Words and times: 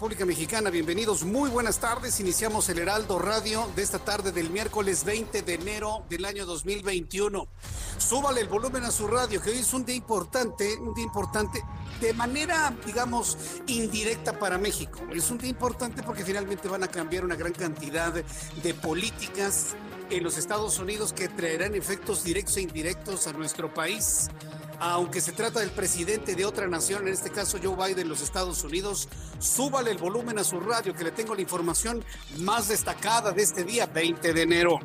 República 0.00 0.24
Mexicana. 0.24 0.70
Bienvenidos, 0.70 1.24
muy 1.24 1.50
buenas 1.50 1.78
tardes. 1.78 2.20
Iniciamos 2.20 2.66
el 2.70 2.78
Heraldo 2.78 3.18
Radio 3.18 3.68
de 3.76 3.82
esta 3.82 3.98
tarde 3.98 4.32
del 4.32 4.48
miércoles 4.48 5.04
20 5.04 5.42
de 5.42 5.52
enero 5.52 6.06
del 6.08 6.24
año 6.24 6.46
2021. 6.46 7.46
Súbale 7.98 8.40
el 8.40 8.48
volumen 8.48 8.84
a 8.84 8.92
su 8.92 9.06
radio, 9.06 9.42
que 9.42 9.50
hoy 9.50 9.58
es 9.58 9.74
un 9.74 9.84
día 9.84 9.96
importante, 9.96 10.78
un 10.78 10.94
día 10.94 11.04
importante 11.04 11.62
de 12.00 12.14
manera, 12.14 12.74
digamos, 12.86 13.36
indirecta 13.66 14.38
para 14.38 14.56
México. 14.56 15.00
Es 15.12 15.30
un 15.30 15.36
día 15.36 15.50
importante 15.50 16.02
porque 16.02 16.24
finalmente 16.24 16.66
van 16.66 16.82
a 16.82 16.88
cambiar 16.88 17.22
una 17.26 17.36
gran 17.36 17.52
cantidad 17.52 18.10
de 18.14 18.74
políticas 18.74 19.76
en 20.08 20.24
los 20.24 20.38
Estados 20.38 20.78
Unidos 20.78 21.12
que 21.12 21.28
traerán 21.28 21.74
efectos 21.74 22.24
directos 22.24 22.56
e 22.56 22.62
indirectos 22.62 23.26
a 23.26 23.34
nuestro 23.34 23.74
país 23.74 24.30
aunque 24.80 25.20
se 25.20 25.32
trata 25.32 25.60
del 25.60 25.70
presidente 25.70 26.34
de 26.34 26.44
otra 26.44 26.66
nación, 26.66 27.06
en 27.06 27.12
este 27.12 27.30
caso 27.30 27.58
Joe 27.62 27.76
Biden, 27.76 28.08
los 28.08 28.22
Estados 28.22 28.64
Unidos, 28.64 29.08
súbale 29.38 29.90
el 29.90 29.98
volumen 29.98 30.38
a 30.38 30.44
su 30.44 30.58
radio 30.58 30.94
que 30.94 31.04
le 31.04 31.10
tengo 31.12 31.34
la 31.34 31.42
información 31.42 32.02
más 32.38 32.68
destacada 32.68 33.32
de 33.32 33.42
este 33.42 33.64
día, 33.64 33.86
20 33.86 34.32
de 34.32 34.42
enero. 34.42 34.80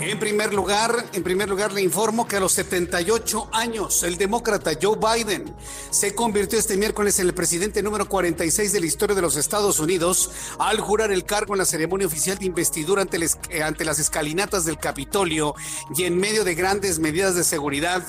En 0.00 0.18
primer 0.20 0.54
lugar, 0.54 1.06
en 1.12 1.22
primer 1.24 1.48
lugar 1.48 1.72
le 1.72 1.82
informo 1.82 2.26
que 2.28 2.36
a 2.36 2.40
los 2.40 2.52
78 2.52 3.48
años 3.52 4.02
el 4.04 4.16
demócrata 4.16 4.70
Joe 4.80 4.96
Biden 4.96 5.52
se 5.90 6.14
convirtió 6.14 6.56
este 6.58 6.76
miércoles 6.76 7.18
en 7.18 7.26
el 7.26 7.34
presidente 7.34 7.82
número 7.82 8.08
46 8.08 8.72
de 8.72 8.80
la 8.80 8.86
historia 8.86 9.16
de 9.16 9.22
los 9.22 9.36
Estados 9.36 9.80
Unidos 9.80 10.30
al 10.60 10.78
jurar 10.80 11.10
el 11.10 11.24
cargo 11.24 11.54
en 11.54 11.58
la 11.58 11.64
ceremonia 11.64 12.06
oficial 12.06 12.38
de 12.38 12.46
investidura 12.46 13.02
ante, 13.02 13.18
les- 13.18 13.38
eh, 13.50 13.62
ante 13.62 13.84
las 13.84 13.98
escalinatas 13.98 14.64
del 14.64 14.78
Capitolio 14.78 15.54
y 15.96 16.04
en 16.04 16.16
medio 16.16 16.44
de 16.44 16.54
grandes 16.54 17.00
medidas 17.00 17.34
de 17.34 17.42
seguridad. 17.42 18.04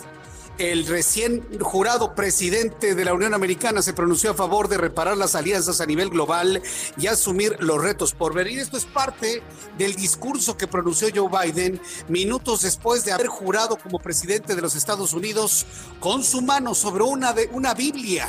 El 0.60 0.86
recién 0.88 1.42
jurado 1.62 2.16
presidente 2.16 2.94
de 2.94 3.06
la 3.06 3.14
Unión 3.14 3.34
Americana 3.34 3.82
se 3.82 3.94
pronunció 3.94 4.32
a 4.32 4.34
favor 4.34 4.68
de 4.68 4.78
reparar 4.78 5.16
las 5.16 5.34
alianzas 5.34 5.80
a 5.80 5.86
nivel 5.86 6.10
global 6.10 6.62
y 6.98 7.08
asumir 7.08 7.56
los 7.62 7.82
retos 7.82 8.14
por 8.14 8.34
venir. 8.34 8.60
Esto 8.60 8.76
es 8.76 8.84
parte 8.84 9.42
del 9.78 9.96
discurso 9.96 10.58
que 10.58 10.68
pronunció 10.68 11.08
Joe 11.16 11.30
Biden 11.30 11.80
minutos 12.10 12.64
después 12.64 13.06
de 13.06 13.14
haber 13.14 13.28
jurado 13.28 13.78
como 13.78 14.00
presidente 14.00 14.54
de 14.54 14.62
los 14.62 14.76
Estados 14.76 15.14
Unidos 15.14 15.66
con 16.02 16.26
su 16.26 16.42
mano 16.42 16.76
sobre 16.76 17.06
una, 17.06 17.32
de, 17.32 17.50
una 17.54 17.74
Biblia. 17.74 18.28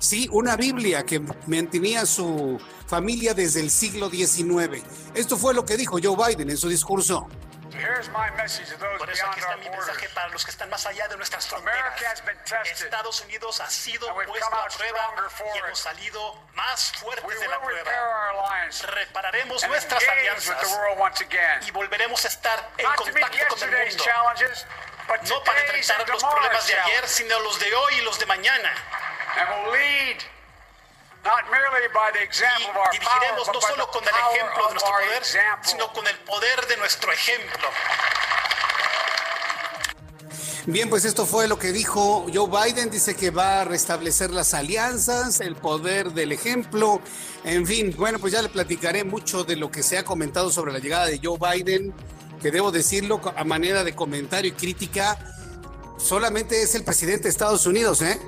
Sí, 0.00 0.28
una 0.32 0.56
Biblia 0.56 1.06
que 1.06 1.22
mantenía 1.46 2.06
su 2.06 2.58
familia 2.88 3.34
desde 3.34 3.60
el 3.60 3.70
siglo 3.70 4.10
XIX. 4.10 4.82
Esto 5.14 5.36
fue 5.36 5.54
lo 5.54 5.64
que 5.64 5.76
dijo 5.76 5.98
Joe 6.02 6.16
Biden 6.16 6.50
en 6.50 6.56
su 6.56 6.68
discurso. 6.68 7.28
Here's 7.78 8.08
my 8.08 8.28
message 8.36 8.68
to 8.70 8.76
those 8.76 8.98
Por 8.98 9.08
eso 9.08 9.24
aquí 9.26 9.40
está 9.40 9.56
mi 9.56 9.70
mensaje 9.70 10.08
para 10.10 10.28
los 10.30 10.44
que 10.44 10.50
están 10.50 10.68
más 10.68 10.84
allá 10.86 11.06
de 11.08 11.16
nuestras 11.16 11.46
fronteras. 11.46 12.22
Estados 12.64 13.20
Unidos 13.20 13.60
ha 13.60 13.70
sido 13.70 14.12
puesto 14.14 14.54
a 14.54 14.66
prueba 14.66 15.30
y 15.54 15.58
hemos 15.58 15.78
salido 15.78 16.34
más 16.54 16.92
fuertes 16.92 17.40
de 17.40 17.48
la 17.48 17.60
prueba. 17.60 17.90
Repararemos 18.82 19.66
nuestras 19.68 20.02
alianzas 20.08 20.60
the 20.60 20.66
world 20.66 20.98
once 20.98 21.24
again. 21.24 21.62
y 21.66 21.70
volveremos 21.70 22.24
a 22.24 22.28
estar 22.28 22.70
en 22.76 22.86
contacto 22.86 23.46
con 23.48 23.62
el 23.62 23.88
mundo. 23.88 24.04
No 25.28 25.42
para 25.42 25.60
and 25.60 26.08
los 26.08 26.22
problemas 26.22 26.66
de 26.66 26.74
ayer, 26.74 27.08
sino 27.08 27.38
los 27.40 27.58
de 27.58 27.74
hoy 27.74 27.94
y 27.94 28.00
los 28.02 28.18
de 28.18 28.26
mañana. 28.26 28.74
Y 31.24 32.24
example 32.24 32.70
of 32.70 32.76
our 32.76 32.82
power, 32.82 32.92
dirigiremos 32.92 33.46
but 33.46 33.54
no 33.54 33.60
by 33.60 33.70
solo 33.70 33.86
the 33.86 33.92
con 33.92 34.02
el 34.04 34.14
ejemplo 34.14 34.56
de 34.56 34.66
of 34.66 34.72
nuestro 34.72 34.92
our 34.92 35.02
poder, 35.02 35.24
sino 35.62 35.92
con 35.92 36.06
el 36.06 36.18
poder 36.20 36.66
de 36.66 36.76
nuestro 36.76 37.12
ejemplo. 37.12 37.68
Bien, 40.66 40.90
pues 40.90 41.04
esto 41.06 41.24
fue 41.24 41.48
lo 41.48 41.58
que 41.58 41.72
dijo 41.72 42.26
Joe 42.32 42.48
Biden. 42.48 42.90
Dice 42.90 43.16
que 43.16 43.30
va 43.30 43.62
a 43.62 43.64
restablecer 43.64 44.30
las 44.30 44.52
alianzas, 44.52 45.40
el 45.40 45.56
poder 45.56 46.12
del 46.12 46.32
ejemplo. 46.32 47.00
En 47.44 47.66
fin, 47.66 47.94
bueno, 47.96 48.18
pues 48.18 48.34
ya 48.34 48.42
le 48.42 48.50
platicaré 48.50 49.02
mucho 49.04 49.44
de 49.44 49.56
lo 49.56 49.70
que 49.70 49.82
se 49.82 49.96
ha 49.96 50.04
comentado 50.04 50.50
sobre 50.50 50.72
la 50.72 50.78
llegada 50.78 51.06
de 51.06 51.20
Joe 51.22 51.38
Biden, 51.38 51.94
que 52.42 52.50
debo 52.50 52.70
decirlo 52.70 53.20
a 53.34 53.44
manera 53.44 53.82
de 53.82 53.94
comentario 53.94 54.50
y 54.50 54.54
crítica, 54.54 55.18
solamente 55.98 56.62
es 56.62 56.74
el 56.74 56.84
presidente 56.84 57.24
de 57.24 57.30
Estados 57.30 57.64
Unidos, 57.64 58.02
¿eh? 58.02 58.20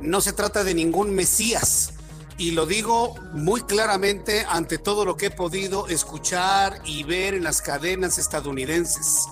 No 0.00 0.20
se 0.20 0.32
trata 0.32 0.64
de 0.64 0.74
ningún 0.74 1.14
Mesías. 1.14 1.92
Y 2.38 2.52
lo 2.52 2.66
digo 2.66 3.16
muy 3.32 3.62
claramente 3.62 4.46
ante 4.48 4.78
todo 4.78 5.04
lo 5.04 5.16
que 5.16 5.26
he 5.26 5.30
podido 5.30 5.88
escuchar 5.88 6.80
y 6.84 7.02
ver 7.02 7.34
en 7.34 7.42
las 7.42 7.60
cadenas 7.60 8.16
estadounidenses. 8.16 9.26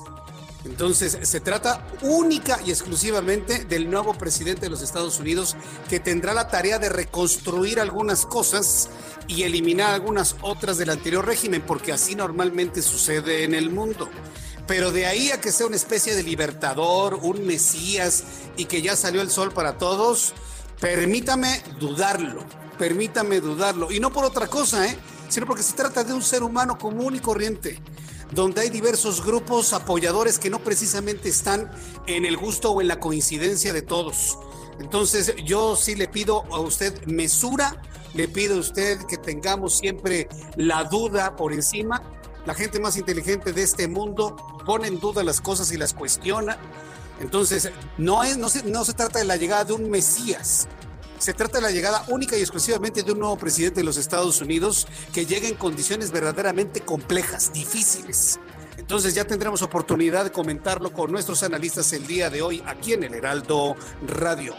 Entonces, 0.65 1.17
se 1.23 1.41
trata 1.41 1.87
única 2.03 2.59
y 2.67 2.71
exclusivamente 2.71 3.65
del 3.65 3.89
nuevo 3.89 4.15
presidente 4.15 4.63
de 4.63 4.71
los 4.71 4.83
Estados 4.83 5.21
Unidos 5.21 5.57
que 5.89 6.01
tendrá 6.01 6.35
la 6.35 6.49
tarea 6.49 6.81
de 6.81 6.89
reconstruir 6.89 7.79
algunas 7.79 8.27
cosas 8.27 8.91
y 9.29 9.45
eliminar 9.45 9.95
algunas 9.95 10.35
otras 10.43 10.77
del 10.77 10.91
anterior 10.91 11.25
régimen, 11.25 11.63
porque 11.63 11.93
así 11.93 12.17
normalmente 12.17 12.83
sucede 12.83 13.45
en 13.45 13.55
el 13.55 13.71
mundo. 13.71 14.09
Pero 14.67 14.91
de 14.91 15.07
ahí 15.07 15.31
a 15.31 15.41
que 15.41 15.53
sea 15.53 15.69
una 15.69 15.77
especie 15.77 16.17
de 16.17 16.25
libertador, 16.25 17.21
un 17.23 17.47
mesías 17.47 18.25
y 18.57 18.65
que 18.65 18.83
ya 18.83 18.97
salió 18.97 19.23
el 19.23 19.31
sol 19.31 19.53
para 19.53 19.79
todos, 19.79 20.35
permítame 20.81 21.63
dudarlo, 21.79 22.45
permítame 22.79 23.41
dudarlo. 23.41 23.91
Y 23.91 24.01
no 24.01 24.13
por 24.13 24.25
otra 24.25 24.47
cosa, 24.47 24.87
¿eh? 24.87 24.97
sino 25.29 25.47
porque 25.47 25.63
se 25.63 25.75
trata 25.75 26.05
de 26.05 26.13
un 26.13 26.23
ser 26.23 26.43
humano 26.43 26.79
común 26.79 27.17
y 27.17 27.21
corriente 27.21 27.81
donde 28.33 28.63
hay 28.63 28.71
diversos 28.71 29.25
grupos 29.25 29.73
apoyadores 29.73 30.39
que 30.39 30.51
no 30.51 30.59
precisamente 30.59 31.29
están 31.29 31.71
en 32.07 32.25
el 32.25 32.37
gusto 32.37 32.73
o 32.73 32.81
en 32.81 32.89
la 32.89 32.99
coincidencia 32.99 33.73
de 33.73 33.83
todos. 33.83 34.39
Entonces 34.81 35.35
yo 35.45 35.77
sí 35.77 35.95
le 35.95 36.09
pido 36.09 36.45
a 36.53 36.61
usted 36.61 37.07
mesura, 37.07 37.81
le 38.15 38.29
pido 38.29 38.57
a 38.57 38.61
usted 38.61 38.99
que 39.07 39.17
tengamos 39.17 39.79
siempre 39.79 40.29
la 40.57 40.85
duda 40.85 41.37
por 41.37 41.53
encima. 41.53 42.03
La 42.45 42.55
gente 42.55 42.79
más 42.79 42.97
inteligente 42.97 43.53
de 43.53 43.63
este 43.63 43.89
mundo 43.89 44.37
pone 44.67 44.89
en 44.89 45.01
duda 45.01 45.23
las 45.23 45.41
cosas 45.41 45.73
y 45.73 45.77
las 45.77 45.95
cuestiona. 45.95 46.59
Entonces 47.21 47.71
no, 47.97 48.23
es, 48.25 48.37
no, 48.37 48.49
se, 48.49 48.65
no 48.65 48.85
se 48.85 48.93
trata 48.93 49.19
de 49.19 49.25
la 49.25 49.37
llegada 49.37 49.65
de 49.65 49.73
un 49.73 49.89
Mesías, 49.91 50.69
se 51.19 51.35
trata 51.35 51.59
de 51.59 51.63
la 51.63 51.71
llegada 51.71 52.05
única 52.09 52.37
y 52.37 52.41
exclusivamente 52.41 53.03
de 53.03 53.13
un 53.13 53.21
nuevo 53.21 53.37
presidente 53.37 53.81
de 53.81 53.85
los 53.85 53.97
Estados 53.97 54.41
Unidos 54.41 54.87
que 55.13 55.27
llega 55.27 55.49
en 55.49 55.55
condiciones 55.55 56.11
verdaderamente 56.11 56.81
complejas, 56.81 57.53
difíciles. 57.53 58.39
Entonces 58.77 59.15
ya 59.15 59.25
tendremos 59.25 59.63
oportunidad 59.63 60.25
de 60.25 60.33
comentarlo 60.33 60.93
con 60.93 61.11
nuestros 61.11 61.43
analistas 61.43 61.93
el 61.93 62.07
día 62.07 62.31
de 62.31 62.43
hoy 62.43 62.63
aquí 62.67 62.93
en 62.93 63.05
el 63.05 63.15
Heraldo 63.15 63.75
Radio. 64.07 64.55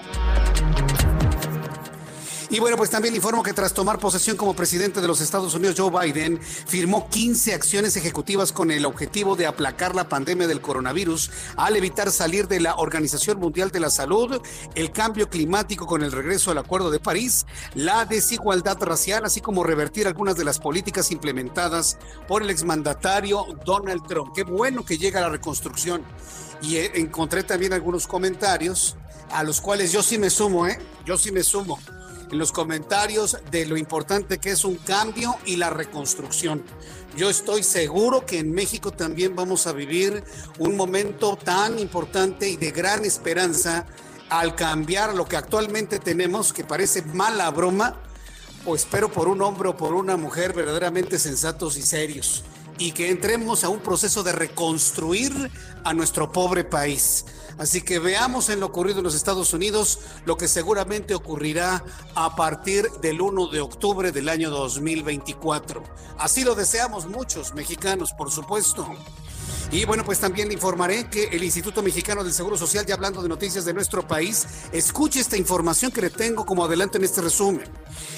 Y 2.49 2.59
bueno, 2.59 2.77
pues 2.77 2.89
también 2.89 3.13
informo 3.13 3.43
que 3.43 3.51
tras 3.51 3.73
tomar 3.73 3.99
posesión 3.99 4.37
como 4.37 4.55
presidente 4.55 5.01
de 5.01 5.07
los 5.07 5.19
Estados 5.19 5.53
Unidos, 5.53 5.75
Joe 5.77 5.91
Biden 5.91 6.39
firmó 6.41 7.09
15 7.09 7.53
acciones 7.53 7.97
ejecutivas 7.97 8.53
con 8.53 8.71
el 8.71 8.85
objetivo 8.85 9.35
de 9.35 9.45
aplacar 9.45 9.95
la 9.95 10.07
pandemia 10.07 10.47
del 10.47 10.61
coronavirus 10.61 11.29
al 11.57 11.75
evitar 11.75 12.09
salir 12.09 12.47
de 12.47 12.61
la 12.61 12.75
Organización 12.75 13.37
Mundial 13.37 13.69
de 13.71 13.81
la 13.81 13.89
Salud, 13.89 14.41
el 14.75 14.93
cambio 14.93 15.29
climático 15.29 15.85
con 15.85 16.03
el 16.03 16.11
regreso 16.13 16.51
al 16.51 16.59
Acuerdo 16.59 16.89
de 16.89 17.01
París, 17.01 17.45
la 17.75 18.05
desigualdad 18.05 18.81
racial, 18.81 19.25
así 19.25 19.41
como 19.41 19.65
revertir 19.65 20.07
algunas 20.07 20.37
de 20.37 20.45
las 20.45 20.57
políticas 20.57 21.11
implementadas 21.11 21.97
por 22.29 22.43
el 22.43 22.49
exmandatario 22.49 23.45
Donald 23.65 24.07
Trump. 24.07 24.31
Qué 24.33 24.43
bueno 24.43 24.85
que 24.85 24.97
llega 24.97 25.19
la 25.19 25.29
reconstrucción. 25.29 26.01
Y 26.61 26.77
eh, 26.77 26.91
encontré 26.95 27.43
también 27.43 27.73
algunos 27.73 28.07
comentarios 28.07 28.95
a 29.31 29.43
los 29.43 29.59
cuales 29.59 29.91
yo 29.91 30.01
sí 30.01 30.17
me 30.17 30.29
sumo, 30.29 30.65
¿eh? 30.65 30.79
Yo 31.05 31.17
sí 31.17 31.33
me 31.33 31.43
sumo 31.43 31.77
los 32.31 32.51
comentarios 32.51 33.37
de 33.51 33.65
lo 33.65 33.77
importante 33.77 34.37
que 34.37 34.51
es 34.51 34.65
un 34.65 34.75
cambio 34.75 35.35
y 35.45 35.55
la 35.55 35.69
reconstrucción. 35.69 36.63
Yo 37.15 37.29
estoy 37.29 37.63
seguro 37.63 38.25
que 38.25 38.39
en 38.39 38.51
México 38.51 38.91
también 38.91 39.35
vamos 39.35 39.65
a 39.65 39.73
vivir 39.73 40.23
un 40.59 40.75
momento 40.75 41.35
tan 41.35 41.79
importante 41.79 42.49
y 42.49 42.57
de 42.57 42.71
gran 42.71 43.05
esperanza 43.05 43.85
al 44.29 44.55
cambiar 44.55 45.15
lo 45.15 45.25
que 45.25 45.37
actualmente 45.37 45.99
tenemos, 45.99 46.53
que 46.53 46.63
parece 46.63 47.01
mala 47.01 47.49
broma, 47.49 47.95
o 48.65 48.75
espero 48.75 49.11
por 49.11 49.29
un 49.29 49.41
hombre 49.41 49.69
o 49.69 49.77
por 49.77 49.93
una 49.93 50.17
mujer 50.17 50.53
verdaderamente 50.53 51.17
sensatos 51.17 51.77
y 51.77 51.81
serios, 51.81 52.43
y 52.77 52.91
que 52.91 53.09
entremos 53.09 53.63
a 53.63 53.69
un 53.69 53.79
proceso 53.79 54.23
de 54.23 54.33
reconstruir 54.33 55.49
a 55.83 55.93
nuestro 55.93 56.31
pobre 56.31 56.65
país. 56.65 57.25
Así 57.57 57.81
que 57.81 57.99
veamos 57.99 58.49
en 58.49 58.59
lo 58.59 58.67
ocurrido 58.67 58.99
en 58.99 59.03
los 59.03 59.15
Estados 59.15 59.53
Unidos 59.53 59.99
lo 60.25 60.37
que 60.37 60.47
seguramente 60.47 61.15
ocurrirá 61.15 61.83
a 62.15 62.35
partir 62.35 62.89
del 63.01 63.21
1 63.21 63.47
de 63.47 63.61
octubre 63.61 64.11
del 64.11 64.29
año 64.29 64.49
2024. 64.49 65.83
Así 66.19 66.43
lo 66.43 66.55
deseamos 66.55 67.07
muchos 67.07 67.53
mexicanos, 67.53 68.13
por 68.13 68.31
supuesto. 68.31 68.87
Y 69.71 69.83
bueno, 69.83 70.05
pues 70.05 70.19
también 70.19 70.47
le 70.47 70.53
informaré 70.53 71.09
que 71.09 71.25
el 71.25 71.43
Instituto 71.43 71.83
Mexicano 71.83 72.23
del 72.23 72.33
Seguro 72.33 72.57
Social, 72.57 72.85
ya 72.85 72.95
hablando 72.95 73.21
de 73.21 73.27
noticias 73.27 73.65
de 73.65 73.73
nuestro 73.73 74.07
país, 74.07 74.45
escuche 74.71 75.19
esta 75.19 75.35
información 75.35 75.91
que 75.91 76.01
le 76.01 76.09
tengo 76.09 76.45
como 76.45 76.63
adelante 76.63 76.97
en 76.97 77.03
este 77.03 77.21
resumen. 77.21 77.65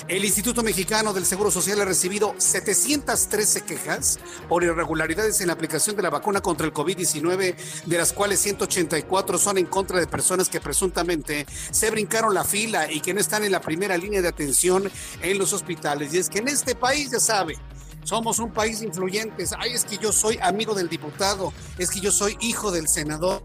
El 0.08 0.24
Instituto 0.26 0.62
Mexicano 0.62 1.12
del 1.12 1.26
Seguro 1.26 1.50
Social 1.50 1.82
ha 1.82 1.86
recibido 1.86 2.36
713 2.38 3.62
quejas 3.62 4.20
por 4.48 4.64
irregularidades 4.64 5.42
en 5.42 5.48
la 5.48 5.54
aplicación 5.54 5.96
de 5.96 6.04
la 6.04 6.10
vacuna 6.12 6.42
contra 6.42 6.68
el 6.68 6.74
COVID-19, 6.74 7.56
de 7.86 7.98
las 7.98 8.14
cuales 8.14 8.40
184 8.40 9.29
son 9.38 9.58
en 9.58 9.66
contra 9.66 10.00
de 10.00 10.08
personas 10.08 10.50
que 10.50 10.60
presuntamente 10.60 11.46
se 11.72 11.92
brincaron 11.92 12.34
la 12.34 12.44
fila 12.44 12.92
y 12.92 13.02
que 13.02 13.14
no 13.14 13.20
están 13.20 13.44
en 13.44 13.52
la 13.52 13.62
primera 13.62 13.98
línea 13.98 14.22
de 14.22 14.28
atención 14.28 14.90
en 15.22 15.38
los 15.38 15.54
hospitales. 15.54 16.14
Y 16.14 16.18
es 16.18 16.30
que 16.30 16.40
en 16.40 16.48
este 16.48 16.76
país, 16.76 17.12
ya 17.12 17.20
sabe, 17.20 17.58
somos 18.04 18.40
un 18.40 18.52
país 18.52 18.82
influyente. 18.82 19.46
Ay, 19.58 19.74
es 19.74 19.86
que 19.86 19.98
yo 19.98 20.12
soy 20.12 20.40
amigo 20.42 20.74
del 20.74 20.90
diputado, 20.90 21.54
es 21.78 21.92
que 21.92 22.00
yo 22.00 22.12
soy 22.12 22.38
hijo 22.42 22.72
del 22.72 22.88
senador 22.88 23.44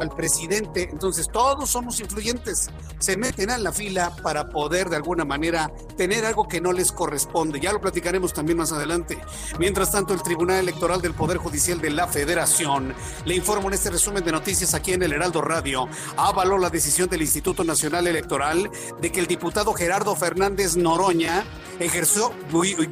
al 0.00 0.10
presidente. 0.10 0.88
Entonces, 0.90 1.28
todos 1.32 1.70
somos 1.70 2.00
influyentes. 2.00 2.70
Se 2.98 3.16
meten 3.16 3.50
a 3.50 3.58
la 3.58 3.72
fila 3.72 4.14
para 4.22 4.48
poder 4.48 4.88
de 4.88 4.96
alguna 4.96 5.24
manera 5.24 5.70
tener 5.96 6.24
algo 6.24 6.48
que 6.48 6.60
no 6.60 6.72
les 6.72 6.92
corresponde. 6.92 7.60
Ya 7.60 7.72
lo 7.72 7.80
platicaremos 7.80 8.32
también 8.32 8.58
más 8.58 8.72
adelante. 8.72 9.18
Mientras 9.58 9.90
tanto, 9.90 10.14
el 10.14 10.22
Tribunal 10.22 10.60
Electoral 10.60 11.00
del 11.00 11.14
Poder 11.14 11.38
Judicial 11.38 11.80
de 11.80 11.90
la 11.90 12.06
Federación, 12.08 12.94
le 13.24 13.34
informo 13.34 13.68
en 13.68 13.74
este 13.74 13.90
resumen 13.90 14.24
de 14.24 14.32
noticias 14.32 14.74
aquí 14.74 14.92
en 14.92 15.02
el 15.02 15.12
Heraldo 15.12 15.40
Radio, 15.40 15.88
avaló 16.16 16.58
la 16.58 16.70
decisión 16.70 17.08
del 17.08 17.22
Instituto 17.22 17.64
Nacional 17.64 18.06
Electoral 18.06 18.70
de 19.00 19.12
que 19.12 19.20
el 19.20 19.26
diputado 19.26 19.72
Gerardo 19.72 20.14
Fernández 20.16 20.76
Noroña 20.76 21.44
ejerció 21.80 22.32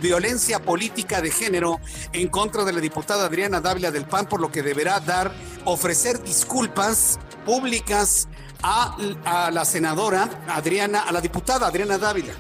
violencia 0.01 0.61
política 0.61 1.21
de 1.21 1.31
género 1.31 1.81
en 2.13 2.29
contra 2.29 2.65
de 2.65 2.73
la 2.73 2.81
diputada 2.81 3.27
Adriana 3.27 3.61
Dávila 3.61 3.91
del 3.91 4.07
PAN, 4.07 4.27
por 4.27 4.41
lo 4.41 4.51
que 4.51 4.63
deberá 4.63 5.01
dar, 5.01 5.33
ofrecer 5.65 6.23
disculpas 6.23 6.92
públicas 7.45 8.29
a, 8.63 9.51
la 9.53 9.65
senadora 9.65 10.29
Adriana, 10.49 11.03
a 11.03 11.13
la 11.13 11.21
diputada 11.21 11.67
Adriana 11.67 11.99
Dávila. 11.99 12.33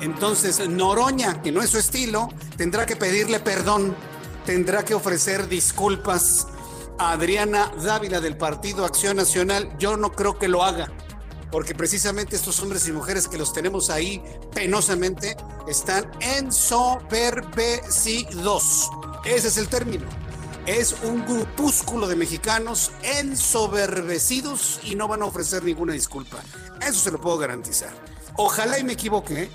Entonces, 0.00 0.66
Noroña, 0.68 1.42
que 1.42 1.52
no 1.52 1.62
es 1.62 1.70
su 1.70 1.78
estilo, 1.78 2.28
tendrá 2.56 2.86
que 2.86 2.96
pedirle 2.96 3.40
perdón, 3.40 3.94
tendrá 4.46 4.84
que 4.84 4.94
ofrecer 4.94 5.48
disculpas 5.48 6.46
a 6.98 7.12
Adriana 7.12 7.72
Dávila 7.82 8.20
del 8.20 8.36
Partido 8.36 8.84
Acción 8.84 9.16
Nacional. 9.16 9.70
Yo 9.78 9.96
no 9.96 10.12
creo 10.12 10.38
que 10.38 10.48
lo 10.48 10.62
haga 10.62 10.92
porque 11.50 11.74
precisamente 11.74 12.36
estos 12.36 12.60
hombres 12.60 12.86
y 12.88 12.92
mujeres 12.92 13.26
que 13.26 13.38
los 13.38 13.54
tenemos 13.54 13.90
ahí 13.90 14.22
penosamente 14.54 15.36
están 15.66 16.08
ensoberbecidos. 16.20 18.90
Ese 19.24 19.48
es 19.48 19.56
el 19.56 19.66
término. 19.68 20.27
Es 20.68 20.94
un 21.02 21.24
grupúsculo 21.24 22.06
de 22.06 22.14
mexicanos 22.14 22.92
ensoberbecidos 23.02 24.80
y 24.84 24.96
no 24.96 25.08
van 25.08 25.22
a 25.22 25.24
ofrecer 25.24 25.64
ninguna 25.64 25.94
disculpa. 25.94 26.36
Eso 26.86 27.00
se 27.00 27.10
lo 27.10 27.18
puedo 27.18 27.38
garantizar. 27.38 27.88
Ojalá 28.36 28.78
y 28.78 28.84
me 28.84 28.92
equivoque. 28.92 29.48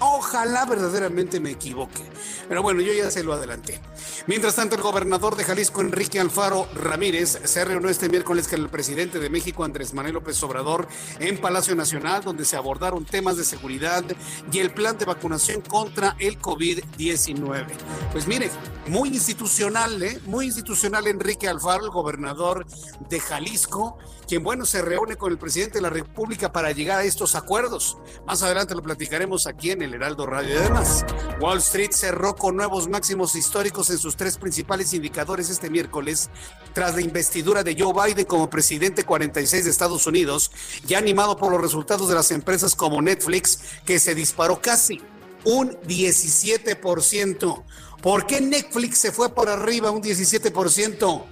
Ojalá 0.00 0.64
verdaderamente 0.64 1.40
me 1.40 1.50
equivoque. 1.50 2.02
Pero 2.48 2.62
bueno, 2.62 2.80
yo 2.80 2.92
ya 2.92 3.10
se 3.10 3.24
lo 3.24 3.32
adelanté. 3.32 3.80
Mientras 4.26 4.54
tanto, 4.54 4.76
el 4.76 4.82
gobernador 4.82 5.36
de 5.36 5.44
Jalisco, 5.44 5.80
Enrique 5.80 6.20
Alfaro 6.20 6.68
Ramírez, 6.74 7.40
se 7.44 7.64
reunió 7.64 7.88
este 7.88 8.08
miércoles 8.08 8.48
con 8.48 8.60
el 8.60 8.68
presidente 8.68 9.18
de 9.18 9.30
México, 9.30 9.64
Andrés 9.64 9.94
Manuel 9.94 10.14
López 10.14 10.42
Obrador, 10.42 10.88
en 11.18 11.40
Palacio 11.40 11.74
Nacional, 11.74 12.22
donde 12.22 12.44
se 12.44 12.56
abordaron 12.56 13.04
temas 13.04 13.36
de 13.36 13.44
seguridad 13.44 14.04
y 14.52 14.58
el 14.58 14.70
plan 14.70 14.96
de 14.98 15.04
vacunación 15.04 15.62
contra 15.62 16.16
el 16.18 16.38
COVID-19. 16.40 17.66
Pues 18.12 18.26
mire, 18.26 18.50
muy 18.86 19.08
institucional, 19.10 20.02
¿eh? 20.02 20.20
Muy 20.26 20.46
institucional 20.46 21.06
Enrique 21.06 21.48
Alfaro, 21.48 21.84
el 21.84 21.90
gobernador 21.90 22.66
de 23.08 23.20
Jalisco, 23.20 23.98
quien, 24.26 24.42
bueno, 24.42 24.66
se 24.66 24.82
reúne 24.82 25.16
con 25.16 25.32
el 25.32 25.38
presidente 25.38 25.74
de 25.78 25.82
la 25.82 25.90
República 25.90 26.52
para 26.52 26.72
llegar 26.72 27.00
a 27.00 27.04
estos 27.04 27.34
acuerdos. 27.34 27.96
Más 28.26 28.42
adelante 28.42 28.74
lo 28.74 28.82
platicaremos 28.82 29.46
aquí 29.46 29.70
en 29.70 29.82
el 29.82 29.87
Heraldo 29.94 30.26
Radio. 30.26 30.54
Y 30.54 30.58
además, 30.58 31.04
Wall 31.40 31.58
Street 31.58 31.92
cerró 31.92 32.36
con 32.36 32.56
nuevos 32.56 32.88
máximos 32.88 33.34
históricos 33.34 33.90
en 33.90 33.98
sus 33.98 34.16
tres 34.16 34.38
principales 34.38 34.92
indicadores 34.94 35.50
este 35.50 35.70
miércoles, 35.70 36.30
tras 36.72 36.94
la 36.94 37.00
investidura 37.00 37.62
de 37.62 37.76
Joe 37.78 37.92
Biden 37.92 38.26
como 38.26 38.50
presidente 38.50 39.04
46 39.04 39.64
de 39.64 39.70
Estados 39.70 40.06
Unidos, 40.06 40.50
y 40.86 40.94
animado 40.94 41.36
por 41.36 41.52
los 41.52 41.60
resultados 41.60 42.08
de 42.08 42.14
las 42.14 42.30
empresas 42.30 42.74
como 42.74 43.02
Netflix, 43.02 43.60
que 43.84 43.98
se 43.98 44.14
disparó 44.14 44.60
casi 44.60 45.00
un 45.44 45.72
17%. 45.82 47.64
¿Por 48.02 48.26
qué 48.26 48.40
Netflix 48.40 48.98
se 48.98 49.12
fue 49.12 49.34
por 49.34 49.48
arriba 49.48 49.90
un 49.90 50.02
17%? 50.02 51.24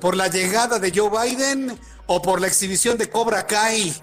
¿Por 0.00 0.16
la 0.16 0.28
llegada 0.28 0.78
de 0.78 0.92
Joe 0.94 1.10
Biden 1.10 1.78
o 2.06 2.22
por 2.22 2.40
la 2.40 2.46
exhibición 2.46 2.96
de 2.98 3.08
Cobra 3.08 3.46
Kai? 3.46 3.94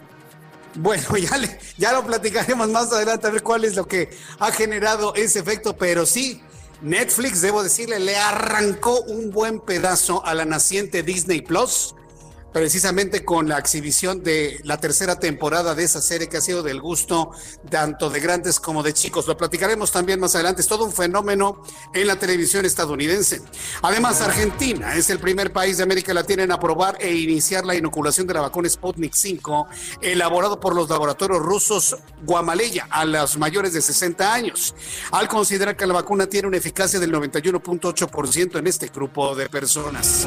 Bueno, 0.75 1.17
ya, 1.17 1.37
le, 1.37 1.59
ya 1.77 1.93
lo 1.93 2.05
platicaremos 2.05 2.69
más 2.69 2.91
adelante 2.91 3.27
a 3.27 3.29
ver 3.31 3.43
cuál 3.43 3.65
es 3.65 3.75
lo 3.75 3.87
que 3.87 4.09
ha 4.39 4.51
generado 4.51 5.15
ese 5.15 5.39
efecto, 5.39 5.77
pero 5.77 6.05
sí, 6.05 6.41
Netflix, 6.81 7.41
debo 7.41 7.63
decirle, 7.63 7.99
le 7.99 8.17
arrancó 8.17 9.01
un 9.01 9.31
buen 9.31 9.59
pedazo 9.59 10.25
a 10.25 10.33
la 10.33 10.45
naciente 10.45 11.03
Disney 11.03 11.41
Plus 11.41 11.95
precisamente 12.55 13.25
con 13.25 13.49
la 13.49 13.57
exhibición 13.57 14.23
de 14.23 14.61
la 14.63 14.79
tercera 14.79 15.19
temporada 15.19 15.75
de 15.75 15.83
esa 15.83 16.01
serie 16.01 16.29
que 16.29 16.37
ha 16.37 16.41
sido 16.41 16.63
del 16.63 16.79
gusto 16.79 17.31
tanto 17.69 18.09
de 18.09 18.21
grandes 18.21 18.61
como 18.61 18.81
de 18.81 18.93
chicos. 18.93 19.27
Lo 19.27 19.35
platicaremos 19.35 19.91
también 19.91 20.21
más 20.21 20.35
adelante. 20.35 20.61
Es 20.61 20.67
todo 20.69 20.85
un 20.85 20.93
fenómeno 20.93 21.61
en 21.93 22.07
la 22.07 22.17
televisión 22.17 22.63
estadounidense. 22.63 23.41
Además, 23.81 24.21
Argentina 24.21 24.95
es 24.95 25.09
el 25.09 25.19
primer 25.19 25.51
país 25.51 25.75
de 25.75 25.83
América 25.83 26.13
Latina 26.13 26.43
en 26.43 26.53
aprobar 26.53 26.95
e 27.01 27.13
iniciar 27.13 27.65
la 27.65 27.75
inoculación 27.75 28.25
de 28.25 28.35
la 28.35 28.39
vacuna 28.39 28.69
Sputnik 28.69 29.15
5, 29.15 29.67
elaborado 29.99 30.57
por 30.57 30.73
los 30.73 30.89
laboratorios 30.89 31.41
rusos 31.41 31.97
Guamaleya 32.23 32.87
a 32.89 33.03
los 33.03 33.37
mayores 33.37 33.73
de 33.73 33.81
60 33.81 34.33
años, 34.33 34.73
al 35.11 35.27
considerar 35.27 35.75
que 35.75 35.85
la 35.85 35.95
vacuna 35.95 36.27
tiene 36.27 36.47
una 36.47 36.55
eficacia 36.55 37.01
del 37.01 37.11
91.8% 37.11 38.59
en 38.59 38.67
este 38.67 38.87
grupo 38.87 39.35
de 39.35 39.49
personas. 39.49 40.25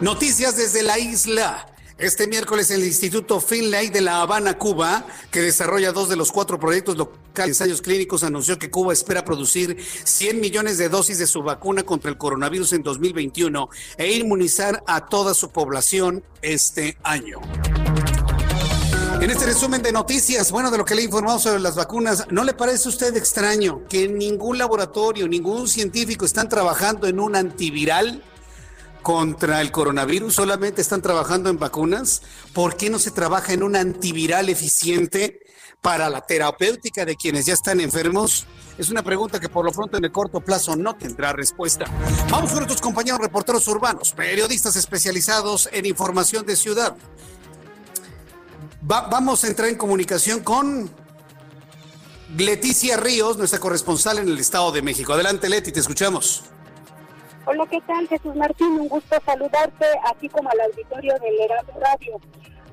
Noticias 0.00 0.56
desde 0.56 0.82
la 0.82 0.98
isla. 0.98 1.66
Este 1.98 2.26
miércoles 2.26 2.70
el 2.70 2.82
Instituto 2.82 3.38
Finlay 3.38 3.90
de 3.90 4.00
La 4.00 4.22
Habana, 4.22 4.56
Cuba, 4.56 5.04
que 5.30 5.42
desarrolla 5.42 5.92
dos 5.92 6.08
de 6.08 6.16
los 6.16 6.32
cuatro 6.32 6.58
proyectos 6.58 6.96
locales 6.96 7.20
de 7.34 7.44
ensayos 7.44 7.82
clínicos, 7.82 8.24
anunció 8.24 8.58
que 8.58 8.70
Cuba 8.70 8.94
espera 8.94 9.26
producir 9.26 9.76
100 10.04 10.40
millones 10.40 10.78
de 10.78 10.88
dosis 10.88 11.18
de 11.18 11.26
su 11.26 11.42
vacuna 11.42 11.82
contra 11.82 12.10
el 12.10 12.16
coronavirus 12.16 12.72
en 12.72 12.82
2021 12.82 13.68
e 13.98 14.12
inmunizar 14.14 14.82
a 14.86 15.04
toda 15.04 15.34
su 15.34 15.50
población 15.50 16.24
este 16.40 16.96
año. 17.02 17.38
En 19.20 19.30
este 19.30 19.44
resumen 19.44 19.82
de 19.82 19.92
noticias, 19.92 20.50
bueno, 20.50 20.70
de 20.70 20.78
lo 20.78 20.86
que 20.86 20.94
le 20.94 21.02
he 21.02 21.04
informado 21.04 21.38
sobre 21.38 21.60
las 21.60 21.76
vacunas, 21.76 22.26
¿no 22.30 22.42
le 22.44 22.54
parece 22.54 22.88
a 22.88 22.88
usted 22.88 23.14
extraño 23.18 23.82
que 23.86 24.08
ningún 24.08 24.56
laboratorio, 24.56 25.28
ningún 25.28 25.68
científico 25.68 26.24
están 26.24 26.48
trabajando 26.48 27.06
en 27.06 27.20
un 27.20 27.36
antiviral 27.36 28.24
contra 29.02 29.60
el 29.60 29.70
coronavirus? 29.70 30.34
¿Solamente 30.34 30.80
están 30.80 31.02
trabajando 31.02 31.50
en 31.50 31.58
vacunas? 31.58 32.22
¿Por 32.52 32.76
qué 32.76 32.90
no 32.90 32.98
se 32.98 33.10
trabaja 33.10 33.52
en 33.52 33.62
un 33.62 33.76
antiviral 33.76 34.48
eficiente 34.48 35.40
para 35.80 36.10
la 36.10 36.20
terapéutica 36.20 37.04
de 37.04 37.16
quienes 37.16 37.46
ya 37.46 37.54
están 37.54 37.80
enfermos? 37.80 38.46
Es 38.78 38.90
una 38.90 39.02
pregunta 39.02 39.40
que 39.40 39.48
por 39.48 39.64
lo 39.64 39.72
pronto 39.72 39.98
en 39.98 40.04
el 40.04 40.12
corto 40.12 40.40
plazo 40.40 40.76
no 40.76 40.94
tendrá 40.94 41.32
respuesta. 41.32 41.84
Vamos 42.30 42.50
con 42.50 42.60
nuestros 42.60 42.80
compañeros 42.80 43.20
reporteros 43.20 43.66
urbanos, 43.68 44.12
periodistas 44.12 44.76
especializados 44.76 45.68
en 45.72 45.86
información 45.86 46.46
de 46.46 46.56
ciudad. 46.56 46.96
vamos 48.80 49.44
a 49.44 49.48
entrar 49.48 49.68
en 49.68 49.76
comunicación 49.76 50.40
con 50.40 50.90
Leticia 52.36 52.96
Ríos, 52.96 53.36
nuestra 53.36 53.58
corresponsal 53.58 54.18
en 54.18 54.28
el 54.28 54.38
Estado 54.38 54.70
de 54.72 54.82
México. 54.82 55.12
Adelante, 55.12 55.48
Leti, 55.48 55.72
te 55.72 55.80
escuchamos. 55.80 56.44
Hola, 57.46 57.66
¿qué 57.70 57.80
tal? 57.80 58.06
Jesús 58.06 58.36
Martín, 58.36 58.78
un 58.78 58.88
gusto 58.88 59.16
saludarte, 59.24 59.86
así 60.04 60.28
como 60.28 60.50
al 60.50 60.60
auditorio 60.60 61.14
del 61.20 61.40
Heraldo 61.40 61.72
Radio, 61.80 62.20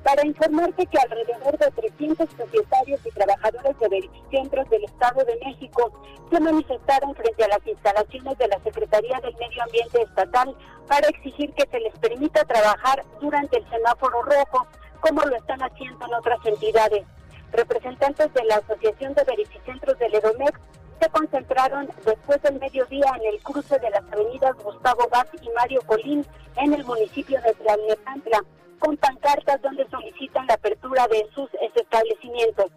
para 0.04 0.26
informarte 0.26 0.84
que 0.84 0.98
alrededor 0.98 1.56
de 1.56 1.70
300 1.70 2.28
propietarios 2.34 3.00
y 3.06 3.10
trabajadores 3.12 3.78
de 3.78 3.88
verificentros 3.88 4.68
del 4.68 4.84
Estado 4.84 5.24
de 5.24 5.38
México 5.42 5.90
se 6.30 6.38
manifestaron 6.38 7.14
frente 7.14 7.44
a 7.44 7.48
las 7.48 7.66
instalaciones 7.66 8.36
de 8.36 8.48
la 8.48 8.60
Secretaría 8.60 9.18
del 9.20 9.34
Medio 9.36 9.62
Ambiente 9.62 10.02
Estatal 10.02 10.54
para 10.86 11.08
exigir 11.08 11.50
que 11.54 11.66
se 11.70 11.80
les 11.80 11.98
permita 11.98 12.44
trabajar 12.44 13.02
durante 13.22 13.56
el 13.56 13.70
semáforo 13.70 14.22
rojo, 14.22 14.66
como 15.00 15.22
lo 15.22 15.34
están 15.34 15.62
haciendo 15.62 16.04
en 16.04 16.12
otras 16.14 16.44
entidades. 16.44 17.06
Representantes 17.52 18.34
de 18.34 18.44
la 18.44 18.56
Asociación 18.56 19.14
de 19.14 19.24
Verificentros 19.24 19.98
del 19.98 20.14
Edomex 20.14 20.60
se 21.00 21.08
concentraron 21.10 21.88
después 22.04 22.42
del 22.42 22.58
mediodía 22.58 23.06
en 23.16 23.34
el 23.34 23.42
cruce 23.42 23.78
de 23.78 23.90
las 23.90 24.02
avenidas 24.12 24.56
Gustavo 24.62 25.08
Vaz 25.10 25.28
y 25.40 25.48
Mario 25.50 25.80
Colín 25.86 26.26
en 26.56 26.74
el 26.74 26.84
municipio 26.84 27.40
de 27.42 27.54
Tlalnepantla, 27.54 28.40
con 28.78 28.96
pancartas 28.96 29.60
donde 29.62 29.88
solicitan 29.88 30.46
la 30.46 30.54
apertura 30.54 31.06
de 31.08 31.26
sus 31.34 31.48
establecimientos. 31.74 32.70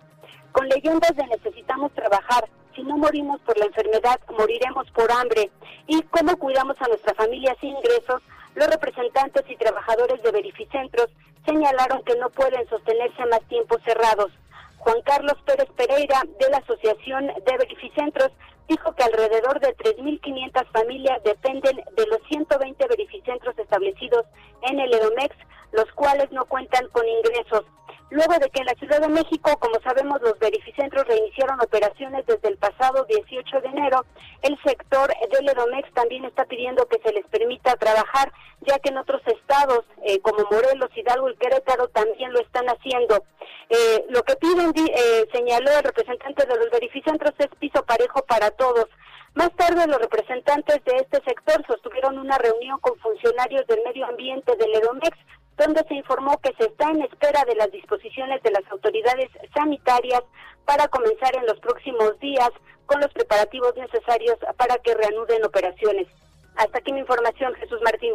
Con 0.52 0.68
leyendas 0.68 1.16
de 1.16 1.26
necesitamos 1.28 1.92
trabajar, 1.94 2.48
si 2.76 2.84
no 2.84 2.98
morimos 2.98 3.40
por 3.42 3.58
la 3.58 3.66
enfermedad, 3.66 4.20
moriremos 4.38 4.90
por 4.92 5.12
hambre. 5.12 5.52
¿Y 5.88 6.02
cómo 6.04 6.38
cuidamos 6.38 6.76
a 6.82 6.88
nuestra 6.88 7.14
familia 7.14 7.56
sin 7.60 7.76
ingresos? 7.76 8.22
Los 8.56 8.68
representantes 8.68 9.44
y 9.50 9.56
trabajadores 9.56 10.22
de 10.24 10.32
verificentros 10.32 11.08
señalaron 11.46 12.04
que 12.04 12.16
no 12.18 12.30
pueden 12.30 12.68
sostenerse 12.70 13.26
más 13.26 13.42
tiempo 13.48 13.78
cerrados. 13.86 14.32
Juan 14.82 15.02
Carlos 15.04 15.38
Pérez 15.46 15.70
Pereira, 15.78 16.24
de 16.40 16.50
la 16.50 16.58
Asociación 16.58 17.28
de 17.28 17.58
Verificentros, 17.58 18.32
dijo 18.68 18.96
que 18.96 19.04
alrededor 19.04 19.60
de 19.60 19.78
3.500 19.78 20.66
familias 20.72 21.24
dependen 21.24 21.78
de 21.78 22.08
los 22.08 22.20
120 22.28 22.88
verificentros 22.88 23.58
establecidos 23.60 24.26
en 24.64 24.80
el 24.80 24.92
Edomex, 24.92 25.36
los 25.72 25.86
cuales 25.94 26.32
no 26.32 26.46
cuentan 26.46 26.88
con 26.90 27.08
ingresos. 27.08 27.64
Luego 28.12 28.34
de 28.40 28.50
que 28.50 28.60
en 28.60 28.66
la 28.66 28.74
Ciudad 28.74 29.00
de 29.00 29.08
México, 29.08 29.58
como 29.58 29.80
sabemos, 29.80 30.22
los 30.22 30.38
verificentros 30.38 31.08
reiniciaron 31.08 31.62
operaciones 31.62 32.26
desde 32.26 32.50
el 32.50 32.58
pasado 32.58 33.06
18 33.06 33.62
de 33.62 33.68
enero, 33.70 34.06
el 34.42 34.60
sector 34.66 35.10
del 35.32 35.48
Edomex 35.48 35.94
también 35.94 36.26
está 36.26 36.44
pidiendo 36.44 36.86
que 36.88 37.00
se 37.02 37.14
les 37.14 37.26
permita 37.28 37.78
trabajar, 37.78 38.30
ya 38.68 38.78
que 38.80 38.90
en 38.90 38.98
otros 38.98 39.22
estados, 39.28 39.86
eh, 40.04 40.20
como 40.20 40.46
Morelos, 40.52 40.90
Hidalgo 40.94 41.30
y 41.30 41.38
Querétaro, 41.38 41.88
también 41.88 42.34
lo 42.34 42.42
están 42.42 42.66
haciendo. 42.68 43.24
Eh, 43.70 44.04
lo 44.10 44.24
que 44.24 44.36
piden, 44.36 44.74
eh, 44.76 45.26
señaló 45.32 45.72
el 45.72 45.84
representante 45.86 46.46
de 46.46 46.58
los 46.58 46.70
verificentros, 46.70 47.32
es 47.40 47.48
piso 47.60 47.82
parejo 47.86 48.24
para 48.26 48.52
todos. 48.52 48.88
Más 49.36 49.56
tarde, 49.56 49.88
los 49.88 50.00
representantes 50.00 50.84
de 50.84 50.98
este 50.98 51.24
sector 51.24 51.66
sostuvieron 51.66 52.18
una 52.18 52.38
reunión 52.38 52.78
con 52.82 53.00
funcionarios 53.00 53.66
del 53.68 53.80
medio 53.86 54.06
ambiente 54.06 54.54
del 54.58 54.76
Edomex 54.76 55.18
donde 55.58 55.84
se 55.88 55.96
informó 55.96 56.40
que 56.40 56.54
se 56.58 56.66
está 56.66 56.90
en 56.90 57.02
espera 57.02 57.44
de 57.46 57.56
las 57.56 57.72
disposiciones 57.72 58.42
de 58.44 58.52
las 58.52 58.64
autoridades 58.72 59.30
sanitarias 59.54 60.22
para 60.66 60.88
comenzar 60.88 61.36
en 61.36 61.46
los 61.46 61.60
próximos 61.60 62.20
días 62.20 62.50
con 62.86 63.00
los 63.00 63.12
preparativos 63.14 63.74
necesarios 63.76 64.38
para 64.58 64.78
que 64.78 64.94
reanuden 64.94 65.46
operaciones. 65.46 66.08
Hasta 66.56 66.80
aquí 66.80 66.92
mi 66.92 67.00
información, 67.00 67.54
Jesús 67.56 67.80
Martín. 67.84 68.14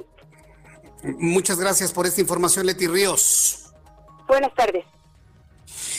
Muchas 1.18 1.58
gracias 1.58 1.92
por 1.92 2.06
esta 2.06 2.20
información, 2.20 2.66
Leti 2.66 2.86
Ríos. 2.86 3.72
Buenas 4.26 4.54
tardes. 4.54 4.84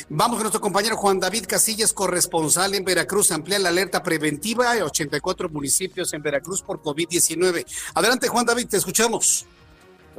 Vamos 0.09 0.37
con 0.37 0.43
nuestro 0.43 0.61
compañero 0.61 0.95
Juan 0.95 1.19
David 1.19 1.45
Casillas, 1.47 1.91
corresponsal 1.91 2.73
en 2.75 2.85
Veracruz. 2.85 3.31
Amplía 3.31 3.59
la 3.59 3.69
alerta 3.69 4.03
preventiva 4.03 4.71
a 4.71 4.85
84 4.85 5.49
municipios 5.49 6.13
en 6.13 6.21
Veracruz 6.21 6.61
por 6.61 6.81
COVID-19. 6.81 7.65
Adelante, 7.93 8.27
Juan 8.27 8.45
David, 8.45 8.67
te 8.69 8.77
escuchamos. 8.77 9.45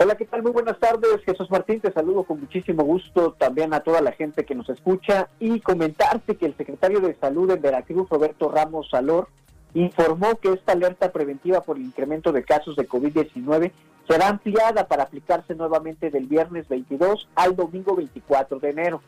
Hola, 0.00 0.14
¿qué 0.14 0.26
tal? 0.26 0.44
Muy 0.44 0.52
buenas 0.52 0.78
tardes. 0.78 1.24
Jesús 1.24 1.50
Martín, 1.50 1.80
te 1.80 1.90
saludo 1.90 2.22
con 2.22 2.38
muchísimo 2.38 2.84
gusto 2.84 3.32
también 3.32 3.74
a 3.74 3.80
toda 3.80 4.00
la 4.00 4.12
gente 4.12 4.44
que 4.44 4.54
nos 4.54 4.68
escucha 4.68 5.28
y 5.40 5.58
comentarte 5.58 6.36
que 6.36 6.46
el 6.46 6.56
secretario 6.56 7.00
de 7.00 7.16
Salud 7.16 7.50
en 7.50 7.60
Veracruz, 7.60 8.08
Roberto 8.08 8.48
Ramos 8.48 8.88
Salor, 8.90 9.26
informó 9.74 10.36
que 10.36 10.52
esta 10.52 10.74
alerta 10.74 11.10
preventiva 11.10 11.62
por 11.62 11.78
el 11.78 11.82
incremento 11.82 12.30
de 12.30 12.44
casos 12.44 12.76
de 12.76 12.88
COVID-19 12.88 13.72
será 14.08 14.28
ampliada 14.28 14.86
para 14.86 15.02
aplicarse 15.02 15.56
nuevamente 15.56 16.10
del 16.10 16.28
viernes 16.28 16.68
22 16.68 17.28
al 17.34 17.56
domingo 17.56 17.96
24 17.96 18.60
de 18.60 18.70
enero. 18.70 19.02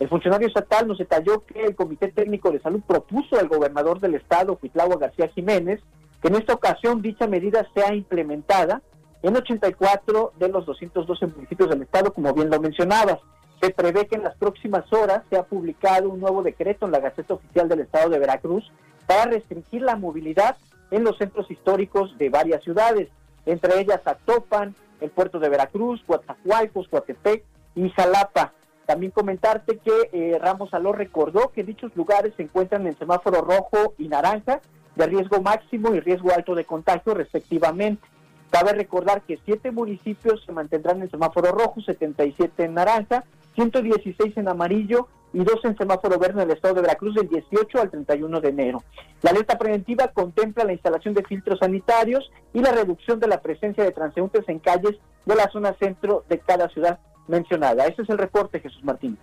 El 0.00 0.08
funcionario 0.08 0.48
estatal 0.48 0.88
nos 0.88 0.98
detalló 0.98 1.44
que 1.46 1.62
el 1.62 1.76
Comité 1.76 2.08
Técnico 2.08 2.50
de 2.50 2.58
Salud 2.58 2.80
propuso 2.84 3.38
al 3.38 3.46
gobernador 3.46 4.00
del 4.00 4.16
estado, 4.16 4.56
Cuitlagua 4.56 4.96
García 4.96 5.28
Jiménez, 5.28 5.80
que 6.20 6.26
en 6.26 6.34
esta 6.34 6.54
ocasión 6.54 7.02
dicha 7.02 7.28
medida 7.28 7.64
sea 7.72 7.94
implementada 7.94 8.82
en 9.24 9.34
84 9.34 10.34
de 10.38 10.48
los 10.50 10.66
212 10.66 11.26
municipios 11.28 11.70
del 11.70 11.80
estado, 11.82 12.12
como 12.12 12.34
bien 12.34 12.50
lo 12.50 12.60
mencionabas. 12.60 13.18
Se 13.62 13.70
prevé 13.70 14.06
que 14.06 14.16
en 14.16 14.22
las 14.22 14.36
próximas 14.36 14.84
horas 14.92 15.22
sea 15.30 15.44
publicado 15.44 16.10
un 16.10 16.20
nuevo 16.20 16.42
decreto 16.42 16.84
en 16.84 16.92
la 16.92 17.00
Gaceta 17.00 17.32
Oficial 17.32 17.66
del 17.66 17.80
Estado 17.80 18.10
de 18.10 18.18
Veracruz 18.18 18.70
para 19.06 19.30
restringir 19.30 19.80
la 19.80 19.96
movilidad 19.96 20.58
en 20.90 21.04
los 21.04 21.16
centros 21.16 21.50
históricos 21.50 22.16
de 22.18 22.28
varias 22.28 22.62
ciudades, 22.62 23.08
entre 23.46 23.80
ellas 23.80 24.02
Atopan, 24.04 24.74
el 25.00 25.10
puerto 25.10 25.38
de 25.38 25.48
Veracruz, 25.48 26.02
Coatzacoalcos, 26.06 26.88
Coatepec 26.88 27.44
y 27.76 27.88
Jalapa. 27.90 28.52
También 28.84 29.10
comentarte 29.10 29.78
que 29.78 30.10
eh, 30.12 30.38
Ramos 30.38 30.74
Aló 30.74 30.92
recordó 30.92 31.50
que 31.50 31.64
dichos 31.64 31.96
lugares 31.96 32.34
se 32.36 32.42
encuentran 32.42 32.86
en 32.86 32.98
semáforo 32.98 33.40
rojo 33.40 33.94
y 33.96 34.08
naranja 34.08 34.60
de 34.96 35.06
riesgo 35.06 35.40
máximo 35.40 35.94
y 35.94 36.00
riesgo 36.00 36.30
alto 36.30 36.54
de 36.54 36.66
contagio 36.66 37.14
respectivamente. 37.14 38.06
Cabe 38.50 38.72
recordar 38.72 39.22
que 39.22 39.38
siete 39.44 39.70
municipios 39.70 40.42
se 40.44 40.52
mantendrán 40.52 41.02
en 41.02 41.10
semáforo 41.10 41.52
rojo, 41.52 41.80
77 41.80 42.64
en 42.64 42.74
naranja, 42.74 43.24
116 43.54 44.36
en 44.36 44.48
amarillo 44.48 45.08
y 45.32 45.42
dos 45.42 45.64
en 45.64 45.76
semáforo 45.76 46.18
verde 46.18 46.42
en 46.42 46.50
el 46.50 46.56
estado 46.56 46.74
de 46.74 46.82
Veracruz 46.82 47.16
del 47.16 47.28
18 47.28 47.80
al 47.80 47.90
31 47.90 48.40
de 48.40 48.48
enero. 48.48 48.84
La 49.22 49.30
alerta 49.30 49.58
preventiva 49.58 50.08
contempla 50.08 50.64
la 50.64 50.72
instalación 50.72 51.12
de 51.14 51.24
filtros 51.24 51.58
sanitarios 51.58 52.30
y 52.52 52.60
la 52.60 52.70
reducción 52.70 53.18
de 53.18 53.26
la 53.26 53.40
presencia 53.40 53.82
de 53.82 53.90
transeúntes 53.90 54.48
en 54.48 54.60
calles 54.60 54.96
de 55.26 55.34
la 55.34 55.50
zona 55.50 55.74
centro 55.78 56.24
de 56.28 56.38
cada 56.38 56.68
ciudad 56.68 57.00
mencionada. 57.26 57.86
Este 57.86 58.02
es 58.02 58.10
el 58.10 58.18
reporte, 58.18 58.60
Jesús 58.60 58.84
Martín. 58.84 59.18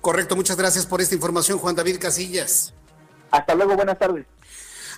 Correcto, 0.00 0.36
muchas 0.36 0.56
gracias 0.56 0.86
por 0.86 1.00
esta 1.00 1.14
información, 1.14 1.58
Juan 1.58 1.74
David 1.74 1.98
Casillas. 2.00 2.72
Hasta 3.30 3.54
luego, 3.54 3.76
buenas 3.76 3.98
tardes. 3.98 4.24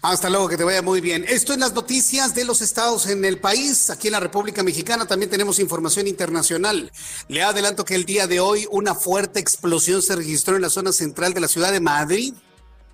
Hasta 0.03 0.31
luego, 0.31 0.49
que 0.49 0.57
te 0.57 0.65
vaya 0.65 0.81
muy 0.81 1.03
bien. 1.03 1.27
Esto 1.29 1.53
en 1.53 1.61
las 1.61 1.75
noticias 1.75 2.35
de 2.35 2.47
los 2.47 2.63
estados 2.63 3.07
en 3.07 3.23
el 3.23 3.39
país. 3.39 3.91
Aquí 3.91 4.09
en 4.09 4.13
la 4.13 4.21
República 4.21 4.63
Mexicana 4.63 5.07
también 5.07 5.31
tenemos 5.31 5.59
información 5.59 6.07
internacional. 6.07 6.91
Le 7.29 7.43
adelanto 7.43 7.85
que 7.85 7.97
el 7.97 8.07
día 8.07 8.27
de 8.27 8.41
hoy 8.41 8.67
una 8.71 8.95
fuerte 8.95 9.41
explosión 9.41 10.01
se 10.01 10.17
registró 10.17 10.57
en 10.57 10.63
la 10.63 10.71
zona 10.71 10.93
central 10.93 11.35
de 11.35 11.41
la 11.41 11.49
ciudad 11.49 11.71
de 11.71 11.81
Madrid. 11.81 12.33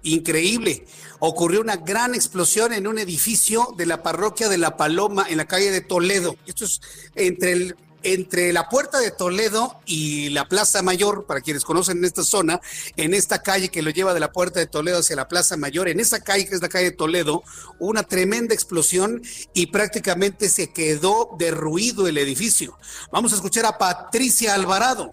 Increíble. 0.03 0.85
Ocurrió 1.21 1.61
una 1.61 1.77
gran 1.77 2.17
explosión 2.17 2.73
en 2.73 2.89
un 2.89 2.99
edificio 2.99 3.73
de 3.77 3.87
la 3.87 4.03
parroquia 4.03 4.49
de 4.49 4.59
La 4.59 4.77
Paloma 4.77 5.27
en 5.29 5.37
la 5.37 5.47
calle 5.47 5.71
de 5.71 5.83
Toledo. 5.83 6.35
Esto 6.45 6.65
es 6.65 6.81
entre 7.15 7.53
el 7.53 7.77
entre 8.13 8.53
la 8.53 8.69
puerta 8.69 9.01
de 9.01 9.11
Toledo 9.11 9.81
y 9.85 10.31
la 10.31 10.49
Plaza 10.49 10.81
Mayor, 10.83 11.27
para 11.27 11.41
quienes 11.41 11.65
conocen 11.65 12.05
esta 12.05 12.23
zona, 12.23 12.61
en 12.97 13.15
esta 13.15 13.43
calle 13.43 13.69
que 13.69 13.83
lo 13.83 13.91
lleva 13.91 14.15
de 14.15 14.21
la 14.21 14.33
puerta 14.33 14.61
de 14.61 14.67
Toledo 14.67 14.99
hacia 14.99 15.17
la 15.17 15.27
Plaza 15.27 15.57
Mayor, 15.57 15.89
en 15.89 15.99
esa 15.99 16.21
calle 16.21 16.47
que 16.47 16.55
es 16.55 16.63
la 16.63 16.69
calle 16.69 16.91
de 16.91 16.97
Toledo, 16.97 17.43
una 17.81 18.05
tremenda 18.05 18.55
explosión 18.55 19.23
y 19.55 19.67
prácticamente 19.67 20.49
se 20.49 20.73
quedó 20.73 21.35
derruido 21.39 22.07
el 22.07 22.19
edificio. 22.19 22.79
Vamos 23.11 23.33
a 23.33 23.37
escuchar 23.37 23.67
a 23.67 23.77
Patricia 23.77 24.55
Alvarado 24.55 25.13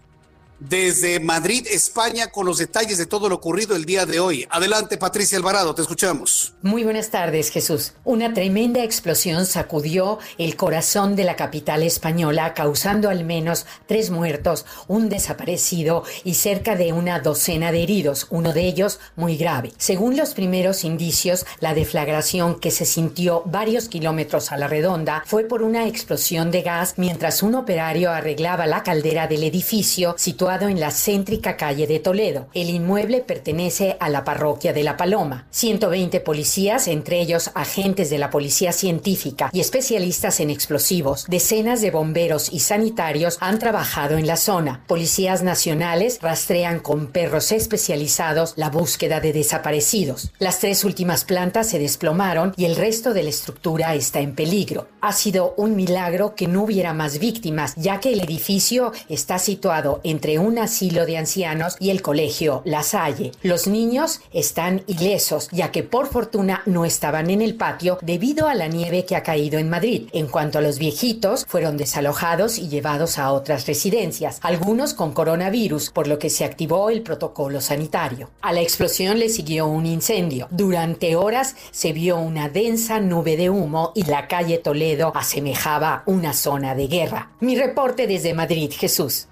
desde 0.70 1.20
Madrid, 1.20 1.67
España, 1.70 2.27
con 2.27 2.46
los 2.46 2.58
detalles 2.58 2.98
de 2.98 3.05
todo 3.05 3.27
lo 3.27 3.36
ocurrido 3.36 3.75
el 3.75 3.84
día 3.84 4.05
de 4.05 4.20
hoy. 4.20 4.48
Adelante, 4.50 4.98
Patricia 4.98 5.38
Alvarado, 5.38 5.75
te 5.75 5.82
escuchamos. 5.82 6.53
Muy 6.62 6.84
buenas 6.86 7.10
tardes, 7.10 7.50
Jesús. 7.50 7.93
Una 8.05 8.34
tremenda 8.34 8.84
explosión 8.84 9.46
sacudió 9.46 10.20
el 10.38 10.55
corazón 10.55 11.17
de 11.17 11.25
la 11.25 11.36
capital 11.36 11.84
española, 11.84 12.53
causando 12.53 13.10
al 13.10 13.25
menos 13.25 13.65
tres 13.88 14.10
muertos, 14.10 14.65
un 14.88 15.10
desaparecido 15.10 16.03
y 16.24 16.36
cerca 16.36 16.75
de 16.75 16.93
una 16.93 17.20
docena 17.20 17.74
de 17.74 17.84
heridos, 17.84 18.27
uno 18.29 18.53
de 18.53 18.62
ellos 18.65 19.00
muy 19.17 19.36
grave. 19.36 19.74
Según 19.77 20.15
los 20.15 20.34
primeros 20.34 20.86
indicios, 20.86 21.46
la 21.60 21.74
deflagración 21.74 22.60
que 22.60 22.72
se 22.72 22.86
sintió 22.86 23.43
varios 23.46 23.89
kilómetros 23.89 24.51
a 24.53 24.58
la 24.58 24.67
redonda 24.67 25.24
fue 25.25 25.43
por 25.43 25.62
una 25.62 25.88
explosión 25.88 26.51
de 26.51 26.62
gas 26.62 26.93
mientras 26.96 27.43
un 27.43 27.55
operario 27.55 28.12
arreglaba 28.12 28.65
la 28.65 28.84
caldera 28.84 29.27
del 29.27 29.43
edificio 29.43 30.15
situado 30.17 30.53
en 30.62 30.80
la 30.80 30.92
céntrica 30.92 31.58
calle 31.58 31.88
de 31.88 32.00
Toledo. 32.00 32.48
El 32.54 32.70
inmueble 32.70 33.22
pertenece 33.22 33.98
a 34.00 34.10
la 34.10 34.24
parroquia 34.24 34.72
de 34.72 34.84
La 34.84 34.98
Paloma. 34.98 35.48
120 35.50 36.20
policías, 36.20 36.88
entre 36.88 37.20
ellos 37.20 37.50
agentes 37.56 38.12
de 38.12 38.20
la 38.20 38.30
Policía 38.30 38.72
Científica 38.72 39.50
y 39.52 39.60
especialistas 39.60 40.40
en 40.40 40.52
explosivos, 40.52 41.26
decenas 41.28 41.82
de 41.82 41.90
bomberos 41.90 42.54
y 42.54 42.60
sanitarios 42.60 43.38
han 43.42 43.58
trabajado 43.58 44.18
en 44.18 44.28
la 44.28 44.38
zona. 44.38 44.84
Policías 44.88 45.42
nacionales 45.42 46.20
rastrean 46.22 46.80
con 46.80 47.08
perros 47.08 47.52
especializados 47.52 48.54
la 48.56 48.70
búsqueda 48.70 49.20
de 49.20 49.34
desaparecidos. 49.34 50.32
Las 50.38 50.60
tres 50.60 50.84
últimas 50.84 51.26
plantas 51.26 51.68
se 51.68 51.80
desplomaron 51.80 52.54
y 52.56 52.66
el 52.66 52.76
resto 52.76 53.14
de 53.14 53.24
la 53.24 53.30
estructura 53.30 53.96
está 53.96 54.20
en 54.20 54.36
peligro. 54.36 54.88
Ha 55.02 55.14
sido 55.14 55.56
un 55.58 55.76
milagro 55.76 56.36
que 56.36 56.48
no 56.48 56.64
hubiera 56.64 56.94
más 56.94 57.18
víctimas, 57.18 57.74
ya 57.76 58.00
que 58.00 58.14
el 58.14 58.22
edificio 58.22 58.92
está 59.10 59.40
situado 59.40 60.02
entre 60.04 60.38
un 60.38 60.43
asilo 60.60 61.06
de 61.06 61.18
ancianos 61.18 61.76
y 61.80 61.90
el 61.90 62.02
colegio 62.02 62.62
La 62.66 62.84
Salle. 62.84 63.32
Los 63.42 63.68
niños 63.68 64.22
están 64.32 64.84
ilesos, 64.88 65.50
ya 65.52 65.72
que 65.72 65.84
por 65.84 66.08
fortuna 66.08 66.62
no 66.66 66.86
estaban 66.86 67.30
en 67.30 67.42
el 67.42 67.56
patio 67.56 67.98
debido 68.02 68.48
a 68.48 68.56
la 68.56 68.68
nieve 68.68 69.06
que 69.06 69.16
ha 69.16 69.24
caído 69.24 69.60
en 69.60 69.70
Madrid. 69.70 70.10
En 70.14 70.28
cuanto 70.28 70.60
a 70.60 70.62
los 70.62 70.80
viejitos, 70.80 71.46
fueron 71.48 71.78
desalojados 71.78 72.58
y 72.58 72.68
llevados 72.68 73.18
a 73.18 73.32
otras 73.32 73.68
residencias, 73.68 74.40
algunos 74.42 74.94
con 74.94 75.14
coronavirus, 75.14 75.90
por 75.92 76.08
lo 76.08 76.20
que 76.20 76.30
se 76.30 76.46
activó 76.46 76.90
el 76.90 77.02
protocolo 77.02 77.62
sanitario. 77.62 78.30
A 78.42 78.54
la 78.54 78.62
explosión 78.62 79.20
le 79.20 79.30
siguió 79.30 79.68
un 79.68 79.86
incendio. 79.86 80.48
Durante 80.52 81.16
horas 81.16 81.56
se 81.72 81.94
vio 81.94 82.18
una 82.18 82.50
densa 82.50 83.00
nube 83.00 83.38
de 83.38 83.50
humo 83.50 83.92
y 83.96 84.04
la 84.04 84.28
calle 84.28 84.58
Toledo 84.58 85.12
asemejaba 85.16 86.04
una 86.06 86.34
zona 86.34 86.76
de 86.76 86.88
guerra. 86.88 87.32
Mi 87.40 87.56
reporte 87.56 88.08
desde 88.08 88.34
Madrid, 88.34 88.72
Jesús. 88.72 89.28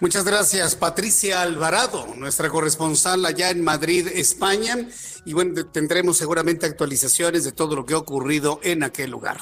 Muchas 0.00 0.24
gracias, 0.24 0.74
Patricia 0.76 1.42
Alvarado, 1.42 2.06
nuestra 2.16 2.50
corresponsal 2.50 3.24
allá 3.24 3.50
en 3.50 3.62
Madrid, 3.62 4.08
España. 4.14 4.88
Y 5.24 5.32
bueno, 5.32 5.66
tendremos 5.66 6.18
seguramente 6.18 6.66
actualizaciones 6.66 7.44
de 7.44 7.52
todo 7.52 7.74
lo 7.74 7.84
que 7.84 7.94
ha 7.94 7.98
ocurrido 7.98 8.60
en 8.62 8.84
aquel 8.84 9.10
lugar. 9.10 9.40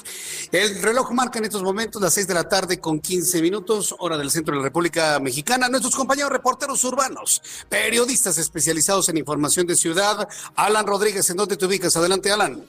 El 0.51 0.81
reloj 0.81 1.11
marca 1.11 1.39
en 1.39 1.45
estos 1.45 1.61
momentos 1.61 2.01
las 2.01 2.13
seis 2.13 2.27
de 2.27 2.33
la 2.33 2.49
tarde 2.49 2.79
con 2.79 2.99
15 2.99 3.41
minutos, 3.41 3.95
hora 3.99 4.17
del 4.17 4.31
centro 4.31 4.53
de 4.53 4.61
la 4.61 4.65
República 4.65 5.19
Mexicana. 5.19 5.69
Nuestros 5.69 5.95
compañeros 5.95 6.31
reporteros 6.31 6.83
urbanos, 6.83 7.41
periodistas 7.69 8.37
especializados 8.37 9.09
en 9.09 9.17
información 9.17 9.67
de 9.67 9.75
ciudad. 9.75 10.27
Alan 10.55 10.87
Rodríguez, 10.87 11.29
¿en 11.29 11.37
dónde 11.37 11.57
te 11.57 11.65
ubicas? 11.65 11.95
Adelante, 11.95 12.31
Alan. 12.31 12.63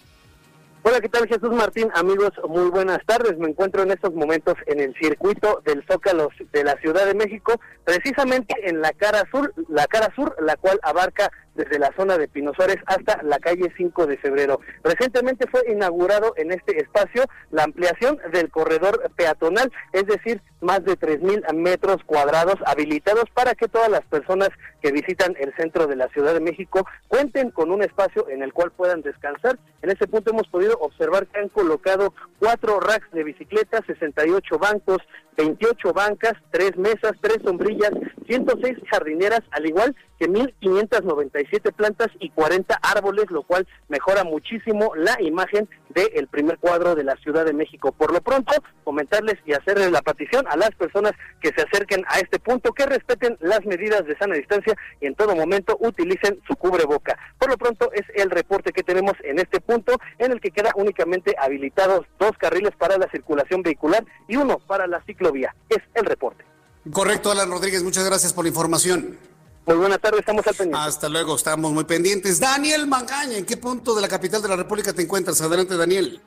Hola, 0.88 1.00
¿qué 1.00 1.08
tal 1.08 1.26
Jesús 1.26 1.50
Martín? 1.50 1.90
Amigos, 1.94 2.30
muy 2.48 2.70
buenas 2.70 3.04
tardes. 3.06 3.36
Me 3.38 3.48
encuentro 3.48 3.82
en 3.82 3.90
estos 3.90 4.14
momentos 4.14 4.54
en 4.66 4.78
el 4.78 4.94
circuito 4.94 5.60
del 5.64 5.84
Zócalo 5.90 6.28
de 6.52 6.62
la 6.62 6.76
Ciudad 6.76 7.04
de 7.06 7.14
México, 7.14 7.60
precisamente 7.82 8.54
en 8.62 8.80
la 8.80 8.92
cara 8.92 9.24
sur, 9.32 9.52
la 9.68 9.88
cara 9.88 10.14
sur, 10.14 10.36
la 10.40 10.54
cual 10.54 10.78
abarca 10.84 11.32
desde 11.56 11.78
la 11.78 11.90
zona 11.96 12.18
de 12.18 12.28
Pinosores 12.28 12.76
hasta 12.86 13.20
la 13.22 13.38
calle 13.38 13.72
5 13.76 14.06
de 14.06 14.18
febrero. 14.18 14.60
Recientemente 14.84 15.48
fue 15.50 15.62
inaugurado 15.68 16.34
en 16.36 16.52
este 16.52 16.78
espacio 16.80 17.24
la 17.50 17.64
ampliación 17.64 18.18
del 18.32 18.50
corredor 18.50 19.10
peatonal, 19.16 19.72
es 19.92 20.06
decir, 20.06 20.40
más 20.60 20.84
de 20.84 20.98
3.000 20.98 21.52
metros 21.54 21.98
cuadrados 22.06 22.56
habilitados 22.66 23.24
para 23.34 23.54
que 23.54 23.68
todas 23.68 23.88
las 23.90 24.02
personas 24.02 24.50
que 24.82 24.92
visitan 24.92 25.34
el 25.38 25.54
centro 25.56 25.86
de 25.86 25.96
la 25.96 26.08
Ciudad 26.08 26.34
de 26.34 26.40
México 26.40 26.86
cuenten 27.08 27.50
con 27.50 27.70
un 27.70 27.82
espacio 27.82 28.28
en 28.28 28.42
el 28.42 28.52
cual 28.52 28.70
puedan 28.72 29.02
descansar. 29.02 29.58
En 29.82 29.90
ese 29.90 30.06
punto 30.06 30.30
hemos 30.30 30.48
podido 30.48 30.75
observar 30.80 31.26
que 31.26 31.40
han 31.40 31.48
colocado 31.48 32.12
cuatro 32.38 32.80
racks 32.80 33.10
de 33.12 33.24
bicicletas, 33.24 33.82
68 33.86 34.58
bancos, 34.58 34.98
28 35.36 35.92
bancas, 35.92 36.32
tres 36.50 36.76
mesas, 36.76 37.12
tres 37.20 37.38
sombrillas, 37.44 37.90
106 38.26 38.78
jardineras, 38.90 39.40
al 39.50 39.66
igual 39.66 39.94
que 40.18 40.28
1.597 40.28 41.72
plantas 41.74 42.08
y 42.18 42.30
40 42.30 42.78
árboles, 42.82 43.26
lo 43.30 43.42
cual 43.42 43.66
mejora 43.88 44.24
muchísimo 44.24 44.92
la 44.96 45.20
imagen 45.20 45.68
del 45.90 46.26
primer 46.28 46.58
cuadro 46.58 46.94
de 46.94 47.04
la 47.04 47.16
Ciudad 47.16 47.44
de 47.44 47.52
México. 47.52 47.92
Por 47.92 48.12
lo 48.12 48.20
pronto, 48.20 48.52
comentarles 48.84 49.36
y 49.44 49.52
hacerles 49.52 49.90
la 49.90 50.02
petición 50.02 50.46
a 50.48 50.56
las 50.56 50.70
personas 50.70 51.12
que 51.40 51.50
se 51.56 51.62
acerquen 51.62 52.04
a 52.08 52.18
este 52.18 52.38
punto 52.38 52.72
que 52.72 52.86
respeten 52.86 53.36
las 53.40 53.64
medidas 53.64 54.04
de 54.06 54.16
sana 54.16 54.34
distancia 54.34 54.74
y 55.00 55.06
en 55.06 55.14
todo 55.14 55.34
momento 55.34 55.76
utilicen 55.80 56.40
su 56.46 56.56
cubreboca. 56.56 57.18
Por 57.38 57.50
lo 57.50 57.56
pronto, 57.56 57.90
es 57.92 58.04
el 58.14 58.30
reporte 58.30 58.72
que 58.72 58.82
tenemos 58.82 59.14
en 59.22 59.38
este 59.38 59.60
punto, 59.60 59.96
en 60.18 60.32
el 60.32 60.40
que 60.40 60.50
queda 60.50 60.65
únicamente 60.74 61.34
habilitados 61.38 62.06
dos 62.18 62.32
carriles 62.38 62.72
para 62.76 62.98
la 62.98 63.08
circulación 63.10 63.62
vehicular 63.62 64.04
y 64.28 64.36
uno 64.36 64.58
para 64.58 64.86
la 64.86 65.02
ciclovía. 65.04 65.54
Es 65.68 65.82
el 65.94 66.04
reporte. 66.04 66.44
Correcto, 66.92 67.30
Alan 67.30 67.50
Rodríguez, 67.50 67.82
muchas 67.82 68.04
gracias 68.04 68.32
por 68.32 68.44
la 68.44 68.48
información. 68.48 69.18
Muy 69.66 69.76
buenas 69.76 70.00
tardes, 70.00 70.20
estamos 70.20 70.46
al 70.46 70.54
pendiente. 70.54 70.88
Hasta 70.88 71.08
luego, 71.08 71.34
estamos 71.34 71.72
muy 71.72 71.84
pendientes. 71.84 72.38
Daniel 72.38 72.86
Magaña, 72.86 73.36
¿en 73.36 73.44
qué 73.44 73.56
punto 73.56 73.96
de 73.96 74.02
la 74.02 74.08
capital 74.08 74.40
de 74.40 74.48
la 74.48 74.56
República 74.56 74.92
te 74.92 75.02
encuentras? 75.02 75.40
Adelante, 75.40 75.76
Daniel. 75.76 76.20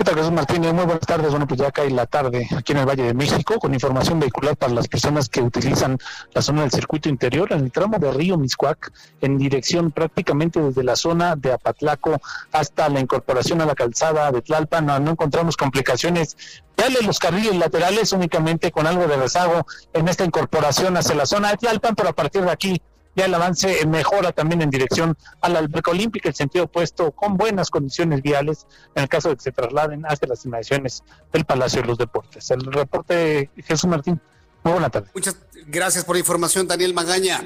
¿Qué 0.00 0.04
tal, 0.04 0.14
Jesús 0.14 0.32
Martínez? 0.32 0.72
Muy 0.72 0.86
buenas 0.86 1.06
tardes. 1.06 1.30
Bueno, 1.30 1.46
pues 1.46 1.60
ya 1.60 1.70
cae 1.70 1.90
la 1.90 2.06
tarde 2.06 2.48
aquí 2.56 2.72
en 2.72 2.78
el 2.78 2.86
Valle 2.86 3.02
de 3.02 3.12
México 3.12 3.58
con 3.58 3.74
información 3.74 4.18
vehicular 4.18 4.56
para 4.56 4.72
las 4.72 4.88
personas 4.88 5.28
que 5.28 5.42
utilizan 5.42 5.98
la 6.32 6.40
zona 6.40 6.62
del 6.62 6.70
circuito 6.70 7.10
interior 7.10 7.52
en 7.52 7.64
el 7.64 7.70
tramo 7.70 7.98
de 7.98 8.10
Río 8.10 8.38
Miscuac 8.38 8.90
en 9.20 9.36
dirección 9.36 9.90
prácticamente 9.90 10.58
desde 10.58 10.82
la 10.84 10.96
zona 10.96 11.36
de 11.36 11.52
Apatlaco 11.52 12.18
hasta 12.50 12.88
la 12.88 12.98
incorporación 12.98 13.60
a 13.60 13.66
la 13.66 13.74
calzada 13.74 14.32
de 14.32 14.40
Tlalpan. 14.40 14.86
No, 14.86 14.98
no 15.00 15.10
encontramos 15.10 15.58
complicaciones 15.58 16.34
Dale 16.80 17.02
los 17.02 17.18
carriles 17.18 17.56
laterales 17.56 18.10
únicamente 18.12 18.72
con 18.72 18.86
algo 18.86 19.06
de 19.06 19.14
rezago 19.14 19.66
en 19.92 20.08
esta 20.08 20.24
incorporación 20.24 20.96
hacia 20.96 21.14
la 21.14 21.26
zona 21.26 21.50
de 21.50 21.58
Tlalpan, 21.58 21.94
pero 21.94 22.08
a 22.08 22.14
partir 22.14 22.40
de 22.40 22.50
aquí 22.50 22.80
ya 23.16 23.24
el 23.24 23.34
avance 23.34 23.84
mejora 23.86 24.32
también 24.32 24.62
en 24.62 24.70
dirección 24.70 25.16
a 25.40 25.48
la 25.48 25.58
alberca 25.58 25.90
olímpica, 25.90 26.28
el 26.28 26.34
sentido 26.34 26.66
opuesto, 26.66 27.10
con 27.12 27.36
buenas 27.36 27.70
condiciones 27.70 28.22
viales, 28.22 28.66
en 28.94 29.02
el 29.02 29.08
caso 29.08 29.30
de 29.30 29.36
que 29.36 29.42
se 29.42 29.52
trasladen 29.52 30.04
hacia 30.04 30.28
las 30.28 30.44
inmediaciones 30.44 31.02
del 31.32 31.44
Palacio 31.44 31.82
de 31.82 31.88
los 31.88 31.98
Deportes. 31.98 32.50
El 32.50 32.64
reporte 32.64 33.50
Jesús 33.56 33.88
Martín. 33.88 34.20
Muy 34.62 34.72
buena 34.72 34.90
tarde. 34.90 35.08
Muchas 35.14 35.36
gracias 35.66 36.04
por 36.04 36.16
la 36.16 36.20
información, 36.20 36.68
Daniel 36.68 36.94
Magaña. 36.94 37.40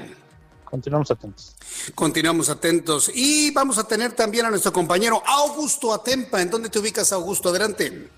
Continuamos 0.65 1.09
atentos. 1.09 1.55
Continuamos 1.93 2.49
atentos. 2.49 3.09
Y 3.13 3.51
vamos 3.51 3.77
a 3.77 3.87
tener 3.87 4.11
también 4.11 4.45
a 4.45 4.49
nuestro 4.49 4.73
compañero 4.73 5.21
Augusto 5.25 5.93
Atempa. 5.93 6.41
¿En 6.41 6.49
dónde 6.49 6.69
te 6.69 6.79
ubicas, 6.79 7.13
Augusto? 7.13 7.49
Adelante. 7.49 8.09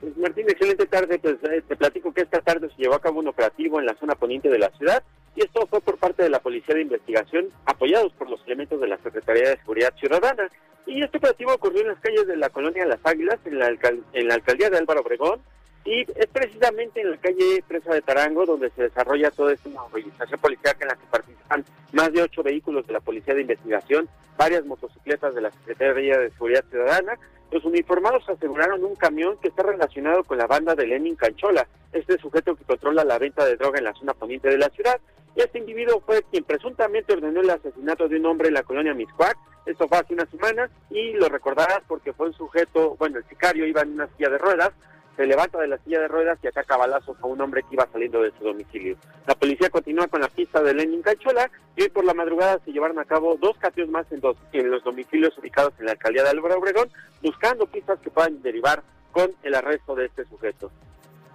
Pues, 0.00 0.16
Martín, 0.18 0.44
excelente 0.48 0.86
tarde. 0.86 1.18
Pues 1.18 1.36
eh, 1.44 1.62
te 1.66 1.76
platico 1.76 2.12
que 2.12 2.22
esta 2.22 2.40
tarde 2.42 2.68
se 2.68 2.82
llevó 2.82 2.94
a 2.94 3.00
cabo 3.00 3.20
un 3.20 3.28
operativo 3.28 3.80
en 3.80 3.86
la 3.86 3.96
zona 3.98 4.14
poniente 4.14 4.48
de 4.48 4.58
la 4.58 4.70
ciudad 4.76 5.02
y 5.38 5.42
esto 5.42 5.68
fue 5.68 5.80
por 5.80 5.98
parte 5.98 6.24
de 6.24 6.30
la 6.30 6.40
Policía 6.40 6.74
de 6.74 6.82
Investigación, 6.82 7.46
apoyados 7.64 8.12
por 8.14 8.28
los 8.28 8.44
elementos 8.46 8.80
de 8.80 8.88
la 8.88 8.98
Secretaría 8.98 9.50
de 9.50 9.58
Seguridad 9.58 9.94
Ciudadana. 9.96 10.50
Y 10.84 11.00
este 11.00 11.18
operativo 11.18 11.54
ocurrió 11.54 11.82
en 11.82 11.88
las 11.88 12.00
calles 12.00 12.26
de 12.26 12.36
la 12.36 12.50
colonia 12.50 12.84
Las 12.84 12.98
Águilas, 13.04 13.38
en 13.44 13.60
la, 13.60 13.68
en 13.68 14.28
la 14.28 14.34
alcaldía 14.34 14.68
de 14.68 14.78
Álvaro 14.78 15.02
Obregón, 15.02 15.40
y 15.88 16.02
es 16.02 16.26
precisamente 16.26 17.00
en 17.00 17.12
la 17.12 17.16
calle 17.16 17.64
Presa 17.66 17.94
de 17.94 18.02
Tarango 18.02 18.44
donde 18.44 18.68
se 18.70 18.82
desarrolla 18.82 19.30
toda 19.30 19.54
esta 19.54 19.70
movilización 19.70 20.38
policial 20.38 20.76
en 20.80 20.88
la 20.88 20.96
que 20.96 21.06
participan 21.10 21.64
más 21.92 22.12
de 22.12 22.20
ocho 22.20 22.42
vehículos 22.42 22.86
de 22.86 22.92
la 22.92 23.00
Policía 23.00 23.32
de 23.32 23.40
Investigación, 23.40 24.06
varias 24.36 24.66
motocicletas 24.66 25.34
de 25.34 25.40
la 25.40 25.50
Secretaría 25.50 26.18
de 26.18 26.30
Seguridad 26.32 26.64
Ciudadana. 26.68 27.18
Los 27.50 27.64
uniformados 27.64 28.28
aseguraron 28.28 28.84
un 28.84 28.96
camión 28.96 29.38
que 29.38 29.48
está 29.48 29.62
relacionado 29.62 30.24
con 30.24 30.36
la 30.36 30.46
banda 30.46 30.74
de 30.74 30.86
Lenin 30.86 31.16
Canchola, 31.16 31.66
este 31.92 32.18
sujeto 32.18 32.54
que 32.54 32.64
controla 32.64 33.02
la 33.02 33.18
venta 33.18 33.46
de 33.46 33.56
droga 33.56 33.78
en 33.78 33.84
la 33.84 33.94
zona 33.94 34.12
poniente 34.12 34.50
de 34.50 34.58
la 34.58 34.68
ciudad. 34.68 35.00
Y 35.34 35.40
este 35.40 35.58
individuo 35.58 36.02
fue 36.04 36.22
quien 36.30 36.44
presuntamente 36.44 37.14
ordenó 37.14 37.40
el 37.40 37.48
asesinato 37.48 38.08
de 38.08 38.18
un 38.18 38.26
hombre 38.26 38.48
en 38.48 38.54
la 38.54 38.62
colonia 38.62 38.92
Miscuac. 38.92 39.38
Esto 39.64 39.88
fue 39.88 39.96
hace 39.96 40.12
una 40.12 40.26
semana 40.26 40.68
y 40.90 41.14
lo 41.14 41.30
recordarás 41.30 41.80
porque 41.88 42.12
fue 42.12 42.26
un 42.26 42.34
sujeto, 42.34 42.94
bueno, 42.98 43.16
el 43.16 43.24
sicario 43.24 43.66
iba 43.66 43.80
en 43.80 43.92
una 43.92 44.08
silla 44.08 44.28
de 44.28 44.38
ruedas, 44.38 44.72
se 45.18 45.26
levanta 45.26 45.58
de 45.58 45.66
la 45.66 45.78
silla 45.78 45.98
de 45.98 46.06
ruedas 46.06 46.38
y 46.44 46.46
ataca 46.46 46.76
balazos 46.76 47.16
a 47.20 47.26
un 47.26 47.40
hombre 47.40 47.64
que 47.64 47.74
iba 47.74 47.88
saliendo 47.90 48.22
de 48.22 48.32
su 48.38 48.44
domicilio. 48.44 48.96
La 49.26 49.34
policía 49.34 49.68
continúa 49.68 50.06
con 50.06 50.20
la 50.20 50.28
pista 50.28 50.62
de 50.62 50.72
Lenin 50.72 51.02
Cachola 51.02 51.50
y 51.74 51.82
hoy 51.82 51.88
por 51.88 52.04
la 52.04 52.14
madrugada 52.14 52.60
se 52.64 52.70
llevaron 52.70 53.00
a 53.00 53.04
cabo 53.04 53.36
dos 53.36 53.58
cateos 53.58 53.88
más 53.88 54.06
en, 54.12 54.20
dos, 54.20 54.36
en 54.52 54.70
los 54.70 54.84
domicilios 54.84 55.36
ubicados 55.36 55.74
en 55.80 55.86
la 55.86 55.92
alcaldía 55.92 56.22
de 56.22 56.28
Álvaro 56.28 56.60
Obregón, 56.60 56.88
buscando 57.20 57.66
pistas 57.66 57.98
que 57.98 58.10
puedan 58.10 58.40
derivar 58.42 58.84
con 59.10 59.32
el 59.42 59.56
arresto 59.56 59.96
de 59.96 60.06
este 60.06 60.24
sujeto. 60.26 60.70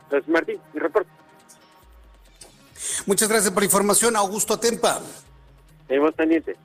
Entonces, 0.06 0.30
Martín, 0.30 0.62
mi 0.74 0.80
reporte. 0.80 1.10
Muchas 3.06 3.28
gracias 3.28 3.52
por 3.52 3.64
la 3.64 3.66
información, 3.66 4.16
Augusto 4.16 4.58
Tempa. 4.58 5.02
Seguimos 5.90 6.14
pendientes. 6.14 6.56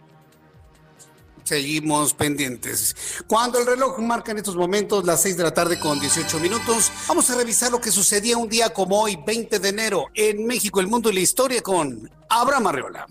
Seguimos 1.48 2.12
pendientes. 2.12 2.94
Cuando 3.26 3.58
el 3.58 3.64
reloj 3.64 3.98
marca 4.00 4.32
en 4.32 4.36
estos 4.36 4.54
momentos 4.54 5.06
las 5.06 5.22
6 5.22 5.38
de 5.38 5.44
la 5.44 5.54
tarde 5.54 5.78
con 5.78 5.98
18 5.98 6.40
minutos, 6.40 6.92
vamos 7.08 7.30
a 7.30 7.36
revisar 7.36 7.72
lo 7.72 7.80
que 7.80 7.90
sucedía 7.90 8.36
un 8.36 8.50
día 8.50 8.68
como 8.74 9.00
hoy, 9.00 9.18
20 9.26 9.58
de 9.58 9.68
enero, 9.70 10.08
en 10.12 10.46
México, 10.46 10.78
el 10.78 10.88
mundo 10.88 11.08
y 11.08 11.14
la 11.14 11.20
historia 11.20 11.62
con 11.62 12.10
Abraham 12.28 12.66
Arreola. 12.66 13.06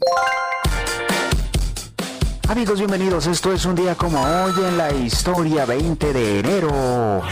Amigos, 2.47 2.77
bienvenidos. 2.77 3.25
Esto 3.25 3.51
es 3.51 3.65
un 3.65 3.73
día 3.73 3.95
como 3.95 4.21
hoy 4.21 4.53
en 4.67 4.77
la 4.77 4.93
historia 4.93 5.65
20 5.65 6.13
de 6.13 6.39
enero. 6.39 7.23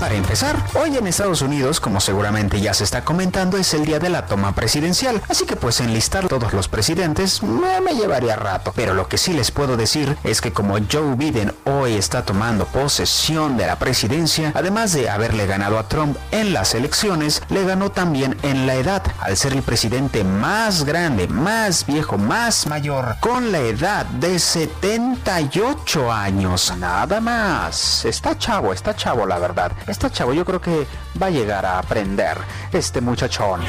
Para 0.00 0.14
empezar, 0.14 0.62
hoy 0.74 0.94
en 0.94 1.06
Estados 1.06 1.40
Unidos, 1.40 1.80
como 1.80 2.00
seguramente 2.00 2.60
ya 2.60 2.74
se 2.74 2.84
está 2.84 3.02
comentando, 3.02 3.56
es 3.56 3.72
el 3.72 3.86
día 3.86 3.98
de 3.98 4.10
la 4.10 4.26
toma 4.26 4.54
presidencial, 4.54 5.22
así 5.26 5.46
que 5.46 5.56
pues 5.56 5.80
enlistar 5.80 6.28
todos 6.28 6.52
los 6.52 6.68
presidentes 6.68 7.42
me, 7.42 7.80
me, 7.80 7.94
llevaría 7.94 8.36
rato, 8.36 8.74
pero 8.76 8.92
lo 8.92 9.08
que 9.08 9.16
sí 9.16 9.32
les 9.32 9.50
puedo 9.50 9.78
decir 9.78 10.18
es 10.22 10.42
que 10.42 10.52
como 10.52 10.76
Joe 10.92 11.14
Biden 11.16 11.54
hoy 11.64 11.94
está 11.94 12.26
tomando 12.26 12.66
posesión 12.66 13.56
de 13.56 13.66
la 13.66 13.78
presidencia, 13.78 14.52
además 14.54 14.92
de 14.92 15.08
haberle 15.08 15.46
ganado 15.46 15.78
a 15.78 15.88
Trump 15.88 16.18
en 16.30 16.52
las 16.52 16.74
elecciones, 16.74 17.42
le 17.48 17.64
ganó 17.64 17.90
también 17.90 18.36
en 18.42 18.66
la 18.66 18.74
edad, 18.74 19.02
al 19.20 19.38
ser 19.38 19.54
el 19.54 19.62
presidente 19.62 20.24
más 20.24 20.84
grande, 20.84 21.26
más 21.26 21.86
viejo, 21.86 22.18
más 22.18 22.66
mayor, 22.66 23.16
con 23.20 23.50
la 23.50 23.60
edad 23.60 24.04
de 24.04 24.38
78 24.38 26.12
años, 26.12 26.74
nada 26.78 27.18
más. 27.22 28.04
Está 28.04 28.36
chavo, 28.36 28.74
está 28.74 28.94
chavo 28.94 29.24
la 29.24 29.38
verdad. 29.38 29.72
Está 29.86 30.10
chavo, 30.10 30.32
yo 30.32 30.44
creo 30.44 30.60
que 30.60 30.86
va 31.20 31.26
a 31.26 31.30
llegar 31.30 31.64
a 31.64 31.78
aprender 31.78 32.38
este 32.72 33.00
muchachón. 33.00 33.60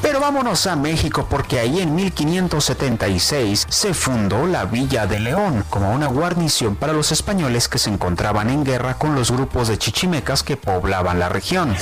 Pero 0.00 0.18
vámonos 0.18 0.66
a 0.66 0.74
México 0.74 1.26
porque 1.30 1.60
ahí 1.60 1.80
en 1.80 1.94
1576 1.94 3.66
se 3.68 3.94
fundó 3.94 4.46
la 4.46 4.64
Villa 4.64 5.06
de 5.06 5.20
León 5.20 5.64
como 5.70 5.92
una 5.92 6.08
guarnición 6.08 6.74
para 6.74 6.92
los 6.92 7.12
españoles 7.12 7.68
que 7.68 7.78
se 7.78 7.90
encontraban 7.90 8.50
en 8.50 8.64
guerra 8.64 8.94
con 8.94 9.14
los 9.14 9.30
grupos 9.30 9.68
de 9.68 9.78
chichimecas 9.78 10.42
que 10.42 10.56
poblaban 10.56 11.20
la 11.20 11.28
región. 11.28 11.76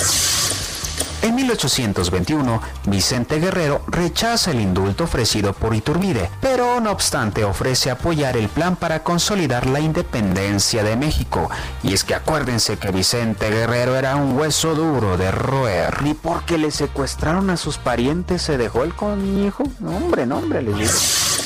En 1.22 1.34
1821, 1.34 2.62
Vicente 2.86 3.38
Guerrero 3.40 3.82
rechaza 3.88 4.52
el 4.52 4.60
indulto 4.60 5.04
ofrecido 5.04 5.52
por 5.52 5.74
Iturbide, 5.74 6.30
pero 6.40 6.80
no 6.80 6.90
obstante 6.90 7.44
ofrece 7.44 7.90
apoyar 7.90 8.38
el 8.38 8.48
plan 8.48 8.74
para 8.74 9.02
consolidar 9.02 9.66
la 9.66 9.80
independencia 9.80 10.82
de 10.82 10.96
México. 10.96 11.50
Y 11.82 11.92
es 11.92 12.04
que 12.04 12.14
acuérdense 12.14 12.78
que 12.78 12.90
Vicente 12.90 13.50
Guerrero 13.50 13.96
era 13.96 14.16
un 14.16 14.38
hueso 14.38 14.74
duro 14.74 15.18
de 15.18 15.30
roer. 15.30 15.98
Y 16.06 16.14
porque 16.14 16.56
le 16.56 16.70
secuestraron 16.70 17.50
a 17.50 17.58
sus 17.58 17.76
parientes 17.76 18.40
se 18.40 18.56
dejó 18.56 18.82
el 18.84 18.94
conejo. 18.94 19.64
No, 19.78 19.96
hombre, 19.96 20.24
no, 20.24 20.38
hombre, 20.38 20.62
les 20.62 20.74
digo. 20.74 21.39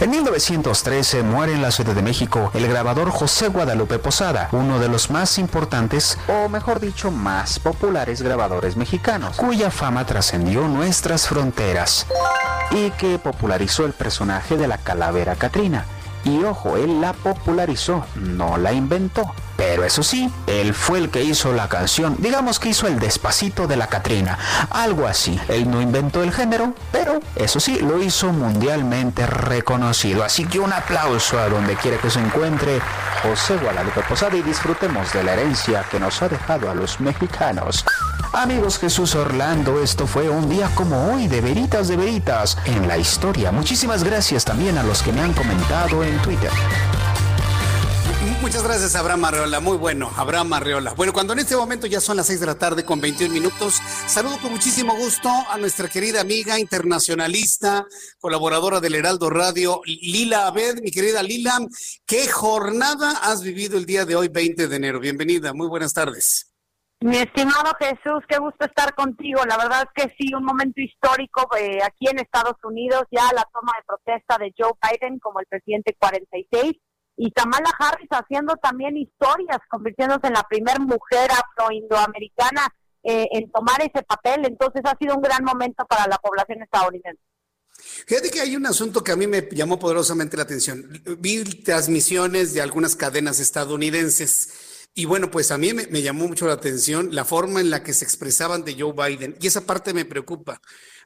En 0.00 0.10
1913 0.10 1.22
muere 1.22 1.52
en 1.52 1.62
la 1.62 1.70
Ciudad 1.70 1.94
de 1.94 2.02
México 2.02 2.50
el 2.54 2.66
grabador 2.66 3.10
José 3.10 3.48
Guadalupe 3.48 3.98
Posada, 3.98 4.48
uno 4.52 4.78
de 4.78 4.88
los 4.88 5.10
más 5.10 5.38
importantes, 5.38 6.18
o 6.26 6.48
mejor 6.48 6.80
dicho, 6.80 7.10
más 7.10 7.58
populares 7.60 8.20
grabadores 8.22 8.76
mexicanos, 8.76 9.36
cuya 9.36 9.70
fama 9.70 10.04
trascendió 10.04 10.66
nuestras 10.66 11.28
fronteras 11.28 12.06
y 12.72 12.90
que 12.92 13.18
popularizó 13.18 13.84
el 13.84 13.92
personaje 13.92 14.56
de 14.56 14.66
la 14.66 14.78
calavera 14.78 15.36
Catrina. 15.36 15.86
Y 16.24 16.42
ojo, 16.44 16.76
él 16.76 17.00
la 17.00 17.12
popularizó, 17.12 18.04
no 18.16 18.56
la 18.56 18.72
inventó. 18.72 19.32
Pero 19.64 19.84
eso 19.84 20.02
sí, 20.02 20.28
él 20.48 20.74
fue 20.74 20.98
el 20.98 21.08
que 21.08 21.22
hizo 21.22 21.52
la 21.52 21.68
canción, 21.68 22.16
digamos 22.18 22.58
que 22.58 22.70
hizo 22.70 22.88
el 22.88 22.98
despacito 22.98 23.68
de 23.68 23.76
la 23.76 23.86
Catrina, 23.86 24.36
algo 24.70 25.06
así. 25.06 25.40
Él 25.46 25.70
no 25.70 25.80
inventó 25.80 26.24
el 26.24 26.32
género, 26.32 26.74
pero 26.90 27.20
eso 27.36 27.60
sí, 27.60 27.78
lo 27.78 28.02
hizo 28.02 28.32
mundialmente 28.32 29.24
reconocido. 29.24 30.24
Así 30.24 30.46
que 30.46 30.58
un 30.58 30.72
aplauso 30.72 31.38
a 31.38 31.48
donde 31.48 31.76
quiera 31.76 31.96
que 31.98 32.10
se 32.10 32.18
encuentre 32.18 32.80
José 33.22 33.56
Guadalupe 33.56 34.02
Posada 34.02 34.36
y 34.36 34.42
disfrutemos 34.42 35.12
de 35.12 35.22
la 35.22 35.34
herencia 35.34 35.84
que 35.88 36.00
nos 36.00 36.20
ha 36.22 36.28
dejado 36.28 36.68
a 36.68 36.74
los 36.74 36.98
mexicanos. 36.98 37.84
Amigos 38.32 38.80
Jesús 38.80 39.14
Orlando, 39.14 39.80
esto 39.80 40.08
fue 40.08 40.28
un 40.28 40.48
día 40.48 40.70
como 40.74 41.12
hoy 41.12 41.28
de 41.28 41.40
veritas 41.40 41.86
de 41.86 41.96
veritas 41.96 42.58
en 42.64 42.88
la 42.88 42.98
historia. 42.98 43.52
Muchísimas 43.52 44.02
gracias 44.02 44.44
también 44.44 44.76
a 44.76 44.82
los 44.82 45.04
que 45.04 45.12
me 45.12 45.20
han 45.20 45.32
comentado 45.32 46.02
en 46.02 46.20
Twitter. 46.20 46.50
Muchas 48.42 48.64
gracias, 48.64 48.96
Abraham 48.96 49.24
Arreola. 49.26 49.60
Muy 49.60 49.76
bueno, 49.76 50.10
Abraham 50.16 50.52
Arreola. 50.54 50.94
Bueno, 50.94 51.12
cuando 51.12 51.32
en 51.32 51.38
este 51.38 51.54
momento 51.54 51.86
ya 51.86 52.00
son 52.00 52.16
las 52.16 52.26
6 52.26 52.40
de 52.40 52.46
la 52.46 52.56
tarde 52.56 52.84
con 52.84 53.00
21 53.00 53.32
minutos, 53.32 53.74
saludo 54.06 54.36
con 54.42 54.50
muchísimo 54.50 54.96
gusto 54.96 55.28
a 55.48 55.56
nuestra 55.58 55.88
querida 55.88 56.20
amiga 56.20 56.58
internacionalista, 56.58 57.86
colaboradora 58.18 58.80
del 58.80 58.96
Heraldo 58.96 59.30
Radio, 59.30 59.80
Lila 59.84 60.48
Abed. 60.48 60.82
Mi 60.82 60.90
querida 60.90 61.22
Lila, 61.22 61.56
¿qué 62.04 62.26
jornada 62.26 63.12
has 63.22 63.44
vivido 63.44 63.78
el 63.78 63.86
día 63.86 64.04
de 64.04 64.16
hoy, 64.16 64.26
20 64.26 64.66
de 64.66 64.76
enero? 64.76 64.98
Bienvenida, 64.98 65.52
muy 65.54 65.68
buenas 65.68 65.94
tardes. 65.94 66.52
Mi 67.00 67.18
estimado 67.18 67.72
Jesús, 67.78 68.24
qué 68.28 68.38
gusto 68.38 68.64
estar 68.66 68.92
contigo. 68.96 69.40
La 69.48 69.56
verdad 69.56 69.84
es 69.84 70.04
que 70.04 70.14
sí, 70.18 70.34
un 70.34 70.44
momento 70.44 70.80
histórico 70.80 71.48
eh, 71.56 71.78
aquí 71.80 72.08
en 72.08 72.18
Estados 72.18 72.56
Unidos, 72.64 73.04
ya 73.12 73.22
la 73.34 73.48
toma 73.52 73.72
de 73.78 73.84
protesta 73.86 74.36
de 74.38 74.52
Joe 74.58 74.72
Biden 74.82 75.20
como 75.20 75.38
el 75.38 75.46
presidente 75.46 75.96
46 75.96 76.72
y 77.16 77.30
Kamala 77.32 77.70
Harris 77.78 78.08
haciendo 78.10 78.56
también 78.56 78.96
historias, 78.96 79.58
convirtiéndose 79.68 80.26
en 80.26 80.34
la 80.34 80.42
primer 80.44 80.80
mujer 80.80 81.30
afroindoamericana 81.30 82.68
eh, 83.02 83.28
en 83.32 83.50
tomar 83.50 83.80
ese 83.82 84.02
papel. 84.02 84.44
Entonces 84.46 84.82
ha 84.84 84.96
sido 84.98 85.14
un 85.14 85.22
gran 85.22 85.44
momento 85.44 85.84
para 85.86 86.06
la 86.06 86.18
población 86.18 86.62
estadounidense. 86.62 87.22
Fíjate 88.06 88.30
que 88.30 88.40
hay 88.40 88.54
un 88.56 88.66
asunto 88.66 89.02
que 89.02 89.12
a 89.12 89.16
mí 89.16 89.26
me 89.26 89.48
llamó 89.50 89.78
poderosamente 89.78 90.36
la 90.36 90.44
atención. 90.44 91.02
Vi 91.18 91.42
transmisiones 91.62 92.54
de 92.54 92.60
algunas 92.60 92.96
cadenas 92.96 93.40
estadounidenses 93.40 94.88
y 94.94 95.06
bueno, 95.06 95.30
pues 95.30 95.50
a 95.50 95.58
mí 95.58 95.72
me, 95.72 96.02
llamó 96.02 96.28
mucho 96.28 96.46
la 96.46 96.52
atención 96.52 97.14
la 97.14 97.24
forma 97.24 97.60
en 97.60 97.70
la 97.70 97.82
que 97.82 97.94
se 97.94 98.04
expresaban 98.04 98.62
de 98.64 98.76
Joe 98.78 98.92
Biden 98.92 99.36
y 99.40 99.46
esa 99.46 99.62
parte 99.62 99.94
me 99.94 100.04
preocupa, 100.04 100.60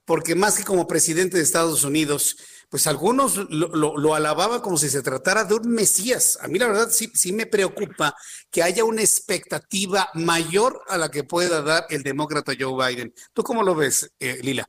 porque 0.07 0.35
más 0.35 0.57
que 0.57 0.65
como 0.65 0.87
presidente 0.87 1.37
de 1.37 1.43
Estados 1.43 1.85
Unidos, 1.85 2.37
pues 2.71 2.87
algunos 2.87 3.37
lo, 3.37 3.69
lo, 3.69 3.97
lo, 3.97 4.15
alababan 4.15 4.61
como 4.61 4.77
si 4.77 4.89
se 4.89 5.03
tratara 5.03 5.45
de 5.45 5.55
un 5.55 5.69
Mesías. 5.69 6.39
A 6.43 6.49
mí 6.49 6.59
la 6.59 6.69
verdad 6.69 6.89
sí, 6.89 7.11
sí 7.15 7.33
me 7.33 7.47
preocupa 7.47 8.15
que 8.51 8.63
haya 8.63 8.85
una 8.85 9.03
expectativa 9.03 10.09
mayor 10.15 10.81
a 10.89 10.97
la 10.97 11.11
que 11.11 11.25
pueda 11.25 11.61
dar 11.63 11.85
el 11.91 12.03
demócrata 12.03 12.53
Joe 12.59 12.89
Biden. 12.89 13.13
¿Tú 13.35 13.43
cómo 13.43 13.63
lo 13.63 13.75
ves, 13.75 14.13
eh, 14.21 14.39
Lila? 14.43 14.67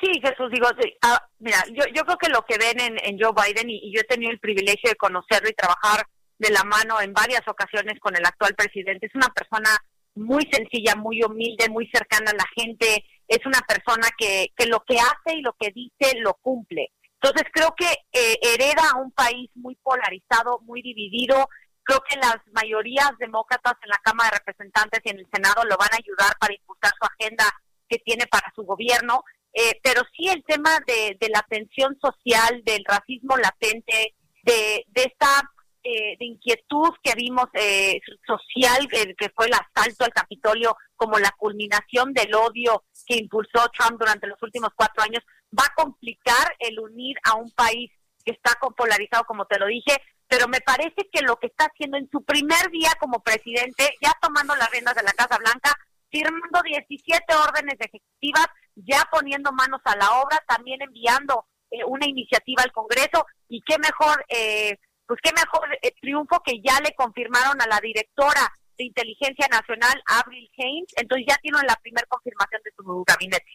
Sí, 0.00 0.20
Jesús, 0.20 0.50
digo, 0.52 0.68
ah, 1.02 1.22
mira, 1.38 1.64
yo, 1.68 1.84
yo 1.94 2.02
creo 2.04 2.18
que 2.18 2.28
lo 2.28 2.42
que 2.42 2.58
ven 2.58 2.98
en, 3.02 3.18
Joe 3.18 3.32
Biden, 3.32 3.70
y 3.70 3.94
yo 3.94 4.00
he 4.00 4.04
tenido 4.04 4.30
el 4.30 4.38
privilegio 4.38 4.90
de 4.90 4.96
conocerlo 4.96 5.48
y 5.48 5.54
trabajar 5.54 6.06
de 6.38 6.50
la 6.50 6.64
mano 6.64 7.00
en 7.00 7.14
varias 7.14 7.40
ocasiones 7.48 7.98
con 7.98 8.14
el 8.14 8.26
actual 8.26 8.54
presidente, 8.54 9.06
es 9.06 9.14
una 9.14 9.28
persona 9.28 9.70
muy 10.14 10.46
sencilla, 10.52 10.96
muy 10.96 11.22
humilde, 11.22 11.70
muy 11.70 11.88
cercana 11.88 12.30
a 12.30 12.34
la 12.34 12.44
gente, 12.54 13.04
es 13.28 13.44
una 13.44 13.60
persona 13.60 14.08
que, 14.16 14.52
que 14.56 14.66
lo 14.66 14.80
que 14.86 14.98
hace 14.98 15.36
y 15.36 15.42
lo 15.42 15.54
que 15.58 15.70
dice 15.70 16.18
lo 16.18 16.34
cumple. 16.34 16.92
Entonces 17.20 17.50
creo 17.52 17.74
que 17.76 17.90
eh, 18.12 18.38
hereda 18.42 18.96
un 19.02 19.10
país 19.10 19.50
muy 19.54 19.74
polarizado, 19.76 20.60
muy 20.60 20.82
dividido. 20.82 21.48
Creo 21.82 22.00
que 22.08 22.16
las 22.16 22.36
mayorías 22.52 23.10
demócratas 23.18 23.74
en 23.82 23.88
la 23.88 24.00
Cámara 24.02 24.30
de 24.30 24.38
Representantes 24.38 25.00
y 25.04 25.10
en 25.10 25.18
el 25.18 25.28
Senado 25.32 25.64
lo 25.64 25.76
van 25.76 25.92
a 25.92 25.96
ayudar 25.96 26.36
para 26.38 26.54
impulsar 26.54 26.92
su 26.98 27.06
agenda 27.06 27.44
que 27.88 27.98
tiene 27.98 28.26
para 28.26 28.52
su 28.54 28.62
gobierno. 28.64 29.24
Eh, 29.52 29.80
pero 29.82 30.02
sí 30.14 30.28
el 30.28 30.44
tema 30.44 30.78
de, 30.86 31.16
de, 31.18 31.28
la 31.30 31.42
tensión 31.48 31.98
social, 31.98 32.62
del 32.64 32.84
racismo 32.84 33.36
latente, 33.38 34.14
de, 34.42 34.84
de 34.88 35.02
esta 35.02 35.42
eh, 35.88 36.16
de 36.18 36.24
inquietud 36.24 36.90
que 37.00 37.14
vimos 37.14 37.44
eh, 37.54 38.00
social, 38.26 38.88
eh, 38.90 39.14
que 39.16 39.30
fue 39.30 39.46
el 39.46 39.52
asalto 39.54 40.04
al 40.04 40.12
Capitolio 40.12 40.76
como 40.96 41.16
la 41.20 41.30
culminación 41.38 42.12
del 42.12 42.34
odio 42.34 42.82
que 43.06 43.18
impulsó 43.18 43.68
Trump 43.68 43.96
durante 43.96 44.26
los 44.26 44.42
últimos 44.42 44.70
cuatro 44.74 45.04
años, 45.04 45.22
va 45.56 45.62
a 45.64 45.74
complicar 45.80 46.56
el 46.58 46.80
unir 46.80 47.16
a 47.22 47.36
un 47.36 47.52
país 47.52 47.92
que 48.24 48.32
está 48.32 48.58
polarizado, 48.76 49.22
como 49.26 49.44
te 49.44 49.60
lo 49.60 49.66
dije, 49.66 49.96
pero 50.26 50.48
me 50.48 50.60
parece 50.60 51.08
que 51.12 51.22
lo 51.22 51.36
que 51.36 51.46
está 51.46 51.66
haciendo 51.66 51.98
en 51.98 52.10
su 52.10 52.24
primer 52.24 52.68
día 52.72 52.90
como 52.98 53.22
presidente, 53.22 53.94
ya 54.02 54.10
tomando 54.20 54.56
las 54.56 54.68
riendas 54.72 54.96
de 54.96 55.04
la 55.04 55.12
Casa 55.12 55.38
Blanca, 55.38 55.72
firmando 56.10 56.62
17 56.64 57.24
órdenes 57.32 57.76
ejecutivas, 57.78 58.48
ya 58.74 59.06
poniendo 59.12 59.52
manos 59.52 59.80
a 59.84 59.94
la 59.94 60.10
obra, 60.20 60.42
también 60.48 60.82
enviando 60.82 61.46
eh, 61.70 61.84
una 61.84 62.06
iniciativa 62.06 62.62
al 62.62 62.72
Congreso 62.72 63.26
y 63.48 63.60
qué 63.62 63.76
mejor, 63.78 64.24
eh, 64.28 64.78
pues 65.06 65.20
qué 65.22 65.32
mejor 65.32 65.68
eh, 65.82 65.94
triunfo 66.00 66.42
que 66.44 66.60
ya 66.62 66.80
le 66.80 66.94
confirmaron 66.94 67.60
a 67.60 67.66
la 67.66 67.80
directora 67.80 68.52
de 68.78 68.84
Inteligencia 68.84 69.48
Nacional, 69.50 70.02
Avril 70.06 70.50
Haines, 70.58 70.92
entonces 70.96 71.26
ya 71.28 71.36
tienen 71.38 71.66
la 71.66 71.76
primera 71.76 72.06
confirmación 72.08 72.60
de 72.64 72.70
su 72.76 73.04
gabinete. 73.06 73.46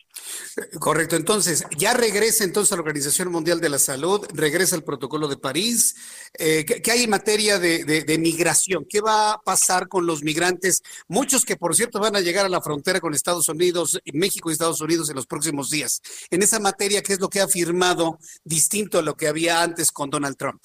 Correcto, 0.79 1.15
entonces 1.15 1.63
ya 1.77 1.93
regresa 1.93 2.43
entonces 2.43 2.71
a 2.73 2.75
la 2.75 2.81
Organización 2.81 3.31
Mundial 3.31 3.61
de 3.61 3.69
la 3.69 3.79
Salud, 3.79 4.25
regresa 4.33 4.75
el 4.75 4.83
protocolo 4.83 5.27
de 5.27 5.37
París. 5.37 5.95
Eh, 6.37 6.65
¿qué, 6.65 6.91
hay 6.91 7.03
en 7.03 7.09
materia 7.09 7.59
de, 7.59 8.17
migración? 8.19 8.85
¿Qué 8.89 9.01
va 9.01 9.33
a 9.33 9.41
pasar 9.41 9.87
con 9.87 10.05
los 10.05 10.23
migrantes? 10.23 10.81
Muchos 11.07 11.45
que 11.45 11.55
por 11.55 11.75
cierto 11.75 11.99
van 11.99 12.15
a 12.15 12.21
llegar 12.21 12.45
a 12.45 12.49
la 12.49 12.61
frontera 12.61 12.99
con 12.99 13.13
Estados 13.13 13.47
Unidos, 13.49 13.99
México 14.13 14.49
y 14.49 14.53
Estados 14.53 14.81
Unidos 14.81 15.09
en 15.09 15.15
los 15.15 15.27
próximos 15.27 15.69
días. 15.69 16.01
En 16.29 16.41
esa 16.41 16.59
materia, 16.59 17.01
¿qué 17.01 17.13
es 17.13 17.19
lo 17.19 17.29
que 17.29 17.41
ha 17.41 17.47
firmado 17.47 18.17
distinto 18.43 18.99
a 18.99 19.01
lo 19.01 19.15
que 19.15 19.27
había 19.27 19.61
antes 19.61 19.91
con 19.91 20.09
Donald 20.09 20.37
Trump? 20.37 20.61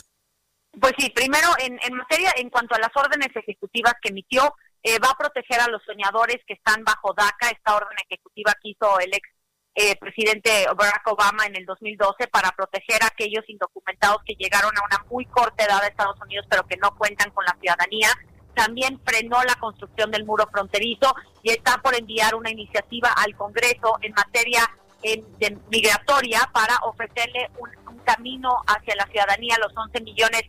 Pues 0.80 0.92
sí, 0.98 1.10
primero 1.10 1.48
en, 1.58 1.78
en 1.82 1.94
materia, 1.94 2.32
en 2.36 2.50
cuanto 2.50 2.74
a 2.74 2.78
las 2.78 2.90
órdenes 2.94 3.34
ejecutivas 3.34 3.94
que 4.02 4.10
emitió, 4.10 4.54
eh, 4.82 4.98
va 4.98 5.10
a 5.10 5.18
proteger 5.18 5.60
a 5.60 5.68
los 5.68 5.82
soñadores 5.84 6.38
que 6.46 6.54
están 6.54 6.84
bajo 6.84 7.12
DACA, 7.12 7.50
esta 7.50 7.74
orden 7.74 7.96
ejecutiva 8.08 8.52
que 8.62 8.68
hizo 8.70 9.00
el 9.00 9.12
ex 9.14 9.28
eh, 9.74 9.96
presidente 9.96 10.66
Barack 10.74 11.06
Obama 11.08 11.44
en 11.44 11.56
el 11.56 11.66
2012 11.66 12.28
para 12.28 12.50
proteger 12.52 13.02
a 13.02 13.08
aquellos 13.08 13.44
indocumentados 13.48 14.22
que 14.24 14.34
llegaron 14.34 14.70
a 14.78 14.84
una 14.86 15.04
muy 15.10 15.26
corta 15.26 15.64
edad 15.64 15.82
a 15.82 15.88
Estados 15.88 16.18
Unidos 16.22 16.46
pero 16.48 16.66
que 16.66 16.76
no 16.76 16.94
cuentan 16.96 17.30
con 17.32 17.44
la 17.44 17.56
ciudadanía. 17.60 18.08
También 18.54 19.00
frenó 19.04 19.42
la 19.42 19.56
construcción 19.56 20.10
del 20.10 20.24
muro 20.24 20.46
fronterizo 20.50 21.14
y 21.42 21.50
está 21.50 21.78
por 21.82 21.94
enviar 21.94 22.34
una 22.34 22.50
iniciativa 22.50 23.12
al 23.16 23.36
Congreso 23.36 23.98
en 24.02 24.12
materia 24.12 24.62
de 25.02 25.58
migratoria 25.68 26.48
para 26.52 26.76
ofrecerle 26.82 27.50
un, 27.58 27.70
camino 28.06 28.62
hacia 28.68 28.94
la 28.94 29.06
ciudadanía 29.06 29.56
a 29.56 29.66
los 29.66 29.76
11 29.76 30.00
millones 30.02 30.42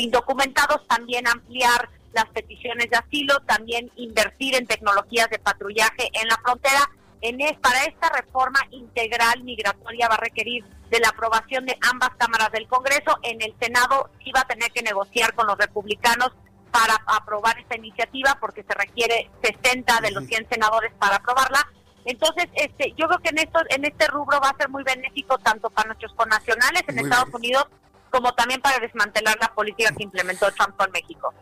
indocumentados, 0.00 0.86
también 0.88 1.26
ampliar 1.26 1.88
las 2.12 2.26
peticiones 2.26 2.90
de 2.90 2.96
asilo, 2.96 3.40
también 3.46 3.90
invertir 3.96 4.54
en 4.54 4.66
tecnologías 4.66 5.28
de 5.30 5.38
patrullaje 5.38 6.10
en 6.12 6.28
la 6.28 6.36
frontera. 6.36 6.90
En 7.20 7.38
para 7.60 7.84
esta 7.84 8.08
reforma 8.10 8.58
integral 8.72 9.44
migratoria 9.44 10.08
va 10.08 10.16
a 10.16 10.18
requerir 10.20 10.64
de 10.90 10.98
la 10.98 11.08
aprobación 11.08 11.64
de 11.66 11.78
ambas 11.90 12.10
cámaras 12.18 12.50
del 12.50 12.66
Congreso. 12.66 13.16
En 13.22 13.40
el 13.40 13.54
Senado 13.60 14.10
sí 14.24 14.32
va 14.32 14.40
a 14.40 14.48
tener 14.48 14.72
que 14.72 14.82
negociar 14.82 15.32
con 15.34 15.46
los 15.46 15.56
republicanos 15.56 16.32
para 16.72 16.94
aprobar 17.06 17.58
esta 17.60 17.76
iniciativa 17.76 18.36
porque 18.40 18.64
se 18.64 18.74
requiere 18.74 19.30
60 19.42 20.00
de 20.00 20.10
los 20.10 20.24
100 20.24 20.48
senadores 20.48 20.92
para 20.98 21.16
aprobarla. 21.16 21.64
Entonces, 22.04 22.48
este, 22.54 22.92
yo 22.96 23.06
creo 23.06 23.20
que 23.20 23.28
en 23.28 23.38
esto, 23.38 23.60
en 23.68 23.84
este 23.84 24.08
rubro 24.08 24.40
va 24.40 24.48
a 24.48 24.56
ser 24.56 24.68
muy 24.68 24.82
benéfico 24.82 25.38
tanto 25.38 25.70
para 25.70 25.88
nuestros 25.88 26.12
connacionales 26.14 26.82
en 26.88 26.98
Estados 26.98 27.32
Unidos 27.32 27.66
como 28.12 28.32
también 28.34 28.60
para 28.60 28.78
desmantelar 28.78 29.38
la 29.40 29.52
política 29.52 29.92
que 29.96 30.04
implementó 30.04 30.52
Trump 30.52 30.76
con 30.76 30.90
México. 30.92 31.32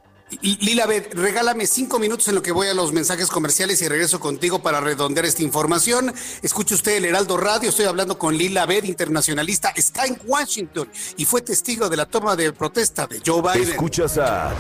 Lila 0.41 0.87
Bet, 0.87 1.13
regálame 1.15 1.67
cinco 1.67 1.99
minutos 1.99 2.29
en 2.29 2.37
lo 2.37 2.43
que 2.43 2.53
voy 2.53 2.69
a 2.69 2.75
los 2.75 2.93
mensajes 2.93 3.29
comerciales 3.29 3.83
y 3.83 3.89
regreso 3.89 4.21
contigo 4.21 4.63
para 4.63 4.81
redondear 4.81 5.27
esta 5.27 5.43
información. 5.43 6.15
Escuche 6.43 6.77
usted 6.77 6.97
el 6.99 7.05
Heraldo 7.05 7.37
Radio, 7.37 7.71
estoy 7.71 7.87
hablando 7.87 8.17
con 8.17 8.37
Lila 8.37 8.65
Bet, 8.65 8.85
internacionalista, 8.85 9.71
está 9.75 10.07
en 10.07 10.17
Washington 10.25 10.89
y 11.17 11.25
fue 11.25 11.43
testigo 11.43 11.89
de 11.89 11.97
la 11.97 12.07
toma 12.07 12.37
de 12.37 12.53
protesta 12.53 13.09
de 13.09 13.21
Joe 13.27 13.43
Biden. 13.43 13.71
Escuchas 13.71 14.19
a 14.19 14.55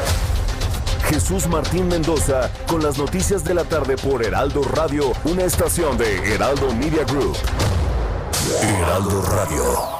Jesús 1.09 1.46
Martín 1.46 1.87
Mendoza 1.87 2.51
con 2.66 2.83
las 2.83 2.99
noticias 2.99 3.44
de 3.44 3.55
la 3.55 3.64
tarde 3.64 3.96
por 3.96 4.25
Heraldo 4.25 4.62
Radio, 4.62 5.12
una 5.25 5.44
estación 5.44 5.96
de 5.96 6.35
Heraldo 6.35 6.75
Media 6.75 7.05
Group. 7.05 7.37
Heraldo 8.62 9.23
Radio. 9.23 10.00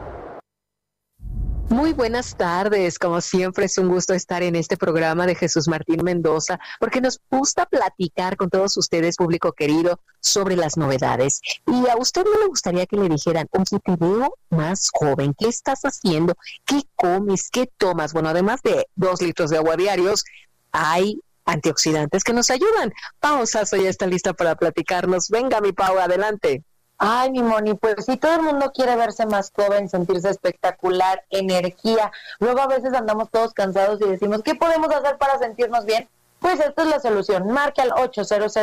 Muy 1.71 1.93
buenas 1.93 2.35
tardes, 2.35 2.99
como 2.99 3.21
siempre 3.21 3.63
es 3.63 3.77
un 3.77 3.87
gusto 3.87 4.13
estar 4.13 4.43
en 4.43 4.57
este 4.57 4.75
programa 4.75 5.25
de 5.25 5.35
Jesús 5.35 5.69
Martín 5.69 6.03
Mendoza, 6.03 6.59
porque 6.81 6.99
nos 6.99 7.21
gusta 7.31 7.65
platicar 7.65 8.35
con 8.35 8.49
todos 8.49 8.75
ustedes, 8.75 9.15
público 9.15 9.53
querido, 9.53 10.01
sobre 10.19 10.57
las 10.57 10.75
novedades. 10.75 11.39
Y 11.65 11.87
a 11.87 11.95
usted 11.95 12.25
no 12.25 12.37
le 12.41 12.47
gustaría 12.47 12.85
que 12.87 12.97
le 12.97 13.07
dijeran, 13.07 13.47
oye, 13.51 13.79
te 13.85 13.95
veo 13.95 14.33
más 14.49 14.89
joven, 14.91 15.33
¿qué 15.39 15.47
estás 15.47 15.83
haciendo? 15.83 16.33
¿Qué 16.65 16.81
comes? 16.93 17.49
¿Qué 17.49 17.69
tomas? 17.77 18.11
Bueno, 18.11 18.27
además 18.27 18.59
de 18.63 18.87
dos 18.95 19.21
litros 19.21 19.49
de 19.49 19.57
agua 19.57 19.77
diarios, 19.77 20.25
hay 20.73 21.21
antioxidantes 21.45 22.25
que 22.25 22.33
nos 22.33 22.49
ayudan. 22.49 22.91
Pau 23.21 23.47
Sasso 23.47 23.77
ya 23.77 23.89
está 23.89 24.07
lista 24.07 24.33
para 24.33 24.55
platicarnos. 24.55 25.29
Venga, 25.29 25.61
mi 25.61 25.71
Pau, 25.71 25.97
adelante. 25.99 26.65
Ay, 27.03 27.31
mi 27.31 27.41
Moni, 27.41 27.73
pues 27.73 28.05
si 28.05 28.15
todo 28.15 28.35
el 28.35 28.43
mundo 28.43 28.71
quiere 28.71 28.95
verse 28.95 29.25
más 29.25 29.51
joven, 29.55 29.89
sentirse 29.89 30.29
espectacular, 30.29 31.25
energía, 31.31 32.11
luego 32.39 32.61
a 32.61 32.67
veces 32.67 32.93
andamos 32.93 33.31
todos 33.31 33.55
cansados 33.55 33.99
y 34.01 34.07
decimos, 34.07 34.43
¿qué 34.43 34.53
podemos 34.53 34.93
hacer 34.93 35.17
para 35.17 35.39
sentirnos 35.39 35.85
bien? 35.85 36.07
Pues 36.39 36.59
esta 36.59 36.83
es 36.83 36.87
la 36.89 36.99
solución. 36.99 37.47
Marca 37.47 37.81
al 37.81 37.93
800 37.93 38.53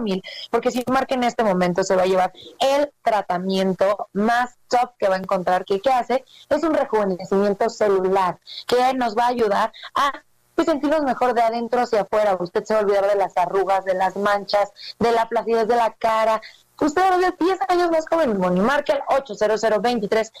mil, 0.00 0.20
porque 0.50 0.72
si 0.72 0.82
marca 0.90 1.14
en 1.14 1.22
este 1.22 1.44
momento 1.44 1.84
se 1.84 1.94
va 1.94 2.02
a 2.02 2.06
llevar 2.06 2.32
el 2.58 2.90
tratamiento 3.04 4.08
más 4.12 4.56
top 4.66 4.90
que 4.98 5.08
va 5.08 5.14
a 5.14 5.20
encontrar. 5.20 5.64
que 5.64 5.80
¿Qué 5.80 5.90
hace? 5.92 6.24
Es 6.48 6.64
un 6.64 6.74
rejuvenecimiento 6.74 7.70
celular 7.70 8.40
que 8.66 8.92
nos 8.94 9.16
va 9.16 9.26
a 9.26 9.28
ayudar 9.28 9.72
a 9.94 10.24
pues, 10.60 10.66
sentirnos 10.66 11.04
mejor 11.04 11.32
de 11.32 11.40
adentro 11.40 11.80
hacia 11.80 12.02
afuera. 12.02 12.36
Usted 12.38 12.64
se 12.64 12.74
va 12.74 12.80
a 12.80 12.82
olvidar 12.82 13.06
de 13.06 13.14
las 13.14 13.34
arrugas, 13.36 13.86
de 13.86 13.94
las 13.94 14.14
manchas, 14.16 14.70
de 14.98 15.10
la 15.10 15.26
placidez 15.26 15.66
de 15.66 15.76
la 15.76 15.94
cara, 15.94 16.42
Usted 16.80 17.02
va 17.02 17.14
a 17.14 17.18
ver 17.18 17.36
10 17.38 17.58
años 17.68 17.90
más 17.90 18.06
joven, 18.08 18.38
Moni. 18.38 18.60
Marca 18.60 18.94
el 18.94 19.02
800 19.06 19.82
23 19.82 20.32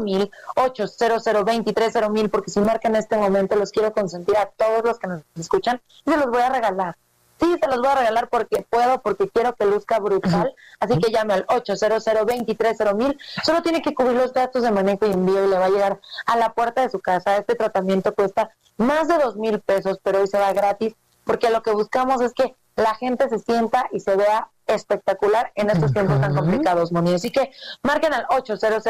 mil, 0.00 0.30
800 0.56 1.44
23 1.44 2.10
mil, 2.10 2.30
porque 2.30 2.50
si 2.50 2.60
marca 2.60 2.88
en 2.88 2.96
este 2.96 3.16
momento 3.16 3.54
los 3.54 3.70
quiero 3.70 3.92
consentir 3.92 4.36
a 4.36 4.46
todos 4.46 4.84
los 4.84 4.98
que 4.98 5.06
nos 5.06 5.22
escuchan 5.38 5.80
y 6.04 6.10
se 6.10 6.16
los 6.16 6.26
voy 6.30 6.42
a 6.42 6.48
regalar. 6.48 6.96
Sí, 7.40 7.46
se 7.60 7.68
los 7.68 7.78
voy 7.78 7.88
a 7.88 7.94
regalar 7.96 8.28
porque 8.28 8.66
puedo, 8.68 9.02
porque 9.02 9.28
quiero 9.28 9.54
que 9.54 9.66
luzca 9.66 9.98
brutal. 10.00 10.54
Así 10.80 10.98
que 10.98 11.12
llame 11.12 11.34
al 11.34 11.46
800 11.48 12.04
23 12.26 12.94
mil. 12.94 13.18
Solo 13.44 13.62
tiene 13.62 13.82
que 13.82 13.94
cubrir 13.94 14.16
los 14.16 14.32
gastos 14.32 14.62
de 14.62 14.70
manejo 14.70 15.06
y 15.06 15.12
envío 15.12 15.44
y 15.44 15.48
le 15.48 15.58
va 15.58 15.66
a 15.66 15.70
llegar 15.70 16.00
a 16.26 16.36
la 16.36 16.52
puerta 16.54 16.82
de 16.82 16.90
su 16.90 17.00
casa. 17.00 17.36
Este 17.36 17.54
tratamiento 17.54 18.14
cuesta 18.14 18.50
más 18.76 19.06
de 19.08 19.18
dos 19.18 19.36
mil 19.36 19.60
pesos, 19.60 19.98
pero 20.02 20.20
hoy 20.20 20.26
se 20.26 20.38
va 20.38 20.52
gratis 20.52 20.94
porque 21.24 21.50
lo 21.50 21.62
que 21.62 21.72
buscamos 21.72 22.20
es 22.20 22.32
que 22.32 22.54
la 22.76 22.94
gente 22.94 23.28
se 23.28 23.38
sienta 23.38 23.88
y 23.92 24.00
se 24.00 24.16
vea 24.16 24.48
espectacular 24.66 25.52
en 25.54 25.70
estos 25.70 25.92
tiempos 25.92 26.20
tan 26.20 26.34
complicados, 26.34 26.92
Moni. 26.92 27.14
Así 27.14 27.30
que 27.30 27.52
marquen 27.82 28.14
al 28.14 28.26
800 28.30 28.82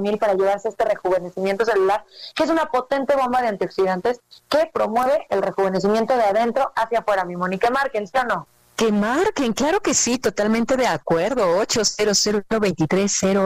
mil 0.00 0.18
para 0.18 0.34
llevarse 0.34 0.68
este 0.68 0.84
rejuvenecimiento 0.84 1.64
celular, 1.64 2.04
que 2.34 2.44
es 2.44 2.50
una 2.50 2.66
potente 2.66 3.16
bomba 3.16 3.42
de 3.42 3.48
antioxidantes 3.48 4.20
que 4.48 4.70
promueve 4.72 5.26
el 5.30 5.42
rejuvenecimiento 5.42 6.16
de 6.16 6.22
adentro 6.22 6.72
hacia 6.76 7.00
afuera, 7.00 7.24
mi 7.24 7.36
Moni. 7.36 7.58
Que 7.58 7.70
marquen, 7.70 8.06
¿sí 8.06 8.16
o 8.18 8.24
no? 8.24 8.46
Que 8.76 8.90
marquen, 8.90 9.52
claro 9.52 9.80
que 9.80 9.94
sí, 9.94 10.18
totalmente 10.18 10.76
de 10.76 10.86
acuerdo. 10.86 11.58
800 11.58 12.26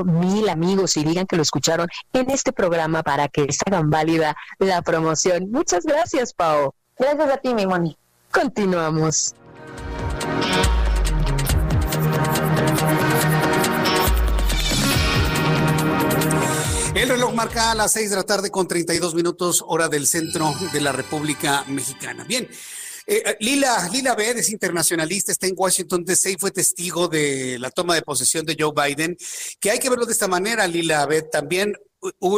mil 0.07 0.49
amigos 0.49 0.97
y 0.97 1.05
digan 1.05 1.27
que 1.27 1.37
lo 1.37 1.43
escucharon 1.43 1.89
en 2.15 2.31
este 2.31 2.53
programa 2.53 3.03
para 3.03 3.29
que 3.29 3.53
se 3.53 3.63
hagan 3.67 3.91
válida 3.91 4.37
la 4.59 4.81
promoción. 4.81 5.51
Muchas 5.51 5.85
gracias, 5.85 6.33
Pau. 6.33 6.73
Gracias 6.99 7.31
a 7.31 7.37
ti, 7.37 7.53
mi 7.53 7.67
Moni. 7.67 7.97
Continuamos. 8.33 9.35
El 16.95 17.09
reloj 17.09 17.33
marca 17.33 17.71
a 17.71 17.75
las 17.75 17.93
6 17.93 18.11
de 18.11 18.17
la 18.17 18.25
tarde 18.25 18.51
con 18.51 18.67
32 18.67 19.15
minutos 19.15 19.65
hora 19.67 19.89
del 19.89 20.07
centro 20.07 20.53
de 20.73 20.81
la 20.81 20.93
República 20.93 21.65
Mexicana. 21.69 22.25
Bien, 22.25 22.49
eh, 23.07 23.23
eh, 23.25 23.37
Lila, 23.41 23.89
Lila 23.91 24.15
Bed 24.15 24.37
es 24.37 24.51
internacionalista, 24.51 25.33
está 25.33 25.47
en 25.47 25.55
Washington 25.57 26.05
DC 26.05 26.33
y 26.33 26.37
fue 26.37 26.51
testigo 26.51 27.09
de 27.09 27.59
la 27.59 27.71
toma 27.71 27.95
de 27.95 28.03
posesión 28.03 28.45
de 28.45 28.57
Joe 28.59 28.73
Biden, 28.75 29.17
que 29.59 29.71
hay 29.71 29.79
que 29.79 29.89
verlo 29.89 30.05
de 30.05 30.13
esta 30.13 30.29
manera, 30.29 30.67
Lila 30.67 31.07
Bed, 31.07 31.25
también 31.33 31.73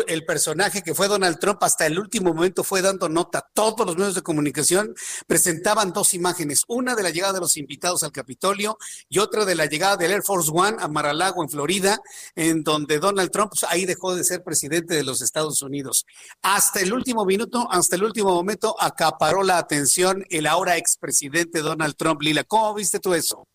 el 0.07 0.25
personaje 0.25 0.83
que 0.83 0.95
fue 0.95 1.09
Donald 1.09 1.39
Trump 1.39 1.63
hasta 1.63 1.87
el 1.87 1.99
último 1.99 2.33
momento 2.35 2.65
fue 2.65 2.83
dando 2.83 3.09
nota. 3.09 3.49
Todos 3.53 3.87
los 3.87 3.97
medios 3.97 4.15
de 4.15 4.23
comunicación 4.23 4.95
presentaban 5.27 5.93
dos 5.93 6.15
imágenes, 6.15 6.65
una 6.69 6.95
de 6.95 7.03
la 7.03 7.11
llegada 7.11 7.35
de 7.35 7.41
los 7.41 7.57
invitados 7.57 8.03
al 8.03 8.13
Capitolio 8.13 8.79
y 9.09 9.19
otra 9.19 9.45
de 9.45 9.55
la 9.55 9.67
llegada 9.67 9.97
del 9.97 10.13
Air 10.13 10.23
Force 10.23 10.51
One 10.53 10.77
a 10.81 10.89
Mar-a-Lago 10.89 11.43
en 11.43 11.51
Florida, 11.51 12.01
en 12.35 12.63
donde 12.63 12.99
Donald 12.99 13.31
Trump 13.31 13.51
pues, 13.51 13.65
ahí 13.65 13.87
dejó 13.87 14.15
de 14.15 14.25
ser 14.25 14.43
presidente 14.43 14.95
de 14.95 15.05
los 15.05 15.21
Estados 15.23 15.63
Unidos. 15.63 16.07
Hasta 16.43 16.81
el 16.81 16.93
último 16.93 17.25
minuto, 17.25 17.69
hasta 17.71 17.97
el 17.97 18.05
último 18.05 18.33
momento 18.33 18.77
acaparó 18.81 19.43
la 19.43 19.59
atención 19.59 20.25
el 20.31 20.47
ahora 20.47 20.77
expresidente 20.77 21.61
Donald 21.61 21.97
Trump. 21.97 22.23
Lila, 22.23 22.45
¿cómo 22.45 22.75
viste 22.75 23.01
tú 23.01 23.15
eso? 23.15 23.50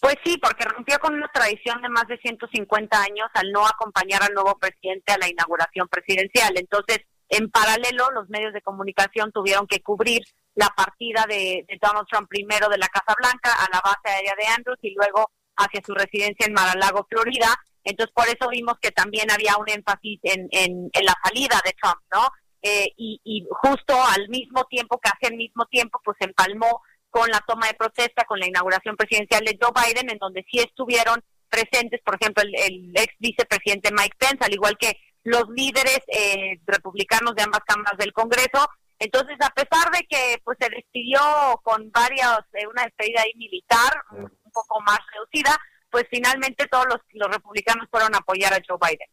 Pues 0.00 0.16
sí, 0.24 0.36
porque 0.38 0.64
rompió 0.64 0.98
con 0.98 1.14
una 1.14 1.28
tradición 1.32 1.80
de 1.80 1.88
más 1.88 2.06
de 2.06 2.18
150 2.18 3.02
años 3.02 3.28
al 3.34 3.50
no 3.50 3.66
acompañar 3.66 4.22
al 4.22 4.34
nuevo 4.34 4.56
presidente 4.58 5.12
a 5.12 5.18
la 5.18 5.28
inauguración 5.28 5.88
presidencial. 5.88 6.52
Entonces, 6.56 7.00
En 7.28 7.50
paralelo, 7.50 8.10
los 8.12 8.28
medios 8.28 8.52
de 8.52 8.62
comunicación 8.62 9.32
tuvieron 9.32 9.66
que 9.66 9.82
cubrir 9.82 10.22
la 10.54 10.68
partida 10.68 11.26
de, 11.28 11.66
Donald 11.82 12.06
Trump 12.08 12.28
primero 12.28 12.68
de 12.68 12.78
la 12.78 12.88
Casa 12.88 13.14
Blanca 13.18 13.52
a 13.52 13.68
la 13.72 13.80
base 13.80 14.08
aérea 14.08 14.34
de 14.38 14.46
Andrews 14.46 14.78
y 14.82 14.94
luego 14.94 15.30
hacia 15.56 15.82
su 15.84 15.92
residencia 15.94 16.46
en 16.46 16.52
Mar-a-Lago, 16.52 17.06
Florida. 17.10 17.48
Entonces, 17.82 18.12
por 18.14 18.28
eso 18.28 18.48
vimos 18.50 18.78
que 18.80 18.90
también 18.92 19.30
había 19.30 19.56
un 19.56 19.68
énfasis 19.68 20.20
en, 20.22 20.48
en, 20.50 20.90
la 21.04 21.14
salida 21.24 21.60
de 21.64 21.74
Trump, 21.80 22.00
¿no? 22.12 22.28
Eh, 22.62 22.92
y, 22.96 23.20
y, 23.24 23.46
justo 23.50 23.94
al 24.14 24.28
mismo 24.28 24.64
tiempo, 24.64 24.98
casi 24.98 25.26
al 25.26 25.36
mismo 25.36 25.66
tiempo, 25.66 26.00
pues 26.04 26.16
empalmó 26.20 26.82
con 27.10 27.28
la 27.30 27.42
toma 27.46 27.66
de 27.66 27.74
protesta, 27.74 28.24
con 28.24 28.38
la 28.38 28.46
inauguración 28.46 28.96
presidencial 28.96 29.44
de 29.44 29.58
Joe 29.60 29.72
Biden, 29.74 30.10
en 30.10 30.18
donde 30.18 30.44
sí 30.50 30.58
estuvieron 30.58 31.22
presentes, 31.48 32.00
por 32.04 32.16
ejemplo, 32.20 32.42
el, 32.42 32.92
ex 32.94 33.14
vicepresidente 33.18 33.90
Mike 33.92 34.16
Pence, 34.18 34.38
al 34.40 34.52
igual 34.52 34.76
que 34.78 34.98
los 35.24 35.48
líderes 35.48 36.00
eh, 36.08 36.60
republicanos 36.66 37.34
de 37.34 37.42
ambas 37.42 37.60
cámaras 37.66 37.96
del 37.98 38.12
Congreso. 38.12 38.68
Entonces, 38.98 39.36
a 39.40 39.50
pesar 39.50 39.90
de 39.92 40.06
que 40.08 40.40
pues 40.44 40.56
se 40.60 40.68
despidió 40.68 41.20
con 41.62 41.90
varias, 41.90 42.40
eh, 42.54 42.66
una 42.66 42.84
despedida 42.84 43.22
ahí 43.22 43.32
militar, 43.34 43.92
un 44.10 44.52
poco 44.52 44.80
más 44.82 44.98
reducida, 45.12 45.56
pues 45.90 46.04
finalmente 46.10 46.66
todos 46.66 46.86
los, 46.86 47.00
los 47.12 47.28
republicanos 47.30 47.88
fueron 47.90 48.14
a 48.14 48.18
apoyar 48.18 48.52
a 48.52 48.62
Joe 48.66 48.78
Biden. 48.80 49.08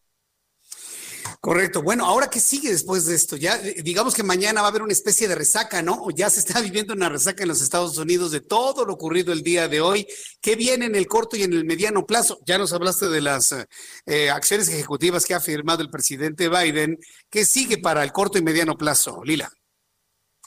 Correcto. 1.44 1.82
Bueno, 1.82 2.06
ahora 2.06 2.30
qué 2.30 2.40
sigue 2.40 2.70
después 2.70 3.06
de 3.06 3.16
esto? 3.16 3.36
Ya 3.36 3.58
digamos 3.58 4.16
que 4.16 4.24
mañana 4.24 4.62
va 4.62 4.68
a 4.68 4.70
haber 4.70 4.82
una 4.82 4.94
especie 4.94 5.28
de 5.28 5.36
resaca, 5.36 5.82
¿no? 5.82 5.96
O 5.96 6.10
ya 6.10 6.30
se 6.30 6.40
está 6.40 6.62
viviendo 6.62 6.94
una 6.94 7.10
resaca 7.10 7.44
en 7.44 7.50
los 7.50 7.62
Estados 7.62 7.98
Unidos 7.98 8.32
de 8.32 8.40
todo 8.40 8.86
lo 8.86 8.94
ocurrido 8.94 9.34
el 9.34 9.44
día 9.44 9.68
de 9.68 9.82
hoy. 9.82 10.08
¿Qué 10.42 10.56
viene 10.56 10.86
en 10.86 10.96
el 10.96 11.06
corto 11.06 11.36
y 11.36 11.44
en 11.44 11.52
el 11.52 11.66
mediano 11.66 12.06
plazo? 12.06 12.40
Ya 12.46 12.58
nos 12.58 12.72
hablaste 12.72 13.10
de 13.10 13.20
las 13.20 13.54
eh, 14.06 14.30
acciones 14.30 14.70
ejecutivas 14.70 15.26
que 15.26 15.34
ha 15.34 15.42
firmado 15.42 15.82
el 15.82 15.90
presidente 15.90 16.48
Biden. 16.48 16.98
¿Qué 17.30 17.44
sigue 17.44 17.78
para 17.78 18.06
el 18.06 18.14
corto 18.14 18.38
y 18.38 18.42
mediano 18.42 18.78
plazo, 18.78 19.22
Lila? 19.26 19.52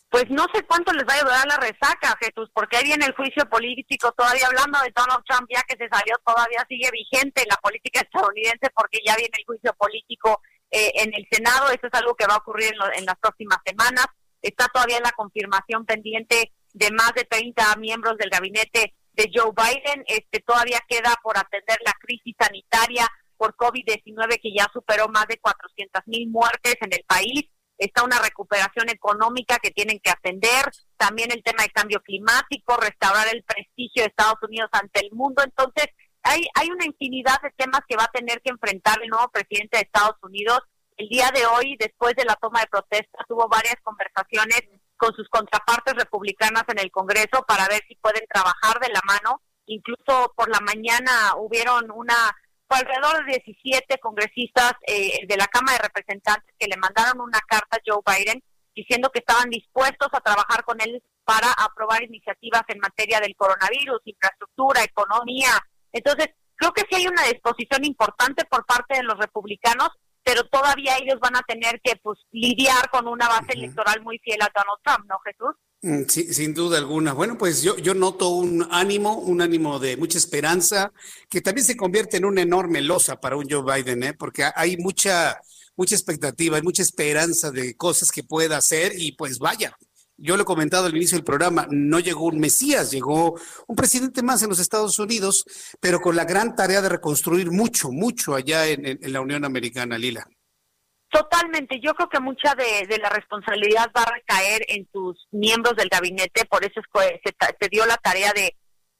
Pues 0.09 0.25
no 0.31 0.47
sé 0.55 0.63
cuánto 0.63 0.95
les 0.95 1.05
va 1.05 1.13
a 1.13 1.25
durar 1.25 1.47
la 1.47 1.59
resaca, 1.59 2.17
Jesús, 2.21 2.49
porque 2.55 2.79
ahí 2.79 2.85
viene 2.85 3.05
el 3.05 3.15
juicio 3.15 3.47
político, 3.51 4.13
todavía 4.17 4.47
hablando 4.47 4.79
de 4.81 4.91
Donald 4.97 5.23
Trump, 5.29 5.47
ya 5.53 5.61
que 5.69 5.77
se 5.77 5.91
salió, 5.91 6.17
todavía 6.25 6.65
sigue 6.67 6.89
vigente 6.91 7.45
la 7.51 7.57
política 7.57 8.01
estadounidense 8.01 8.71
porque 8.75 9.01
ya 9.05 9.15
viene 9.17 9.37
el 9.37 9.45
juicio 9.45 9.75
político 9.75 10.41
eh, 10.71 10.93
en 10.97 11.15
el 11.15 11.27
Senado. 11.31 11.69
Eso 11.69 11.87
es 11.87 11.95
algo 11.95 12.15
que 12.15 12.27
va 12.27 12.35
a 12.35 12.39
ocurrir 12.39 12.73
en, 12.97 13.05
las 13.05 13.19
próximas 13.19 13.59
semanas. 13.65 14.07
Está 14.43 14.67
todavía 14.69 15.01
la 15.01 15.13
confirmación 15.13 15.85
pendiente 15.85 16.53
de 16.73 16.91
más 16.91 17.13
de 17.15 17.25
30 17.25 17.77
miembros 17.77 18.17
del 18.19 18.31
gabinete 18.31 18.95
de 19.13 19.31
Joe 19.33 19.53
Biden. 19.57 20.05
Este 20.07 20.41
todavía 20.41 20.81
queda 20.89 21.15
por 21.23 21.39
atender 21.39 21.79
la 21.85 21.93
crisis 22.01 22.35
sanitaria 22.39 23.09
por 23.37 23.55
COVID-19 23.57 24.41
que 24.41 24.55
ya 24.57 24.67
superó 24.73 25.09
más 25.09 25.27
de 25.29 25.39
400 25.39 26.03
mil 26.07 26.29
muertes 26.29 26.77
en 26.81 26.93
el 26.93 27.05
país. 27.07 27.45
Está 27.79 28.05
una 28.05 28.19
recuperación 28.19 28.89
económica 28.89 29.59
que 29.59 29.71
tienen 29.71 30.01
que 30.01 30.11
atender, 30.11 30.65
también 30.97 31.31
el 31.31 31.43
tema 31.43 31.63
de 31.63 31.69
cambio 31.69 32.01
climático, 32.01 32.77
restaurar 32.79 33.29
el 33.29 33.45
prestigio 33.45 34.03
de 34.03 34.09
Estados 34.09 34.43
Unidos 34.43 34.71
ante 34.73 35.01
el 35.01 35.13
mundo. 35.13 35.43
Entonces, 35.45 35.89
hay, 36.27 36.47
hay 36.55 36.71
una 36.71 36.85
infinidad 36.85 37.41
de 37.43 37.51
temas 37.57 37.81
que 37.89 37.97
va 37.97 38.05
a 38.05 38.12
tener 38.12 38.41
que 38.43 38.51
enfrentar 38.51 39.01
el 39.03 39.09
nuevo 39.09 39.29
presidente 39.29 39.79
de 39.79 39.83
Estados 39.85 40.17
Unidos. 40.23 40.61
El 40.97 41.09
día 41.09 41.31
de 41.35 41.47
hoy, 41.47 41.77
después 41.79 42.15
de 42.17 42.25
la 42.25 42.37
toma 42.37 42.61
de 42.61 42.67
protesta, 42.67 43.25
tuvo 43.29 43.49
varias 43.49 43.77
conversaciones 43.83 44.62
con 44.97 45.15
sus 45.15 45.29
contrapartes 45.29 45.95
republicanas 45.95 46.65
en 46.69 46.79
el 46.79 46.91
Congreso 46.91 47.45
para 47.47 47.69
ver 47.69 47.83
si 47.87 47.97
pueden 47.97 48.25
trabajar 48.33 48.81
de 48.81 48.89
la 48.89 49.01
mano. 49.05 49.43
Incluso 49.67 50.33
por 50.37 50.49
la 50.49 50.61
mañana 50.61 51.35
hubieron 51.37 51.91
una 51.91 52.35
alrededor 52.69 53.25
de 53.27 53.43
17 53.47 53.99
congresistas 53.99 54.73
eh, 54.87 55.27
de 55.27 55.37
la 55.37 55.47
Cámara 55.47 55.79
de 55.79 55.85
Representantes 55.85 56.55
que 56.59 56.67
le 56.67 56.77
mandaron 56.77 57.21
una 57.21 57.41
carta 57.47 57.77
a 57.77 57.81
Joe 57.85 58.03
Biden 58.05 58.43
diciendo 58.75 59.11
que 59.11 59.21
estaban 59.21 59.49
dispuestos 59.51 60.09
a 60.12 60.21
trabajar 60.21 60.65
con 60.65 60.81
él 60.81 61.03
para 61.25 61.51
aprobar 61.53 62.03
iniciativas 62.03 62.62
en 62.69 62.79
materia 62.79 63.21
del 63.21 63.35
coronavirus, 63.37 64.01
infraestructura, 64.05 64.83
economía, 64.83 65.51
entonces, 65.97 66.29
creo 66.57 66.73
que 66.73 66.83
sí 66.89 66.97
hay 66.97 67.07
una 67.07 67.25
disposición 67.25 67.85
importante 67.85 68.45
por 68.45 68.65
parte 68.67 68.97
de 68.97 69.03
los 69.03 69.19
republicanos, 69.19 69.89
pero 70.23 70.45
todavía 70.49 70.97
ellos 70.99 71.21
van 71.21 71.37
a 71.37 71.43
tener 71.43 71.81
que 71.83 71.97
pues 72.03 72.19
lidiar 72.33 72.91
con 72.91 73.07
una 73.07 73.29
base 73.29 73.53
electoral 73.53 74.03
muy 74.03 74.19
fiel 74.19 74.43
a 74.43 74.51
Donald 74.55 74.81
Trump, 74.85 75.09
¿no, 75.09 75.19
Jesús? 75.25 75.55
Mm, 75.83 76.09
sí, 76.09 76.35
sin 76.35 76.53
duda 76.53 76.79
alguna. 76.79 77.13
Bueno, 77.13 77.39
pues 77.39 77.63
yo, 77.63 77.77
yo 77.77 77.95
noto 77.95 78.31
un 78.31 78.67
ánimo, 78.71 79.19
un 79.19 79.41
ánimo 79.41 79.79
de 79.79 79.97
mucha 79.97 80.19
esperanza, 80.19 80.93
que 81.31 81.41
también 81.41 81.65
se 81.65 81.77
convierte 81.77 82.17
en 82.17 82.25
una 82.25 82.43
enorme 82.43 82.81
losa 82.81 83.21
para 83.21 83.37
un 83.37 83.49
Joe 83.49 83.63
Biden, 83.63 84.03
¿eh? 84.03 84.15
porque 84.15 84.51
hay 84.55 84.77
mucha, 84.79 85.39
mucha 85.77 85.95
expectativa, 85.95 86.57
hay 86.57 86.63
mucha 86.63 86.83
esperanza 86.83 87.53
de 87.53 87.77
cosas 87.77 88.11
que 88.11 88.25
pueda 88.25 88.57
hacer 88.57 88.95
y 88.97 89.13
pues 89.13 89.39
vaya, 89.39 89.77
yo 90.19 90.37
lo 90.37 90.43
he 90.43 90.47
comentado 90.47 90.87
al 90.87 90.97
inicio 90.97 91.19
del 91.19 91.25
programa, 91.25 91.67
no 91.71 92.01
llegó 92.01 92.25
un 92.25 92.39
Mesías, 92.39 92.91
llegó 92.91 93.39
un 93.67 93.77
presidente 93.77 94.23
más 94.23 94.43
en 94.43 94.49
los 94.49 94.59
Estados 94.59 94.99
Unidos, 94.99 95.45
pero 95.81 96.01
con 96.01 96.17
la 96.17 96.25
gran 96.25 96.57
tarea 96.57 96.81
de 96.81 96.89
reconstruir 96.89 97.51
mucho, 97.51 97.91
mucho 97.91 98.35
allá 98.35 98.67
en, 98.67 98.99
la 99.01 99.21
Unión 99.21 99.45
Americana, 99.45 99.99
Lila. 99.99 100.27
Totalmente, 101.11 101.81
yo 101.81 101.95
creo 101.95 102.09
que 102.09 102.21
mucha 102.21 102.55
de, 102.55 102.99
la 102.99 103.11
responsabilidad 103.11 103.91
va 103.97 104.03
a 104.03 104.13
recaer 104.13 104.65
en 104.69 104.89
sus 104.93 105.29
miembros 105.31 105.77
del 105.77 105.89
gabinete, 105.89 106.45
por 106.47 106.65
eso 106.65 106.81
es 106.81 107.21
que 107.23 107.35
se, 107.61 107.69
dio 107.69 107.87
la 107.87 107.97
tarea 107.97 108.33
de 108.35 108.57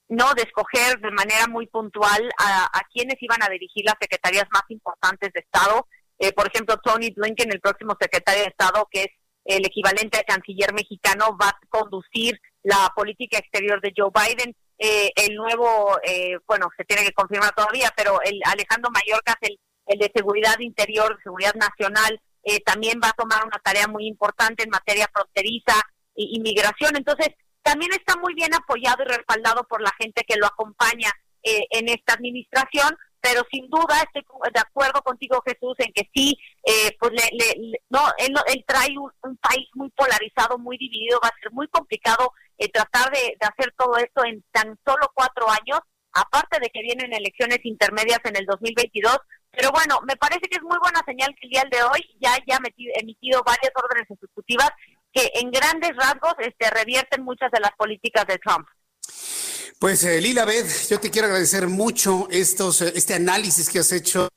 no 0.09 0.33
de 0.35 0.43
escoger 0.43 1.01
de 1.01 1.11
manera 1.11 1.49
muy 1.49 1.67
puntual 1.67 2.31
a, 2.39 2.81
quienes 2.93 3.17
iban 3.21 3.43
a 3.43 3.49
dirigir 3.49 3.85
las 3.85 3.97
secretarías 4.01 4.47
más 4.53 4.63
importantes 4.69 5.33
de 5.33 5.41
Estado. 5.41 5.87
Eh, 6.19 6.33
por 6.33 6.47
ejemplo, 6.47 6.77
Tony 6.79 7.11
Blinken, 7.11 7.53
el 7.53 7.61
próximo 7.61 7.97
secretario 8.01 8.43
de 8.43 8.49
Estado, 8.49 8.89
que 8.91 9.03
es 9.03 9.09
el 9.47 9.65
equivalente 9.65 10.19
al 10.19 10.25
canciller 10.25 10.75
mexicano, 10.75 11.37
va 11.41 11.49
a 11.49 11.59
conducir 11.69 12.39
la 12.63 12.93
política 12.95 13.39
exterior 13.39 13.81
de 13.81 13.93
Joe 13.97 14.11
Biden. 14.13 14.55
Eh, 14.79 15.11
el 15.17 15.37
nuevo, 15.37 15.99
eh, 16.03 16.37
bueno, 16.47 16.69
se 16.77 16.85
tiene 16.85 17.05
que 17.05 17.13
confirmar 17.13 17.55
todavía, 17.55 17.93
pero 17.97 18.21
el 18.23 18.41
Alejandro 18.45 18.91
Mayorkas, 18.91 19.37
el, 19.43 19.59
el 19.87 19.99
de 19.99 20.11
seguridad 20.15 20.59
interior, 20.59 21.17
seguridad 21.23 21.55
nacional, 21.55 22.21
eh, 22.43 22.61
también 22.61 23.01
va 23.03 23.09
a 23.11 23.13
tomar 23.13 23.45
una 23.45 23.59
tarea 23.63 23.87
muy 23.87 24.07
importante 24.07 24.65
en 24.65 24.71
materia 24.71 25.09
fronteriza 25.13 25.75
e 26.17 26.25
inmigración. 26.35 26.97
Entonces, 26.97 27.29
también 27.63 27.93
está 27.93 28.17
muy 28.17 28.35
bien 28.35 28.53
apoyado 28.55 29.03
y 29.05 29.07
respaldado 29.07 29.65
por 29.65 29.81
la 29.81 29.93
gente 29.99 30.25
que 30.27 30.37
lo 30.37 30.47
acompaña 30.47 31.11
en 31.49 31.89
esta 31.89 32.15
administración, 32.15 32.97
pero 33.27 33.43
sin 33.51 33.69
duda 33.69 34.01
estoy 34.05 34.23
de 34.55 34.61
acuerdo 34.61 35.03
contigo 35.03 35.43
Jesús 35.45 35.75
en 35.79 35.93
que 35.93 36.09
sí, 36.15 36.39
eh, 36.63 36.97
pues 37.01 37.11
le, 37.11 37.81
no, 37.91 38.01
él, 38.19 38.65
trae 38.65 38.97
un, 38.97 39.37
país 39.39 39.69
muy 39.75 39.91
polarizado, 39.91 40.59
muy 40.59 40.79
dividido, 40.79 41.19
va 41.23 41.29
a 41.29 41.41
ser 41.41 41.51
muy 41.51 41.67
complicado 41.67 42.33
eh, 42.59 42.69
tratar 42.71 43.11
de, 43.11 43.37
hacer 43.41 43.75
todo 43.77 43.97
esto 43.97 44.25
en 44.25 44.45
tan 44.53 44.79
solo 44.87 45.11
cuatro 45.13 45.47
años, 45.51 45.81
aparte 46.13 46.61
de 46.61 46.71
que 46.71 46.83
vienen 46.83 47.13
elecciones 47.13 47.59
intermedias 47.65 48.21
en 48.23 48.37
el 48.37 48.47
2022, 48.47 49.19
pero 49.51 49.73
bueno, 49.73 49.99
me 50.07 50.17
parece 50.17 50.47
que 50.49 50.59
es 50.59 50.63
muy 50.63 50.79
buena 50.79 51.03
señal 51.05 51.35
que 51.35 51.47
el 51.47 51.51
día 51.51 51.65
de 51.69 51.83
hoy 51.83 52.17
ya 52.21 52.33
haya 52.35 52.61
emitido 53.01 53.43
varias 53.43 53.73
órdenes 53.75 54.09
ejecutivas 54.09 54.71
que 55.13 55.33
en 55.35 55.51
grandes 55.51 55.97
rasgos 55.97 56.35
este, 56.39 56.71
revierten 56.71 57.25
muchas 57.25 57.51
de 57.51 57.61
las 57.61 57.73
políticas 57.73 58.25
de 58.27 58.39
Trump. 58.39 58.69
Pues 59.79 60.05
eh, 60.05 60.21
Lila 60.23 60.47
yo 60.89 60.99
te 60.99 61.11
quiero 61.11 61.27
agradecer 61.27 61.69
mucho 61.69 62.29
estos, 62.31 62.81
eh, 62.81 62.93
este 62.95 63.13
análisis 63.13 63.69
que 63.69 63.81
has 63.81 63.93
hecho, 63.93 64.29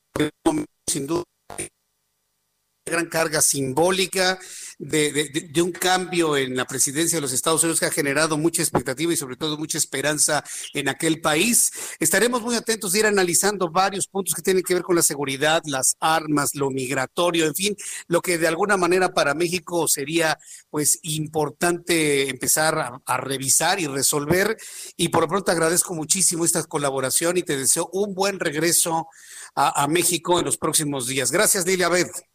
sin 0.85 1.07
duda, 1.07 1.23
gran 2.85 3.05
carga 3.05 3.41
simbólica 3.41 4.37
de, 4.79 5.61
un 5.61 5.71
cambio 5.73 6.37
en 6.37 6.55
la 6.55 6.65
presidencia 6.65 7.17
de 7.17 7.21
los 7.21 7.33
Estados 7.33 7.61
Unidos 7.63 7.81
que 7.81 7.85
ha 7.85 7.91
generado 7.91 8.37
mucha 8.37 8.61
expectativa 8.61 9.13
y 9.13 9.17
sobre 9.17 9.35
todo 9.35 9.57
mucha 9.57 9.77
esperanza 9.77 10.43
en 10.73 10.87
aquel 10.87 11.19
país. 11.19 11.71
Estaremos 11.99 12.41
muy 12.41 12.55
atentos 12.55 12.93
de 12.93 12.99
ir 12.99 13.05
analizando 13.05 13.69
varios 13.69 14.07
puntos 14.07 14.33
que 14.33 14.41
tienen 14.41 14.63
que 14.63 14.73
ver 14.73 14.83
con 14.83 14.95
la 14.95 15.01
seguridad, 15.01 15.61
las 15.65 15.97
armas, 15.99 16.55
lo 16.55 16.71
migratorio, 16.71 17.45
en 17.45 17.55
fin, 17.55 17.75
lo 18.07 18.21
que 18.21 18.37
de 18.37 18.47
alguna 18.47 18.77
manera 18.77 19.13
para 19.13 19.33
México 19.33 19.87
sería 19.87 20.39
pues 20.69 20.99
importante 21.03 22.29
empezar 22.29 23.01
a, 23.05 23.17
revisar 23.17 23.81
y 23.81 23.87
resolver. 23.87 24.57
Y 24.95 25.09
por 25.09 25.23
lo 25.23 25.27
pronto 25.27 25.51
agradezco 25.51 25.93
muchísimo 25.93 26.45
esta 26.45 26.63
colaboración 26.63 27.37
y 27.37 27.43
te 27.43 27.57
deseo 27.57 27.89
un 27.91 28.13
buen 28.13 28.39
regreso 28.39 29.07
a, 29.55 29.87
México 29.89 30.39
en 30.39 30.45
los 30.45 30.57
próximos 30.57 31.07
días. 31.07 31.31
Gracias, 31.31 31.65
Lilia 31.65 31.89
Beth. 31.89 32.28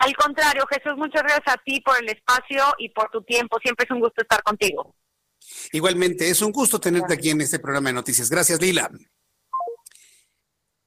Al 0.00 0.14
contrario, 0.14 0.64
Jesús, 0.70 0.96
muchas 0.96 1.22
gracias 1.22 1.54
a 1.54 1.56
ti 1.64 1.80
por 1.80 2.00
el 2.00 2.08
espacio 2.08 2.62
y 2.78 2.88
por 2.90 3.10
tu 3.10 3.22
tiempo. 3.22 3.58
Siempre 3.60 3.84
es 3.84 3.90
un 3.90 4.00
gusto 4.00 4.22
estar 4.22 4.42
contigo. 4.42 4.94
Igualmente, 5.72 6.28
es 6.28 6.40
un 6.40 6.52
gusto 6.52 6.78
tenerte 6.80 7.14
aquí 7.14 7.30
en 7.30 7.40
este 7.40 7.58
programa 7.58 7.88
de 7.88 7.94
noticias. 7.94 8.30
Gracias, 8.30 8.60
Lila. 8.60 8.90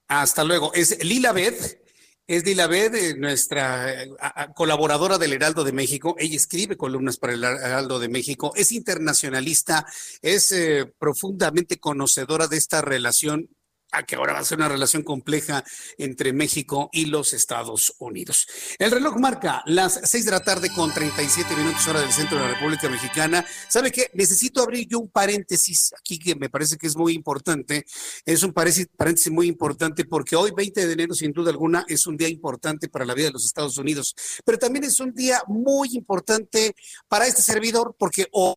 Hasta 0.07 0.43
luego. 0.43 0.73
Es 0.73 1.03
Lila 1.03 1.33
Beth. 1.33 1.81
Es 2.27 2.45
Lila 2.45 2.67
Beth, 2.67 2.95
eh, 2.95 3.15
nuestra 3.17 4.03
eh, 4.03 4.09
colaboradora 4.55 5.17
del 5.17 5.33
Heraldo 5.33 5.65
de 5.65 5.73
México. 5.73 6.15
Ella 6.17 6.37
escribe 6.37 6.77
columnas 6.77 7.17
para 7.17 7.33
el 7.33 7.43
Heraldo 7.43 7.99
de 7.99 8.07
México. 8.07 8.53
Es 8.55 8.71
internacionalista, 8.71 9.85
es 10.21 10.53
eh, 10.53 10.89
profundamente 10.97 11.79
conocedora 11.79 12.47
de 12.47 12.55
esta 12.55 12.81
relación 12.81 13.49
a 13.91 14.03
que 14.03 14.15
ahora 14.15 14.33
va 14.33 14.39
a 14.39 14.45
ser 14.45 14.57
una 14.57 14.69
relación 14.69 15.03
compleja 15.03 15.63
entre 15.97 16.33
México 16.33 16.89
y 16.91 17.05
los 17.05 17.33
Estados 17.33 17.93
Unidos. 17.99 18.47
El 18.79 18.91
reloj 18.91 19.17
marca 19.17 19.63
las 19.65 19.99
6 20.03 20.25
de 20.25 20.31
la 20.31 20.39
tarde 20.41 20.69
con 20.73 20.93
37 20.93 21.55
minutos 21.55 21.87
hora 21.87 22.01
del 22.01 22.11
centro 22.11 22.37
de 22.37 22.45
la 22.45 22.53
República 22.53 22.89
Mexicana. 22.89 23.45
¿Sabe 23.69 23.91
qué? 23.91 24.09
Necesito 24.13 24.61
abrir 24.61 24.87
yo 24.87 24.99
un 24.99 25.09
paréntesis 25.09 25.93
aquí 25.97 26.17
que 26.17 26.35
me 26.35 26.49
parece 26.49 26.77
que 26.77 26.87
es 26.87 26.95
muy 26.95 27.13
importante. 27.13 27.85
Es 28.25 28.43
un 28.43 28.53
paréntesis 28.53 29.31
muy 29.31 29.47
importante 29.47 30.05
porque 30.05 30.35
hoy, 30.35 30.51
20 30.55 30.87
de 30.87 30.93
enero, 30.93 31.13
sin 31.13 31.31
duda 31.31 31.51
alguna, 31.51 31.85
es 31.87 32.07
un 32.07 32.17
día 32.17 32.29
importante 32.29 32.89
para 32.89 33.05
la 33.05 33.13
vida 33.13 33.27
de 33.27 33.33
los 33.33 33.45
Estados 33.45 33.77
Unidos, 33.77 34.15
pero 34.45 34.57
también 34.57 34.85
es 34.85 34.99
un 34.99 35.13
día 35.13 35.41
muy 35.47 35.89
importante 35.93 36.75
para 37.07 37.27
este 37.27 37.41
servidor 37.41 37.95
porque 37.97 38.27
hoy 38.31 38.55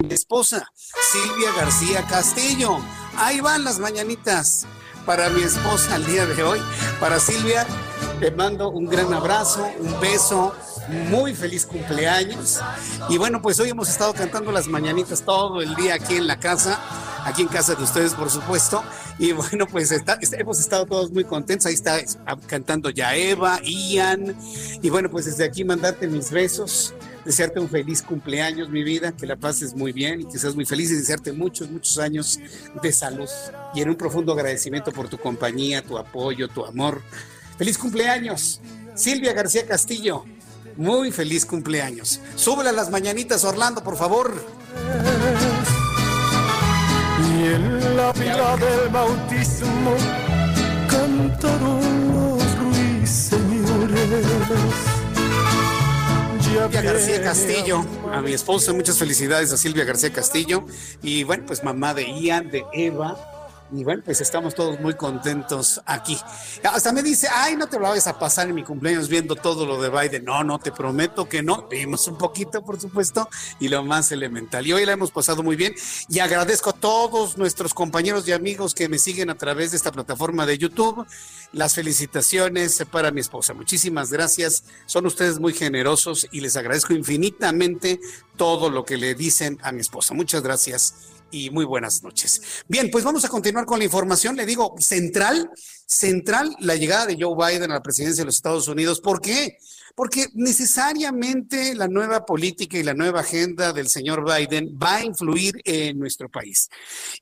mi 0.00 0.14
esposa, 0.14 0.66
Silvia 0.74 1.52
García 1.52 2.06
Castillo. 2.06 2.78
Ahí 3.16 3.40
van 3.40 3.64
las 3.64 3.78
mañanitas 3.78 4.66
para 5.06 5.28
mi 5.30 5.42
esposa 5.42 5.96
el 5.96 6.06
día 6.06 6.26
de 6.26 6.42
hoy. 6.42 6.60
Para 6.98 7.20
Silvia, 7.20 7.66
te 8.20 8.30
mando 8.30 8.70
un 8.70 8.86
gran 8.86 9.12
abrazo, 9.12 9.70
un 9.78 10.00
beso, 10.00 10.54
muy 10.88 11.34
feliz 11.34 11.64
cumpleaños. 11.66 12.60
Y 13.08 13.18
bueno, 13.18 13.40
pues 13.40 13.60
hoy 13.60 13.70
hemos 13.70 13.88
estado 13.88 14.14
cantando 14.14 14.50
las 14.50 14.66
mañanitas 14.66 15.22
todo 15.22 15.62
el 15.62 15.74
día 15.76 15.94
aquí 15.94 16.16
en 16.16 16.26
la 16.26 16.40
casa, 16.40 16.80
aquí 17.24 17.42
en 17.42 17.48
casa 17.48 17.74
de 17.74 17.84
ustedes, 17.84 18.14
por 18.14 18.30
supuesto. 18.30 18.82
Y 19.18 19.32
bueno, 19.32 19.66
pues 19.66 19.92
hemos 19.92 20.58
estado 20.58 20.86
todos 20.86 21.12
muy 21.12 21.24
contentos. 21.24 21.66
Ahí 21.66 21.74
está 21.74 21.98
cantando 22.46 22.90
ya 22.90 23.14
Eva, 23.14 23.60
Ian. 23.62 24.36
Y 24.82 24.90
bueno, 24.90 25.08
pues 25.08 25.26
desde 25.26 25.44
aquí 25.44 25.64
mandarte 25.64 26.08
mis 26.08 26.30
besos 26.30 26.94
desearte 27.24 27.60
un 27.60 27.68
feliz 27.68 28.02
cumpleaños, 28.02 28.68
mi 28.68 28.82
vida, 28.82 29.12
que 29.12 29.26
la 29.26 29.36
pases 29.36 29.74
muy 29.74 29.92
bien 29.92 30.22
y 30.22 30.24
que 30.26 30.38
seas 30.38 30.54
muy 30.54 30.66
feliz 30.66 30.90
y 30.90 30.96
desearte 30.96 31.32
muchos, 31.32 31.70
muchos 31.70 31.98
años 31.98 32.40
de 32.82 32.92
salud 32.92 33.28
y 33.74 33.82
en 33.82 33.90
un 33.90 33.96
profundo 33.96 34.32
agradecimiento 34.32 34.92
por 34.92 35.08
tu 35.08 35.18
compañía, 35.18 35.82
tu 35.82 35.98
apoyo, 35.98 36.48
tu 36.48 36.64
amor. 36.64 37.02
Feliz 37.58 37.78
cumpleaños, 37.78 38.60
Silvia 38.94 39.32
García 39.32 39.66
Castillo. 39.66 40.24
Muy 40.76 41.12
feliz 41.12 41.46
cumpleaños. 41.46 42.18
Súbela 42.34 42.70
a 42.70 42.72
las 42.72 42.90
mañanitas, 42.90 43.44
Orlando, 43.44 43.84
por 43.84 43.96
favor. 43.96 44.34
Y 47.20 47.46
en 47.46 47.96
la 47.96 48.12
pila 48.12 48.56
del 48.56 48.88
bautismo 48.88 49.94
cantaron 50.88 52.12
los 52.12 52.58
ruiseñores. 52.58 54.26
Silvia 56.54 56.82
García 56.82 57.20
Castillo, 57.20 57.84
a 58.12 58.20
mi 58.20 58.32
esposa, 58.32 58.72
muchas 58.72 58.96
felicidades 58.96 59.52
a 59.52 59.56
Silvia 59.56 59.84
García 59.84 60.12
Castillo. 60.12 60.64
Y 61.02 61.24
bueno, 61.24 61.42
pues 61.48 61.64
mamá 61.64 61.94
de 61.94 62.04
Ian, 62.04 62.48
de 62.48 62.64
Eva, 62.72 63.18
y 63.72 63.82
bueno, 63.82 64.02
pues 64.04 64.20
estamos 64.20 64.54
todos 64.54 64.78
muy 64.80 64.94
contentos 64.94 65.80
aquí. 65.86 66.18
Hasta 66.62 66.92
me 66.92 67.02
dice, 67.02 67.28
ay, 67.32 67.56
no 67.56 67.66
te 67.66 67.78
lo 67.78 67.88
vayas 67.88 68.06
a 68.06 68.18
pasar 68.18 68.48
en 68.48 68.54
mi 68.54 68.62
cumpleaños 68.62 69.08
viendo 69.08 69.36
todo 69.36 69.66
lo 69.66 69.80
de 69.80 69.88
Biden. 69.88 70.24
No, 70.24 70.44
no, 70.44 70.58
te 70.58 70.70
prometo 70.70 71.28
que 71.28 71.42
no. 71.42 71.66
Vimos 71.68 72.06
un 72.06 72.18
poquito, 72.18 72.62
por 72.62 72.80
supuesto, 72.80 73.28
y 73.58 73.68
lo 73.68 73.82
más 73.82 74.12
elemental. 74.12 74.66
Y 74.66 74.72
hoy 74.72 74.84
la 74.84 74.92
hemos 74.92 75.10
pasado 75.10 75.42
muy 75.42 75.56
bien. 75.56 75.74
Y 76.08 76.18
agradezco 76.18 76.70
a 76.70 76.72
todos 76.74 77.38
nuestros 77.38 77.74
compañeros 77.74 78.28
y 78.28 78.32
amigos 78.32 78.74
que 78.74 78.88
me 78.88 78.98
siguen 78.98 79.30
a 79.30 79.34
través 79.36 79.70
de 79.70 79.78
esta 79.78 79.92
plataforma 79.92 80.46
de 80.46 80.58
YouTube. 80.58 81.06
Las 81.52 81.74
felicitaciones 81.74 82.84
para 82.90 83.10
mi 83.10 83.20
esposa. 83.20 83.54
Muchísimas 83.54 84.12
gracias. 84.12 84.64
Son 84.86 85.06
ustedes 85.06 85.40
muy 85.40 85.54
generosos 85.54 86.28
y 86.30 86.40
les 86.40 86.56
agradezco 86.56 86.92
infinitamente 86.92 87.98
todo 88.36 88.68
lo 88.68 88.84
que 88.84 88.98
le 88.98 89.14
dicen 89.14 89.58
a 89.62 89.72
mi 89.72 89.80
esposa. 89.80 90.14
Muchas 90.14 90.42
gracias 90.42 91.13
y 91.34 91.50
muy 91.50 91.64
buenas 91.64 92.02
noches. 92.02 92.40
Bien, 92.68 92.90
pues 92.90 93.02
vamos 93.02 93.24
a 93.24 93.28
continuar 93.28 93.66
con 93.66 93.80
la 93.80 93.84
información. 93.84 94.36
Le 94.36 94.46
digo, 94.46 94.76
central, 94.78 95.50
central 95.84 96.54
la 96.60 96.76
llegada 96.76 97.06
de 97.06 97.16
Joe 97.18 97.34
Biden 97.36 97.72
a 97.72 97.74
la 97.74 97.82
presidencia 97.82 98.22
de 98.22 98.26
los 98.26 98.36
Estados 98.36 98.68
Unidos. 98.68 99.00
¿Por 99.00 99.20
qué? 99.20 99.58
Porque 99.94 100.26
necesariamente 100.34 101.74
la 101.74 101.88
nueva 101.88 102.24
política 102.24 102.76
y 102.78 102.82
la 102.82 102.94
nueva 102.94 103.20
agenda 103.20 103.72
del 103.72 103.88
señor 103.88 104.24
Biden 104.24 104.76
va 104.80 104.96
a 104.96 105.04
influir 105.04 105.60
en 105.64 105.98
nuestro 105.98 106.28
país. 106.28 106.68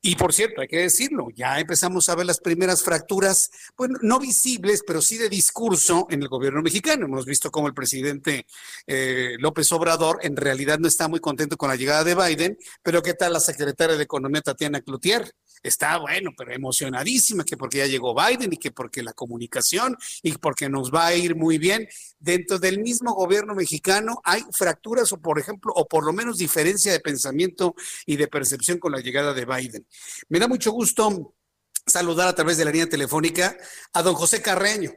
Y 0.00 0.16
por 0.16 0.32
cierto, 0.32 0.60
hay 0.60 0.68
que 0.68 0.78
decirlo, 0.78 1.28
ya 1.34 1.58
empezamos 1.60 2.08
a 2.08 2.14
ver 2.14 2.26
las 2.26 2.40
primeras 2.40 2.82
fracturas, 2.82 3.50
bueno, 3.76 3.98
no 4.02 4.18
visibles, 4.18 4.82
pero 4.86 5.02
sí 5.02 5.18
de 5.18 5.28
discurso 5.28 6.06
en 6.10 6.22
el 6.22 6.28
gobierno 6.28 6.62
mexicano. 6.62 7.06
Hemos 7.06 7.26
visto 7.26 7.50
cómo 7.50 7.68
el 7.68 7.74
presidente 7.74 8.46
eh, 8.86 9.36
López 9.38 9.70
Obrador 9.72 10.18
en 10.22 10.36
realidad 10.36 10.78
no 10.78 10.88
está 10.88 11.08
muy 11.08 11.20
contento 11.20 11.56
con 11.56 11.68
la 11.68 11.76
llegada 11.76 12.04
de 12.04 12.14
Biden, 12.14 12.58
pero 12.82 13.02
¿qué 13.02 13.14
tal 13.14 13.32
la 13.34 13.40
secretaria 13.40 13.96
de 13.96 14.04
Economía, 14.04 14.40
Tatiana 14.40 14.80
Cloutier? 14.80 15.32
Está 15.62 15.98
bueno, 15.98 16.30
pero 16.36 16.52
emocionadísima 16.52 17.44
que 17.44 17.56
porque 17.56 17.78
ya 17.78 17.86
llegó 17.86 18.14
Biden 18.14 18.52
y 18.52 18.56
que 18.56 18.70
porque 18.70 19.02
la 19.02 19.12
comunicación 19.12 19.96
y 20.22 20.32
porque 20.32 20.68
nos 20.68 20.92
va 20.92 21.06
a 21.06 21.14
ir 21.14 21.36
muy 21.36 21.58
bien. 21.58 21.88
Dentro 22.18 22.58
del 22.58 22.80
mismo 22.80 23.14
gobierno 23.14 23.54
mexicano 23.54 24.20
hay 24.24 24.42
fracturas 24.52 25.12
o 25.12 25.20
por 25.20 25.38
ejemplo, 25.38 25.72
o 25.74 25.86
por 25.86 26.04
lo 26.04 26.12
menos 26.12 26.38
diferencia 26.38 26.92
de 26.92 27.00
pensamiento 27.00 27.74
y 28.06 28.16
de 28.16 28.28
percepción 28.28 28.78
con 28.78 28.92
la 28.92 29.00
llegada 29.00 29.34
de 29.34 29.44
Biden. 29.44 29.86
Me 30.28 30.38
da 30.38 30.48
mucho 30.48 30.72
gusto 30.72 31.34
saludar 31.86 32.28
a 32.28 32.34
través 32.34 32.56
de 32.56 32.64
la 32.64 32.70
línea 32.70 32.88
telefónica 32.88 33.56
a 33.92 34.02
don 34.02 34.14
José 34.14 34.40
Carreño. 34.40 34.92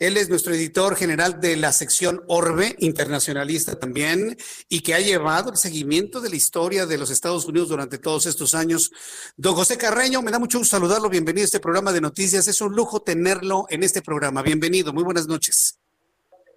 Él 0.00 0.16
es 0.16 0.30
nuestro 0.30 0.54
editor 0.54 0.96
general 0.96 1.42
de 1.42 1.56
la 1.56 1.72
sección 1.72 2.22
Orbe, 2.26 2.74
internacionalista 2.78 3.78
también, 3.78 4.34
y 4.70 4.80
que 4.80 4.94
ha 4.94 4.98
llevado 4.98 5.50
el 5.50 5.58
seguimiento 5.58 6.22
de 6.22 6.30
la 6.30 6.36
historia 6.36 6.86
de 6.86 6.96
los 6.96 7.10
Estados 7.10 7.44
Unidos 7.44 7.68
durante 7.68 7.98
todos 7.98 8.24
estos 8.24 8.54
años. 8.54 8.90
Don 9.36 9.54
José 9.54 9.76
Carreño, 9.76 10.22
me 10.22 10.30
da 10.30 10.38
mucho 10.38 10.56
gusto 10.56 10.74
saludarlo. 10.74 11.10
Bienvenido 11.10 11.42
a 11.42 11.44
este 11.44 11.60
programa 11.60 11.92
de 11.92 12.00
noticias. 12.00 12.48
Es 12.48 12.62
un 12.62 12.74
lujo 12.74 13.00
tenerlo 13.00 13.66
en 13.68 13.82
este 13.82 14.00
programa. 14.00 14.40
Bienvenido. 14.40 14.94
Muy 14.94 15.04
buenas 15.04 15.26
noches. 15.26 15.78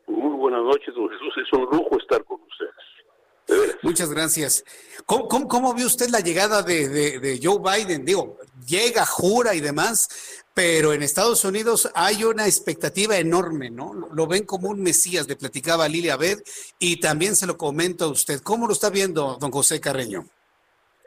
Muy 0.07 0.37
buenas 0.37 0.63
noches, 0.63 0.95
don 0.95 1.09
Jesús. 1.09 1.33
Es 1.45 1.51
un 1.51 1.65
lujo 1.65 1.97
estar 1.99 2.23
con 2.23 2.39
ustedes. 2.43 3.73
Muchas 3.81 4.09
gracias. 4.09 4.63
¿Cómo, 5.05 5.27
cómo, 5.27 5.73
vio 5.73 5.85
usted 5.85 6.07
la 6.09 6.21
llegada 6.21 6.63
de, 6.63 7.19
de, 7.19 7.39
Joe 7.43 7.59
Biden? 7.59 8.05
Digo, 8.05 8.37
llega, 8.65 9.05
jura 9.05 9.53
y 9.53 9.59
demás, 9.59 10.07
pero 10.53 10.93
en 10.93 11.01
Estados 11.01 11.43
Unidos 11.45 11.91
hay 11.95 12.23
una 12.23 12.45
expectativa 12.45 13.17
enorme, 13.17 13.69
¿no? 13.69 13.93
Lo 14.13 14.27
ven 14.27 14.45
como 14.45 14.69
un 14.69 14.81
mesías, 14.81 15.27
le 15.27 15.35
platicaba 15.35 15.87
Lilia 15.87 16.13
Abed, 16.13 16.39
y 16.79 16.99
también 16.99 17.35
se 17.35 17.47
lo 17.47 17.57
comento 17.57 18.05
a 18.05 18.11
usted. 18.11 18.39
¿Cómo 18.43 18.67
lo 18.67 18.73
está 18.73 18.89
viendo, 18.89 19.37
don 19.39 19.51
José 19.51 19.81
Carreño? 19.81 20.25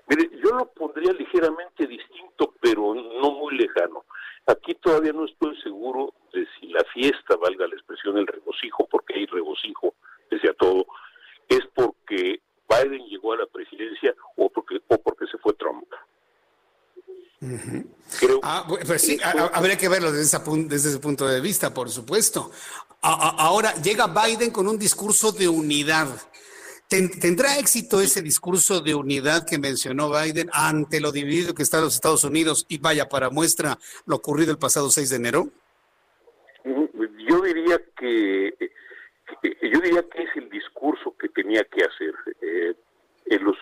Mire, 0.08 0.30
yo 0.42 0.50
lo 0.50 0.66
pondría 0.72 1.12
ligeramente 1.12 1.86
distinto, 1.86 2.54
pero 2.60 2.94
no 2.94 3.32
muy 3.32 3.56
lejano. 3.56 4.04
Aquí 4.46 4.74
todavía 4.76 5.12
no 5.12 5.26
estoy 5.26 5.60
seguro 5.62 6.14
de 6.32 6.46
si 6.58 6.68
la 6.68 6.84
fiesta, 6.92 7.36
valga 7.36 7.66
la 7.66 7.74
expresión, 7.74 8.16
el 8.18 8.26
regocijo, 8.26 8.86
porque 8.88 9.14
hay 9.14 9.26
regocijo 9.26 9.94
desde 10.30 10.54
todo, 10.54 10.86
es 11.48 11.62
porque 11.74 12.40
Biden 12.68 13.06
llegó 13.06 13.32
a 13.32 13.38
la 13.38 13.46
presidencia 13.46 14.14
o 14.36 14.48
porque, 14.50 14.80
o 14.88 14.98
porque 14.98 15.26
se 15.26 15.38
fue 15.38 15.52
Trump. 15.54 15.86
Ah, 18.42 18.66
pues 18.68 19.02
sí, 19.02 19.18
habría 19.52 19.76
que 19.76 19.88
verlo 19.88 20.12
desde, 20.12 20.38
desde, 20.68 20.88
ese 20.90 20.98
punto 20.98 21.26
de 21.26 21.40
vista, 21.40 21.74
por 21.74 21.90
supuesto. 21.90 22.50
ahora 23.02 23.74
llega 23.82 24.06
Biden 24.06 24.50
con 24.50 24.68
un 24.68 24.78
discurso 24.78 25.32
de 25.32 25.48
unidad. 25.48 26.08
¿Tendrá 26.88 27.58
éxito 27.58 28.00
ese 28.00 28.22
discurso 28.22 28.80
de 28.80 28.94
unidad 28.94 29.44
que 29.44 29.58
mencionó 29.58 30.08
Biden 30.08 30.48
ante 30.52 31.00
lo 31.00 31.10
dividido 31.10 31.52
que 31.52 31.64
están 31.64 31.80
los 31.82 31.96
Estados 31.96 32.22
Unidos 32.22 32.64
y 32.68 32.78
vaya 32.78 33.08
para 33.08 33.28
muestra 33.28 33.76
lo 34.06 34.16
ocurrido 34.16 34.52
el 34.52 34.58
pasado 34.58 34.88
6 34.88 35.10
de 35.10 35.16
enero? 35.16 35.48
Yo 36.64 37.40
diría 37.40 37.80
que 37.98 38.54
yo 39.42 39.80
diría 39.80 40.02
que 40.08 40.22
es 40.22 40.30
el 40.36 40.48
discurso 40.48 41.14
que 41.18 41.28
tenía 41.30 41.64
que 41.64 41.82
hacer. 41.82 42.14
Eh, 42.40 42.74
los, 43.40 43.56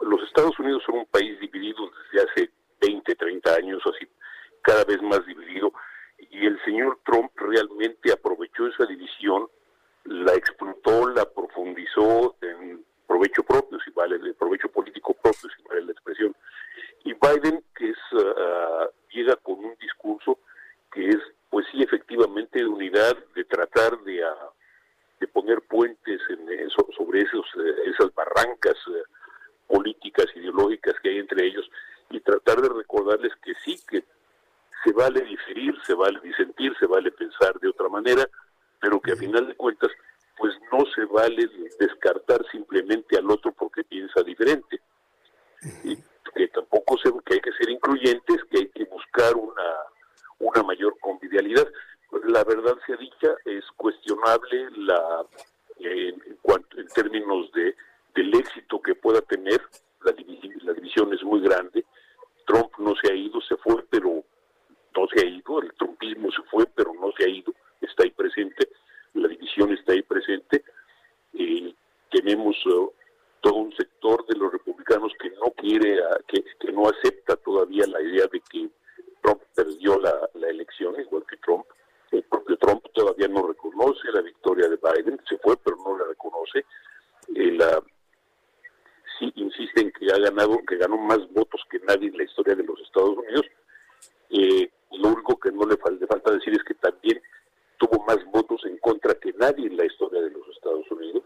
los 0.00 0.22
Estados 0.28 0.58
Unidos 0.58 0.82
son 0.84 0.98
un 0.98 1.06
país 1.06 1.40
dividido 1.40 1.90
desde 2.12 2.28
hace 2.28 2.50
20, 2.80 3.14
30 3.14 3.54
años, 3.54 3.82
así 3.86 4.06
cada 4.62 4.84
vez 4.84 5.00
más 5.02 5.24
dividido, 5.26 5.72
y 6.18 6.46
el 6.46 6.62
señor 6.64 6.98
Trump 7.04 7.30
realmente 7.36 8.12
aprovechó 8.12 8.66
esa 8.66 8.84
división, 8.86 9.46
la 10.04 10.34
explotó, 10.34 11.08
la 11.08 11.24
profundizó 11.24 12.36
en 12.40 12.84
provecho 13.06 13.42
propio, 13.44 13.78
si 13.84 13.90
vale, 13.92 14.16
el 14.16 14.34
provecho 14.34 14.68
político 14.68 15.14
propio, 15.14 15.48
si 15.56 15.62
vale 15.68 15.82
la 15.82 15.92
expresión. 15.92 16.34
Y 17.04 17.14
Biden, 17.14 17.62
que 17.76 17.90
es, 17.90 17.98
uh, 18.12 18.88
llega 19.10 19.36
con 19.36 19.64
un 19.64 19.76
discurso 19.80 20.38
que 20.92 21.08
es, 21.08 21.18
pues 21.50 21.66
sí, 21.70 21.82
efectivamente, 21.82 22.58
de 22.58 22.66
unidad, 22.66 23.16
de 23.34 23.44
tratar 23.44 23.98
de, 24.00 24.24
uh, 24.24 24.50
de 25.20 25.28
poner 25.28 25.62
puentes 25.62 26.20
en 26.28 26.50
eso, 26.50 26.88
sobre 26.96 27.22
esos, 27.22 27.46
uh, 27.54 27.90
esas 27.90 28.12
barrancas 28.14 28.76
políticas, 29.68 30.26
ideológicas 30.34 30.94
que 31.02 31.10
hay 31.10 31.18
entre 31.18 31.46
ellos, 31.46 31.68
y 32.10 32.20
tratar 32.20 32.60
de 32.60 32.68
recordarles 32.68 33.32
que 33.42 33.52
sí, 33.64 33.78
que 33.88 34.04
se 34.84 34.92
vale 34.92 35.20
diferir, 35.22 35.74
se 35.84 35.94
vale 35.94 36.20
disentir, 36.20 36.72
se 36.78 36.86
vale 36.86 37.10
pensar 37.12 37.58
de 37.60 37.68
otra 37.68 37.88
manera, 37.88 38.28
pero 38.80 39.00
que 39.00 39.12
a 39.12 39.16
final 39.16 39.46
de 39.46 39.54
cuentas, 39.54 39.90
pues 40.38 40.54
no 40.70 40.84
se 40.94 41.04
vale 41.06 41.48
descartar 41.80 42.44
simplemente 42.52 43.16
al 43.16 43.30
otro 43.30 43.52
porque 43.52 43.84
piensa 43.84 44.22
diferente. 44.22 44.80
Y 45.82 45.96
que 46.34 46.48
tampoco 46.48 46.98
se, 46.98 47.10
que 47.24 47.34
hay 47.34 47.40
que 47.40 47.52
ser 47.52 47.70
incluyentes, 47.70 48.44
que 48.50 48.58
hay 48.58 48.68
que 48.68 48.84
buscar 48.84 49.34
una, 49.34 49.72
una 50.38 50.62
mayor 50.62 50.96
convivialidad. 51.00 51.66
La 52.24 52.44
verdad 52.44 52.76
sea 52.86 52.96
dicha, 52.96 53.34
es 53.46 53.64
cuestionable 53.76 54.70
la 54.76 55.24
en, 55.78 56.38
cuanto 56.42 56.78
en 56.80 56.88
términos 56.88 57.50
de 57.52 57.74
del 58.16 58.34
éxito 58.34 58.80
que 58.80 58.94
pueda 58.94 59.20
tener 59.22 59.60
la, 60.02 60.14
la 60.62 60.72
división 60.72 61.12
es 61.12 61.22
muy 61.22 61.40
grande. 61.40 61.84
Trump 62.46 62.72
no 62.78 62.94
se 62.96 63.12
ha 63.12 63.14
ido, 63.14 63.40
se 63.42 63.56
fue, 63.56 63.84
pero 63.90 64.24
no 64.96 65.06
se 65.08 65.20
ha 65.20 65.28
ido. 65.28 65.60
El 65.60 65.72
trumpismo 65.74 66.30
se 66.32 66.42
fue, 66.50 66.66
pero 66.74 66.92
no 66.94 67.12
se 67.16 67.24
ha 67.24 67.28
ido. 67.28 67.52
Está 67.80 68.04
ahí 68.04 68.10
presente. 68.10 68.68
La 69.14 69.28
división 69.28 69.72
está 69.72 69.92
ahí 69.92 70.02
presente. 70.02 70.64
Eh, 71.34 71.74
tenemos 72.10 72.56
uh, 72.66 72.90
todo 73.40 73.54
un 73.54 73.76
sector 73.76 74.24
de 74.26 74.36
los 74.36 74.52
republicanos 74.52 75.12
que 75.20 75.30
no 75.30 75.50
quiere, 75.56 76.00
uh, 76.00 76.22
que, 76.26 76.42
que, 76.58 76.72
no 76.72 76.88
acepta 76.88 77.36
todavía 77.36 77.86
la 77.86 78.00
idea 78.00 78.26
de 78.32 78.40
que 78.40 78.70
Trump 79.22 79.42
perdió 79.54 79.98
la, 79.98 80.30
la 80.34 80.48
elección, 80.48 80.98
igual 80.98 81.24
que 81.28 81.36
Trump. 81.38 81.66
El 82.12 82.22
propio 82.22 82.56
Trump 82.56 82.84
todavía 82.94 83.28
no 83.28 83.46
reconoce 83.46 84.10
la 84.12 84.22
victoria 84.22 84.68
de 84.68 84.76
Biden, 84.76 85.20
se 85.28 85.36
fue, 85.38 85.56
pero 85.58 85.76
no 85.84 85.98
la 85.98 86.04
reconoce. 86.06 86.64
Eh, 87.34 87.52
la, 87.52 87.82
sí 89.18 89.32
insisten 89.36 89.92
que 89.92 90.12
ha 90.12 90.18
ganado, 90.18 90.58
que 90.66 90.76
ganó 90.76 90.96
más 90.98 91.18
votos 91.32 91.60
que 91.70 91.78
nadie 91.80 92.08
en 92.08 92.16
la 92.16 92.24
historia 92.24 92.54
de 92.54 92.64
los 92.64 92.80
Estados 92.80 93.16
Unidos. 93.16 93.46
Eh, 94.30 94.70
lo 94.92 95.08
único 95.08 95.38
que 95.38 95.50
no 95.52 95.66
le, 95.66 95.76
fal 95.76 95.98
le, 95.98 96.06
falta 96.06 96.32
decir 96.32 96.54
es 96.54 96.62
que 96.64 96.74
también 96.74 97.20
tuvo 97.78 98.02
más 98.04 98.18
votos 98.26 98.64
en 98.64 98.78
contra 98.78 99.14
que 99.14 99.32
nadie 99.34 99.66
en 99.66 99.76
la 99.76 99.84
historia 99.84 100.22
de 100.22 100.30
los 100.30 100.48
Estados 100.48 100.90
Unidos. 100.90 101.22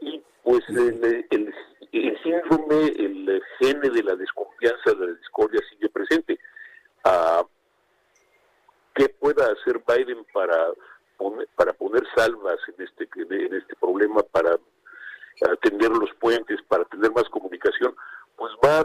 Y 0.00 0.22
pues 0.42 0.62
el, 0.68 1.26
el, 1.30 1.54
el 1.92 2.22
síndrome, 2.22 2.86
el 2.98 3.42
gene 3.58 3.90
de 3.90 4.02
la 4.02 4.16
desconfianza, 4.16 4.92
de 4.94 5.06
la 5.06 5.12
discordia 5.12 5.60
sigue 5.70 5.88
presente. 5.88 6.38
Uh, 7.04 7.46
¿Qué 8.94 9.08
pueda 9.08 9.52
hacer 9.52 9.82
Biden 9.86 10.24
para 10.32 10.72
poner, 11.16 11.48
para 11.54 11.72
poner 11.72 12.02
salvas 12.14 12.58
en 12.68 12.84
este, 12.84 13.08
en 13.16 13.54
este 13.54 13.74
problema, 13.76 14.22
para 14.22 14.58
atender 15.48 15.90
los 15.90 16.12
puentes, 16.14 16.60
para 16.68 16.84
tener 16.84 17.10
más 17.12 17.28
comunicación, 17.28 17.94
pues 18.36 18.52
va 18.64 18.80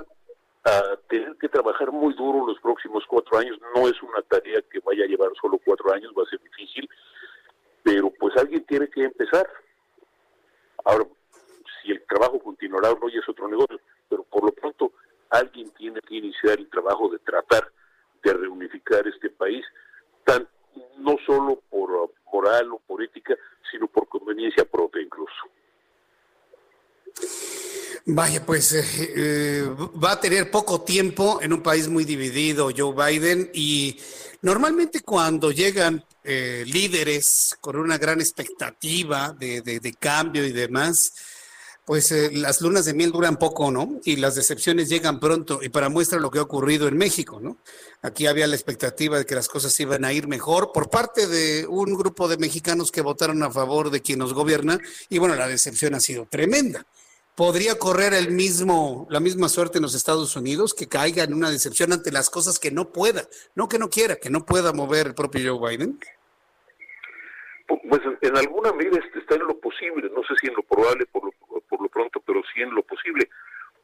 a 0.66 0.98
tener 1.10 1.36
que 1.38 1.50
trabajar 1.50 1.92
muy 1.92 2.14
duro 2.14 2.48
los 2.48 2.60
próximos 2.60 3.04
cuatro 3.08 3.38
años. 3.38 3.60
No 3.76 3.88
es 3.88 4.02
una 4.02 4.22
tarea 4.24 4.62
que 4.72 4.80
vaya 4.80 5.04
a 5.04 5.08
llevar 5.08 5.30
solo 5.40 5.60
cuatro 5.64 5.94
años, 5.94 6.14
va 6.18 6.24
a 6.24 6.30
ser 6.30 6.42
difícil, 6.42 6.90
pero 7.84 8.12
pues 8.12 8.36
alguien 8.38 8.64
tiene 8.66 8.90
que 8.90 9.04
empezar. 9.04 9.48
Ahora, 10.86 11.06
si 11.82 11.92
el 11.92 12.04
trabajo 12.06 12.40
continuará 12.40 12.92
o 12.92 13.00
no, 13.00 13.10
ya 13.10 13.20
es 13.20 13.30
otro 13.30 13.48
negocio, 13.48 13.80
pero 14.10 14.24
por 14.24 14.46
lo 14.46 14.52
pronto 14.52 14.92
alguien 15.30 15.70
tiene 15.72 16.00
que 16.02 16.16
iniciar 16.16 16.60
el 16.60 16.70
trabajo 16.70 17.10
de 17.10 17.20
tratar 17.20 17.72
de 18.24 18.34
reunificar 18.34 19.08
este 19.08 19.30
país, 19.30 19.64
tan, 20.24 20.48
no 20.98 21.16
solo 21.26 21.62
por 21.70 22.12
moral 22.32 22.72
o 22.72 22.80
por 22.80 23.04
ética, 23.04 23.36
sino 23.72 23.88
por 23.88 24.08
conveniencia 24.08 24.66
propia 24.66 25.02
incluso. 25.02 25.46
Vaya, 28.08 28.45
pues 28.56 28.72
eh, 28.72 28.86
eh, 29.18 29.70
va 30.02 30.14
a 30.14 30.20
tener 30.22 30.50
poco 30.50 30.80
tiempo 30.80 31.42
en 31.42 31.52
un 31.52 31.62
país 31.62 31.90
muy 31.90 32.06
dividido 32.06 32.72
Joe 32.74 32.96
Biden 32.96 33.52
y 33.54 34.00
normalmente 34.44 35.02
cuando 35.02 35.52
llegan 35.52 36.06
eh, 36.24 36.64
líderes 36.66 37.58
con 37.60 37.76
una 37.76 37.98
gran 37.98 38.22
expectativa 38.22 39.36
de, 39.38 39.60
de, 39.60 39.82
de 39.82 39.94
cambio 39.96 40.46
y 40.46 40.54
demás, 40.54 41.12
pues 41.84 42.14
las 42.32 42.62
lunas 42.62 42.86
de 42.86 42.94
miel 42.94 43.12
duran 43.12 43.36
poco, 43.36 43.70
¿no? 43.72 44.00
Y 44.06 44.16
las 44.16 44.36
decepciones 44.36 44.88
llegan 44.88 45.20
pronto. 45.20 45.60
Y 45.62 45.68
para 45.68 45.90
muestra 45.90 46.18
lo 46.18 46.32
que 46.32 46.40
ha 46.40 46.44
ocurrido 46.44 46.88
en 46.88 46.96
México, 46.96 47.42
¿no? 47.42 47.58
Aquí 48.04 48.26
había 48.26 48.48
la 48.48 48.56
expectativa 48.56 49.18
de 49.18 49.26
que 49.26 49.36
las 49.36 49.50
cosas 49.50 49.78
iban 49.82 50.06
a 50.06 50.14
ir 50.14 50.30
mejor 50.30 50.72
por 50.72 50.90
parte 50.90 51.28
de 51.28 51.68
un 51.68 51.94
grupo 51.94 52.30
de 52.30 52.38
mexicanos 52.38 52.90
que 52.90 53.02
votaron 53.02 53.44
a 53.44 53.52
favor 53.52 53.90
de 53.90 54.02
quien 54.02 54.20
nos 54.20 54.34
gobierna. 54.34 54.80
Y 55.10 55.18
bueno, 55.18 55.36
la 55.36 55.50
decepción 55.50 55.94
ha 55.94 56.00
sido 56.00 56.26
tremenda. 56.26 56.86
¿Podría 57.36 57.78
correr 57.78 58.14
el 58.14 58.32
mismo, 58.32 59.08
la 59.10 59.20
misma 59.20 59.50
suerte 59.50 59.78
en 59.78 59.82
los 59.82 59.94
Estados 59.94 60.38
Unidos, 60.38 60.74
que 60.74 60.88
caiga 60.88 61.26
en 61.26 61.34
una 61.34 61.52
decepción 61.52 61.92
ante 61.92 62.10
las 62.10 62.30
cosas 62.30 62.60
que 62.60 62.72
no 62.72 62.94
pueda, 62.94 63.28
no 63.56 63.68
que 63.68 63.78
no 63.78 63.90
quiera, 63.90 64.16
que 64.16 64.30
no 64.30 64.46
pueda 64.46 64.72
mover 64.72 65.08
el 65.08 65.16
propio 65.16 65.58
Joe 65.58 65.70
Biden? 65.70 66.00
Pues 67.68 68.02
en 68.22 68.38
alguna 68.38 68.72
medida 68.72 69.00
está 69.14 69.36
en 69.36 69.42
lo 69.42 69.60
posible, 69.60 70.10
no 70.16 70.24
sé 70.24 70.34
si 70.40 70.48
en 70.48 70.56
lo 70.56 70.64
probable 70.64 71.06
por 71.08 71.26
lo, 71.26 71.62
por 71.68 71.82
lo 71.82 71.90
pronto, 71.90 72.22
pero 72.26 72.42
sí 72.54 72.62
en 72.62 72.74
lo 72.74 72.84
posible, 72.84 73.30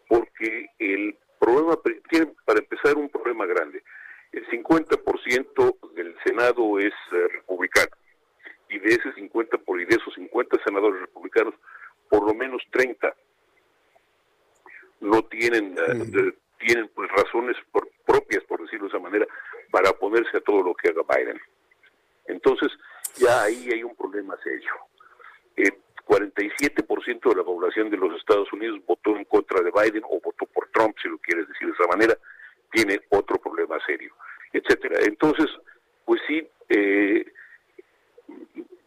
porque 0.08 0.68
el 0.80 1.18
problema 1.38 1.78
tiene 2.10 2.28
para 2.46 2.60
empezar 2.60 2.96
un 2.96 3.10
problema 3.10 3.46
grande. 3.48 3.84
El 4.32 4.48
50% 4.48 5.94
del 5.94 6.16
Senado 6.24 6.80
es 6.80 6.94
uh, 7.12 7.28
republicano 7.34 7.92
y 8.70 8.80
de 8.80 8.92
ese 8.92 9.12
50 9.14 9.58
por 9.58 9.82
y 9.82 9.86
de 9.86 9.96
esos 9.96 10.14
50 10.14 10.58
senadores 10.64 11.02
republicanos, 11.02 11.54
por 12.08 12.26
lo 12.26 12.34
menos 12.34 12.62
30 12.72 13.14
no 15.02 15.24
tienen 15.24 15.76
de, 15.76 16.34
tienen 16.60 16.90
pues 16.94 17.10
razones 17.12 17.58
por, 17.72 17.90
propias, 18.06 18.44
por 18.46 18.62
decirlo 18.62 18.86
de 18.86 18.90
esa 18.90 19.00
manera, 19.00 19.28
para 19.72 19.90
oponerse 19.90 20.38
a 20.38 20.42
todo 20.42 20.64
lo 20.64 20.74
que 20.76 20.90
haga 20.90 21.02
Biden. 21.16 21.40
Entonces, 22.28 22.72
ya 23.18 23.44
ahí 23.44 23.70
hay 23.72 23.84
un 23.84 23.96
problema 23.96 24.38
serio. 24.44 24.72
Eh, 25.58 25.72
47% 26.06 27.30
de 27.30 27.36
la 27.36 27.44
población 27.44 27.90
de 27.90 27.98
los 27.98 28.16
Estados 28.18 28.52
Unidos 28.54 28.80
votó 28.86 29.16
en 29.16 29.26
contra 29.26 29.62
de 29.62 29.72
Biden 29.72 30.04
o 30.06 30.20
votó 30.20 30.46
por 30.46 30.68
Trump, 30.70 30.96
si 31.02 31.08
lo 31.08 31.18
quieres 31.20 31.48
decir 31.48 31.68
de 31.68 31.74
esa 31.74 31.88
manera, 31.88 32.18
tiene 32.72 33.00
otro 33.10 33.38
problema 33.38 33.78
serio, 33.86 34.14
etcétera. 34.54 35.00
Entonces, 35.06 35.48
pues 36.06 36.22
sí, 36.28 36.48
eh, 36.70 37.26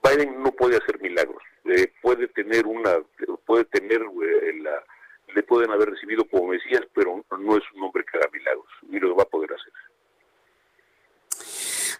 Biden 0.02 0.42
no 0.42 0.52
puede 0.52 0.76
hacer 0.76 1.00
milagros, 1.00 1.42
eh, 1.64 1.92
puede 2.02 2.28
tener 2.28 2.66
una, 2.66 2.98
puede 3.46 3.64
tener 3.64 4.00
eh, 4.02 4.52
la, 4.60 4.84
le 5.34 5.42
pueden 5.64 5.74
haber 5.74 5.90
recibido 5.90 6.24
como 6.28 6.48
mesías, 6.48 6.82
pero 6.94 7.24
no 7.38 7.56
es 7.56 7.62
un 7.74 7.82
hombre 7.82 8.04
que 8.10 8.18
haga 8.18 8.28
milagros, 8.32 8.66
ni 8.88 8.98
lo 9.00 9.16
va 9.16 9.22
a 9.22 9.26
poder 9.26 9.50
hacer. 9.52 9.72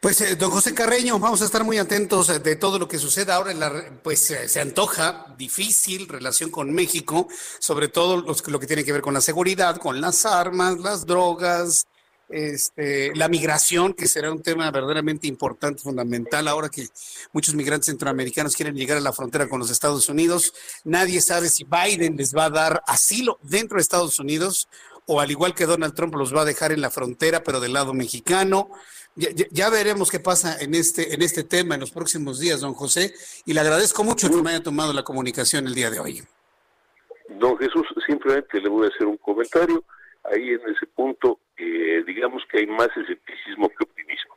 Pues, 0.00 0.20
eh, 0.20 0.36
don 0.36 0.50
José 0.50 0.74
Carreño, 0.74 1.18
vamos 1.18 1.40
a 1.40 1.46
estar 1.46 1.64
muy 1.64 1.78
atentos 1.78 2.28
eh, 2.28 2.38
de 2.38 2.56
todo 2.56 2.78
lo 2.78 2.86
que 2.86 2.98
suceda 2.98 3.36
ahora. 3.36 3.52
En 3.52 3.60
la, 3.60 4.00
pues 4.02 4.30
eh, 4.30 4.48
se 4.48 4.60
antoja 4.60 5.34
difícil 5.38 6.08
relación 6.08 6.50
con 6.50 6.74
México, 6.74 7.26
sobre 7.58 7.88
todo 7.88 8.20
los, 8.20 8.46
lo 8.48 8.60
que 8.60 8.66
tiene 8.66 8.84
que 8.84 8.92
ver 8.92 9.00
con 9.00 9.14
la 9.14 9.22
seguridad, 9.22 9.78
con 9.78 10.02
las 10.02 10.26
armas, 10.26 10.78
las 10.78 11.06
drogas, 11.06 11.86
este, 12.28 13.14
la 13.14 13.28
migración, 13.28 13.92
que 13.94 14.06
será 14.06 14.32
un 14.32 14.42
tema 14.42 14.70
verdaderamente 14.70 15.26
importante, 15.26 15.82
fundamental, 15.82 16.48
ahora 16.48 16.68
que 16.68 16.86
muchos 17.32 17.54
migrantes 17.54 17.86
centroamericanos 17.86 18.56
quieren 18.56 18.74
llegar 18.74 18.98
a 18.98 19.00
la 19.00 19.12
frontera 19.12 19.48
con 19.48 19.60
los 19.60 19.70
Estados 19.70 20.08
Unidos. 20.08 20.52
Nadie 20.84 21.20
sabe 21.20 21.48
si 21.48 21.64
Biden 21.64 22.16
les 22.16 22.34
va 22.34 22.46
a 22.46 22.50
dar 22.50 22.82
asilo 22.86 23.38
dentro 23.42 23.76
de 23.76 23.82
Estados 23.82 24.18
Unidos 24.18 24.68
o 25.06 25.20
al 25.20 25.30
igual 25.30 25.54
que 25.54 25.66
Donald 25.66 25.94
Trump 25.94 26.14
los 26.14 26.34
va 26.34 26.42
a 26.42 26.46
dejar 26.46 26.72
en 26.72 26.80
la 26.80 26.90
frontera, 26.90 27.42
pero 27.42 27.60
del 27.60 27.74
lado 27.74 27.92
mexicano. 27.92 28.70
Ya, 29.16 29.28
ya, 29.50 29.70
veremos 29.70 30.10
qué 30.10 30.18
pasa 30.18 30.58
en 30.58 30.74
este, 30.74 31.14
en 31.14 31.22
este 31.22 31.44
tema 31.44 31.74
en 31.74 31.80
los 31.80 31.92
próximos 31.92 32.40
días, 32.40 32.60
don 32.60 32.74
José, 32.74 33.14
y 33.44 33.52
le 33.52 33.60
agradezco 33.60 34.02
mucho 34.02 34.28
que 34.28 34.42
me 34.42 34.50
haya 34.50 34.62
tomado 34.62 34.92
la 34.92 35.04
comunicación 35.04 35.68
el 35.68 35.74
día 35.74 35.90
de 35.90 36.00
hoy. 36.00 36.22
Don 37.28 37.56
Jesús, 37.58 37.86
simplemente 38.06 38.60
le 38.60 38.68
voy 38.68 38.86
a 38.86 38.88
hacer 38.88 39.06
un 39.06 39.16
comentario. 39.18 39.84
Ahí 40.24 40.48
en 40.48 40.60
ese 40.62 40.86
punto, 40.96 41.38
eh, 41.56 42.02
digamos 42.06 42.42
que 42.50 42.58
hay 42.58 42.66
más 42.66 42.88
escepticismo 42.96 43.68
que 43.68 43.84
optimismo. 43.84 44.34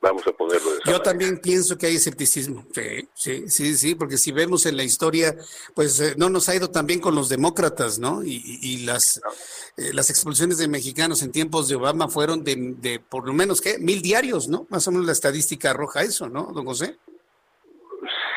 Vamos 0.00 0.26
a 0.26 0.32
ponerlo 0.32 0.70
de 0.70 0.76
esa 0.78 0.84
Yo 0.86 0.92
manera. 0.92 1.02
también 1.04 1.38
pienso 1.40 1.78
que 1.78 1.86
hay 1.86 1.94
escepticismo. 1.94 2.66
Sí, 2.72 3.08
sí, 3.14 3.48
sí, 3.48 3.74
sí, 3.76 3.94
porque 3.94 4.16
si 4.16 4.32
vemos 4.32 4.66
en 4.66 4.76
la 4.76 4.82
historia, 4.82 5.32
pues 5.76 6.00
eh, 6.00 6.14
no 6.16 6.28
nos 6.28 6.48
ha 6.48 6.56
ido 6.56 6.70
tan 6.72 6.88
bien 6.88 6.98
con 6.98 7.14
los 7.14 7.28
demócratas, 7.28 8.00
¿no? 8.00 8.24
Y, 8.24 8.42
y, 8.60 8.84
las, 8.84 9.22
eh, 9.76 9.92
las 9.94 10.10
expulsiones 10.10 10.58
de 10.58 10.66
mexicanos 10.66 11.22
en 11.22 11.30
tiempos 11.30 11.68
de 11.68 11.76
Obama 11.76 12.08
fueron 12.08 12.42
de, 12.42 12.56
de, 12.80 12.98
por 12.98 13.28
lo 13.28 13.32
menos, 13.32 13.60
¿qué? 13.60 13.78
Mil 13.78 14.02
diarios, 14.02 14.48
¿no? 14.48 14.66
Más 14.70 14.88
o 14.88 14.90
menos 14.90 15.06
la 15.06 15.12
estadística 15.12 15.70
arroja 15.70 16.02
eso, 16.02 16.28
¿no, 16.28 16.50
don 16.52 16.64
José? 16.64 16.98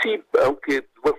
Sí, 0.03 0.22
aunque, 0.43 0.88
bueno, 1.01 1.18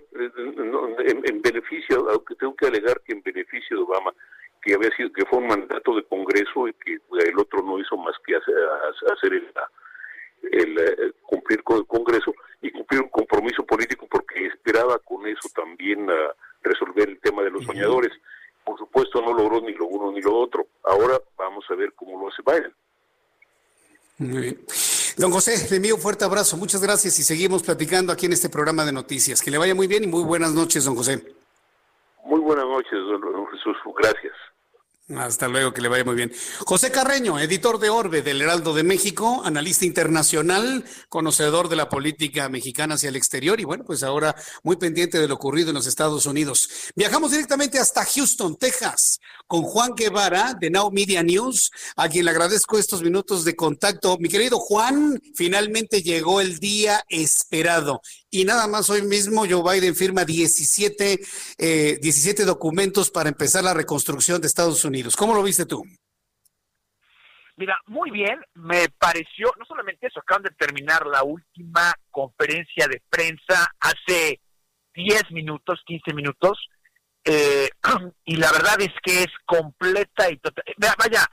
en, 1.00 1.22
en 1.28 1.42
beneficio, 1.42 2.08
aunque 2.08 2.36
tengo 2.36 2.54
que 2.54 2.66
alegar 2.68 3.02
que 3.04 3.14
en 3.14 3.22
beneficio 3.22 3.78
de 3.78 3.82
Obama, 3.82 4.14
que 4.66 4.74
había 4.74 4.90
sido, 4.96 5.12
que 5.12 5.24
fue 5.26 5.38
un 5.38 5.46
mandato 5.46 5.94
de 5.94 6.02
Congreso 6.04 6.66
y 6.66 6.72
que 6.74 6.94
el 6.94 7.38
otro 7.38 7.62
no 7.62 7.78
hizo 7.78 7.96
más 7.96 8.16
que 8.26 8.34
hacer, 8.34 8.54
hacer 9.14 9.32
el, 9.32 9.52
el, 10.50 10.78
el, 10.78 11.14
cumplir 11.22 11.62
con 11.62 11.78
el 11.78 11.86
Congreso 11.86 12.34
y 12.60 12.72
cumplir 12.72 13.02
un 13.02 13.08
compromiso 13.08 13.64
político 13.64 14.08
porque 14.10 14.46
esperaba 14.46 14.98
con 14.98 15.24
eso 15.26 15.48
también 15.54 16.10
uh, 16.10 16.32
resolver 16.62 17.08
el 17.08 17.20
tema 17.20 17.44
de 17.44 17.50
los 17.50 17.64
soñadores. 17.64 18.10
Por 18.64 18.76
supuesto 18.76 19.22
no 19.22 19.32
logró 19.32 19.60
ni 19.60 19.72
lo 19.72 19.86
uno 19.86 20.10
ni 20.10 20.20
lo 20.20 20.36
otro. 20.36 20.66
Ahora 20.82 21.20
vamos 21.38 21.64
a 21.70 21.74
ver 21.76 21.92
cómo 21.94 22.18
lo 22.20 22.28
hace 22.28 22.42
Biden. 22.44 22.74
Muy 24.18 24.40
bien. 24.42 24.60
Don 25.16 25.30
José, 25.30 25.68
le 25.70 25.76
envío 25.76 25.94
un 25.94 26.00
fuerte 26.00 26.24
abrazo. 26.24 26.56
Muchas 26.56 26.82
gracias 26.82 27.16
y 27.20 27.22
seguimos 27.22 27.62
platicando 27.62 28.12
aquí 28.12 28.26
en 28.26 28.32
este 28.32 28.48
programa 28.48 28.84
de 28.84 28.92
noticias. 28.92 29.40
Que 29.40 29.52
le 29.52 29.58
vaya 29.58 29.76
muy 29.76 29.86
bien 29.86 30.02
y 30.02 30.06
muy 30.08 30.24
buenas 30.24 30.52
noches, 30.52 30.84
don 30.84 30.96
José. 30.96 31.22
Muy 32.24 32.40
buenas 32.40 32.66
noches, 32.66 32.98
don 33.08 33.46
Jesús. 33.46 33.76
Gracias. 33.96 34.32
Hasta 35.14 35.46
luego, 35.46 35.72
que 35.72 35.80
le 35.80 35.88
vaya 35.88 36.02
muy 36.02 36.16
bien. 36.16 36.32
José 36.58 36.90
Carreño, 36.90 37.38
editor 37.38 37.78
de 37.78 37.90
Orbe 37.90 38.22
del 38.22 38.42
Heraldo 38.42 38.74
de 38.74 38.82
México, 38.82 39.40
analista 39.44 39.84
internacional, 39.84 40.84
conocedor 41.08 41.68
de 41.68 41.76
la 41.76 41.88
política 41.88 42.48
mexicana 42.48 42.96
hacia 42.96 43.10
el 43.10 43.14
exterior 43.14 43.60
y 43.60 43.64
bueno, 43.64 43.84
pues 43.84 44.02
ahora 44.02 44.34
muy 44.64 44.74
pendiente 44.74 45.20
de 45.20 45.28
lo 45.28 45.34
ocurrido 45.34 45.68
en 45.68 45.76
los 45.76 45.86
Estados 45.86 46.26
Unidos. 46.26 46.68
Viajamos 46.96 47.30
directamente 47.30 47.78
hasta 47.78 48.04
Houston, 48.04 48.56
Texas, 48.56 49.20
con 49.46 49.62
Juan 49.62 49.92
Guevara 49.94 50.54
de 50.58 50.70
Now 50.70 50.90
Media 50.90 51.22
News, 51.22 51.70
a 51.94 52.08
quien 52.08 52.24
le 52.24 52.32
agradezco 52.32 52.76
estos 52.76 53.00
minutos 53.04 53.44
de 53.44 53.54
contacto. 53.54 54.16
Mi 54.18 54.28
querido 54.28 54.58
Juan, 54.58 55.22
finalmente 55.36 56.02
llegó 56.02 56.40
el 56.40 56.58
día 56.58 57.04
esperado 57.08 58.00
y 58.30 58.44
nada 58.44 58.66
más 58.66 58.90
hoy 58.90 59.02
mismo 59.02 59.44
Joe 59.48 59.62
Biden 59.62 59.94
firma 59.94 60.24
17, 60.24 61.20
eh, 61.58 61.98
17 62.00 62.44
documentos 62.44 63.10
para 63.10 63.28
empezar 63.28 63.64
la 63.64 63.74
reconstrucción 63.74 64.40
de 64.40 64.46
Estados 64.46 64.84
Unidos. 64.84 65.16
¿Cómo 65.16 65.34
lo 65.34 65.42
viste 65.42 65.66
tú? 65.66 65.82
Mira, 67.56 67.78
muy 67.86 68.10
bien, 68.10 68.38
me 68.54 68.88
pareció, 68.98 69.50
no 69.58 69.64
solamente 69.64 70.08
eso, 70.08 70.20
acaban 70.20 70.42
de 70.42 70.50
terminar 70.50 71.06
la 71.06 71.22
última 71.22 71.94
conferencia 72.10 72.86
de 72.86 73.00
prensa 73.08 73.72
hace 73.80 74.40
10 74.94 75.30
minutos, 75.30 75.80
15 75.86 76.12
minutos, 76.12 76.68
eh, 77.24 77.70
y 78.26 78.36
la 78.36 78.52
verdad 78.52 78.78
es 78.80 78.92
que 79.02 79.22
es 79.22 79.32
completa 79.46 80.30
y 80.30 80.36
total. 80.36 80.64
Vaya, 80.98 81.26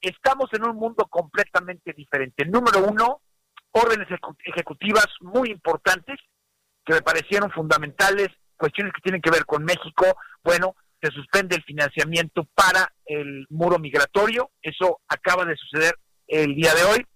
estamos 0.00 0.48
en 0.52 0.66
un 0.66 0.76
mundo 0.76 1.06
completamente 1.10 1.92
diferente. 1.92 2.46
Número 2.46 2.82
uno, 2.82 3.20
órdenes 3.72 4.08
ejecutivas 4.46 5.08
muy 5.20 5.50
importantes 5.50 6.18
que 6.86 6.94
me 6.94 7.02
parecieron 7.02 7.50
fundamentales, 7.50 8.28
cuestiones 8.56 8.92
que 8.94 9.02
tienen 9.02 9.20
que 9.20 9.30
ver 9.30 9.44
con 9.44 9.64
México. 9.64 10.16
Bueno, 10.42 10.76
se 11.02 11.10
suspende 11.10 11.56
el 11.56 11.64
financiamiento 11.64 12.44
para 12.54 12.90
el 13.04 13.46
muro 13.50 13.78
migratorio. 13.78 14.52
Eso 14.62 15.00
acaba 15.08 15.44
de 15.44 15.56
suceder 15.56 15.98
el 16.28 16.54
día 16.54 16.72
de 16.74 16.84
hoy. 16.84 17.06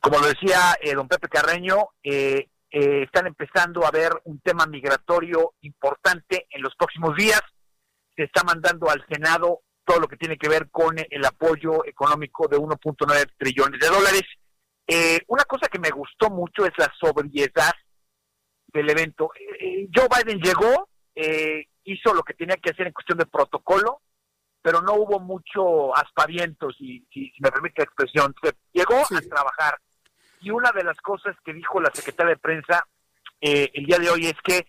Como 0.00 0.18
lo 0.18 0.26
decía 0.26 0.76
eh, 0.80 0.94
don 0.94 1.08
Pepe 1.08 1.28
Carreño, 1.28 1.88
eh, 2.02 2.48
eh, 2.70 3.02
están 3.02 3.26
empezando 3.26 3.86
a 3.86 3.90
ver 3.90 4.12
un 4.24 4.40
tema 4.40 4.66
migratorio 4.66 5.54
importante 5.62 6.46
en 6.50 6.62
los 6.62 6.74
próximos 6.76 7.16
días. 7.16 7.40
Se 8.14 8.24
está 8.24 8.44
mandando 8.44 8.90
al 8.90 9.04
Senado 9.08 9.60
todo 9.84 10.00
lo 10.00 10.08
que 10.08 10.16
tiene 10.16 10.36
que 10.36 10.48
ver 10.48 10.70
con 10.70 10.96
el 10.98 11.24
apoyo 11.24 11.84
económico 11.86 12.48
de 12.48 12.58
1.9 12.58 13.32
trillones 13.38 13.80
de 13.80 13.88
dólares. 13.88 14.22
una 15.28 15.44
cosa 15.44 15.68
que 15.68 15.78
me 15.78 15.90
gustó 15.90 16.30
mucho 16.30 16.66
es 16.66 16.72
la 16.76 16.92
sobriedad 17.00 17.72
del 18.72 18.90
evento. 18.90 19.30
Joe 19.94 20.08
Biden 20.08 20.40
llegó, 20.40 20.88
eh, 21.14 21.66
hizo 21.84 22.14
lo 22.14 22.22
que 22.22 22.34
tenía 22.34 22.56
que 22.56 22.70
hacer 22.70 22.86
en 22.86 22.92
cuestión 22.92 23.18
de 23.18 23.26
protocolo, 23.26 24.00
pero 24.62 24.80
no 24.80 24.94
hubo 24.94 25.18
mucho 25.18 25.94
aspavientos, 25.96 26.76
y 26.78 27.04
si, 27.12 27.32
me 27.40 27.50
permite 27.50 27.82
la 27.82 27.84
expresión. 27.84 28.34
Llegó 28.72 28.96
a 28.96 29.20
trabajar. 29.28 29.78
Y 30.40 30.50
una 30.50 30.72
de 30.72 30.84
las 30.84 30.96
cosas 30.98 31.36
que 31.44 31.52
dijo 31.52 31.80
la 31.80 31.90
secretaria 31.92 32.34
de 32.34 32.40
prensa 32.40 32.86
eh, 33.40 33.70
el 33.74 33.86
día 33.86 33.98
de 33.98 34.08
hoy 34.08 34.26
es 34.26 34.36
que, 34.44 34.64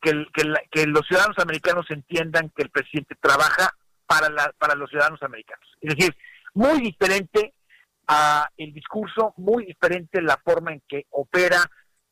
que, 0.00 0.86
los 0.86 1.06
ciudadanos 1.06 1.38
americanos 1.38 1.86
entiendan 1.90 2.50
que 2.54 2.64
el 2.64 2.70
presidente 2.70 3.14
trabaja 3.20 3.72
para, 4.04 4.28
la, 4.28 4.52
para 4.58 4.74
los 4.74 4.90
ciudadanos 4.90 5.22
americanos. 5.22 5.66
Es 5.80 5.94
decir, 5.94 6.16
muy 6.54 6.80
diferente 6.80 7.54
a 8.08 8.50
el 8.56 8.72
discurso, 8.72 9.32
muy 9.36 9.64
diferente 9.64 10.20
la 10.20 10.36
forma 10.44 10.72
en 10.72 10.82
que 10.88 11.06
opera 11.10 11.58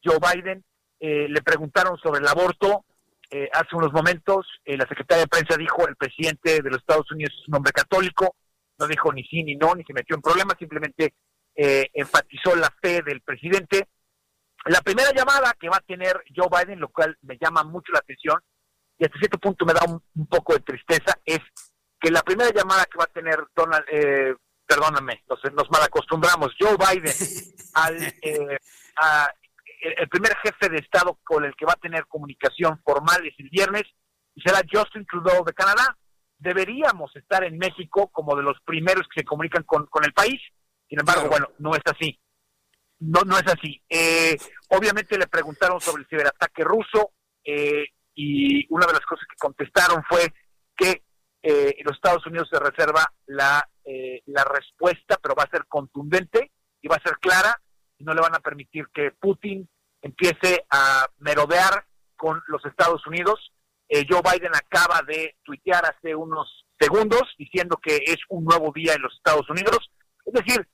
Joe 0.05 0.19
Biden. 0.19 0.65
Eh, 1.07 1.29
le 1.29 1.43
preguntaron 1.43 1.99
sobre 1.99 2.21
el 2.21 2.29
aborto, 2.29 2.87
eh, 3.31 3.51
hace 3.53 3.77
unos 3.77 3.93
momentos 3.93 4.47
eh, 4.65 4.75
la 4.75 4.89
secretaria 4.89 5.25
de 5.25 5.29
prensa 5.29 5.55
dijo 5.59 5.87
el 5.87 5.97
presidente 5.97 6.63
de 6.63 6.71
los 6.71 6.79
Estados 6.79 7.13
Unidos 7.13 7.35
es 7.39 7.47
un 7.47 7.57
hombre 7.57 7.73
católico, 7.73 8.37
no 8.79 8.87
dijo 8.87 9.13
ni 9.13 9.23
sí 9.25 9.45
ni 9.45 9.55
no, 9.55 9.75
ni 9.75 9.85
se 9.85 9.93
metió 9.93 10.17
en 10.17 10.23
problemas, 10.23 10.57
simplemente 10.59 11.13
eh, 11.57 11.91
enfatizó 11.93 12.57
la 12.57 12.73
fe 12.81 13.03
del 13.03 13.21
presidente. 13.21 13.87
La 14.65 14.81
primera 14.81 15.11
llamada 15.15 15.55
que 15.61 15.69
va 15.69 15.77
a 15.77 15.87
tener 15.87 16.25
Joe 16.35 16.49
Biden, 16.49 16.81
lo 16.81 16.89
cual 16.89 17.19
me 17.21 17.37
llama 17.37 17.65
mucho 17.65 17.93
la 17.93 17.99
atención 17.99 18.41
y 18.97 19.05
hasta 19.05 19.19
cierto 19.19 19.37
punto 19.37 19.67
me 19.67 19.75
da 19.75 19.83
un, 19.85 20.27
poco 20.27 20.55
de 20.55 20.61
tristeza, 20.61 21.19
es 21.27 21.41
que 22.01 22.11
la 22.11 22.23
primera 22.23 22.51
llamada 22.51 22.87
que 22.87 22.97
va 22.97 23.05
a 23.05 23.13
tener 23.13 23.45
Donald, 23.55 23.85
perdóname, 24.67 25.23
nos, 25.29 25.41
nos 25.53 25.71
mal 25.71 25.83
acostumbramos, 25.83 26.55
Joe 26.59 26.79
Biden 26.79 27.13
al, 27.75 28.15
a, 28.97 29.29
el 29.85 30.09
primer 30.09 30.35
jefe 30.37 30.69
de 30.71 30.79
Estado 30.79 31.19
con 31.25 31.45
el 31.45 31.55
que 31.57 31.67
va 31.67 31.73
a 31.73 31.81
tener 31.81 32.07
comunicación 32.07 32.81
formal 32.85 33.27
es 33.27 33.35
el 33.39 33.51
viernes 33.51 33.85
y 34.35 34.41
será 34.41 34.61
Justin 34.71 35.07
Trudeau 35.07 35.45
de 35.45 35.53
Canadá. 35.53 35.97
Deberíamos 36.39 37.15
estar 37.17 37.45
en 37.45 37.59
México 37.59 38.09
como 38.13 38.35
de 38.37 38.43
los 38.43 38.59
primeros 38.65 39.07
que 39.09 39.21
se 39.21 39.25
comunican 39.25 39.63
con, 39.65 39.87
el 40.05 40.13
país. 40.13 40.41
Sin 40.89 40.99
embargo, 40.99 41.29
bueno, 41.29 41.49
no 41.59 41.75
es 41.75 41.83
así. 41.85 42.19
No, 43.01 43.23
no 43.23 43.37
es 43.37 43.47
así. 43.47 43.83
Eh, 43.89 44.37
obviamente 44.69 45.19
le 45.19 45.27
preguntaron 45.27 45.81
sobre 45.81 46.03
el 46.03 46.09
ciberataque 46.09 46.65
ruso 46.65 47.13
eh, 47.45 47.87
y 48.15 48.67
una 48.73 48.87
de 48.87 48.93
las 48.95 49.07
cosas 49.07 49.27
que 49.29 49.37
contestaron 49.37 50.03
fue 50.09 50.33
que 50.77 51.03
eh, 51.43 51.77
los 51.85 51.95
Estados 51.95 52.27
Unidos 52.27 52.49
se 52.51 52.59
reserva 52.59 53.05
la, 53.27 53.69
la 54.27 54.45
respuesta, 54.45 55.19
pero 55.23 55.35
va 55.35 55.45
a 55.45 55.51
ser 55.51 55.67
contundente 55.69 56.53
y 56.81 56.89
va 56.89 56.97
a 56.97 57.03
ser 57.03 57.19
clara 57.19 57.61
y 57.99 58.05
no 58.05 58.15
le 58.15 58.23
van 58.23 58.35
a 58.35 58.41
permitir 58.41 58.87
que 58.93 59.11
Putin 59.11 59.69
empiece 60.05 60.67
a 60.71 61.07
merodear 61.19 61.85
con 62.17 62.41
los 62.49 62.65
Estados 62.67 63.05
Unidos. 63.07 63.53
Eh, 63.89 64.05
Joe 64.09 64.21
Biden 64.23 64.55
acaba 64.55 65.01
de 65.03 65.35
tuitear 65.43 65.83
hace 65.85 66.15
unos 66.15 66.67
segundos 66.79 67.23
diciendo 67.39 67.79
que 67.83 67.97
es 67.97 68.19
un 68.29 68.45
nuevo 68.45 68.71
día 68.75 68.93
en 68.93 69.03
los 69.03 69.15
Estados 69.15 69.49
Unidos. 69.49 69.91
Es 70.27 70.35
decir, 70.35 70.69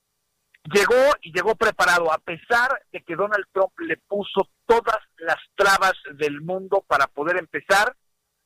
llegó 0.64 1.14
y 1.22 1.33
llegó 1.33 1.55
preparado, 1.55 2.12
a 2.12 2.18
pesar 2.18 2.70
de 2.93 3.03
que 3.03 3.14
Donald 3.14 3.47
Trump 3.53 3.72
le 3.78 3.97
puso 3.99 4.49
todas 4.66 4.99
las 5.18 5.39
trabas 5.55 5.95
del 6.14 6.41
mundo 6.41 6.85
para 6.89 7.07
poder 7.07 7.39
empezar, 7.39 7.97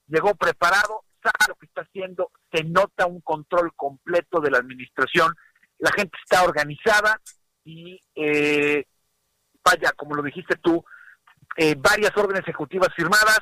llegó 0.06 0.34
preparado, 0.34 1.04
sabe 1.22 1.48
lo 1.48 1.54
que 1.54 1.66
está 1.66 1.80
haciendo, 1.80 2.30
se 2.52 2.62
nota 2.64 3.06
un 3.06 3.22
control 3.22 3.72
completo 3.74 4.40
de 4.40 4.50
la 4.50 4.58
administración, 4.58 5.34
la 5.78 5.90
gente 5.92 6.16
está 6.22 6.44
organizada 6.44 7.20
y 7.64 7.98
eh, 8.14 8.84
vaya, 9.64 9.92
como 9.96 10.14
lo 10.14 10.22
dijiste 10.22 10.56
tú, 10.56 10.84
eh, 11.56 11.76
varias 11.78 12.16
órdenes 12.16 12.42
ejecutivas 12.42 12.88
firmadas, 12.94 13.40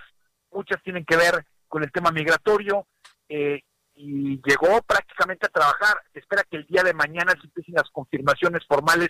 muchas 0.51 0.83
tienen 0.83 1.05
que 1.05 1.17
ver 1.17 1.45
con 1.67 1.83
el 1.83 1.91
tema 1.91 2.11
migratorio, 2.11 2.87
eh, 3.29 3.63
y 3.95 4.41
llegó 4.43 4.83
prácticamente 4.83 5.47
a 5.47 5.51
trabajar. 5.51 5.97
Se 6.13 6.21
espera 6.21 6.45
que 6.51 6.59
el 6.59 6.67
día 6.67 6.83
de 6.83 6.95
mañana 6.95 7.33
se 7.33 7.47
empiecen 7.47 7.75
las 7.75 7.91
confirmaciones 7.91 8.63
formales 8.67 9.09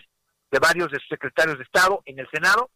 de 0.50 0.58
varios 0.58 0.90
de 0.90 0.98
sus 0.98 1.08
secretarios 1.08 1.58
de 1.58 1.64
Estado 1.64 2.02
en 2.04 2.18
el 2.18 2.28
Senado. 2.32 2.70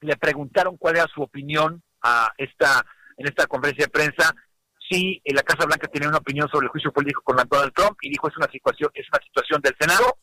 Le 0.00 0.16
preguntaron 0.16 0.76
cuál 0.76 0.96
era 0.96 1.06
su 1.06 1.22
opinión 1.22 1.82
a 2.02 2.32
esta 2.36 2.84
en 3.16 3.26
esta 3.26 3.46
conferencia 3.46 3.84
de 3.86 3.90
prensa 3.90 4.34
si 4.88 5.20
eh, 5.24 5.34
la 5.34 5.42
Casa 5.42 5.66
Blanca 5.66 5.86
tenía 5.86 6.08
una 6.08 6.18
opinión 6.18 6.48
sobre 6.48 6.64
el 6.64 6.70
juicio 6.70 6.92
político 6.92 7.22
con 7.22 7.36
Donald 7.36 7.72
Trump 7.74 7.98
y 8.02 8.10
dijo 8.10 8.28
es 8.28 8.36
una 8.36 8.50
situación 8.50 8.90
es 8.94 9.06
una 9.12 9.22
situación 9.22 9.60
del 9.60 9.76
Senado. 9.78 10.16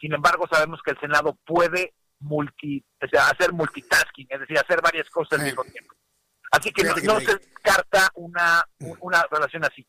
sin 0.00 0.14
embargo, 0.14 0.46
sabemos 0.50 0.80
que 0.82 0.92
el 0.92 1.00
Senado 1.00 1.36
puede 1.44 1.92
multi, 2.20 2.84
o 3.02 3.06
sea, 3.08 3.28
hacer 3.28 3.52
multitasking, 3.52 4.26
es 4.30 4.40
decir, 4.40 4.58
hacer 4.58 4.80
varias 4.82 5.08
cosas 5.10 5.38
al 5.38 5.46
mismo 5.46 5.64
tiempo. 5.64 5.94
Así 6.52 6.72
que 6.72 6.84
no, 6.84 7.20
se 7.20 7.36
descarta 7.36 8.10
una, 8.14 8.64
una 9.00 9.24
relación 9.30 9.64
así. 9.64 9.86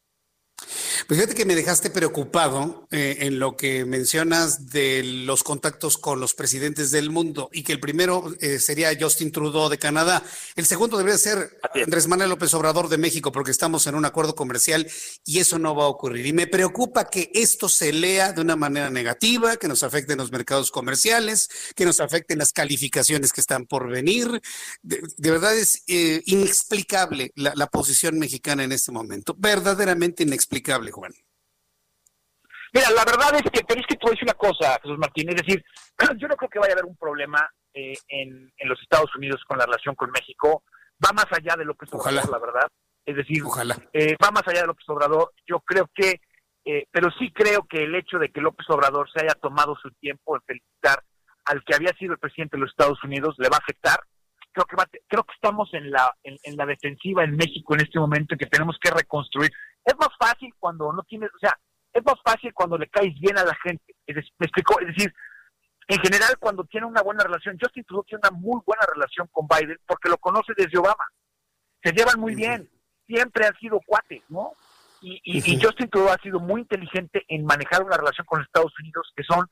Pues 1.08 1.20
fíjate 1.20 1.36
que 1.36 1.45
me 1.45 1.56
dejaste 1.56 1.89
preocupado 1.89 2.88
eh, 2.91 3.18
en 3.22 3.39
lo 3.39 3.58
que 3.58 3.86
mencionas 3.86 4.70
de 4.70 5.04
los 5.04 5.43
contactos 5.43 5.97
con 5.97 6.20
los 6.20 6.34
presidentes 6.34 6.91
del 6.91 7.10
mundo 7.10 7.49
y 7.52 7.64
que 7.64 7.74
el 7.74 7.80
primero 7.80 8.34
eh, 8.39 8.60
sería 8.60 8.95
Justin 8.99 9.32
Trudeau 9.32 9.70
de 9.70 9.78
Canadá. 9.78 10.24
El 10.56 10.66
segundo 10.66 10.97
debería 10.97 11.18
ser 11.18 11.60
Andrés 11.74 12.08
Manuel 12.08 12.30
López 12.30 12.54
Obrador 12.54 12.88
de 12.88 12.97
México 12.97 13.32
porque 13.32 13.52
estamos 13.52 13.88
en 13.88 13.95
un 13.95 14.06
acuerdo 14.06 14.36
comercial 14.36 14.88
y 15.26 15.39
eso 15.39 15.60
no 15.60 15.76
va 15.76 15.86
a 15.86 15.88
ocurrir. 15.88 16.26
Y 16.26 16.34
me 16.34 16.47
preocupa 16.47 17.10
que 17.10 17.32
esto 17.34 17.68
se 17.68 17.91
lea 17.91 18.32
de 18.34 18.41
una 18.41 18.56
manera 18.56 18.89
negativa, 18.89 19.58
que 19.58 19.68
nos 19.68 19.84
afecten 19.84 20.18
los 20.18 20.32
mercados 20.32 20.72
comerciales, 20.72 21.49
que 21.76 21.86
nos 21.86 21.99
afecten 21.99 22.38
las 22.38 22.54
calificaciones 22.54 23.34
que 23.34 23.41
están 23.41 23.66
por 23.66 23.89
venir. 23.89 24.41
De, 24.82 25.02
verdad 25.18 25.58
es 25.58 25.84
eh, 25.88 26.22
inexplicable 26.26 27.32
la, 27.36 27.54
la 27.56 27.68
posición 27.68 28.20
mexicana 28.20 28.64
en 28.64 28.72
este 28.72 28.91
momento, 28.91 29.36
verdaderamente 29.38 30.24
inexplicable. 30.24 30.91
Juan? 30.92 31.12
Mira, 32.74 32.89
la 32.92 33.04
verdad 33.04 33.36
es 33.36 33.52
que, 33.52 33.64
tenéis 33.64 33.86
que 33.86 33.98
te 33.98 34.10
decir 34.10 34.24
una 34.24 34.34
cosa, 34.34 34.80
Jesús 34.82 34.98
Martín, 34.98 35.30
es 35.30 35.36
decir, 35.36 35.64
yo 36.18 36.28
no 36.28 36.36
creo 36.38 36.50
que 36.50 36.60
vaya 36.60 36.72
a 36.72 36.76
haber 36.76 36.86
un 36.86 36.96
problema 36.96 37.50
eh, 37.74 37.94
en, 38.08 38.52
en, 38.58 38.70
los 38.70 38.80
Estados 38.82 39.14
Unidos 39.16 39.42
con 39.48 39.58
la 39.58 39.66
relación 39.66 39.96
con 39.96 40.10
México. 40.12 40.64
Va 41.04 41.12
más 41.14 41.28
allá 41.32 41.56
de 41.58 41.66
López 41.66 41.89
Obrador, 41.94 42.30
la 42.30 42.39
verdad. 42.39 42.68
Es 43.06 43.16
decir, 43.16 43.44
Ojalá. 43.44 43.76
Eh, 43.92 44.16
va 44.24 44.32
más 44.32 44.48
allá 44.48 44.62
de 44.62 44.68
López 44.68 44.88
Obrador. 44.88 45.34
Yo 45.46 45.60
creo 45.62 45.89
que, 45.94 46.22
eh, 46.64 46.86
pero 46.92 47.10
sí 47.20 47.32
creo 47.34 47.66
que 47.68 47.84
el 47.84 47.96
hecho 47.96 48.20
de 48.20 48.30
que 48.30 48.39
López 48.39 48.66
Obrador 48.70 49.10
se 49.12 49.22
haya 49.22 49.34
tomado 49.34 49.76
su 49.82 49.92
tiempo 49.92 50.36
en 50.36 50.42
felicitar 50.44 51.04
al 51.46 51.64
que 51.66 51.76
había 51.76 51.92
sido 51.98 52.14
el 52.14 52.20
presidente 52.20 52.56
de 52.56 52.62
los 52.62 52.72
Estados 52.72 53.04
Unidos 53.04 53.36
le 53.38 53.50
va 53.50 53.58
a 53.58 53.64
afectar. 53.64 54.00
Creo 54.54 54.66
que, 54.66 55.00
creo 55.08 55.24
que 55.24 55.34
estamos 55.34 55.74
en 55.74 55.92
la, 55.92 56.14
en, 56.24 56.38
en 56.44 56.56
la 56.56 56.66
defensiva 56.66 57.24
en 57.24 57.36
México 57.36 57.74
en 57.74 57.82
este 57.82 58.00
momento 58.00 58.36
que 58.38 58.46
tenemos 58.46 58.78
que 58.82 58.92
reconstruir 58.92 59.52
es 59.86 59.96
más 59.98 60.10
fácil 60.20 60.54
cuando 60.60 60.92
no 60.94 61.04
tienes, 61.04 61.30
o 61.34 61.40
sea, 61.40 61.58
es 61.94 62.04
más 62.06 62.16
fácil 62.24 62.54
cuando 62.54 62.78
le 62.78 62.88
caes 62.88 63.14
bien 63.20 63.38
a 63.38 63.44
la 63.44 63.56
gente. 63.56 63.96
Es, 64.06 64.16
me 64.38 64.46
explico, 64.46 64.80
es 64.80 64.88
decir, 64.88 65.14
en 65.88 66.00
general 66.00 66.38
cuando 66.40 66.64
tiene 66.66 66.88
una 66.88 67.02
buena 67.02 67.24
relación, 67.24 67.58
Justin 67.60 67.84
Trudeau 67.84 68.04
tiene 68.04 68.22
una 68.24 68.38
muy 68.38 68.62
buena 68.66 68.86
relación 68.94 69.28
con 69.32 69.48
Biden 69.48 69.80
porque 69.86 70.10
lo 70.10 70.18
conoce 70.18 70.54
desde 70.56 70.78
Obama. 70.78 71.06
Se 71.84 71.92
llevan 71.92 72.20
muy 72.20 72.36
bien, 72.36 72.70
siempre 73.08 73.46
han 73.46 73.56
sido 73.58 73.80
cuates, 73.86 74.24
¿no? 74.30 74.54
Y, 75.02 75.20
y, 75.24 75.54
y 75.54 75.62
Justin 75.62 75.90
Trudeau 75.90 76.14
ha 76.14 76.22
sido 76.22 76.40
muy 76.40 76.62
inteligente 76.62 77.26
en 77.28 77.46
manejar 77.46 77.84
una 77.84 77.98
relación 77.98 78.26
con 78.26 78.40
los 78.40 78.48
Estados 78.48 78.74
Unidos 78.80 79.12
que 79.16 79.24
son 79.24 79.48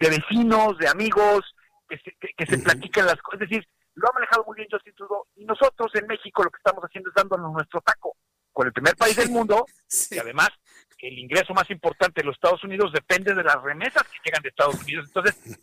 de 0.00 0.10
vecinos, 0.10 0.76
de 0.78 0.88
amigos, 0.88 1.54
que 1.88 1.96
se, 1.98 2.16
que, 2.36 2.46
se 2.46 2.58
platican 2.58 3.06
las 3.06 3.22
cosas. 3.22 3.42
Es 3.42 3.50
decir, 3.50 3.68
lo 3.94 4.08
ha 4.08 4.12
manejado 4.12 4.44
muy 4.44 4.56
bien 4.56 4.68
Justin 4.70 4.94
Trudeau 4.94 5.24
y 5.36 5.44
nosotros 5.44 5.92
en 5.94 6.06
México 6.08 6.42
lo 6.42 6.50
que 6.50 6.58
estamos 6.58 6.82
haciendo 6.82 7.10
es 7.10 7.14
dándonos 7.14 7.52
nuestro 7.52 7.80
taco 7.82 8.16
con 8.52 8.66
el 8.66 8.72
primer 8.72 8.96
país 8.96 9.16
del 9.16 9.30
mundo 9.30 9.66
y 10.10 10.18
además 10.18 10.50
el 10.98 11.18
ingreso 11.18 11.52
más 11.52 11.68
importante 11.70 12.20
de 12.20 12.26
los 12.26 12.36
Estados 12.36 12.62
Unidos 12.62 12.92
depende 12.92 13.34
de 13.34 13.42
las 13.42 13.60
remesas 13.60 14.04
que 14.04 14.18
llegan 14.24 14.42
de 14.42 14.50
Estados 14.50 14.80
Unidos. 14.80 15.06
Entonces, 15.08 15.58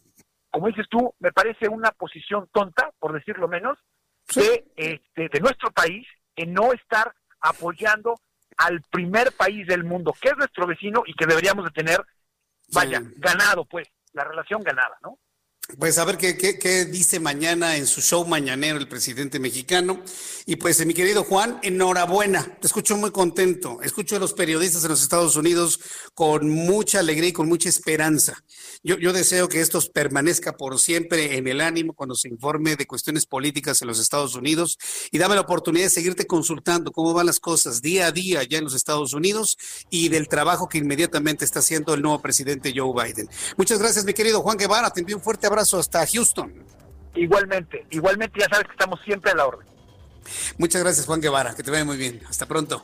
como 0.52 0.68
dices 0.68 0.86
tú, 0.90 1.14
me 1.20 1.32
parece 1.32 1.70
una 1.70 1.92
posición 1.92 2.50
tonta, 2.52 2.92
por 3.00 3.14
decirlo 3.14 3.48
menos, 3.48 3.78
de, 4.36 4.66
este, 4.76 5.30
de 5.30 5.40
nuestro 5.40 5.72
país 5.72 6.06
en 6.36 6.54
no 6.54 6.74
estar 6.74 7.14
apoyando 7.40 8.20
al 8.58 8.82
primer 8.82 9.32
país 9.32 9.66
del 9.68 9.86
mundo, 9.86 10.14
que 10.20 10.30
es 10.30 10.38
nuestro 10.38 10.68
vecino 10.68 11.04
y 11.06 11.14
que 11.14 11.26
deberíamos 11.26 11.66
de 11.66 11.72
tener, 11.72 12.06
vaya, 12.74 13.02
ganado, 13.16 13.64
pues, 13.64 13.88
la 14.12 14.26
relación 14.26 14.62
ganada, 14.62 14.98
¿no? 15.02 15.18
Pues 15.78 15.99
a 15.99 16.05
ver 16.05 16.17
qué, 16.17 16.36
qué, 16.36 16.86
dice 16.86 17.20
mañana 17.20 17.78
en 17.78 17.86
su 17.86 18.01
show 18.01 18.26
mañanero 18.26 18.80
el 18.80 18.88
presidente 18.88 19.39
mexicano. 19.39 20.01
Y 20.47 20.55
pues, 20.55 20.84
mi 20.84 20.95
querido 20.95 21.24
Juan, 21.24 21.59
enhorabuena. 21.61 22.57
Te 22.59 22.65
escucho 22.65 22.97
muy 22.97 23.11
contento. 23.11 23.80
Escucho 23.84 24.15
a 24.15 24.20
los 24.20 24.34
periodistas 24.34 24.84
en 24.84 24.89
los 24.89 25.03
Estados 25.03 25.36
Unidos 25.36 25.80
con 26.15 26.49
mucha 26.49 26.99
alegría 26.99 27.30
y 27.30 27.34
con 27.34 27.47
mucha 27.47 27.70
esperanza. 27.70 28.43
Yo, 28.84 28.97
yo 28.97 29.13
deseo 29.13 29.47
que 29.47 29.61
esto 29.61 29.80
permanezca 29.93 30.57
por 30.57 30.80
siempre 30.80 31.38
en 31.38 31.47
el 31.47 31.61
ánimo 31.61 31.93
cuando 31.93 32.15
se 32.15 32.30
informe 32.30 32.76
de 32.76 32.88
cuestiones 32.88 33.28
políticas 33.28 33.80
en 33.84 33.89
los 33.89 33.99
Estados 33.99 34.34
Unidos. 34.34 34.80
Y 35.11 35.20
dame 35.20 35.36
la 35.36 35.41
oportunidad 35.41 35.86
de 35.86 35.91
seguirte 35.91 36.26
consultando 36.26 36.91
cómo 36.91 37.13
van 37.13 37.28
las 37.28 37.39
cosas 37.39 37.84
día 37.84 38.07
a 38.07 38.11
día 38.11 38.41
ya 38.41 38.57
en 38.57 38.63
los 38.63 38.74
Estados 38.74 39.13
Unidos 39.13 39.55
y 39.91 40.09
del 40.09 40.30
trabajo 40.30 40.67
que 40.67 40.80
inmediatamente 40.80 41.45
está 41.45 41.59
haciendo 41.59 41.93
el 41.93 42.01
nuevo 42.01 42.24
presidente 42.24 42.74
Joe 42.76 42.91
Biden. 42.91 43.30
Muchas 43.55 43.78
gracias, 43.78 44.03
mi 44.03 44.15
querido 44.15 44.41
Juan 44.41 44.57
Guevara. 44.57 44.89
Te 44.89 45.01
envío 45.01 45.15
un 45.15 45.22
fuerte 45.22 45.45
abrazo 45.45 45.59
hasta 45.60 46.05
Houston. 46.05 46.53
Igualmente, 47.16 47.86
igualmente 47.89 48.39
ya 48.39 48.47
sabes 48.49 48.66
que 48.66 48.72
estamos 48.72 48.99
siempre 49.03 49.32
a 49.32 49.36
la 49.36 49.47
orden. 49.47 49.68
Muchas 50.57 50.82
gracias 50.84 51.05
Juan 51.05 51.22
Guevara, 51.22 51.55
que 51.55 51.64
te 51.64 51.72
vaya 51.72 51.86
muy 51.86 51.97
bien. 51.97 52.22
Hasta 52.30 52.45
pronto. 52.45 52.84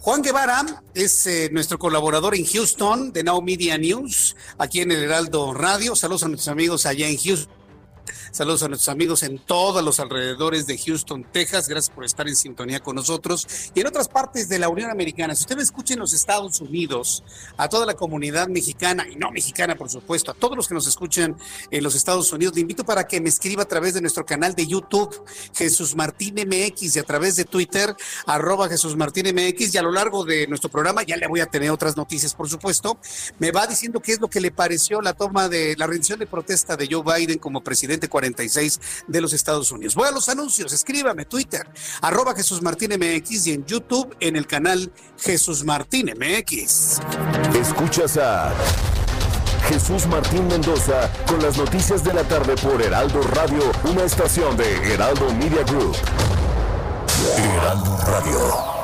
Juan 0.00 0.22
Guevara 0.22 0.82
es 0.94 1.26
eh, 1.26 1.48
nuestro 1.50 1.78
colaborador 1.78 2.34
en 2.34 2.44
Houston 2.44 3.12
de 3.12 3.24
Now 3.24 3.40
Media 3.40 3.78
News, 3.78 4.36
aquí 4.58 4.80
en 4.80 4.92
el 4.92 5.02
Heraldo 5.02 5.54
Radio. 5.54 5.96
Saludos 5.96 6.24
a 6.24 6.28
nuestros 6.28 6.48
amigos 6.48 6.84
allá 6.84 7.08
en 7.08 7.16
Houston. 7.16 7.63
Saludos 8.30 8.62
a 8.62 8.68
nuestros 8.68 8.88
amigos 8.88 9.22
en 9.22 9.38
todos 9.38 9.82
los 9.82 10.00
alrededores 10.00 10.66
de 10.66 10.78
Houston, 10.78 11.24
Texas. 11.32 11.68
Gracias 11.68 11.94
por 11.94 12.04
estar 12.04 12.28
en 12.28 12.36
sintonía 12.36 12.80
con 12.80 12.96
nosotros. 12.96 13.46
Y 13.74 13.80
en 13.80 13.86
otras 13.86 14.08
partes 14.08 14.48
de 14.48 14.58
la 14.58 14.68
Unión 14.68 14.90
Americana, 14.90 15.34
si 15.34 15.42
usted 15.42 15.56
me 15.56 15.62
escucha 15.62 15.94
en 15.94 16.00
los 16.00 16.12
Estados 16.12 16.60
Unidos, 16.60 17.24
a 17.56 17.68
toda 17.68 17.86
la 17.86 17.94
comunidad 17.94 18.48
mexicana, 18.48 19.06
y 19.10 19.16
no 19.16 19.30
mexicana, 19.30 19.76
por 19.76 19.90
supuesto, 19.90 20.30
a 20.30 20.34
todos 20.34 20.56
los 20.56 20.68
que 20.68 20.74
nos 20.74 20.86
escuchan 20.86 21.36
en 21.70 21.84
los 21.84 21.94
Estados 21.94 22.32
Unidos, 22.32 22.54
le 22.54 22.60
invito 22.60 22.84
para 22.84 23.06
que 23.06 23.20
me 23.20 23.28
escriba 23.28 23.62
a 23.62 23.68
través 23.68 23.94
de 23.94 24.00
nuestro 24.00 24.26
canal 24.26 24.54
de 24.54 24.66
YouTube, 24.66 25.24
Jesús 25.54 25.94
Martín 25.94 26.34
MX, 26.34 26.96
y 26.96 26.98
a 26.98 27.04
través 27.04 27.36
de 27.36 27.44
Twitter, 27.44 27.94
arroba 28.26 28.68
Jesús 28.68 28.96
Martín 28.96 29.26
MX. 29.34 29.74
Y 29.74 29.78
a 29.78 29.82
lo 29.82 29.92
largo 29.92 30.24
de 30.24 30.46
nuestro 30.46 30.70
programa, 30.70 31.02
ya 31.02 31.16
le 31.16 31.26
voy 31.26 31.40
a 31.40 31.46
tener 31.46 31.70
otras 31.70 31.96
noticias, 31.96 32.34
por 32.34 32.48
supuesto, 32.48 32.98
me 33.38 33.50
va 33.50 33.66
diciendo 33.66 34.00
qué 34.00 34.12
es 34.12 34.20
lo 34.20 34.28
que 34.28 34.40
le 34.40 34.50
pareció 34.50 35.00
la 35.00 35.14
toma 35.14 35.48
de 35.48 35.74
la 35.76 35.86
rendición 35.86 36.18
de 36.18 36.26
protesta 36.26 36.76
de 36.76 36.88
Joe 36.90 37.02
Biden 37.02 37.38
como 37.38 37.62
presidente 37.62 37.93
46 38.08 38.80
de 39.08 39.20
los 39.20 39.32
Estados 39.32 39.70
Unidos. 39.72 39.94
Voy 39.94 40.08
a 40.08 40.12
los 40.12 40.28
anuncios, 40.28 40.72
escríbame, 40.72 41.24
Twitter, 41.24 41.66
arroba 42.00 42.34
Jesús 42.34 42.62
Martín 42.62 42.92
MX 42.92 43.46
y 43.46 43.52
en 43.52 43.64
YouTube 43.64 44.16
en 44.20 44.36
el 44.36 44.46
canal 44.46 44.92
Jesús 45.18 45.64
Martín 45.64 46.10
MX. 46.16 47.00
Escuchas 47.54 48.16
a 48.16 48.52
Jesús 49.68 50.06
Martín 50.06 50.46
Mendoza 50.46 51.10
con 51.26 51.42
las 51.42 51.56
noticias 51.56 52.04
de 52.04 52.12
la 52.12 52.22
tarde 52.24 52.54
por 52.56 52.80
Heraldo 52.82 53.22
Radio, 53.22 53.62
una 53.84 54.04
estación 54.04 54.56
de 54.56 54.92
Heraldo 54.92 55.32
Media 55.34 55.62
Group. 55.64 55.96
Heraldo 57.38 57.96
Radio. 58.06 58.83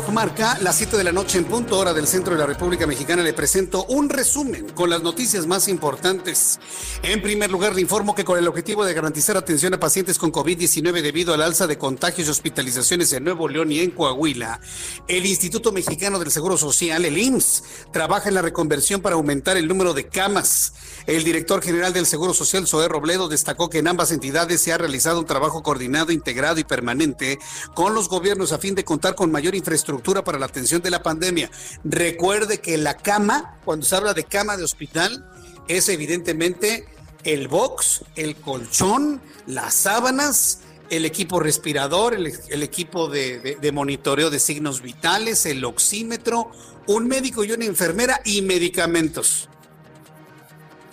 Reloj 0.00 0.14
marca 0.14 0.58
las 0.60 0.76
7 0.76 0.96
de 0.96 1.04
la 1.04 1.12
noche 1.12 1.38
en 1.38 1.44
punto 1.44 1.78
hora 1.78 1.92
del 1.92 2.06
centro 2.06 2.32
de 2.32 2.38
la 2.38 2.46
República 2.46 2.86
Mexicana, 2.86 3.22
le 3.22 3.32
presento 3.32 3.84
un 3.86 4.08
resumen 4.08 4.68
con 4.70 4.88
las 4.88 5.02
noticias 5.02 5.46
más 5.46 5.68
importantes. 5.68 6.58
En 7.02 7.20
primer 7.20 7.50
lugar, 7.50 7.74
le 7.74 7.80
informo 7.80 8.14
que 8.14 8.24
con 8.24 8.38
el 8.38 8.48
objetivo 8.48 8.84
de 8.84 8.94
garantizar 8.94 9.36
atención 9.36 9.74
a 9.74 9.80
pacientes 9.80 10.18
con 10.18 10.32
COVID-19 10.32 11.02
debido 11.02 11.34
al 11.34 11.42
alza 11.42 11.66
de 11.66 11.78
contagios 11.78 12.28
y 12.28 12.30
hospitalizaciones 12.30 13.12
en 13.12 13.24
Nuevo 13.24 13.48
León 13.48 13.72
y 13.72 13.80
en 13.80 13.90
Coahuila, 13.90 14.60
el 15.06 15.26
Instituto 15.26 15.72
Mexicano 15.72 16.18
del 16.18 16.30
Seguro 16.30 16.56
Social, 16.56 17.04
el 17.04 17.18
IMSS, 17.18 17.62
trabaja 17.92 18.28
en 18.28 18.34
la 18.34 18.42
reconversión 18.42 19.02
para 19.02 19.16
aumentar 19.16 19.56
el 19.56 19.68
número 19.68 19.92
de 19.92 20.08
camas. 20.08 20.72
El 21.06 21.24
director 21.24 21.62
general 21.62 21.92
del 21.92 22.06
Seguro 22.06 22.34
Social, 22.34 22.66
Zoé 22.66 22.88
Robledo, 22.88 23.28
destacó 23.28 23.68
que 23.68 23.78
en 23.78 23.88
ambas 23.88 24.12
entidades 24.12 24.60
se 24.60 24.72
ha 24.72 24.78
realizado 24.78 25.20
un 25.20 25.26
trabajo 25.26 25.62
coordinado, 25.62 26.12
integrado 26.12 26.60
y 26.60 26.64
permanente 26.64 27.38
con 27.74 27.94
los 27.94 28.08
gobiernos 28.08 28.52
a 28.52 28.58
fin 28.58 28.74
de 28.74 28.84
contar 28.84 29.14
con 29.14 29.30
mayor 29.30 29.54
infraestructura 29.54 29.89
para 30.24 30.38
la 30.38 30.46
atención 30.46 30.82
de 30.82 30.90
la 30.90 31.02
pandemia. 31.02 31.50
Recuerde 31.84 32.58
que 32.58 32.76
la 32.76 32.96
cama, 32.96 33.58
cuando 33.64 33.86
se 33.86 33.96
habla 33.96 34.14
de 34.14 34.24
cama 34.24 34.56
de 34.56 34.64
hospital, 34.64 35.28
es 35.68 35.88
evidentemente 35.88 36.86
el 37.24 37.48
box, 37.48 38.04
el 38.16 38.36
colchón, 38.36 39.20
las 39.46 39.74
sábanas, 39.74 40.60
el 40.90 41.04
equipo 41.04 41.38
respirador, 41.38 42.14
el, 42.14 42.62
equipo 42.62 43.08
de, 43.08 43.58
de, 43.60 43.72
monitoreo 43.72 44.30
de 44.30 44.40
signos 44.40 44.82
vitales, 44.82 45.46
el 45.46 45.64
oxímetro, 45.64 46.50
un 46.86 47.06
médico 47.06 47.44
y 47.44 47.52
una 47.52 47.64
enfermera 47.64 48.20
y 48.24 48.42
medicamentos. 48.42 49.48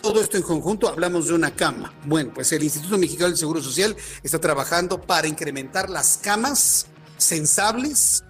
Todo 0.02 0.22
esto 0.22 0.38
en 0.38 0.44
conjunto 0.44 0.88
hablamos 0.88 1.28
de 1.28 1.34
una 1.34 1.56
cama. 1.56 1.94
Bueno, 2.06 2.32
pues 2.34 2.52
el 2.52 2.64
Instituto 2.64 2.98
Mexicano 3.00 3.30
del 3.30 3.38
Seguro 3.38 3.62
Social 3.64 3.96
está 4.22 4.40
trabajando 4.40 5.02
para 5.02 5.28
incrementar 5.28 5.90
las 5.90 6.20
camas 6.22 6.86
sensables 7.18 8.24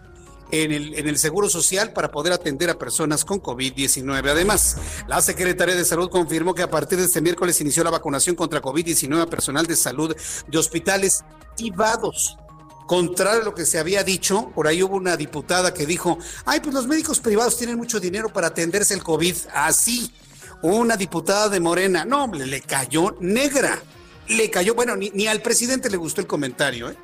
en 0.51 0.71
el, 0.71 0.93
en 0.95 1.07
el 1.07 1.17
Seguro 1.17 1.49
Social 1.49 1.93
para 1.93 2.11
poder 2.11 2.33
atender 2.33 2.69
a 2.69 2.77
personas 2.77 3.25
con 3.25 3.41
COVID-19. 3.41 4.29
Además, 4.29 4.77
la 5.07 5.21
Secretaría 5.21 5.75
de 5.75 5.85
Salud 5.85 6.09
confirmó 6.09 6.53
que 6.53 6.63
a 6.63 6.69
partir 6.69 6.97
de 6.97 7.05
este 7.05 7.21
miércoles 7.21 7.59
inició 7.61 7.83
la 7.83 7.89
vacunación 7.89 8.35
contra 8.35 8.61
COVID-19 8.61 9.21
a 9.21 9.29
personal 9.29 9.65
de 9.67 9.75
salud 9.75 10.15
de 10.47 10.57
hospitales 10.57 11.23
privados. 11.55 12.37
Contrario 12.85 13.41
a 13.41 13.45
lo 13.45 13.53
que 13.53 13.65
se 13.65 13.79
había 13.79 14.03
dicho, 14.03 14.49
por 14.55 14.65
ahí 14.65 14.81
hubo 14.81 14.95
una 14.95 15.17
diputada 15.17 15.73
que 15.73 15.85
dijo, 15.85 16.17
ay, 16.45 16.61
pues 16.61 16.73
los 16.73 16.87
médicos 16.87 17.19
privados 17.19 17.57
tienen 17.57 17.75
mucho 17.75 17.99
dinero 17.99 18.31
para 18.31 18.47
atenderse 18.47 18.93
el 18.93 19.03
COVID. 19.03 19.35
Así, 19.53 20.13
una 20.61 20.95
diputada 20.95 21.49
de 21.49 21.59
Morena, 21.59 22.05
no, 22.05 22.23
hombre, 22.23 22.45
le 22.45 22.61
cayó 22.61 23.15
negra. 23.19 23.81
Le 24.29 24.49
cayó, 24.49 24.73
bueno, 24.73 24.95
ni, 24.95 25.09
ni 25.09 25.27
al 25.27 25.41
presidente 25.41 25.89
le 25.89 25.97
gustó 25.97 26.21
el 26.21 26.27
comentario, 26.27 26.89
¿eh? 26.89 26.97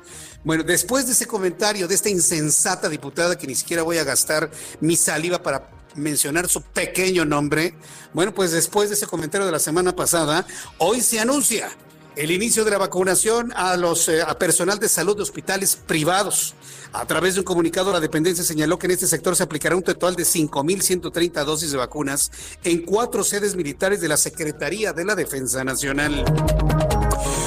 Bueno, 0.44 0.62
después 0.62 1.06
de 1.06 1.12
ese 1.12 1.26
comentario 1.26 1.88
de 1.88 1.94
esta 1.94 2.10
insensata 2.10 2.90
diputada 2.90 3.36
que 3.38 3.46
ni 3.46 3.54
siquiera 3.54 3.82
voy 3.82 3.96
a 3.96 4.04
gastar 4.04 4.50
mi 4.80 4.94
saliva 4.94 5.42
para 5.42 5.70
mencionar 5.94 6.48
su 6.48 6.60
pequeño 6.60 7.24
nombre, 7.24 7.74
bueno, 8.12 8.34
pues 8.34 8.52
después 8.52 8.90
de 8.90 8.96
ese 8.96 9.06
comentario 9.06 9.46
de 9.46 9.52
la 9.52 9.58
semana 9.58 9.96
pasada, 9.96 10.46
hoy 10.76 11.00
se 11.00 11.18
anuncia 11.18 11.70
el 12.14 12.30
inicio 12.30 12.64
de 12.64 12.72
la 12.72 12.78
vacunación 12.78 13.52
a 13.56 13.76
los 13.78 14.08
eh, 14.08 14.20
a 14.20 14.38
personal 14.38 14.78
de 14.78 14.88
salud 14.88 15.16
de 15.16 15.22
hospitales 15.22 15.76
privados. 15.76 16.54
A 16.94 17.06
través 17.06 17.34
de 17.34 17.40
un 17.40 17.44
comunicado, 17.44 17.92
la 17.92 17.98
dependencia 17.98 18.44
señaló 18.44 18.78
que 18.78 18.86
en 18.86 18.92
este 18.92 19.08
sector 19.08 19.34
se 19.34 19.42
aplicará 19.42 19.74
un 19.74 19.82
total 19.82 20.14
de 20.14 20.22
5.130 20.22 21.44
dosis 21.44 21.72
de 21.72 21.76
vacunas 21.76 22.30
en 22.62 22.82
cuatro 22.82 23.24
sedes 23.24 23.56
militares 23.56 24.00
de 24.00 24.06
la 24.06 24.16
Secretaría 24.16 24.92
de 24.92 25.04
la 25.04 25.16
Defensa 25.16 25.64
Nacional. 25.64 26.24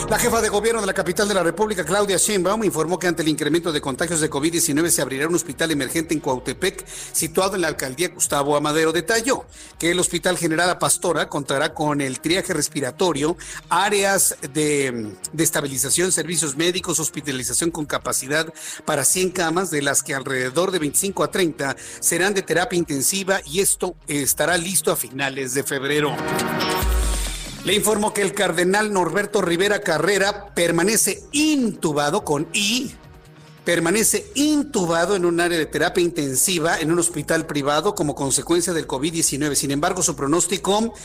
La 0.10 0.18
jefa 0.18 0.42
de 0.42 0.48
gobierno 0.48 0.80
de 0.80 0.88
la 0.88 0.94
capital 0.94 1.28
de 1.28 1.34
la 1.34 1.44
República, 1.44 1.84
Claudia 1.84 2.16
Sheinbaum, 2.16 2.64
informó 2.64 2.98
que 2.98 3.08
ante 3.08 3.24
el 3.24 3.28
incremento 3.28 3.74
de 3.74 3.82
contagios 3.82 4.22
de 4.22 4.30
COVID-19 4.30 4.90
se 4.90 5.02
abrirá 5.02 5.28
un 5.28 5.36
hospital 5.36 5.72
emergente 5.72 6.14
en 6.14 6.22
Coautepec, 6.22 6.86
situado 6.88 7.56
en 7.56 7.62
la 7.62 7.68
alcaldía 7.68 8.08
Gustavo 8.10 8.56
Amadero. 8.56 8.94
Detalló 8.94 9.46
que 9.78 9.92
el 9.92 10.00
Hospital 10.00 10.38
General 10.38 10.70
A 10.70 10.80
Pastora 10.80 11.28
contará 11.28 11.74
con 11.74 12.00
el 12.00 12.22
triaje 12.22 12.54
respiratorio, 12.54 13.36
áreas 13.68 14.38
de, 14.54 15.12
de 15.34 15.44
estabilización, 15.44 16.14
servicios 16.14 16.56
médicos, 16.56 17.02
hospitalización 17.02 17.70
con 17.70 17.86
capacidad 17.86 18.54
para 18.86 19.04
100 19.04 19.32
camas, 19.38 19.70
de 19.70 19.84
las 19.84 20.02
que 20.02 20.16
alrededor 20.16 20.72
de 20.72 20.80
25 20.80 21.24
a 21.24 21.30
30 21.30 21.76
serán 22.00 22.34
de 22.34 22.42
terapia 22.42 22.76
intensiva 22.76 23.40
y 23.46 23.60
esto 23.60 23.96
estará 24.08 24.58
listo 24.58 24.92
a 24.92 24.96
finales 24.96 25.54
de 25.54 25.62
febrero. 25.62 26.16
Le 27.64 27.76
informo 27.76 28.16
que 28.16 28.24
el 28.24 28.34
cardenal 28.34 28.92
Norberto 28.92 29.44
Rivera 29.44 29.82
Carrera 29.82 30.56
permanece 30.56 31.22
intubado 31.34 32.24
con 32.24 32.48
I, 32.52 32.96
permanece 33.64 34.26
intubado 34.34 35.16
en 35.16 35.24
un 35.24 35.40
área 35.40 35.60
de 35.60 35.68
terapia 35.68 36.04
intensiva 36.04 36.80
en 36.80 36.92
un 36.92 36.98
hospital 36.98 37.46
privado 37.46 37.94
como 37.94 38.16
consecuencia 38.16 38.74
del 38.74 38.88
COVID-19. 38.88 39.54
Sin 39.54 39.70
embargo, 39.70 40.02
su 40.02 40.16
pronóstico 40.16 40.96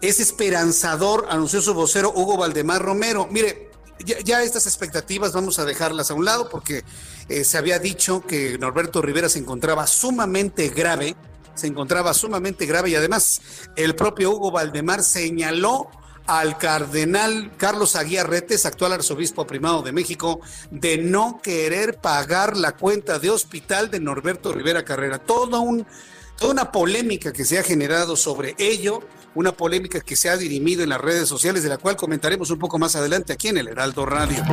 es 0.00 0.20
esperanzador, 0.20 1.26
anunció 1.28 1.60
su 1.60 1.74
vocero 1.74 2.14
Hugo 2.16 2.38
Valdemar 2.38 2.80
Romero. 2.80 3.28
Mire, 3.30 3.73
ya, 4.04 4.20
ya 4.20 4.42
estas 4.42 4.66
expectativas 4.66 5.32
vamos 5.32 5.58
a 5.58 5.64
dejarlas 5.64 6.10
a 6.10 6.14
un 6.14 6.24
lado 6.24 6.48
porque 6.48 6.84
eh, 7.28 7.44
se 7.44 7.58
había 7.58 7.78
dicho 7.78 8.22
que 8.26 8.58
Norberto 8.58 9.02
Rivera 9.02 9.28
se 9.28 9.38
encontraba 9.38 9.86
sumamente 9.86 10.68
grave, 10.68 11.16
se 11.54 11.66
encontraba 11.66 12.14
sumamente 12.14 12.66
grave 12.66 12.90
y 12.90 12.94
además 12.94 13.40
el 13.76 13.94
propio 13.94 14.30
Hugo 14.32 14.50
Valdemar 14.50 15.02
señaló 15.02 15.88
al 16.26 16.56
cardenal 16.56 17.52
Carlos 17.56 17.96
Aguiar 17.96 18.28
Retes, 18.28 18.64
actual 18.64 18.92
arzobispo 18.92 19.46
primado 19.46 19.82
de 19.82 19.92
México, 19.92 20.40
de 20.70 20.98
no 20.98 21.40
querer 21.42 21.98
pagar 21.98 22.56
la 22.56 22.72
cuenta 22.72 23.18
de 23.18 23.30
hospital 23.30 23.90
de 23.90 24.00
Norberto 24.00 24.52
Rivera 24.52 24.84
Carrera. 24.84 25.18
Toda 25.18 25.60
una 25.60 26.72
polémica 26.72 27.32
que 27.32 27.44
se 27.44 27.58
ha 27.58 27.62
generado 27.62 28.16
sobre 28.16 28.54
ello, 28.58 29.02
una 29.34 29.52
polémica 29.52 30.00
que 30.00 30.16
se 30.16 30.30
ha 30.30 30.36
dirimido 30.36 30.82
en 30.82 30.90
las 30.90 31.00
redes 31.00 31.28
sociales, 31.28 31.62
de 31.62 31.68
la 31.68 31.78
cual 31.78 31.96
comentaremos 31.96 32.50
un 32.50 32.58
poco 32.58 32.78
más 32.78 32.94
adelante 32.96 33.32
aquí 33.32 33.48
en 33.48 33.58
el 33.58 33.68
Heraldo 33.68 34.06
Radio. 34.06 34.44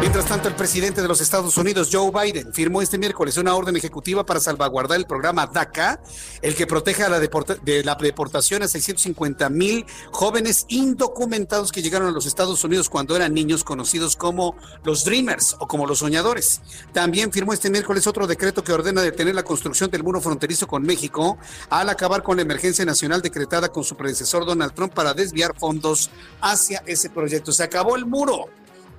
Mientras 0.00 0.26
tanto, 0.26 0.48
el 0.48 0.54
presidente 0.54 1.02
de 1.02 1.08
los 1.08 1.20
Estados 1.20 1.56
Unidos, 1.56 1.88
Joe 1.92 2.10
Biden, 2.10 2.52
firmó 2.52 2.80
este 2.82 2.98
miércoles 2.98 3.36
una 3.36 3.54
orden 3.54 3.76
ejecutiva 3.76 4.24
para 4.24 4.40
salvaguardar 4.40 4.98
el 4.98 5.06
programa 5.06 5.46
DACA, 5.46 6.00
el 6.42 6.54
que 6.54 6.66
protege 6.66 7.02
a 7.02 7.08
la 7.08 7.18
de 7.18 7.84
la 7.84 7.94
deportación 7.96 8.62
a 8.62 8.68
650 8.68 9.48
mil 9.50 9.84
jóvenes 10.12 10.66
indocumentados 10.68 11.72
que 11.72 11.82
llegaron 11.82 12.08
a 12.08 12.12
los 12.12 12.26
Estados 12.26 12.62
Unidos 12.64 12.88
cuando 12.88 13.16
eran 13.16 13.34
niños, 13.34 13.64
conocidos 13.64 14.16
como 14.16 14.56
los 14.84 15.04
Dreamers 15.04 15.56
o 15.58 15.66
como 15.66 15.86
los 15.86 15.98
soñadores. 15.98 16.60
También 16.92 17.32
firmó 17.32 17.52
este 17.52 17.70
miércoles 17.70 18.06
otro 18.06 18.26
decreto 18.26 18.62
que 18.62 18.72
ordena 18.72 19.02
detener 19.02 19.34
la 19.34 19.42
construcción 19.42 19.90
del 19.90 20.04
muro 20.04 20.20
fronterizo 20.20 20.66
con 20.66 20.82
México 20.82 21.38
al 21.70 21.88
acabar 21.88 22.22
con 22.22 22.36
la 22.36 22.42
emergencia 22.42 22.84
nacional 22.84 23.20
decretada 23.20 23.68
con 23.70 23.84
su 23.84 23.96
predecesor 23.96 24.27
Donald 24.36 24.72
Trump 24.74 24.92
para 24.92 25.14
desviar 25.14 25.54
fondos 25.56 26.10
hacia 26.40 26.82
ese 26.86 27.10
proyecto. 27.10 27.52
Se 27.52 27.62
acabó 27.62 27.96
el 27.96 28.06
muro. 28.06 28.46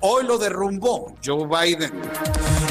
Hoy 0.01 0.25
lo 0.25 0.37
derrumbó 0.37 1.13
Joe 1.23 1.45
Biden. 1.45 1.91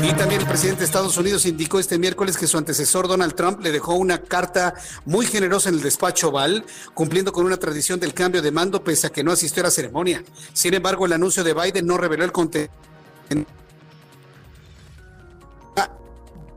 Y 0.02 0.12
también 0.14 0.40
el 0.40 0.46
presidente 0.46 0.80
de 0.80 0.84
Estados 0.86 1.16
Unidos 1.18 1.44
indicó 1.44 1.78
este 1.78 1.98
miércoles 1.98 2.38
que 2.38 2.46
su 2.46 2.56
antecesor 2.56 3.06
Donald 3.06 3.34
Trump 3.34 3.60
le 3.60 3.70
dejó 3.70 3.94
una 3.94 4.22
carta 4.22 4.74
muy 5.04 5.26
generosa 5.26 5.68
en 5.68 5.74
el 5.74 5.82
despacho 5.82 6.28
Oval, 6.28 6.64
cumpliendo 6.94 7.32
con 7.32 7.44
una 7.44 7.58
tradición 7.58 8.00
del 8.00 8.14
cambio 8.14 8.40
de 8.40 8.50
mando 8.50 8.82
pese 8.82 9.08
a 9.08 9.10
que 9.10 9.22
no 9.22 9.32
asistió 9.32 9.62
a 9.62 9.64
la 9.64 9.70
ceremonia. 9.70 10.24
Sin 10.54 10.72
embargo, 10.72 11.04
el 11.04 11.12
anuncio 11.12 11.44
de 11.44 11.52
Biden 11.52 11.86
no 11.86 11.98
reveló 11.98 12.24
el 12.24 12.32
contenido 12.32 12.72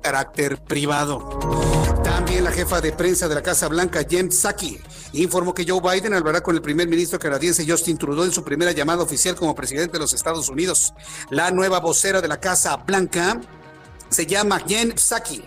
carácter 0.01 0.57
privado. 0.57 1.39
También 2.03 2.43
la 2.43 2.51
jefa 2.51 2.81
de 2.81 2.91
prensa 2.91 3.27
de 3.27 3.35
la 3.35 3.43
Casa 3.43 3.67
Blanca, 3.67 4.03
Jen 4.07 4.31
Psaki, 4.31 4.79
informó 5.13 5.53
que 5.53 5.65
Joe 5.67 5.81
Biden 5.81 6.13
hablará 6.13 6.41
con 6.41 6.55
el 6.55 6.61
primer 6.61 6.87
ministro 6.87 7.19
canadiense 7.19 7.65
Justin 7.67 7.97
Trudeau 7.97 8.25
en 8.25 8.31
su 8.31 8.43
primera 8.43 8.71
llamada 8.71 9.03
oficial 9.03 9.35
como 9.35 9.55
presidente 9.55 9.93
de 9.93 9.99
los 9.99 10.13
Estados 10.13 10.49
Unidos. 10.49 10.93
La 11.29 11.51
nueva 11.51 11.79
vocera 11.79 12.21
de 12.21 12.27
la 12.27 12.39
Casa 12.39 12.77
Blanca 12.77 13.39
se 14.09 14.25
llama 14.25 14.59
Jen 14.67 14.97
Psaki. 14.97 15.43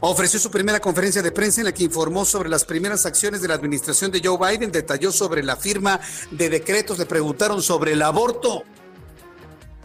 Ofreció 0.00 0.38
su 0.38 0.50
primera 0.50 0.80
conferencia 0.80 1.22
de 1.22 1.32
prensa 1.32 1.60
en 1.60 1.64
la 1.66 1.72
que 1.72 1.84
informó 1.84 2.24
sobre 2.24 2.48
las 2.48 2.64
primeras 2.64 3.04
acciones 3.04 3.42
de 3.42 3.48
la 3.48 3.54
administración 3.54 4.12
de 4.12 4.20
Joe 4.22 4.38
Biden, 4.38 4.70
detalló 4.70 5.10
sobre 5.10 5.42
la 5.42 5.56
firma 5.56 6.00
de 6.30 6.48
decretos, 6.48 6.98
le 6.98 7.06
preguntaron 7.06 7.62
sobre 7.62 7.92
el 7.92 8.02
aborto. 8.02 8.62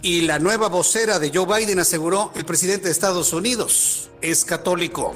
Y 0.03 0.21
la 0.21 0.37
nueva 0.37 0.67
vocera 0.67 1.17
de 1.17 1.31
Joe 1.33 1.45
Biden 1.45 1.79
aseguró, 1.79 2.31
el 2.35 2.45
presidente 2.45 2.85
de 2.85 2.91
Estados 2.91 3.33
Unidos 3.33 4.11
es 4.21 4.45
católico. 4.45 5.15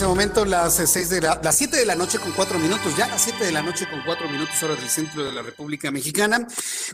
Ese 0.00 0.08
momento 0.08 0.46
las 0.46 0.76
seis 0.76 1.10
de 1.10 1.20
la, 1.20 1.38
las 1.44 1.58
7 1.58 1.76
de 1.76 1.84
la 1.84 1.94
noche 1.94 2.18
con 2.18 2.32
cuatro 2.32 2.58
minutos, 2.58 2.96
ya 2.96 3.06
las 3.06 3.20
7 3.20 3.44
de 3.44 3.52
la 3.52 3.60
noche 3.60 3.86
con 3.86 4.00
cuatro 4.00 4.26
minutos 4.30 4.62
hora 4.62 4.74
del 4.74 4.88
centro 4.88 5.22
de 5.22 5.30
la 5.30 5.42
República 5.42 5.90
Mexicana. 5.90 6.46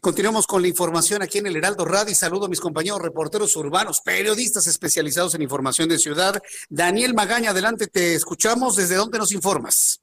Continuamos 0.02 0.44
con 0.48 0.61
la 0.61 0.66
información 0.66 1.22
aquí 1.22 1.38
en 1.38 1.46
el 1.46 1.54
Heraldo 1.54 1.84
Radio 1.84 2.11
y 2.11 2.16
saludo 2.16 2.46
a 2.46 2.48
mis 2.48 2.59
compañeros 2.59 3.00
reporteros 3.00 3.54
urbanos, 3.54 4.00
periodistas 4.00 4.66
especializados 4.66 5.36
en 5.36 5.42
información 5.42 5.88
de 5.88 6.00
ciudad. 6.00 6.42
Daniel 6.68 7.14
Magaña, 7.14 7.50
adelante, 7.50 7.86
te 7.86 8.16
escuchamos. 8.16 8.74
¿Desde 8.74 8.96
dónde 8.96 9.18
nos 9.18 9.30
informas? 9.30 10.00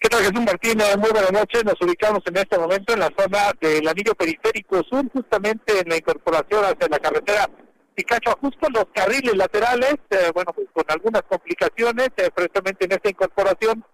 ¿Qué 0.00 0.08
tal, 0.08 0.22
Jesús 0.22 0.40
Martín? 0.44 0.78
Muy 0.98 1.10
buenas 1.12 1.30
noches. 1.30 1.64
Nos 1.64 1.80
ubicamos 1.80 2.20
en 2.26 2.36
este 2.36 2.58
momento 2.58 2.94
en 2.94 2.98
la 2.98 3.12
zona 3.16 3.52
del 3.60 3.86
anillo 3.86 4.16
periférico 4.16 4.82
sur, 4.90 5.08
justamente 5.12 5.78
en 5.78 5.88
la 5.88 5.98
incorporación 5.98 6.64
hacia 6.64 6.88
la 6.88 6.98
carretera 6.98 7.48
Picacho, 7.94 8.36
justo 8.40 8.68
los 8.70 8.86
carriles 8.94 9.36
laterales, 9.36 9.96
eh, 10.10 10.30
bueno, 10.34 10.52
pues 10.54 10.68
con 10.72 10.84
algunas 10.88 11.22
complicaciones, 11.22 12.08
eh, 12.16 12.30
precisamente 12.34 12.86
en 12.86 12.92
esta 12.92 13.10
incorporación, 13.10 13.84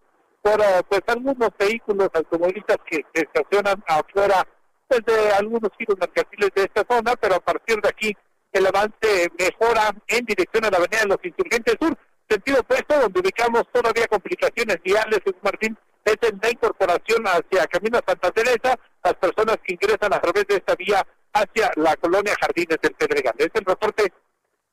por 0.40 0.60
eh, 0.60 0.82
pues 0.88 1.02
algunos 1.08 1.50
vehículos 1.58 2.08
automovilistas 2.14 2.76
que 2.88 3.04
se 3.12 3.22
estacionan 3.24 3.82
afuera 3.86 4.46
pues, 4.86 5.00
de 5.04 5.32
algunos 5.32 5.70
giros 5.76 5.96
mercantiles 5.98 6.50
de 6.54 6.62
esta 6.62 6.84
zona, 6.88 7.14
pero 7.16 7.36
a 7.36 7.40
partir 7.40 7.80
de 7.80 7.88
aquí 7.88 8.16
el 8.52 8.66
avance 8.66 9.30
mejora 9.38 9.90
en 10.06 10.24
dirección 10.24 10.64
a 10.64 10.70
la 10.70 10.78
avenida 10.78 11.00
de 11.02 11.08
los 11.08 11.24
Insurgentes 11.24 11.76
Sur, 11.80 11.98
sentido 12.28 12.60
opuesto, 12.60 13.00
donde 13.00 13.20
ubicamos 13.20 13.64
todavía 13.72 14.06
complicaciones 14.06 14.80
viales, 14.82 15.20
Jesús 15.24 15.42
Martín, 15.42 15.76
es 16.08 16.28
en 16.28 16.38
la 16.42 16.50
incorporación 16.50 17.24
hacia 17.26 17.66
Camino 17.66 18.00
Santa 18.06 18.30
Teresa, 18.30 18.78
las 19.04 19.14
personas 19.14 19.58
que 19.64 19.74
ingresan 19.74 20.12
a 20.12 20.20
través 20.20 20.46
de 20.46 20.56
esta 20.56 20.74
vía 20.74 21.06
hacia 21.32 21.70
la 21.76 21.96
colonia 21.96 22.34
Jardines 22.40 22.78
del 22.82 22.94
Pedregal. 22.94 23.34
Es 23.38 23.50
el 23.54 23.64
reporte. 23.64 24.12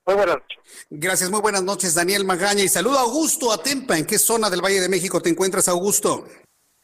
Muy 0.05 0.15
buenas 0.15 0.35
noches. 0.35 0.59
Gracias, 0.89 1.29
muy 1.31 1.41
buenas 1.41 1.63
noches, 1.63 1.95
Daniel 1.95 2.25
Magaña. 2.25 2.63
Y 2.63 2.67
saludo 2.67 2.99
a 2.99 3.01
Augusto 3.01 3.51
Atempa. 3.51 3.97
¿En 3.97 4.05
qué 4.05 4.19
zona 4.19 4.49
del 4.49 4.63
Valle 4.63 4.81
de 4.81 4.89
México 4.89 5.21
te 5.21 5.29
encuentras, 5.29 5.67
Augusto? 5.67 6.25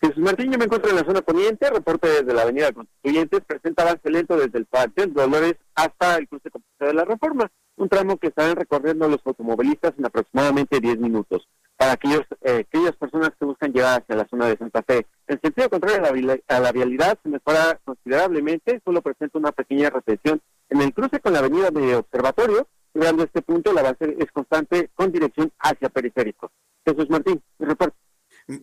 Jesús 0.02 0.18
Martín, 0.18 0.52
yo 0.52 0.58
me 0.58 0.66
encuentro 0.66 0.90
en 0.90 0.96
la 0.96 1.06
zona 1.06 1.22
poniente, 1.22 1.70
reporte 1.70 2.08
desde 2.08 2.34
la 2.34 2.42
avenida 2.42 2.72
Constituyentes, 2.72 3.42
presenta 3.46 3.84
avance 3.84 4.10
lento 4.10 4.36
desde 4.36 4.58
el 4.58 4.66
Panteón 4.66 5.14
Dolores 5.14 5.54
hasta 5.76 6.18
el 6.18 6.28
cruce 6.28 6.50
de 6.80 6.94
la 6.94 7.06
Reforma, 7.06 7.52
un 7.76 7.88
tramo 7.88 8.18
que 8.18 8.28
estarán 8.28 8.56
recorriendo 8.56 9.08
los 9.08 9.20
automovilistas 9.24 9.94
en 10.00 10.08
aproximadamente 10.08 10.80
10 10.80 10.98
minutos. 10.98 11.48
Para 11.82 11.94
aquellos, 11.94 12.22
eh, 12.42 12.64
aquellas 12.70 12.96
personas 12.96 13.32
que 13.40 13.44
buscan 13.44 13.74
llegar 13.74 14.04
hacia 14.04 14.16
la 14.16 14.28
zona 14.28 14.46
de 14.46 14.56
Santa 14.56 14.84
Fe, 14.84 15.08
en 15.26 15.42
sentido 15.42 15.68
contrario 15.68 16.06
a 16.06 16.12
la, 16.12 16.38
a 16.48 16.60
la 16.60 16.72
vialidad 16.72 17.18
se 17.24 17.28
mejora 17.28 17.82
considerablemente, 17.84 18.80
solo 18.86 19.02
presenta 19.02 19.40
una 19.40 19.52
pequeña 19.52 19.90
retención 19.90 20.40
en 20.70 20.82
el 20.82 20.94
cruce 20.94 21.20
con 21.20 21.34
la 21.34 21.40
avenida 21.40 21.72
de 21.72 21.96
Observatorio, 21.96 22.68
llegando 22.94 23.24
a 23.24 23.26
este 23.26 23.42
punto 23.42 23.72
el 23.72 23.80
avance 23.80 24.16
es 24.20 24.32
constante 24.32 24.92
con 24.94 25.12
dirección 25.12 25.52
hacia 25.58 25.90
periféricos. 25.90 26.52
Jesús 26.86 27.10
Martín, 27.10 27.42
mi 27.58 27.66
reporte. 27.66 27.98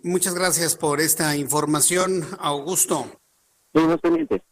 Muchas 0.05 0.37
gracias 0.37 0.77
por 0.77 1.01
esta 1.01 1.35
información, 1.35 2.23
Augusto. 2.39 3.05
Seguimos 3.73 4.01
pendientes. 4.01 4.43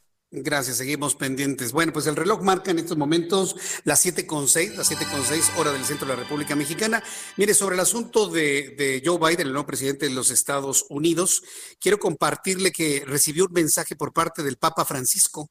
Gracias, 0.46 0.76
seguimos 0.76 1.16
pendientes. 1.16 1.72
Bueno, 1.72 1.92
pues 1.92 2.06
el 2.06 2.14
reloj 2.14 2.40
marca 2.40 2.70
en 2.70 2.78
estos 2.78 2.96
momentos 2.96 3.56
las 3.82 3.98
siete 3.98 4.28
con 4.28 4.46
seis, 4.46 4.76
las 4.76 4.86
siete 4.86 5.04
con 5.10 5.24
seis, 5.24 5.50
hora 5.56 5.72
del 5.72 5.84
centro 5.84 6.06
de 6.06 6.14
la 6.14 6.22
República 6.22 6.54
Mexicana. 6.54 7.02
Mire, 7.36 7.52
sobre 7.52 7.74
el 7.74 7.80
asunto 7.80 8.28
de, 8.28 8.76
de 8.78 9.02
Joe 9.04 9.18
Biden, 9.18 9.48
el 9.48 9.52
nuevo 9.52 9.66
presidente 9.66 10.06
de 10.06 10.14
los 10.14 10.30
Estados 10.30 10.86
Unidos, 10.88 11.42
quiero 11.80 11.98
compartirle 11.98 12.70
que 12.70 13.02
recibió 13.04 13.46
un 13.46 13.54
mensaje 13.54 13.96
por 13.96 14.12
parte 14.12 14.44
del 14.44 14.56
Papa 14.56 14.84
Francisco. 14.84 15.50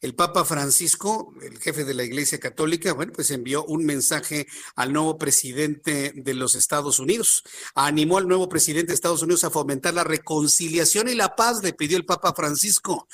El 0.00 0.14
Papa 0.14 0.44
Francisco, 0.44 1.34
el 1.42 1.58
jefe 1.58 1.84
de 1.84 1.94
la 1.94 2.04
Iglesia 2.04 2.38
Católica, 2.38 2.92
bueno, 2.92 3.12
pues 3.12 3.32
envió 3.32 3.64
un 3.64 3.84
mensaje 3.84 4.46
al 4.76 4.92
nuevo 4.92 5.18
presidente 5.18 6.12
de 6.14 6.34
los 6.34 6.54
Estados 6.54 7.00
Unidos. 7.00 7.42
Animó 7.74 8.18
al 8.18 8.28
nuevo 8.28 8.48
presidente 8.48 8.92
de 8.92 8.94
Estados 8.94 9.22
Unidos 9.22 9.42
a 9.42 9.50
fomentar 9.50 9.94
la 9.94 10.04
reconciliación 10.04 11.08
y 11.08 11.16
la 11.16 11.34
paz, 11.34 11.60
le 11.64 11.72
pidió 11.72 11.96
el 11.96 12.06
Papa 12.06 12.32
Francisco 12.36 13.08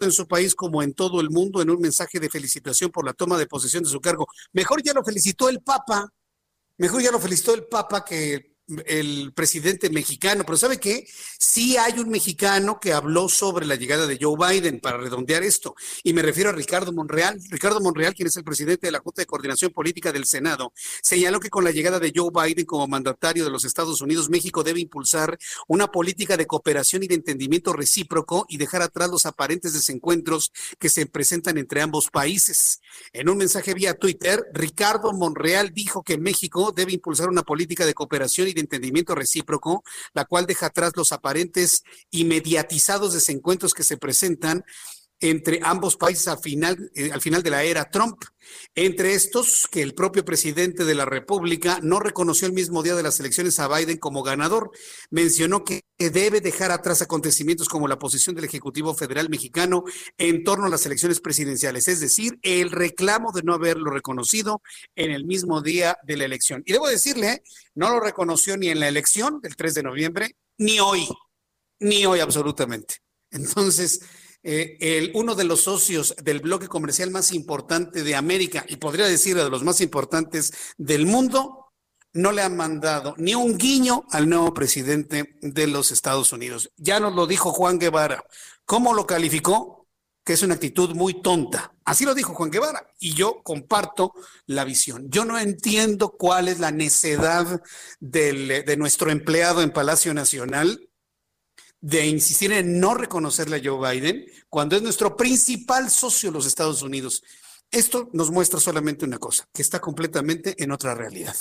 en 0.00 0.12
su 0.12 0.26
país 0.26 0.54
como 0.54 0.82
en 0.82 0.94
todo 0.94 1.20
el 1.20 1.30
mundo 1.30 1.60
en 1.60 1.70
un 1.70 1.80
mensaje 1.80 2.20
de 2.20 2.30
felicitación 2.30 2.90
por 2.90 3.04
la 3.04 3.12
toma 3.12 3.38
de 3.38 3.46
posesión 3.46 3.82
de 3.82 3.90
su 3.90 4.00
cargo. 4.00 4.26
Mejor 4.52 4.82
ya 4.82 4.92
lo 4.92 5.04
felicitó 5.04 5.48
el 5.48 5.60
Papa, 5.60 6.12
mejor 6.76 7.02
ya 7.02 7.10
lo 7.10 7.18
felicitó 7.18 7.54
el 7.54 7.66
Papa 7.66 8.04
que 8.04 8.57
el 8.86 9.32
presidente 9.32 9.90
mexicano, 9.90 10.44
pero 10.44 10.56
¿sabe 10.56 10.78
qué? 10.78 11.08
Sí 11.38 11.76
hay 11.76 11.98
un 11.98 12.10
mexicano 12.10 12.78
que 12.80 12.92
habló 12.92 13.28
sobre 13.28 13.66
la 13.66 13.76
llegada 13.76 14.06
de 14.06 14.18
Joe 14.20 14.36
Biden 14.36 14.80
para 14.80 14.98
redondear 14.98 15.42
esto, 15.42 15.74
y 16.02 16.12
me 16.12 16.22
refiero 16.22 16.50
a 16.50 16.52
Ricardo 16.52 16.92
Monreal. 16.92 17.40
Ricardo 17.50 17.80
Monreal, 17.80 18.14
quien 18.14 18.28
es 18.28 18.36
el 18.36 18.44
presidente 18.44 18.86
de 18.86 18.92
la 18.92 19.00
Junta 19.00 19.22
de 19.22 19.26
Coordinación 19.26 19.72
Política 19.72 20.12
del 20.12 20.26
Senado, 20.26 20.72
señaló 21.02 21.40
que 21.40 21.50
con 21.50 21.64
la 21.64 21.70
llegada 21.70 21.98
de 21.98 22.12
Joe 22.14 22.30
Biden 22.32 22.66
como 22.66 22.86
mandatario 22.86 23.44
de 23.44 23.50
los 23.50 23.64
Estados 23.64 24.00
Unidos, 24.00 24.28
México 24.28 24.62
debe 24.62 24.80
impulsar 24.80 25.38
una 25.66 25.88
política 25.88 26.36
de 26.36 26.46
cooperación 26.46 27.02
y 27.02 27.08
de 27.08 27.14
entendimiento 27.14 27.72
recíproco 27.72 28.46
y 28.48 28.58
dejar 28.58 28.82
atrás 28.82 29.10
los 29.10 29.26
aparentes 29.26 29.72
desencuentros 29.72 30.52
que 30.78 30.88
se 30.88 31.06
presentan 31.06 31.58
entre 31.58 31.80
ambos 31.80 32.08
países. 32.10 32.80
En 33.12 33.28
un 33.28 33.38
mensaje 33.38 33.74
vía 33.74 33.94
Twitter, 33.94 34.44
Ricardo 34.52 35.12
Monreal 35.12 35.72
dijo 35.72 36.02
que 36.02 36.18
México 36.18 36.72
debe 36.74 36.92
impulsar 36.92 37.28
una 37.28 37.42
política 37.42 37.86
de 37.86 37.94
cooperación 37.94 38.48
y 38.48 38.57
entendimiento 38.60 39.14
recíproco, 39.14 39.82
la 40.14 40.24
cual 40.24 40.46
deja 40.46 40.66
atrás 40.66 40.92
los 40.96 41.12
aparentes 41.12 41.82
y 42.10 42.24
mediatizados 42.24 43.12
desencuentros 43.12 43.74
que 43.74 43.84
se 43.84 43.96
presentan 43.96 44.64
entre 45.20 45.60
ambos 45.62 45.96
países 45.96 46.28
al 46.28 46.38
final, 46.38 46.90
eh, 46.94 47.10
al 47.12 47.20
final 47.20 47.42
de 47.42 47.50
la 47.50 47.64
era 47.64 47.90
Trump. 47.90 48.22
Entre 48.74 49.14
estos, 49.14 49.66
que 49.70 49.82
el 49.82 49.94
propio 49.94 50.24
presidente 50.24 50.84
de 50.84 50.94
la 50.94 51.04
República 51.04 51.80
no 51.82 52.00
reconoció 52.00 52.46
el 52.46 52.54
mismo 52.54 52.82
día 52.82 52.94
de 52.94 53.02
las 53.02 53.20
elecciones 53.20 53.58
a 53.58 53.68
Biden 53.68 53.98
como 53.98 54.22
ganador. 54.22 54.70
Mencionó 55.10 55.64
que 55.64 55.82
debe 55.98 56.40
dejar 56.40 56.70
atrás 56.70 57.02
acontecimientos 57.02 57.68
como 57.68 57.88
la 57.88 57.98
posición 57.98 58.36
del 58.36 58.44
Ejecutivo 58.44 58.94
Federal 58.94 59.28
mexicano 59.28 59.84
en 60.16 60.44
torno 60.44 60.66
a 60.66 60.70
las 60.70 60.86
elecciones 60.86 61.20
presidenciales, 61.20 61.88
es 61.88 62.00
decir, 62.00 62.38
el 62.42 62.70
reclamo 62.70 63.32
de 63.32 63.42
no 63.42 63.54
haberlo 63.54 63.90
reconocido 63.90 64.62
en 64.94 65.10
el 65.10 65.24
mismo 65.24 65.60
día 65.60 65.98
de 66.04 66.16
la 66.16 66.24
elección. 66.24 66.62
Y 66.64 66.72
debo 66.72 66.88
decirle, 66.88 67.42
no 67.74 67.90
lo 67.90 68.00
reconoció 68.00 68.56
ni 68.56 68.68
en 68.68 68.80
la 68.80 68.88
elección 68.88 69.40
del 69.40 69.56
3 69.56 69.74
de 69.74 69.82
noviembre, 69.82 70.36
ni 70.58 70.80
hoy, 70.80 71.08
ni 71.80 72.06
hoy 72.06 72.20
absolutamente. 72.20 72.96
Entonces, 73.30 74.00
eh, 74.42 74.76
el, 74.80 75.10
uno 75.14 75.34
de 75.34 75.44
los 75.44 75.62
socios 75.62 76.14
del 76.22 76.40
bloque 76.40 76.68
comercial 76.68 77.10
más 77.10 77.32
importante 77.32 78.02
de 78.02 78.14
América, 78.14 78.64
y 78.68 78.76
podría 78.76 79.06
decir 79.06 79.36
de 79.36 79.50
los 79.50 79.64
más 79.64 79.80
importantes 79.80 80.52
del 80.76 81.06
mundo, 81.06 81.72
no 82.12 82.32
le 82.32 82.42
han 82.42 82.56
mandado 82.56 83.14
ni 83.18 83.34
un 83.34 83.58
guiño 83.58 84.04
al 84.10 84.28
nuevo 84.28 84.54
presidente 84.54 85.36
de 85.40 85.66
los 85.66 85.90
Estados 85.90 86.32
Unidos. 86.32 86.70
Ya 86.76 87.00
nos 87.00 87.14
lo 87.14 87.26
dijo 87.26 87.52
Juan 87.52 87.78
Guevara. 87.78 88.24
¿Cómo 88.64 88.94
lo 88.94 89.06
calificó? 89.06 89.86
Que 90.24 90.32
es 90.32 90.42
una 90.42 90.54
actitud 90.54 90.94
muy 90.94 91.22
tonta. 91.22 91.74
Así 91.84 92.04
lo 92.04 92.14
dijo 92.14 92.34
Juan 92.34 92.50
Guevara 92.50 92.86
y 92.98 93.14
yo 93.14 93.42
comparto 93.42 94.14
la 94.46 94.64
visión. 94.64 95.10
Yo 95.10 95.24
no 95.24 95.38
entiendo 95.38 96.10
cuál 96.10 96.48
es 96.48 96.58
la 96.58 96.70
necedad 96.70 97.62
de 98.00 98.76
nuestro 98.78 99.10
empleado 99.10 99.62
en 99.62 99.70
Palacio 99.70 100.12
Nacional 100.14 100.87
de 101.80 102.06
insistir 102.06 102.52
en 102.52 102.80
no 102.80 102.94
reconocerle 102.94 103.56
a 103.56 103.60
Joe 103.62 103.92
Biden 103.92 104.26
cuando 104.48 104.76
es 104.76 104.82
nuestro 104.82 105.16
principal 105.16 105.90
socio 105.90 106.30
los 106.30 106.46
Estados 106.46 106.82
Unidos. 106.82 107.22
Esto 107.70 108.08
nos 108.12 108.30
muestra 108.30 108.58
solamente 108.60 109.04
una 109.04 109.18
cosa, 109.18 109.46
que 109.52 109.62
está 109.62 109.80
completamente 109.80 110.54
en 110.62 110.72
otra 110.72 110.94
realidad, 110.94 111.36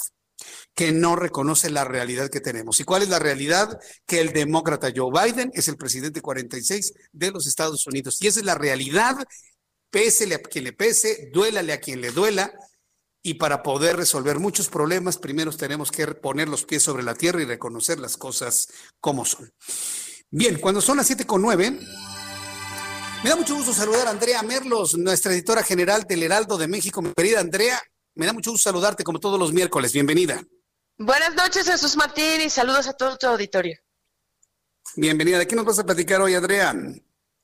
que 0.76 0.92
no 0.92 1.16
reconoce 1.16 1.70
la 1.70 1.86
realidad 1.86 2.30
que 2.30 2.42
tenemos. 2.42 2.80
¿Y 2.80 2.84
cuál 2.84 3.04
es 3.04 3.10
la 3.10 3.20
realidad? 3.20 3.80
Que 4.06 4.20
el 4.20 4.34
demócrata 4.34 4.92
Joe 4.96 5.12
Biden 5.12 5.52
es 5.54 5.68
el 5.70 5.78
presidente 5.78 6.22
46 6.22 6.94
de 7.14 7.32
los 7.32 7.48
Estados 7.48 7.88
Unidos. 7.88 8.18
Y 8.22 8.28
esa 8.28 8.42
es 8.42 8.46
la 8.46 8.56
realidad, 8.56 9.16
pésele 9.90 10.36
a 10.36 10.40
quien 10.40 10.66
le 10.66 10.74
pese, 10.74 11.30
duélale 11.34 11.74
a 11.74 11.80
quien 11.80 12.02
le 12.02 12.12
duela. 12.12 12.54
Y 13.24 13.36
para 13.36 13.64
poder 13.64 13.98
resolver 13.98 14.40
muchos 14.40 14.70
problemas, 14.70 15.18
primero 15.18 15.52
tenemos 15.52 15.92
que 15.92 16.08
poner 16.08 16.48
los 16.48 16.66
pies 16.66 16.84
sobre 16.84 17.04
la 17.04 17.16
tierra 17.16 17.42
y 17.42 17.46
reconocer 17.46 18.00
las 18.00 18.16
cosas 18.16 18.68
como 19.00 19.26
son. 19.26 19.52
Bien, 20.30 20.60
cuando 20.60 20.82
son 20.82 20.98
las 20.98 21.08
siete 21.08 21.26
con 21.26 21.42
nueve, 21.42 21.72
me 21.72 23.30
da 23.30 23.36
mucho 23.38 23.56
gusto 23.56 23.74
saludar 23.74 24.08
a 24.08 24.10
Andrea 24.10 24.44
Merlos, 24.44 24.98
nuestra 24.98 25.32
editora 25.32 25.64
general 25.64 26.04
del 26.04 26.22
Heraldo 26.22 26.58
de 26.58 26.68
México. 26.68 27.02
Mi 27.02 27.14
querida 27.14 27.40
Andrea, 27.40 27.82
me 28.14 28.26
da 28.26 28.34
mucho 28.34 28.52
gusto 28.52 28.70
saludarte 28.70 29.06
como 29.06 29.22
todos 29.22 29.40
los 29.40 29.54
miércoles. 29.54 29.94
Bienvenida. 29.94 30.44
Buenas 30.98 31.34
noches, 31.34 31.66
Jesús 31.66 31.96
Martín, 31.96 32.42
y 32.42 32.50
saludos 32.50 32.88
a 32.88 32.94
todo 32.94 33.16
tu 33.16 33.26
auditorio. 33.28 33.80
Bienvenida. 34.98 35.40
¿De 35.40 35.48
qué 35.48 35.56
nos 35.56 35.64
vas 35.64 35.80
a 35.80 35.86
platicar 35.86 36.20
hoy, 36.20 36.36
Andrea? 36.36 36.76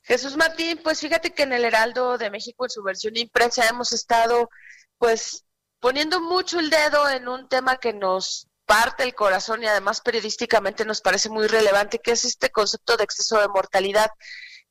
Jesús 0.02 0.36
Martín, 0.36 0.78
pues 0.84 1.00
fíjate 1.00 1.32
que 1.32 1.44
en 1.44 1.54
el 1.54 1.64
Heraldo 1.64 2.18
de 2.18 2.30
México, 2.30 2.66
en 2.66 2.70
su 2.70 2.82
versión 2.82 3.16
impresa, 3.16 3.66
hemos 3.66 3.94
estado, 3.94 4.50
pues, 4.98 5.46
poniendo 5.80 6.20
mucho 6.20 6.60
el 6.60 6.68
dedo 6.68 7.08
en 7.08 7.28
un 7.28 7.48
tema 7.48 7.78
que 7.78 7.94
nos 7.94 8.46
parte 8.74 9.04
el 9.04 9.14
corazón 9.14 9.62
y 9.62 9.66
además 9.66 10.00
periodísticamente 10.00 10.84
nos 10.84 11.00
parece 11.00 11.28
muy 11.28 11.46
relevante, 11.46 12.00
que 12.00 12.10
es 12.10 12.24
este 12.24 12.50
concepto 12.50 12.96
de 12.96 13.04
exceso 13.04 13.40
de 13.40 13.46
mortalidad. 13.48 14.10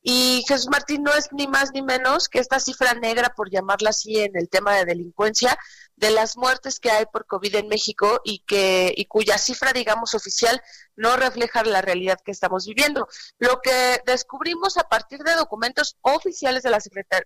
Y 0.02 0.44
Jesús 0.46 0.68
Martín 0.70 1.04
no 1.04 1.14
es 1.14 1.30
ni 1.32 1.48
más 1.48 1.72
ni 1.74 1.82
menos 1.82 2.28
que 2.28 2.40
esta 2.40 2.60
cifra 2.60 2.94
negra, 2.96 3.34
por 3.34 3.50
llamarla 3.50 3.92
así, 3.92 4.20
en 4.20 4.36
el 4.36 4.50
tema 4.50 4.76
de 4.76 4.84
delincuencia, 4.84 5.58
de 6.04 6.12
las 6.12 6.36
muertes 6.36 6.82
que 6.82 6.92
hay 6.92 7.06
por 7.06 7.26
COVID 7.26 7.56
en 7.56 7.70
México 7.70 8.20
y 8.26 8.40
que 8.40 8.94
y 8.94 9.06
cuya 9.06 9.38
cifra, 9.38 9.72
digamos, 9.72 10.14
oficial 10.14 10.62
no 10.98 11.16
refleja 11.16 11.64
la 11.64 11.82
realidad 11.82 12.20
que 12.26 12.32
estamos 12.32 12.66
viviendo. 12.68 13.08
Lo 13.40 13.62
que 13.62 14.02
descubrimos 14.06 14.78
a 14.78 14.84
partir 14.84 15.20
de 15.24 15.34
documentos 15.36 15.96
oficiales 16.02 16.62
de 16.64 16.72
la, 16.72 16.80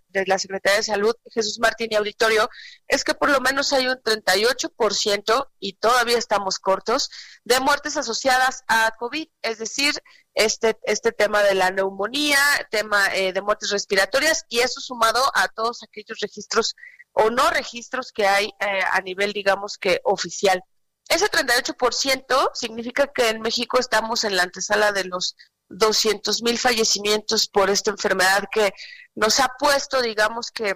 de 0.09 0.25
la 0.27 0.37
Secretaría 0.37 0.77
de 0.77 0.83
Salud, 0.83 1.15
Jesús 1.33 1.57
Martín 1.59 1.87
y 1.89 1.95
Auditorio, 1.95 2.51
es 2.87 3.03
que 3.03 3.15
por 3.15 3.31
lo 3.31 3.41
menos 3.41 3.73
hay 3.73 3.87
un 3.87 3.95
38% 3.95 5.49
y 5.59 5.73
todavía 5.73 6.19
estamos 6.19 6.59
cortos 6.59 7.09
de 7.45 7.59
muertes 7.59 7.97
asociadas 7.97 8.63
a 8.67 8.91
COVID, 8.99 9.27
es 9.41 9.57
decir, 9.57 9.95
este, 10.35 10.77
este 10.83 11.11
tema 11.11 11.41
de 11.41 11.55
la 11.55 11.71
neumonía, 11.71 12.37
tema 12.69 13.07
eh, 13.15 13.33
de 13.33 13.41
muertes 13.41 13.71
respiratorias 13.71 14.45
y 14.49 14.59
eso 14.59 14.79
sumado 14.81 15.23
a 15.33 15.47
todos 15.47 15.81
aquellos 15.81 16.19
registros 16.19 16.75
o 17.19 17.29
no 17.29 17.49
registros 17.49 18.11
que 18.11 18.27
hay 18.27 18.53
eh, 18.59 18.79
a 18.91 19.01
nivel, 19.01 19.33
digamos 19.33 19.77
que 19.77 20.01
oficial. 20.03 20.63
Ese 21.09 21.29
38% 21.29 22.51
significa 22.53 23.07
que 23.07 23.29
en 23.29 23.41
México 23.41 23.79
estamos 23.79 24.23
en 24.23 24.35
la 24.35 24.43
antesala 24.43 24.91
de 24.91 25.05
los 25.05 25.35
200 25.69 26.43
mil 26.43 26.59
fallecimientos 26.59 27.47
por 27.47 27.69
esta 27.69 27.91
enfermedad 27.91 28.43
que 28.51 28.71
nos 29.15 29.39
ha 29.39 29.49
puesto, 29.59 30.01
digamos 30.01 30.51
que 30.51 30.75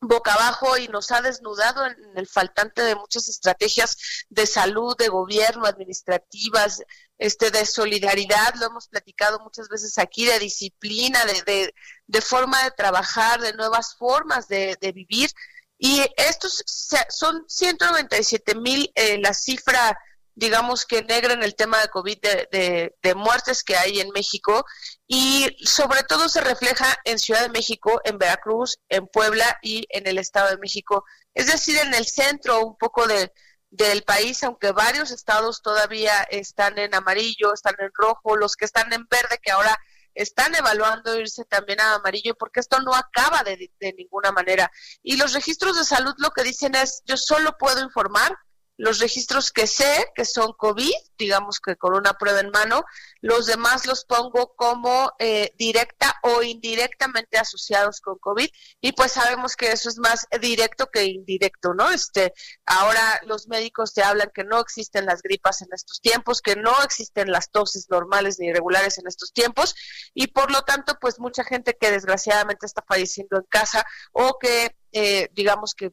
boca 0.00 0.34
abajo 0.34 0.76
y 0.76 0.88
nos 0.88 1.10
ha 1.10 1.22
desnudado 1.22 1.86
en 1.86 1.96
el 2.16 2.28
faltante 2.28 2.82
de 2.82 2.94
muchas 2.94 3.28
estrategias 3.28 3.96
de 4.28 4.46
salud, 4.46 4.94
de 4.96 5.08
gobierno, 5.08 5.64
administrativas, 5.66 6.82
este, 7.18 7.50
de 7.50 7.64
solidaridad, 7.64 8.54
lo 8.56 8.66
hemos 8.66 8.88
platicado 8.88 9.40
muchas 9.40 9.68
veces 9.68 9.96
aquí, 9.98 10.26
de 10.26 10.38
disciplina, 10.38 11.24
de, 11.24 11.72
de, 12.06 12.20
forma 12.20 12.62
de 12.62 12.72
trabajar, 12.72 13.40
de 13.40 13.54
nuevas 13.54 13.96
formas 13.96 14.48
de, 14.48 14.76
de 14.80 14.92
vivir 14.92 15.30
y 15.78 16.02
estos 16.16 16.62
son 17.08 17.44
197 17.48 18.54
mil 18.54 18.90
eh, 18.94 19.18
la 19.18 19.34
cifra, 19.34 19.98
digamos 20.34 20.86
que 20.86 21.02
negra 21.02 21.34
en 21.34 21.42
el 21.42 21.54
tema 21.54 21.80
de 21.80 21.88
COVID 21.88 22.18
de, 22.20 22.94
de, 23.02 23.14
muertes 23.14 23.62
que 23.62 23.76
hay 23.76 24.00
en 24.00 24.10
México 24.10 24.64
y 25.06 25.56
sobre 25.64 26.02
todo 26.02 26.28
se 26.28 26.40
refleja 26.40 26.96
en 27.04 27.18
Ciudad 27.18 27.42
de 27.42 27.48
México, 27.50 28.00
en 28.04 28.18
Veracruz, 28.18 28.78
en 28.88 29.06
Puebla 29.06 29.58
y 29.62 29.86
en 29.90 30.06
el 30.06 30.18
Estado 30.18 30.50
de 30.50 30.58
México. 30.58 31.04
Es 31.34 31.46
decir, 31.46 31.78
en 31.78 31.94
el 31.94 32.06
centro 32.06 32.64
un 32.64 32.76
poco 32.76 33.06
de, 33.06 33.32
del 33.70 34.02
país, 34.02 34.42
aunque 34.42 34.72
varios 34.72 35.10
estados 35.10 35.62
todavía 35.62 36.22
están 36.30 36.78
en 36.78 36.94
amarillo, 36.94 37.52
están 37.52 37.74
en 37.78 37.90
rojo, 37.94 38.36
los 38.36 38.56
que 38.56 38.64
están 38.64 38.92
en 38.92 39.06
verde, 39.10 39.38
que 39.42 39.50
ahora 39.50 39.76
están 40.16 40.54
evaluando 40.54 41.16
irse 41.16 41.44
también 41.44 41.80
a 41.80 41.94
amarillo 41.94 42.34
porque 42.34 42.60
esto 42.60 42.80
no 42.80 42.94
acaba 42.94 43.44
de, 43.44 43.70
de, 43.78 43.92
ninguna 43.92 44.32
manera. 44.32 44.70
Y 45.02 45.16
los 45.16 45.32
registros 45.32 45.76
de 45.76 45.84
salud 45.84 46.14
lo 46.18 46.30
que 46.30 46.42
dicen 46.42 46.74
es, 46.74 47.02
yo 47.04 47.16
solo 47.16 47.56
puedo 47.58 47.82
informar 47.82 48.36
los 48.76 48.98
registros 48.98 49.50
que 49.50 49.66
sé 49.66 50.06
que 50.14 50.24
son 50.24 50.52
COVID, 50.52 50.92
digamos 51.18 51.60
que 51.60 51.76
con 51.76 51.94
una 51.94 52.14
prueba 52.14 52.40
en 52.40 52.50
mano, 52.50 52.84
los 53.20 53.46
demás 53.46 53.86
los 53.86 54.04
pongo 54.04 54.54
como 54.54 55.12
eh, 55.18 55.52
directa 55.56 56.16
o 56.22 56.42
indirectamente 56.42 57.38
asociados 57.38 58.00
con 58.00 58.18
COVID 58.18 58.48
y 58.80 58.92
pues 58.92 59.12
sabemos 59.12 59.56
que 59.56 59.72
eso 59.72 59.88
es 59.88 59.98
más 59.98 60.26
directo 60.40 60.90
que 60.90 61.04
indirecto, 61.04 61.74
¿no? 61.74 61.90
Este, 61.90 62.34
ahora 62.66 63.20
los 63.26 63.48
médicos 63.48 63.94
te 63.94 64.02
hablan 64.02 64.30
que 64.34 64.44
no 64.44 64.60
existen 64.60 65.06
las 65.06 65.22
gripas 65.22 65.62
en 65.62 65.68
estos 65.72 66.00
tiempos, 66.00 66.42
que 66.42 66.56
no 66.56 66.82
existen 66.82 67.30
las 67.30 67.50
toses 67.50 67.88
normales 67.88 68.38
ni 68.38 68.48
irregulares 68.48 68.98
en 68.98 69.06
estos 69.06 69.32
tiempos 69.32 69.74
y 70.12 70.28
por 70.28 70.50
lo 70.50 70.62
tanto 70.62 70.98
pues 71.00 71.18
mucha 71.18 71.44
gente 71.44 71.76
que 71.80 71.90
desgraciadamente 71.90 72.66
está 72.66 72.84
falleciendo 72.86 73.38
en 73.38 73.44
casa 73.48 73.86
o 74.12 74.38
que 74.38 74.76
eh, 74.92 75.28
digamos 75.32 75.74
que 75.74 75.92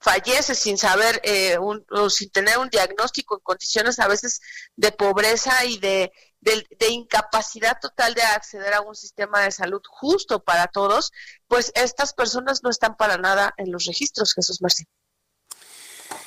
fallece 0.00 0.54
sin 0.54 0.76
saber 0.76 1.20
eh, 1.24 1.58
un, 1.58 1.84
o 1.90 2.10
sin 2.10 2.30
tener 2.30 2.58
un 2.58 2.68
diagnóstico 2.68 3.36
en 3.36 3.40
condiciones 3.42 3.98
a 3.98 4.08
veces 4.08 4.40
de 4.76 4.92
pobreza 4.92 5.64
y 5.64 5.78
de, 5.78 6.12
de, 6.40 6.88
incapacidad 6.88 7.78
total 7.80 8.14
de 8.14 8.22
acceder 8.22 8.74
a 8.74 8.82
un 8.82 8.94
sistema 8.94 9.40
de 9.42 9.50
salud 9.50 9.80
justo 9.88 10.44
para 10.44 10.66
todos, 10.66 11.10
pues 11.48 11.72
estas 11.74 12.12
personas 12.12 12.62
no 12.62 12.70
están 12.70 12.96
para 12.96 13.16
nada 13.16 13.54
en 13.56 13.72
los 13.72 13.86
registros, 13.86 14.34
Jesús 14.34 14.60
Martín. 14.60 14.86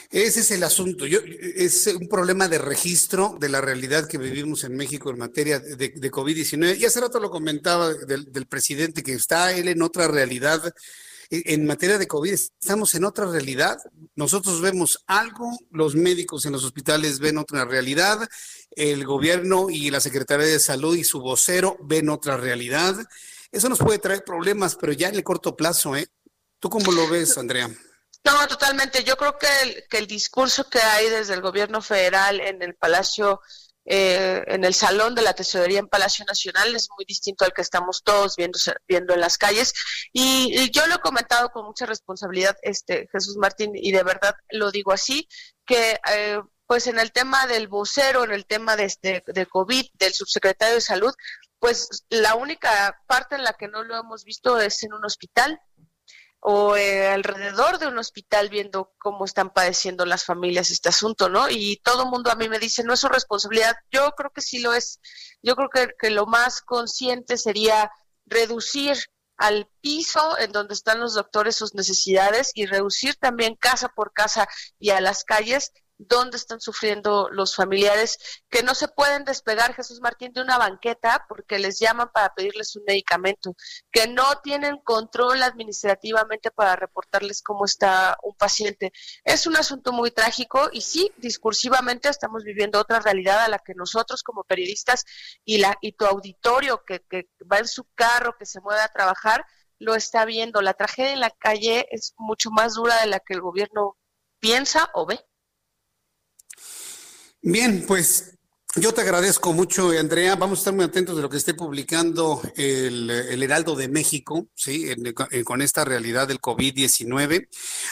Ese 0.09 0.39
es 0.39 0.51
el 0.51 0.63
asunto. 0.63 1.05
Yo, 1.05 1.19
es 1.55 1.87
un 1.87 2.07
problema 2.07 2.47
de 2.47 2.57
registro 2.57 3.37
de 3.39 3.49
la 3.49 3.59
realidad 3.59 4.07
que 4.07 4.17
vivimos 4.17 4.63
en 4.63 4.75
México 4.75 5.09
en 5.09 5.17
materia 5.17 5.59
de, 5.59 5.89
de 5.89 6.11
COVID-19. 6.11 6.77
Y 6.77 6.85
hace 6.85 7.01
rato 7.01 7.19
lo 7.19 7.29
comentaba 7.29 7.93
del, 7.93 8.47
presidente, 8.47 9.03
que 9.03 9.13
está 9.13 9.51
él 9.51 9.67
en 9.67 9.81
otra 9.81 10.07
realidad 10.07 10.73
en 11.29 11.65
materia 11.65 11.97
de 11.97 12.07
COVID 12.07 12.33
estamos 12.33 12.95
en 12.95 13.03
otra 13.03 13.25
realidad. 13.25 13.77
Nosotros 14.15 14.61
vemos 14.61 15.03
algo, 15.07 15.57
los 15.71 15.95
médicos 15.95 16.45
en 16.45 16.53
los 16.53 16.63
hospitales 16.63 17.19
ven 17.19 17.37
otra 17.37 17.65
realidad, 17.65 18.27
el 18.71 19.05
gobierno 19.05 19.69
y 19.69 19.89
la 19.89 19.99
Secretaría 19.99 20.47
de 20.47 20.59
Salud 20.59 20.95
y 20.95 21.03
su 21.03 21.19
vocero 21.19 21.77
ven 21.81 22.09
otra 22.09 22.37
realidad. 22.37 22.95
Eso 23.51 23.69
nos 23.69 23.79
puede 23.79 23.99
traer 23.99 24.23
problemas, 24.23 24.75
pero 24.75 24.93
ya 24.93 25.09
en 25.09 25.15
el 25.15 25.23
corto 25.23 25.55
plazo, 25.55 25.95
¿eh? 25.95 26.07
¿Tú 26.59 26.69
cómo 26.69 26.91
lo 26.91 27.07
ves, 27.09 27.37
Andrea? 27.37 27.69
No, 28.23 28.47
totalmente. 28.47 29.03
Yo 29.03 29.15
creo 29.15 29.37
que 29.37 29.47
el, 29.63 29.83
que 29.89 29.97
el 29.99 30.07
discurso 30.07 30.69
que 30.69 30.79
hay 30.79 31.09
desde 31.09 31.33
el 31.33 31.41
gobierno 31.41 31.81
federal 31.81 32.41
en 32.41 32.61
el 32.61 32.75
Palacio 32.75 33.41
eh, 33.89 34.43
en 34.47 34.65
el 34.65 34.73
salón 34.73 35.15
de 35.15 35.21
la 35.21 35.33
tesorería 35.33 35.79
en 35.79 35.87
Palacio 35.87 36.25
Nacional 36.25 36.75
es 36.75 36.89
muy 36.97 37.05
distinto 37.05 37.45
al 37.45 37.53
que 37.53 37.61
estamos 37.61 38.03
todos 38.03 38.35
viendo, 38.35 38.59
viendo 38.87 39.13
en 39.13 39.21
las 39.21 39.37
calles. 39.37 39.73
Y, 40.11 40.69
yo 40.71 40.85
lo 40.87 40.95
he 40.95 40.99
comentado 40.99 41.49
con 41.49 41.65
mucha 41.65 41.85
responsabilidad, 41.85 42.57
este 42.61 43.07
Jesús 43.11 43.37
Martín, 43.37 43.71
y 43.73 43.91
de 43.93 44.03
verdad 44.03 44.35
lo 44.49 44.71
digo 44.71 44.91
así, 44.91 45.27
que 45.65 45.97
eh, 46.11 46.41
pues 46.65 46.87
en 46.87 46.99
el 46.99 47.13
tema 47.13 47.47
del 47.47 47.69
vocero, 47.69 48.25
en 48.25 48.31
el 48.31 48.45
tema 48.45 48.75
de, 48.75 48.83
este, 48.83 49.23
de 49.25 49.45
COVID, 49.45 49.85
del 49.93 50.13
subsecretario 50.13 50.75
de 50.75 50.81
Salud, 50.81 51.13
pues 51.59 52.05
la 52.09 52.35
única 52.35 53.01
parte 53.07 53.35
en 53.35 53.43
la 53.43 53.53
que 53.53 53.69
no 53.69 53.83
lo 53.83 53.97
hemos 53.97 54.25
visto 54.25 54.59
es 54.59 54.83
en 54.83 54.93
un 54.93 55.05
hospital 55.05 55.61
o 56.39 56.75
eh, 56.75 57.07
alrededor 57.07 57.79
de 57.79 57.87
un 57.87 57.97
hospital 57.97 58.49
viendo 58.49 58.93
cómo 58.99 59.25
están 59.25 59.51
padeciendo 59.51 60.05
las 60.05 60.23
familias 60.23 60.71
este 60.71 60.89
asunto, 60.89 61.29
¿no? 61.29 61.49
Y 61.49 61.81
todo 61.83 62.03
el 62.03 62.09
mundo 62.09 62.31
a 62.31 62.35
mí 62.35 62.47
me 62.47 62.59
dice, 62.59 62.83
no 62.83 62.93
es 62.93 62.99
su 62.99 63.09
responsabilidad. 63.09 63.75
Yo 63.91 64.11
creo 64.11 64.31
que 64.31 64.41
sí 64.41 64.59
lo 64.59 64.73
es. 64.73 64.99
Yo 65.41 65.55
creo 65.55 65.69
que, 65.69 65.89
que 65.99 66.09
lo 66.09 66.25
más 66.25 66.61
consciente 66.61 67.37
sería 67.37 67.91
reducir 68.25 68.97
al 69.37 69.69
piso 69.81 70.37
en 70.39 70.51
donde 70.51 70.73
están 70.73 70.99
los 70.99 71.13
doctores 71.13 71.55
sus 71.55 71.75
necesidades 71.75 72.51
y 72.55 72.65
reducir 72.65 73.15
también 73.15 73.55
casa 73.55 73.89
por 73.89 74.11
casa 74.11 74.47
y 74.79 74.89
a 74.89 74.99
las 74.99 75.23
calles 75.23 75.71
dónde 75.97 76.37
están 76.37 76.59
sufriendo 76.59 77.29
los 77.31 77.55
familiares 77.55 78.17
que 78.49 78.63
no 78.63 78.75
se 78.75 78.87
pueden 78.87 79.25
despegar, 79.25 79.73
Jesús 79.73 79.99
Martín, 80.01 80.31
de 80.33 80.41
una 80.41 80.57
banqueta 80.57 81.25
porque 81.27 81.59
les 81.59 81.79
llaman 81.79 82.09
para 82.13 82.33
pedirles 82.33 82.75
un 82.75 82.83
medicamento, 82.85 83.55
que 83.91 84.07
no 84.07 84.23
tienen 84.43 84.77
control 84.83 85.43
administrativamente 85.43 86.51
para 86.51 86.75
reportarles 86.75 87.41
cómo 87.41 87.65
está 87.65 88.17
un 88.23 88.35
paciente. 88.35 88.91
Es 89.23 89.47
un 89.47 89.55
asunto 89.55 89.91
muy 89.91 90.11
trágico 90.11 90.69
y 90.71 90.81
sí, 90.81 91.11
discursivamente 91.17 92.09
estamos 92.09 92.43
viviendo 92.43 92.79
otra 92.79 92.99
realidad 92.99 93.43
a 93.43 93.47
la 93.47 93.59
que 93.59 93.73
nosotros 93.73 94.23
como 94.23 94.43
periodistas 94.43 95.05
y, 95.43 95.57
la, 95.57 95.77
y 95.81 95.93
tu 95.93 96.05
auditorio 96.05 96.83
que, 96.85 97.01
que 97.09 97.29
va 97.51 97.59
en 97.59 97.67
su 97.67 97.85
carro, 97.95 98.35
que 98.37 98.45
se 98.45 98.61
mueve 98.61 98.81
a 98.81 98.87
trabajar, 98.89 99.45
lo 99.79 99.95
está 99.95 100.25
viendo. 100.25 100.61
La 100.61 100.73
tragedia 100.73 101.13
en 101.13 101.19
la 101.19 101.31
calle 101.31 101.87
es 101.91 102.13
mucho 102.17 102.49
más 102.51 102.75
dura 102.75 102.99
de 103.01 103.07
la 103.07 103.19
que 103.19 103.33
el 103.33 103.41
gobierno 103.41 103.97
piensa 104.39 104.89
o 104.93 105.05
ve. 105.05 105.19
Bien, 107.41 107.85
pues 107.87 108.37
yo 108.75 108.93
te 108.93 109.01
agradezco 109.01 109.53
mucho, 109.53 109.89
Andrea. 109.89 110.35
Vamos 110.35 110.59
a 110.59 110.61
estar 110.61 110.73
muy 110.73 110.85
atentos 110.85 111.15
de 111.15 111.21
lo 111.21 111.29
que 111.29 111.37
esté 111.37 111.53
publicando 111.53 112.41
el, 112.55 113.09
Heraldo 113.09 113.75
de 113.75 113.87
México, 113.87 114.49
¿sí? 114.53 114.87
con 115.43 115.61
esta 115.61 115.83
realidad 115.85 116.27
del 116.27 116.39
COVID-19. 116.39 117.47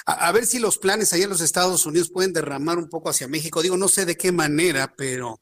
A, 0.05 0.31
ver 0.31 0.45
si 0.45 0.59
los 0.59 0.77
planes 0.77 1.11
allá 1.13 1.23
en 1.23 1.29
los 1.31 1.41
Estados 1.41 1.85
Unidos 1.85 2.11
pueden 2.11 2.33
derramar 2.33 2.77
un 2.77 2.89
poco 2.89 3.09
hacia 3.09 3.27
México. 3.27 3.61
Digo, 3.61 3.77
no 3.77 3.87
sé 3.87 4.05
de 4.05 4.17
qué 4.17 4.31
manera, 4.31 4.93
pero 4.95 5.39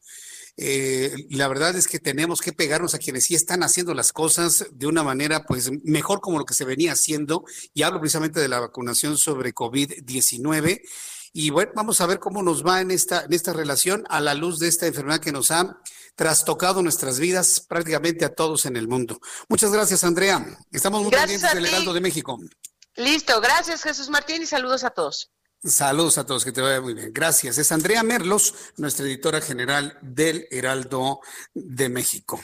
eh, 0.56 1.12
la 1.30 1.48
verdad 1.48 1.76
es 1.76 1.88
que 1.88 1.98
tenemos 1.98 2.40
que 2.40 2.52
pegarnos 2.52 2.94
a 2.94 2.98
quienes 2.98 3.24
sí 3.24 3.34
están 3.34 3.62
haciendo 3.62 3.92
las 3.92 4.12
cosas 4.12 4.66
de 4.72 4.86
una 4.86 5.02
manera, 5.02 5.44
pues, 5.44 5.70
mejor 5.82 6.20
como 6.20 6.38
lo 6.38 6.46
que 6.46 6.54
se 6.54 6.64
venía 6.64 6.92
haciendo. 6.92 7.44
Y 7.74 7.82
hablo 7.82 8.00
precisamente 8.00 8.40
de 8.40 8.48
la 8.48 8.60
vacunación 8.60 9.18
sobre 9.18 9.54
COVID-19. 9.54 10.80
Y 11.36 11.50
bueno, 11.50 11.72
vamos 11.74 12.00
a 12.00 12.06
ver 12.06 12.20
cómo 12.20 12.44
nos 12.44 12.64
va 12.64 12.80
en 12.80 12.92
esta, 12.92 13.24
en 13.24 13.32
esta 13.32 13.52
relación 13.52 14.04
a 14.08 14.20
la 14.20 14.34
luz 14.34 14.60
de 14.60 14.68
esta 14.68 14.86
enfermedad 14.86 15.18
que 15.18 15.32
nos 15.32 15.50
ha 15.50 15.80
trastocado 16.14 16.80
nuestras 16.80 17.18
vidas 17.18 17.58
prácticamente 17.58 18.24
a 18.24 18.32
todos 18.32 18.66
en 18.66 18.76
el 18.76 18.86
mundo. 18.86 19.18
Muchas 19.48 19.72
gracias, 19.72 20.04
Andrea. 20.04 20.46
Estamos 20.70 21.02
muy 21.02 21.10
pendientes 21.10 21.52
del 21.52 21.66
Heraldo 21.66 21.92
de 21.92 22.00
México. 22.00 22.38
Listo, 22.94 23.40
gracias 23.40 23.82
Jesús 23.82 24.08
Martín 24.10 24.42
y 24.42 24.46
saludos 24.46 24.84
a 24.84 24.90
todos. 24.90 25.32
Saludos 25.64 26.18
a 26.18 26.24
todos, 26.24 26.44
que 26.44 26.52
te 26.52 26.60
vaya 26.60 26.80
muy 26.80 26.94
bien. 26.94 27.10
Gracias. 27.12 27.58
Es 27.58 27.72
Andrea 27.72 28.04
Merlos, 28.04 28.54
nuestra 28.76 29.04
editora 29.04 29.40
general 29.40 29.98
del 30.02 30.46
Heraldo 30.52 31.18
de 31.52 31.88
México. 31.88 32.40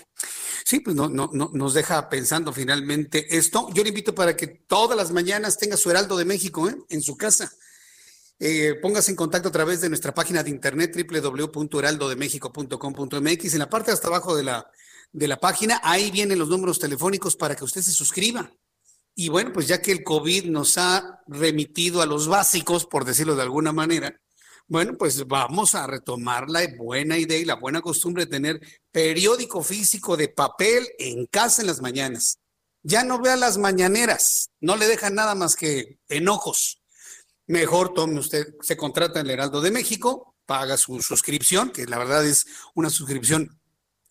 Sí, 0.65 0.81
pues 0.81 0.97
no, 0.97 1.09
no, 1.09 1.31
no, 1.33 1.53
nos 1.55 1.75
deja 1.75 2.09
pensando 2.09 2.53
finalmente 2.53 3.37
esto. 3.37 3.69
Yo 3.73 3.85
le 3.85 3.91
invito 3.91 4.17
para 4.17 4.37
que 4.37 4.49
todas 4.49 4.97
las 4.97 5.13
mañanas 5.13 5.59
tenga 5.59 5.77
su 5.77 5.93
Heraldo 5.93 6.17
de 6.17 6.25
México 6.25 6.69
¿eh? 6.69 6.77
en 6.89 7.03
su 7.03 7.17
casa 7.17 7.53
eh, 8.43 8.75
póngase 8.81 9.11
en 9.11 9.17
contacto 9.17 9.51
a 9.51 9.53
través 9.53 9.83
de 9.83 9.91
nuestra 9.91 10.15
página 10.15 10.43
de 10.43 10.49
internet 10.49 10.97
www.heraldodemexico.com.mx. 10.97 13.53
En 13.53 13.59
la 13.59 13.69
parte 13.69 13.91
hasta 13.91 14.09
abajo 14.09 14.35
de 14.35 14.45
la, 14.45 14.67
de 15.13 15.29
la 15.29 15.39
página, 15.39 15.79
ahí 15.85 16.11
vienen 16.11 16.39
los 16.39 16.49
números 16.49 16.79
telefónicos 16.79 17.37
para 17.37 17.55
que 17.55 17.65
usted 17.65 17.83
se 17.83 17.93
suscriba. 17.93 18.51
Y 19.15 19.29
bueno, 19.29 19.53
pues 19.53 19.69
ya 19.69 19.83
que 19.83 19.93
el 19.93 20.03
COVID 20.03 20.47
nos 20.47 20.79
ha 20.79 21.21
remitido 21.27 22.01
a 22.01 22.07
los 22.07 22.29
básicos, 22.29 22.87
por 22.87 23.05
decirlo 23.05 23.37
de 23.37 23.43
alguna 23.43 23.75
manera, 23.75 24.19
bueno, 24.67 24.97
pues 24.97 25.27
vamos 25.27 25.75
a 25.75 25.87
retomar 25.87 26.49
la 26.49 26.67
buena 26.79 27.19
idea 27.19 27.37
y 27.37 27.45
la 27.45 27.57
buena 27.57 27.83
costumbre 27.83 28.25
de 28.25 28.31
tener 28.31 28.59
periódico 28.91 29.63
físico 29.63 30.17
de 30.17 30.29
papel 30.29 30.89
en 30.99 31.27
casa 31.27 31.61
en 31.61 31.67
las 31.67 31.83
mañanas. 31.83 32.39
Ya 32.83 33.05
no 33.05 33.21
vea 33.21 33.37
las 33.37 33.59
mañaneras, 33.59 34.49
no 34.61 34.77
le 34.77 34.87
dejan 34.87 35.15
nada 35.15 35.35
más 35.35 35.57
que 35.57 35.99
enojos 36.09 36.80
mejor 37.51 37.93
tome 37.93 38.19
usted, 38.19 38.55
se 38.61 38.77
contrata 38.77 39.21
el 39.21 39.31
Heraldo 39.31 39.61
de 39.61 39.73
México, 39.73 40.37
paga 40.47 40.77
su 40.77 41.03
suscripción, 41.03 41.71
que 41.71 41.85
la 41.85 41.99
verdad 41.99 42.25
es 42.25 42.47
una 42.75 42.91
suscripción 42.91 43.61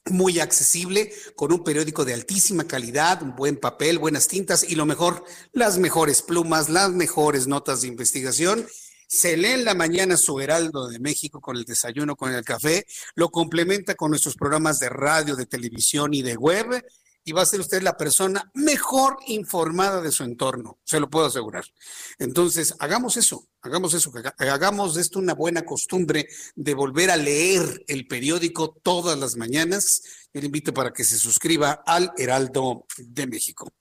muy 0.08 0.40
accesible, 0.40 1.14
con 1.36 1.54
un 1.54 1.64
periódico 1.64 2.04
de 2.04 2.14
altísima 2.14 2.66
calidad, 2.66 3.24
un 3.24 3.36
buen 3.36 3.56
papel, 3.58 3.98
buenas 3.98 4.28
tintas 4.28 4.64
y 4.64 4.76
lo 4.76 4.86
mejor, 4.86 5.24
las 5.54 5.78
mejores 5.78 6.22
plumas, 6.22 6.68
las 6.68 6.92
mejores 6.92 7.48
notas 7.48 7.82
de 7.82 7.88
investigación. 7.88 8.68
Se 9.08 9.38
lee 9.38 9.52
en 9.52 9.66
la 9.66 9.74
mañana 9.74 10.18
su 10.18 10.40
Heraldo 10.40 10.88
de 10.88 11.00
México 11.00 11.40
con 11.40 11.56
el 11.56 11.64
desayuno, 11.64 12.18
con 12.18 12.34
el 12.34 12.44
café, 12.44 12.86
lo 13.16 13.30
complementa 13.30 13.96
con 13.96 14.12
nuestros 14.12 14.36
programas 14.36 14.80
de 14.80 14.90
radio, 14.90 15.36
de 15.36 15.46
televisión 15.46 16.14
y 16.14 16.24
de 16.24 16.36
web 16.36 16.84
y 17.30 17.32
va 17.32 17.44
a 17.44 17.46
ser 17.46 17.60
usted 17.60 17.84
la 17.84 17.96
persona 17.96 18.50
mejor 18.56 19.20
informada 19.28 20.02
de 20.02 20.12
su 20.12 20.24
entorno, 20.24 20.80
se 20.84 21.00
lo 21.00 21.12
puedo 21.12 21.28
asegurar. 21.28 21.64
Entonces, 22.18 22.74
hagamos 22.80 23.18
eso, 23.18 23.48
hagamos 23.62 23.94
eso, 23.94 24.12
hagamos 24.40 24.98
esto 24.98 25.20
una 25.20 25.36
buena 25.36 25.64
costumbre 25.64 26.28
de 26.56 26.74
volver 26.74 27.12
a 27.12 27.18
leer 27.18 27.86
el 27.88 28.08
periódico 28.08 28.72
todas 28.82 29.20
las 29.20 29.36
mañanas. 29.36 30.02
Yo 30.34 30.42
le 30.42 30.48
invito 30.48 30.74
para 30.74 30.92
que 30.92 31.04
se 31.04 31.20
suscriba 31.20 31.84
al 31.86 32.12
Heraldo 32.18 32.88
de 32.98 33.28
México. 33.28 33.72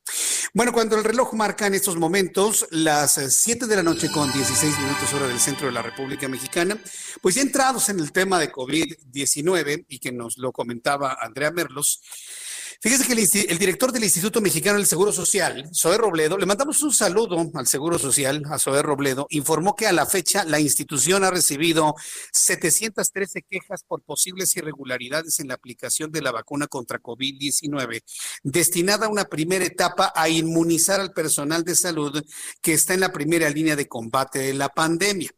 Bueno, 0.53 0.75
cuando 0.75 0.97
el 0.97 1.05
reloj 1.05 1.33
marca 1.33 1.67
en 1.67 1.75
estos 1.75 1.97
momentos 1.97 2.67
las 2.71 3.13
7 3.13 3.67
de 3.67 3.77
la 3.77 3.83
noche 3.83 4.11
con 4.11 4.31
16 4.31 4.79
minutos 4.79 5.15
hora 5.15 5.27
del 5.27 5.41
centro 5.41 5.69
de 5.69 5.73
la 5.73 5.81
República 5.81 6.29
Mexicana, 6.29 6.79
pues 7.23 7.35
ya 7.37 7.41
entrados 7.41 7.89
en 7.89 7.99
el 7.99 8.13
tema 8.13 8.39
de 8.39 8.53
COVID-19 8.53 9.87
y 9.89 9.99
que 10.01 10.13
nos 10.13 10.37
lo 10.37 10.53
comentaba 10.53 11.17
Andrea 11.19 11.51
Merlos, 11.51 12.03
Fíjese 12.81 13.07
que 13.09 13.49
el, 13.51 13.59
director 13.59 13.91
del 13.91 14.05
Instituto 14.05 14.41
Mexicano 14.41 14.79
del 14.79 14.87
Seguro 14.87 15.11
Social, 15.11 15.69
Zoé 15.75 15.99
Robledo, 15.99 16.39
le 16.39 16.47
mandamos 16.47 16.81
un 16.85 16.95
saludo 16.95 17.51
al 17.55 17.67
Seguro 17.67 17.99
Social, 17.99 18.45
a 18.49 18.57
Zoé 18.61 18.83
Robledo, 18.83 19.27
informó 19.31 19.75
que 19.75 19.89
a 19.89 19.93
la 19.93 20.07
fecha 20.07 20.45
la 20.45 20.61
institución 20.61 21.25
ha 21.25 21.31
recibido 21.33 21.97
713 22.33 23.43
quejas 23.51 23.83
por 23.83 24.03
posibles 24.03 24.57
irregularidades 24.57 25.41
en 25.41 25.49
la 25.49 25.55
aplicación 25.55 26.13
de 26.13 26.23
la 26.23 26.31
vacuna 26.31 26.69
contra 26.69 27.01
COVID-19, 27.01 28.01
destinada 28.45 29.07
a 29.07 29.11
una 29.11 29.25
primera 29.25 29.65
etapa 29.65 30.13
a 30.15 30.29
inmunizar 30.29 31.01
al 31.01 31.13
personal 31.13 31.65
de 31.65 31.75
salud 31.75 32.25
que 32.63 32.75
está 32.75 32.95
en 32.95 33.01
la 33.01 33.11
primera 33.11 33.51
línea 33.51 33.75
de 33.75 33.89
combate 33.89 34.39
de 34.39 34.55
la 34.55 34.69
pandemia. 34.69 35.31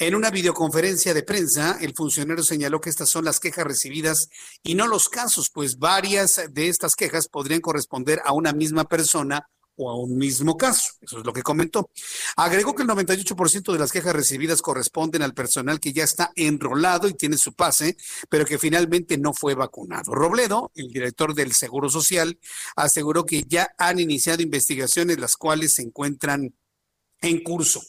En 0.00 0.14
una 0.14 0.30
videoconferencia 0.30 1.12
de 1.12 1.22
prensa, 1.22 1.76
el 1.78 1.92
funcionario 1.92 2.42
señaló 2.42 2.80
que 2.80 2.88
estas 2.88 3.10
son 3.10 3.26
las 3.26 3.38
quejas 3.38 3.66
recibidas 3.66 4.30
y 4.62 4.74
no 4.74 4.86
los 4.86 5.10
casos, 5.10 5.50
pues 5.50 5.78
varias 5.78 6.40
de 6.50 6.68
estas 6.68 6.96
quejas 6.96 7.28
podrían 7.28 7.60
corresponder 7.60 8.18
a 8.24 8.32
una 8.32 8.54
misma 8.54 8.84
persona 8.84 9.46
o 9.76 9.90
a 9.90 10.00
un 10.00 10.16
mismo 10.16 10.56
caso. 10.56 10.94
Eso 11.02 11.18
es 11.18 11.26
lo 11.26 11.34
que 11.34 11.42
comentó. 11.42 11.90
Agregó 12.36 12.74
que 12.74 12.84
el 12.84 12.88
98% 12.88 13.74
de 13.74 13.78
las 13.78 13.92
quejas 13.92 14.14
recibidas 14.14 14.62
corresponden 14.62 15.20
al 15.20 15.34
personal 15.34 15.80
que 15.80 15.92
ya 15.92 16.04
está 16.04 16.32
enrolado 16.34 17.06
y 17.06 17.12
tiene 17.12 17.36
su 17.36 17.52
pase, 17.52 17.98
pero 18.30 18.46
que 18.46 18.58
finalmente 18.58 19.18
no 19.18 19.34
fue 19.34 19.54
vacunado. 19.54 20.14
Robledo, 20.14 20.72
el 20.76 20.88
director 20.88 21.34
del 21.34 21.52
Seguro 21.52 21.90
Social, 21.90 22.38
aseguró 22.74 23.26
que 23.26 23.44
ya 23.46 23.68
han 23.76 24.00
iniciado 24.00 24.40
investigaciones 24.40 25.20
las 25.20 25.36
cuales 25.36 25.74
se 25.74 25.82
encuentran 25.82 26.54
en 27.20 27.42
curso. 27.42 27.82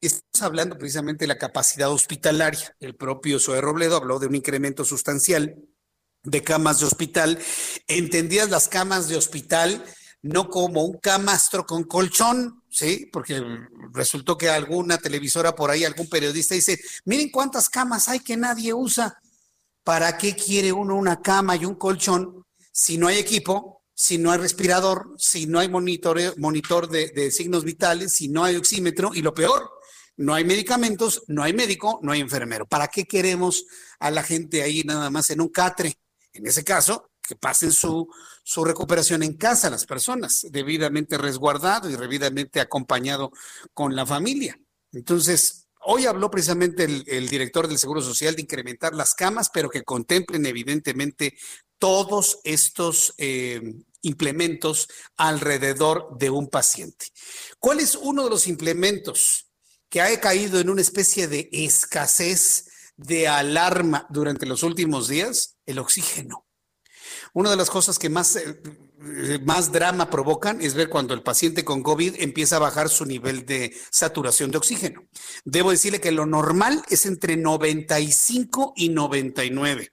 Estamos 0.00 0.42
hablando 0.42 0.78
precisamente 0.78 1.24
de 1.24 1.28
la 1.28 1.36
capacidad 1.36 1.90
hospitalaria. 1.90 2.74
El 2.80 2.96
propio 2.96 3.38
Zoe 3.38 3.60
Robledo 3.60 3.96
habló 3.96 4.18
de 4.18 4.28
un 4.28 4.34
incremento 4.34 4.84
sustancial 4.84 5.56
de 6.22 6.42
camas 6.42 6.80
de 6.80 6.86
hospital, 6.86 7.38
entendidas 7.86 8.48
las 8.48 8.68
camas 8.68 9.08
de 9.08 9.16
hospital 9.16 9.84
no 10.22 10.48
como 10.48 10.84
un 10.84 10.98
camastro 10.98 11.64
con 11.64 11.84
colchón, 11.84 12.62
¿sí? 12.70 13.08
Porque 13.12 13.42
resultó 13.92 14.36
que 14.36 14.50
alguna 14.50 14.98
televisora 14.98 15.54
por 15.54 15.70
ahí, 15.70 15.84
algún 15.84 16.08
periodista 16.08 16.54
dice, 16.54 16.78
miren 17.04 17.30
cuántas 17.30 17.68
camas 17.68 18.08
hay 18.08 18.20
que 18.20 18.36
nadie 18.36 18.72
usa. 18.74 19.18
¿Para 19.82 20.18
qué 20.18 20.34
quiere 20.34 20.72
uno 20.72 20.96
una 20.96 21.20
cama 21.20 21.56
y 21.56 21.64
un 21.64 21.74
colchón 21.74 22.44
si 22.70 22.98
no 22.98 23.08
hay 23.08 23.18
equipo, 23.18 23.82
si 23.94 24.18
no 24.18 24.30
hay 24.30 24.38
respirador, 24.38 25.14
si 25.18 25.46
no 25.46 25.58
hay 25.58 25.68
monitor 25.68 26.88
de, 26.88 27.08
de 27.08 27.30
signos 27.30 27.64
vitales, 27.64 28.12
si 28.12 28.28
no 28.28 28.44
hay 28.44 28.56
oxímetro 28.56 29.12
y 29.14 29.22
lo 29.22 29.32
peor, 29.34 29.70
no 30.20 30.34
hay 30.34 30.44
medicamentos, 30.44 31.22
no 31.28 31.42
hay 31.42 31.54
médico, 31.54 31.98
no 32.02 32.12
hay 32.12 32.20
enfermero. 32.20 32.66
¿Para 32.66 32.88
qué 32.88 33.06
queremos 33.06 33.64
a 33.98 34.10
la 34.10 34.22
gente 34.22 34.62
ahí 34.62 34.82
nada 34.84 35.08
más 35.08 35.30
en 35.30 35.40
un 35.40 35.48
catre? 35.48 35.96
En 36.34 36.46
ese 36.46 36.62
caso, 36.62 37.12
que 37.26 37.36
pasen 37.36 37.72
su, 37.72 38.06
su 38.44 38.62
recuperación 38.62 39.22
en 39.22 39.38
casa 39.38 39.70
las 39.70 39.86
personas, 39.86 40.46
debidamente 40.50 41.16
resguardado 41.16 41.88
y 41.88 41.96
debidamente 41.96 42.60
acompañado 42.60 43.32
con 43.72 43.96
la 43.96 44.04
familia. 44.04 44.60
Entonces, 44.92 45.68
hoy 45.86 46.04
habló 46.04 46.30
precisamente 46.30 46.84
el, 46.84 47.28
director 47.30 47.66
del 47.66 47.78
Seguro 47.78 48.02
Social 48.02 48.36
de 48.36 48.42
incrementar 48.42 48.94
las 48.94 49.14
camas, 49.14 49.48
pero 49.48 49.70
que 49.70 49.84
contemplen 49.84 50.44
evidentemente 50.44 51.34
todos 51.78 52.40
estos 52.44 53.14
eh, 53.16 53.62
implementos 54.02 54.86
alrededor 55.16 56.08
de 56.18 56.28
un 56.28 56.50
paciente. 56.50 57.06
¿Cuál 57.58 57.80
es 57.80 57.94
uno 57.94 58.24
de 58.24 58.30
los 58.30 58.46
implementos 58.48 59.49
que 59.90 60.00
ha 60.00 60.20
caído 60.20 60.60
en 60.60 60.70
una 60.70 60.80
especie 60.80 61.28
de 61.28 61.50
escasez 61.52 62.66
de 62.96 63.28
alarma 63.28 64.06
durante 64.08 64.46
los 64.46 64.62
últimos 64.62 65.08
días? 65.08 65.56
El 65.66 65.78
oxígeno. 65.78 66.46
Una 67.32 67.50
de 67.50 67.56
las 67.56 67.70
cosas 67.70 67.98
que 67.98 68.08
más, 68.08 68.36
eh, 68.36 68.60
eh, 69.00 69.38
más 69.44 69.72
drama 69.72 70.08
provocan 70.08 70.60
es 70.60 70.74
ver 70.74 70.88
cuando 70.88 71.12
el 71.12 71.22
paciente 71.22 71.64
con 71.64 71.82
COVID 71.82 72.16
empieza 72.18 72.56
a 72.56 72.60
bajar 72.60 72.88
su 72.88 73.04
nivel 73.04 73.44
de 73.46 73.76
saturación 73.90 74.50
de 74.50 74.58
oxígeno. 74.58 75.08
Debo 75.44 75.70
decirle 75.70 76.00
que 76.00 76.12
lo 76.12 76.24
normal 76.24 76.82
es 76.88 77.06
entre 77.06 77.36
95 77.36 78.74
y 78.76 78.88
99. 78.90 79.92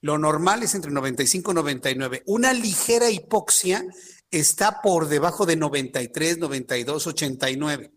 Lo 0.00 0.18
normal 0.18 0.64
es 0.64 0.74
entre 0.74 0.90
95 0.90 1.52
y 1.52 1.54
99. 1.54 2.22
Una 2.26 2.52
ligera 2.52 3.10
hipoxia 3.10 3.84
está 4.30 4.80
por 4.82 5.08
debajo 5.08 5.46
de 5.46 5.56
93, 5.56 6.38
92, 6.38 7.06
89. 7.06 7.92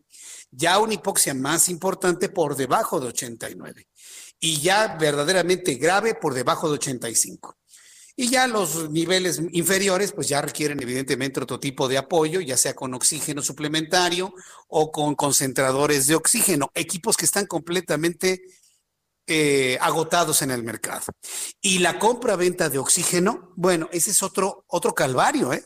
Ya 0.51 0.79
una 0.79 0.93
hipoxia 0.93 1.33
más 1.33 1.69
importante 1.69 2.29
por 2.29 2.55
debajo 2.55 2.99
de 2.99 3.07
89. 3.07 3.87
Y 4.39 4.59
ya 4.61 4.97
verdaderamente 4.99 5.75
grave 5.75 6.15
por 6.15 6.33
debajo 6.33 6.67
de 6.69 6.75
85. 6.75 7.57
Y 8.17 8.29
ya 8.29 8.47
los 8.47 8.89
niveles 8.91 9.41
inferiores, 9.51 10.13
pues 10.13 10.29
ya 10.29 10.41
requieren 10.41 10.81
evidentemente 10.81 11.41
otro 11.41 11.59
tipo 11.59 11.89
de 11.89 11.97
apoyo, 11.97 12.39
ya 12.39 12.55
sea 12.55 12.73
con 12.73 12.93
oxígeno 12.93 13.41
suplementario 13.41 14.33
o 14.69 14.89
con 14.89 15.15
concentradores 15.15 16.07
de 16.07 16.15
oxígeno, 16.15 16.71
equipos 16.75 17.17
que 17.17 17.25
están 17.25 17.45
completamente 17.45 18.41
eh, 19.27 19.77
agotados 19.81 20.41
en 20.43 20.51
el 20.51 20.63
mercado. 20.63 21.05
Y 21.59 21.79
la 21.79 21.99
compra-venta 21.99 22.69
de 22.69 22.77
oxígeno, 22.77 23.51
bueno, 23.57 23.89
ese 23.91 24.11
es 24.11 24.23
otro, 24.23 24.63
otro 24.67 24.93
calvario, 24.93 25.51
¿eh? 25.51 25.65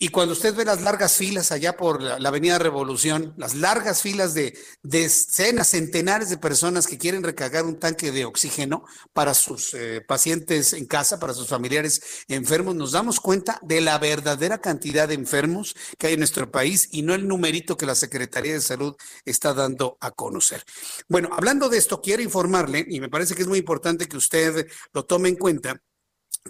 Y 0.00 0.10
cuando 0.10 0.34
usted 0.34 0.54
ve 0.54 0.64
las 0.64 0.82
largas 0.82 1.16
filas 1.16 1.50
allá 1.50 1.76
por 1.76 2.00
la, 2.00 2.28
Avenida 2.28 2.56
Revolución, 2.56 3.34
las 3.36 3.56
largas 3.56 4.00
filas 4.00 4.32
de 4.32 4.56
decenas, 4.84 5.70
centenares 5.70 6.30
de 6.30 6.38
personas 6.38 6.86
que 6.86 6.98
quieren 6.98 7.24
recargar 7.24 7.64
un 7.64 7.80
tanque 7.80 8.12
de 8.12 8.24
oxígeno 8.24 8.84
para 9.12 9.34
sus 9.34 9.74
eh, 9.74 10.00
pacientes 10.06 10.72
en 10.72 10.86
casa, 10.86 11.18
para 11.18 11.34
sus 11.34 11.48
familiares 11.48 12.00
enfermos, 12.28 12.76
nos 12.76 12.92
damos 12.92 13.18
cuenta 13.18 13.58
de 13.62 13.80
la 13.80 13.98
verdadera 13.98 14.58
cantidad 14.58 15.08
de 15.08 15.14
enfermos 15.14 15.74
que 15.98 16.06
hay 16.06 16.12
en 16.12 16.20
nuestro 16.20 16.48
país 16.48 16.88
y 16.92 17.02
no 17.02 17.12
el 17.12 17.26
numerito 17.26 17.76
que 17.76 17.86
la 17.86 17.96
Secretaría 17.96 18.52
de 18.52 18.60
Salud 18.60 18.94
está 19.24 19.52
dando 19.52 19.98
a 20.00 20.12
conocer. 20.12 20.62
Bueno, 21.08 21.30
hablando 21.32 21.68
de 21.68 21.78
esto, 21.78 22.00
quiero 22.00 22.22
informarle, 22.22 22.86
y 22.88 23.00
me 23.00 23.08
parece 23.08 23.34
que 23.34 23.42
es 23.42 23.48
muy 23.48 23.58
importante 23.58 24.06
que 24.06 24.16
usted 24.16 24.64
lo 24.92 25.04
tome 25.06 25.28
en 25.28 25.36
cuenta, 25.36 25.82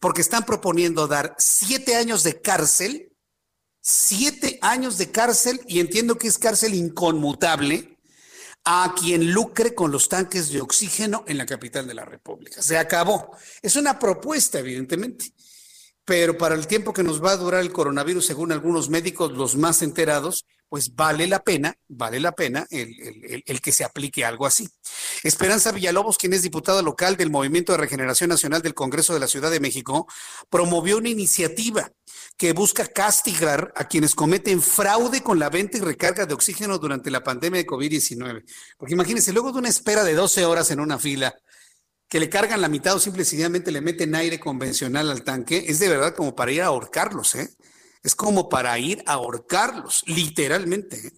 porque 0.02 0.20
están 0.20 0.44
proponiendo 0.44 1.06
dar 1.06 1.34
siete 1.38 1.96
años 1.96 2.22
de 2.22 2.42
cárcel 2.42 3.07
siete 3.90 4.58
años 4.60 4.98
de 4.98 5.10
cárcel, 5.10 5.62
y 5.66 5.80
entiendo 5.80 6.18
que 6.18 6.28
es 6.28 6.36
cárcel 6.36 6.74
inconmutable, 6.74 7.96
a 8.64 8.94
quien 9.00 9.32
lucre 9.32 9.74
con 9.74 9.90
los 9.90 10.10
tanques 10.10 10.50
de 10.50 10.60
oxígeno 10.60 11.24
en 11.26 11.38
la 11.38 11.46
capital 11.46 11.86
de 11.86 11.94
la 11.94 12.04
República. 12.04 12.60
Se 12.60 12.76
acabó. 12.76 13.30
Es 13.62 13.76
una 13.76 13.98
propuesta, 13.98 14.58
evidentemente, 14.58 15.32
pero 16.04 16.36
para 16.36 16.54
el 16.54 16.66
tiempo 16.66 16.92
que 16.92 17.02
nos 17.02 17.24
va 17.24 17.30
a 17.30 17.38
durar 17.38 17.62
el 17.62 17.72
coronavirus, 17.72 18.26
según 18.26 18.52
algunos 18.52 18.90
médicos, 18.90 19.32
los 19.32 19.56
más 19.56 19.80
enterados, 19.80 20.44
pues 20.68 20.94
vale 20.94 21.26
la 21.26 21.42
pena, 21.42 21.74
vale 21.88 22.20
la 22.20 22.32
pena 22.32 22.66
el, 22.70 22.94
el- 23.00 23.42
el- 23.46 23.60
que 23.60 23.72
se 23.72 23.84
aplique 23.84 24.24
algo 24.24 24.46
así. 24.46 24.68
Esperanza 25.22 25.72
Villalobos, 25.72 26.18
quien 26.18 26.32
es 26.32 26.42
diputada 26.42 26.82
local 26.82 27.16
del 27.16 27.30
Movimiento 27.30 27.72
de 27.72 27.78
Regeneración 27.78 28.30
Nacional 28.30 28.62
del 28.62 28.74
Congreso 28.74 29.14
de 29.14 29.20
la 29.20 29.26
Ciudad 29.28 29.50
de 29.50 29.60
México, 29.60 30.06
promovió 30.50 30.98
una 30.98 31.08
iniciativa 31.08 31.90
que 32.36 32.52
busca 32.52 32.86
castigar 32.86 33.72
a 33.76 33.88
quienes 33.88 34.14
cometen 34.14 34.62
fraude 34.62 35.22
con 35.22 35.38
la 35.38 35.50
venta 35.50 35.78
y 35.78 35.80
recarga 35.80 36.26
de 36.26 36.34
oxígeno 36.34 36.78
durante 36.78 37.10
la 37.10 37.24
pandemia 37.24 37.60
de 37.60 37.66
COVID-19. 37.66 38.44
Porque 38.76 38.94
imagínense, 38.94 39.32
luego 39.32 39.52
de 39.52 39.58
una 39.58 39.68
espera 39.68 40.04
de 40.04 40.14
12 40.14 40.44
horas 40.44 40.70
en 40.70 40.80
una 40.80 40.98
fila, 40.98 41.34
que 42.08 42.20
le 42.20 42.28
cargan 42.30 42.60
la 42.60 42.68
mitad 42.68 42.94
o 42.94 43.00
simple 43.00 43.22
y 43.22 43.24
sencillamente 43.26 43.70
le 43.70 43.80
meten 43.80 44.14
aire 44.14 44.38
convencional 44.40 45.10
al 45.10 45.24
tanque, 45.24 45.64
es 45.68 45.78
de 45.78 45.88
verdad 45.88 46.14
como 46.14 46.34
para 46.34 46.52
ir 46.52 46.62
a 46.62 46.66
ahorcarlos, 46.66 47.34
¿eh? 47.34 47.50
Es 48.02 48.14
como 48.14 48.48
para 48.48 48.78
ir 48.78 49.02
a 49.06 49.14
ahorcarlos, 49.14 50.02
literalmente. 50.06 51.08
¿eh? 51.08 51.12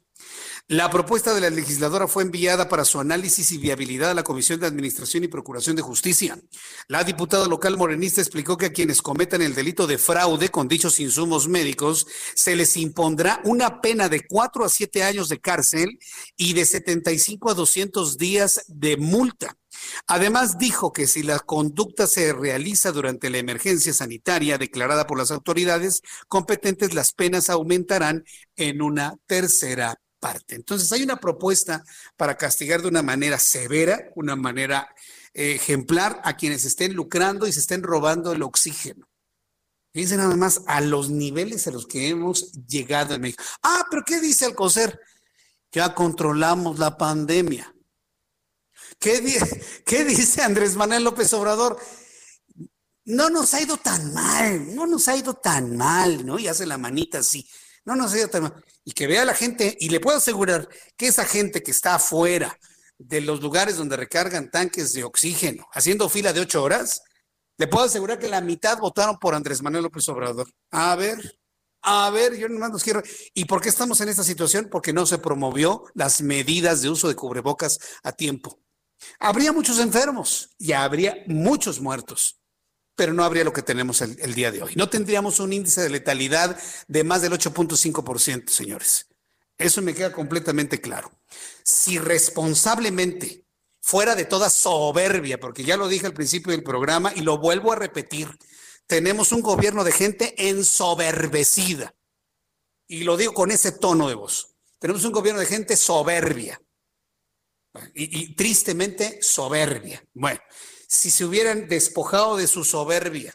La 0.70 0.88
propuesta 0.88 1.34
de 1.34 1.40
la 1.40 1.50
legisladora 1.50 2.06
fue 2.06 2.22
enviada 2.22 2.68
para 2.68 2.84
su 2.84 3.00
análisis 3.00 3.50
y 3.50 3.58
viabilidad 3.58 4.12
a 4.12 4.14
la 4.14 4.22
Comisión 4.22 4.60
de 4.60 4.68
Administración 4.68 5.24
y 5.24 5.28
Procuración 5.28 5.74
de 5.74 5.82
Justicia. 5.82 6.38
La 6.86 7.02
diputada 7.02 7.48
local 7.48 7.76
morenista 7.76 8.20
explicó 8.20 8.56
que 8.56 8.66
a 8.66 8.72
quienes 8.72 9.02
cometan 9.02 9.42
el 9.42 9.56
delito 9.56 9.88
de 9.88 9.98
fraude 9.98 10.50
con 10.50 10.68
dichos 10.68 11.00
insumos 11.00 11.48
médicos 11.48 12.06
se 12.36 12.54
les 12.54 12.76
impondrá 12.76 13.40
una 13.44 13.80
pena 13.80 14.08
de 14.08 14.24
cuatro 14.24 14.64
a 14.64 14.68
siete 14.68 15.02
años 15.02 15.28
de 15.28 15.40
cárcel 15.40 15.98
y 16.36 16.52
de 16.52 16.64
75 16.64 17.50
a 17.50 17.54
200 17.54 18.16
días 18.16 18.64
de 18.68 18.96
multa. 18.96 19.59
Además, 20.06 20.58
dijo 20.58 20.92
que 20.92 21.06
si 21.06 21.22
la 21.22 21.38
conducta 21.38 22.06
se 22.06 22.32
realiza 22.32 22.92
durante 22.92 23.30
la 23.30 23.38
emergencia 23.38 23.92
sanitaria 23.92 24.58
declarada 24.58 25.06
por 25.06 25.18
las 25.18 25.30
autoridades 25.30 26.02
competentes, 26.28 26.94
las 26.94 27.12
penas 27.12 27.50
aumentarán 27.50 28.24
en 28.56 28.82
una 28.82 29.16
tercera 29.26 30.00
parte. 30.18 30.54
Entonces, 30.54 30.92
hay 30.92 31.02
una 31.02 31.16
propuesta 31.16 31.82
para 32.16 32.36
castigar 32.36 32.82
de 32.82 32.88
una 32.88 33.02
manera 33.02 33.38
severa, 33.38 34.10
una 34.14 34.36
manera 34.36 34.94
eh, 35.32 35.52
ejemplar 35.52 36.20
a 36.24 36.36
quienes 36.36 36.64
estén 36.64 36.94
lucrando 36.94 37.46
y 37.46 37.52
se 37.52 37.60
estén 37.60 37.82
robando 37.82 38.32
el 38.32 38.42
oxígeno. 38.42 39.08
Fíjense 39.92 40.16
nada 40.16 40.36
más 40.36 40.62
a 40.66 40.80
los 40.80 41.10
niveles 41.10 41.66
a 41.66 41.72
los 41.72 41.86
que 41.86 42.08
hemos 42.08 42.52
llegado 42.66 43.14
en 43.14 43.22
México. 43.22 43.42
Ah, 43.62 43.84
pero 43.90 44.04
¿qué 44.04 44.20
dice 44.20 44.44
Alcocer? 44.44 45.00
Ya 45.72 45.94
controlamos 45.94 46.78
la 46.78 46.96
pandemia. 46.96 47.74
¿Qué, 49.00 49.20
di- 49.20 49.36
qué 49.86 50.04
dice 50.04 50.42
Andrés 50.42 50.76
Manuel 50.76 51.02
López 51.04 51.32
Obrador? 51.32 51.78
no 53.06 53.28
nos 53.28 53.54
ha 53.54 53.60
ido 53.60 53.76
tan 53.76 54.12
mal, 54.12 54.74
no 54.74 54.86
nos 54.86 55.08
ha 55.08 55.16
ido 55.16 55.34
tan 55.34 55.76
mal, 55.76 56.24
¿no? 56.24 56.38
Y 56.38 56.46
hace 56.46 56.64
la 56.66 56.78
manita 56.78 57.18
así, 57.18 57.48
no 57.84 57.96
nos 57.96 58.12
ha 58.12 58.18
ido 58.18 58.28
tan 58.28 58.42
mal. 58.44 58.64
Y 58.84 58.92
que 58.92 59.06
vea 59.08 59.24
la 59.24 59.34
gente, 59.34 59.76
y 59.80 59.88
le 59.88 59.98
puedo 59.98 60.18
asegurar 60.18 60.68
que 60.96 61.08
esa 61.08 61.24
gente 61.24 61.62
que 61.62 61.72
está 61.72 61.96
afuera 61.96 62.56
de 62.98 63.20
los 63.20 63.40
lugares 63.40 63.76
donde 63.78 63.96
recargan 63.96 64.50
tanques 64.50 64.92
de 64.92 65.02
oxígeno, 65.02 65.66
haciendo 65.72 66.08
fila 66.08 66.32
de 66.32 66.40
ocho 66.40 66.62
horas, 66.62 67.00
le 67.58 67.66
puedo 67.66 67.84
asegurar 67.86 68.18
que 68.18 68.28
la 68.28 68.40
mitad 68.42 68.78
votaron 68.78 69.18
por 69.18 69.34
Andrés 69.34 69.60
Manuel 69.62 69.84
López 69.84 70.08
Obrador. 70.08 70.48
A 70.70 70.94
ver, 70.94 71.38
a 71.82 72.10
ver, 72.10 72.36
yo 72.36 72.48
nomás 72.48 72.70
los 72.70 72.84
quiero. 72.84 73.02
¿Y 73.34 73.46
por 73.46 73.60
qué 73.60 73.70
estamos 73.70 74.00
en 74.02 74.08
esta 74.10 74.22
situación? 74.22 74.68
Porque 74.70 74.92
no 74.92 75.04
se 75.04 75.18
promovió 75.18 75.82
las 75.94 76.20
medidas 76.22 76.80
de 76.82 76.90
uso 76.90 77.08
de 77.08 77.16
cubrebocas 77.16 77.78
a 78.04 78.12
tiempo. 78.12 78.60
Habría 79.18 79.52
muchos 79.52 79.78
enfermos 79.78 80.50
y 80.58 80.72
habría 80.72 81.22
muchos 81.26 81.80
muertos, 81.80 82.40
pero 82.94 83.12
no 83.12 83.24
habría 83.24 83.44
lo 83.44 83.52
que 83.52 83.62
tenemos 83.62 84.00
el, 84.00 84.18
el 84.20 84.34
día 84.34 84.50
de 84.50 84.62
hoy. 84.62 84.72
No 84.76 84.88
tendríamos 84.88 85.40
un 85.40 85.52
índice 85.52 85.82
de 85.82 85.90
letalidad 85.90 86.58
de 86.88 87.04
más 87.04 87.22
del 87.22 87.32
8.5%, 87.32 88.48
señores. 88.48 89.06
Eso 89.58 89.82
me 89.82 89.94
queda 89.94 90.12
completamente 90.12 90.80
claro. 90.80 91.12
Si 91.62 91.98
responsablemente, 91.98 93.44
fuera 93.80 94.14
de 94.14 94.24
toda 94.24 94.48
soberbia, 94.50 95.38
porque 95.38 95.64
ya 95.64 95.76
lo 95.76 95.88
dije 95.88 96.06
al 96.06 96.14
principio 96.14 96.52
del 96.52 96.62
programa 96.62 97.12
y 97.14 97.20
lo 97.20 97.38
vuelvo 97.38 97.72
a 97.72 97.76
repetir, 97.76 98.38
tenemos 98.86 99.32
un 99.32 99.40
gobierno 99.40 99.84
de 99.84 99.92
gente 99.92 100.48
ensoberbecida. 100.48 101.94
Y 102.88 103.04
lo 103.04 103.16
digo 103.16 103.34
con 103.34 103.50
ese 103.50 103.72
tono 103.72 104.08
de 104.08 104.14
voz. 104.14 104.56
Tenemos 104.78 105.04
un 105.04 105.12
gobierno 105.12 105.40
de 105.40 105.46
gente 105.46 105.76
soberbia. 105.76 106.60
Y, 107.94 108.34
tristemente 108.34 109.22
soberbia. 109.22 110.04
Bueno, 110.12 110.40
si 110.88 111.10
se 111.10 111.24
hubieran 111.24 111.68
despojado 111.68 112.36
de 112.36 112.46
su 112.46 112.64
soberbia 112.64 113.32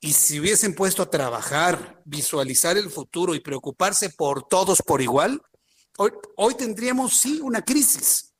y 0.00 0.14
si 0.14 0.40
hubiesen 0.40 0.74
puesto 0.74 1.02
a 1.02 1.10
trabajar, 1.10 2.00
visualizar 2.04 2.76
el 2.76 2.90
futuro 2.90 3.34
y 3.34 3.40
preocuparse 3.40 4.10
por 4.10 4.48
todos 4.48 4.80
por 4.82 5.02
igual, 5.02 5.42
hoy, 5.98 6.12
hoy 6.36 6.54
tendríamos 6.54 7.18
sí 7.18 7.40
una 7.42 7.62
crisis 7.62 8.32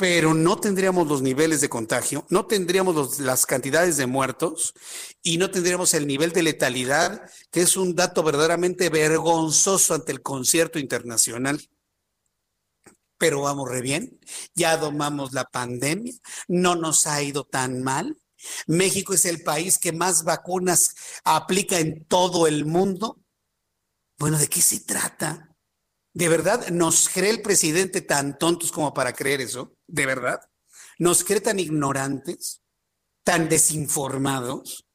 pero 0.00 0.32
no 0.32 0.58
tendríamos 0.58 1.06
los 1.06 1.20
niveles 1.20 1.60
de 1.60 1.68
contagio, 1.68 2.24
no 2.30 2.46
tendríamos 2.46 3.20
las 3.20 3.44
cantidades 3.44 3.98
de 3.98 4.06
muertos 4.06 4.72
y 5.22 5.36
no 5.36 5.50
tendríamos 5.50 5.92
el 5.92 6.06
nivel 6.06 6.32
de 6.32 6.42
letalidad, 6.42 7.30
que 7.50 7.60
es 7.60 7.76
un 7.76 7.94
dato 7.94 8.22
verdaderamente 8.22 8.88
vergonzoso 8.88 9.92
ante 9.92 10.12
el 10.12 10.22
concierto 10.22 10.78
internacional. 10.78 11.60
Pero 13.20 13.42
vamos 13.42 13.68
re 13.68 13.82
bien, 13.82 14.18
ya 14.54 14.78
domamos 14.78 15.34
la 15.34 15.44
pandemia, 15.44 16.14
no 16.48 16.74
nos 16.74 17.06
ha 17.06 17.22
ido 17.22 17.44
tan 17.44 17.82
mal. 17.82 18.16
México 18.66 19.12
es 19.12 19.26
el 19.26 19.42
país 19.42 19.76
que 19.76 19.92
más 19.92 20.24
vacunas 20.24 20.94
aplica 21.22 21.78
en 21.78 22.06
todo 22.06 22.46
el 22.46 22.64
mundo. 22.64 23.20
Bueno, 24.18 24.38
¿de 24.38 24.48
qué 24.48 24.62
se 24.62 24.80
trata? 24.80 25.54
¿De 26.14 26.30
verdad 26.30 26.68
nos 26.70 27.10
cree 27.10 27.28
el 27.28 27.42
presidente 27.42 28.00
tan 28.00 28.38
tontos 28.38 28.72
como 28.72 28.94
para 28.94 29.12
creer 29.12 29.42
eso? 29.42 29.74
¿De 29.86 30.06
verdad? 30.06 30.40
¿Nos 30.98 31.22
cree 31.22 31.42
tan 31.42 31.58
ignorantes? 31.58 32.62
¿Tan 33.22 33.50
desinformados? 33.50 34.86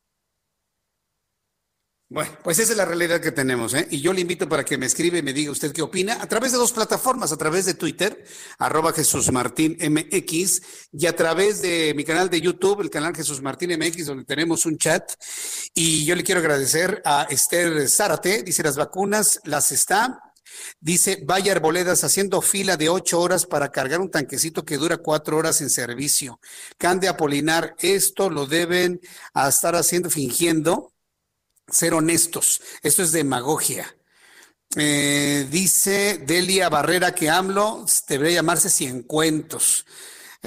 Bueno, 2.07 2.37
pues 2.43 2.59
esa 2.59 2.73
es 2.73 2.77
la 2.77 2.85
realidad 2.85 3.19
que 3.19 3.31
tenemos, 3.31 3.73
¿eh? 3.73 3.87
Y 3.89 3.99
yo 3.99 4.13
le 4.13 4.21
invito 4.21 4.47
para 4.47 4.63
que 4.63 4.77
me 4.77 4.85
escriba 4.85 5.17
y 5.17 5.23
me 5.23 5.33
diga 5.33 5.49
usted 5.51 5.71
qué 5.71 5.81
opina 5.81 6.21
a 6.21 6.27
través 6.27 6.51
de 6.51 6.59
dos 6.59 6.71
plataformas, 6.71 7.31
a 7.31 7.37
través 7.37 7.65
de 7.65 7.73
Twitter, 7.73 8.23
arroba 8.59 8.93
Jesús 8.93 9.31
Martín 9.31 9.75
MX, 9.79 10.61
y 10.93 11.07
a 11.07 11.15
través 11.15 11.63
de 11.63 11.95
mi 11.95 12.03
canal 12.03 12.29
de 12.29 12.41
YouTube, 12.41 12.81
el 12.81 12.91
canal 12.91 13.15
Jesús 13.15 13.41
Martín 13.41 13.71
MX, 13.71 14.05
donde 14.05 14.23
tenemos 14.23 14.67
un 14.67 14.77
chat. 14.77 15.13
Y 15.73 16.05
yo 16.05 16.15
le 16.15 16.23
quiero 16.23 16.41
agradecer 16.41 17.01
a 17.05 17.23
Esther 17.27 17.89
Zárate, 17.89 18.43
dice 18.43 18.61
las 18.61 18.75
vacunas, 18.75 19.39
las 19.43 19.71
está, 19.71 20.19
Dice, 20.79 21.21
vaya 21.25 21.51
Arboledas 21.51 22.05
haciendo 22.05 22.41
fila 22.41 22.77
de 22.77 22.87
ocho 22.87 23.19
horas 23.19 23.45
para 23.45 23.71
cargar 23.71 23.99
un 23.99 24.09
tanquecito 24.09 24.63
que 24.63 24.77
dura 24.77 24.97
cuatro 24.97 25.37
horas 25.37 25.59
en 25.59 25.69
servicio. 25.69 26.39
Cande 26.77 27.09
Apolinar, 27.09 27.75
esto 27.79 28.29
lo 28.29 28.45
deben 28.45 29.01
estar 29.33 29.75
haciendo, 29.75 30.09
fingiendo 30.09 30.94
ser 31.67 31.93
honestos. 31.93 32.61
Esto 32.81 33.03
es 33.03 33.11
demagogia. 33.11 33.95
Eh, 34.77 35.47
dice 35.49 36.21
Delia 36.25 36.69
Barrera 36.69 37.15
que 37.15 37.29
AMLO 37.29 37.85
debería 38.07 38.35
llamarse 38.35 38.69
Ciencuentos. 38.69 39.85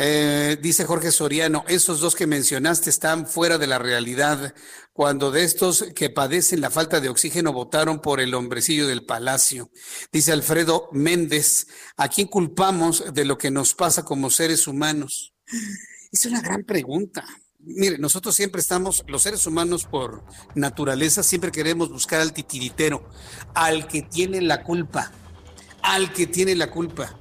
Eh, 0.00 0.56
dice 0.62 0.84
Jorge 0.84 1.10
Soriano, 1.10 1.64
esos 1.66 1.98
dos 1.98 2.14
que 2.14 2.28
mencionaste 2.28 2.88
están 2.88 3.26
fuera 3.26 3.58
de 3.58 3.66
la 3.66 3.78
realidad. 3.78 4.54
Cuando 4.92 5.30
de 5.30 5.44
estos 5.44 5.86
que 5.94 6.10
padecen 6.10 6.60
la 6.60 6.70
falta 6.70 7.00
de 7.00 7.08
oxígeno 7.08 7.52
votaron 7.52 8.00
por 8.00 8.20
el 8.20 8.34
hombrecillo 8.34 8.86
del 8.86 9.04
palacio. 9.04 9.70
Dice 10.12 10.32
Alfredo 10.32 10.88
Méndez, 10.92 11.66
¿a 11.96 12.08
quién 12.08 12.28
culpamos 12.28 13.12
de 13.12 13.24
lo 13.24 13.38
que 13.38 13.50
nos 13.50 13.74
pasa 13.74 14.04
como 14.04 14.30
seres 14.30 14.66
humanos? 14.68 15.34
Es 16.12 16.26
una 16.26 16.40
gran 16.40 16.64
pregunta. 16.64 17.24
Mire, 17.68 17.98
nosotros 17.98 18.34
siempre 18.34 18.60
estamos, 18.60 19.04
los 19.06 19.22
seres 19.22 19.46
humanos 19.46 19.84
por 19.84 20.24
naturaleza, 20.54 21.22
siempre 21.22 21.52
queremos 21.52 21.90
buscar 21.90 22.20
al 22.20 22.32
titiritero, 22.32 23.06
al 23.54 23.86
que 23.86 24.02
tiene 24.02 24.40
la 24.40 24.62
culpa, 24.62 25.12
al 25.82 26.12
que 26.12 26.26
tiene 26.26 26.54
la 26.54 26.70
culpa 26.70 27.14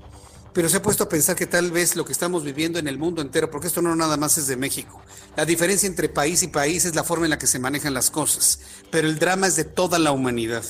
pero 0.58 0.70
se 0.70 0.78
ha 0.78 0.82
puesto 0.82 1.04
a 1.04 1.10
pensar 1.10 1.36
que 1.36 1.46
tal 1.46 1.70
vez 1.70 1.96
lo 1.96 2.04
que 2.04 2.12
estamos 2.12 2.44
viviendo 2.44 2.80
en 2.80 2.88
el 2.88 2.98
mundo 2.98 3.22
entero, 3.22 3.52
porque 3.52 3.68
esto 3.68 3.84
no 3.84 3.96
nada 3.96 4.18
más 4.18 4.40
es 4.40 4.48
de 4.48 4.58
México, 4.58 5.00
la 5.36 5.46
diferencia 5.46 5.86
entre 5.86 6.10
país 6.10 6.42
y 6.42 6.48
país 6.48 6.84
es 6.86 6.96
la 6.96 7.04
forma 7.04 7.28
en 7.28 7.30
la 7.30 7.38
que 7.38 7.46
se 7.46 7.60
manejan 7.60 7.94
las 7.94 8.10
cosas, 8.10 8.62
pero 8.90 9.08
el 9.08 9.20
drama 9.20 9.46
es 9.46 9.56
de 9.56 9.66
toda 9.66 10.00
la 10.00 10.12
humanidad. 10.12 10.64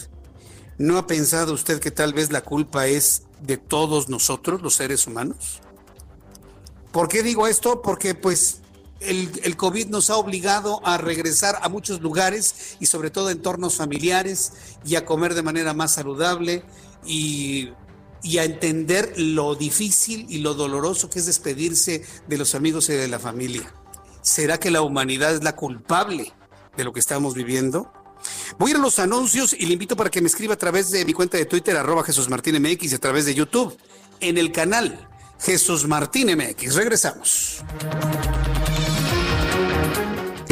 ¿No 0.77 0.97
ha 0.97 1.07
pensado 1.07 1.53
usted 1.53 1.79
que 1.79 1.89
tal 1.89 2.11
vez 2.13 2.33
la 2.33 2.41
culpa 2.41 2.87
es 2.87 3.23
de 3.39 3.55
todos 3.55 4.09
nosotros, 4.09 4.61
los 4.61 4.73
seres 4.73 5.07
humanos? 5.07 5.61
¿Por 6.91 7.07
qué 7.07 7.23
digo 7.23 7.47
esto? 7.47 7.81
Porque 7.81 8.13
pues 8.13 8.59
el, 8.99 9.57
COVID 9.57 9.87
nos 9.87 10.09
ha 10.09 10.17
obligado 10.17 10.85
a 10.85 10.97
regresar 10.97 11.59
a 11.61 11.69
muchos 11.69 12.01
lugares 12.01 12.77
y 12.79 12.87
sobre 12.87 13.09
todo 13.09 13.29
entornos 13.29 13.75
familiares 13.75 14.53
y 14.85 14.95
a 14.95 15.05
comer 15.05 15.33
de 15.33 15.43
manera 15.43 15.73
más 15.73 15.93
saludable 15.93 16.63
y 17.05 17.71
y 18.23 18.39
a 18.39 18.43
entender 18.43 19.13
lo 19.17 19.55
difícil 19.55 20.25
y 20.29 20.39
lo 20.39 20.53
doloroso 20.53 21.09
que 21.09 21.19
es 21.19 21.25
despedirse 21.25 22.03
de 22.27 22.37
los 22.37 22.55
amigos 22.55 22.89
y 22.89 22.93
de 22.93 23.07
la 23.07 23.19
familia. 23.19 23.73
¿Será 24.21 24.59
que 24.59 24.71
la 24.71 24.81
humanidad 24.81 25.33
es 25.33 25.43
la 25.43 25.55
culpable 25.55 26.33
de 26.75 26.83
lo 26.83 26.91
que 26.91 26.99
estamos 26.99 27.33
viviendo? 27.33 27.91
Voy 28.57 28.69
a 28.69 28.71
ir 28.71 28.77
a 28.77 28.81
los 28.81 28.99
anuncios 28.99 29.53
y 29.53 29.65
le 29.65 29.73
invito 29.73 29.95
para 29.95 30.09
que 30.09 30.21
me 30.21 30.27
escriba 30.27 30.55
a 30.55 30.57
través 30.57 30.91
de 30.91 31.05
mi 31.05 31.13
cuenta 31.13 31.37
de 31.37 31.45
Twitter, 31.45 31.77
arroba 31.77 32.03
Jesús 32.03 32.27
Martín 32.29 32.61
MX, 32.61 32.91
y 32.91 32.95
a 32.95 32.99
través 32.99 33.25
de 33.25 33.35
YouTube, 33.35 33.77
en 34.19 34.37
el 34.37 34.51
canal 34.51 35.07
Jesús 35.39 35.87
Martín 35.87 36.35
MX. 36.35 36.75
Regresamos. 36.75 37.63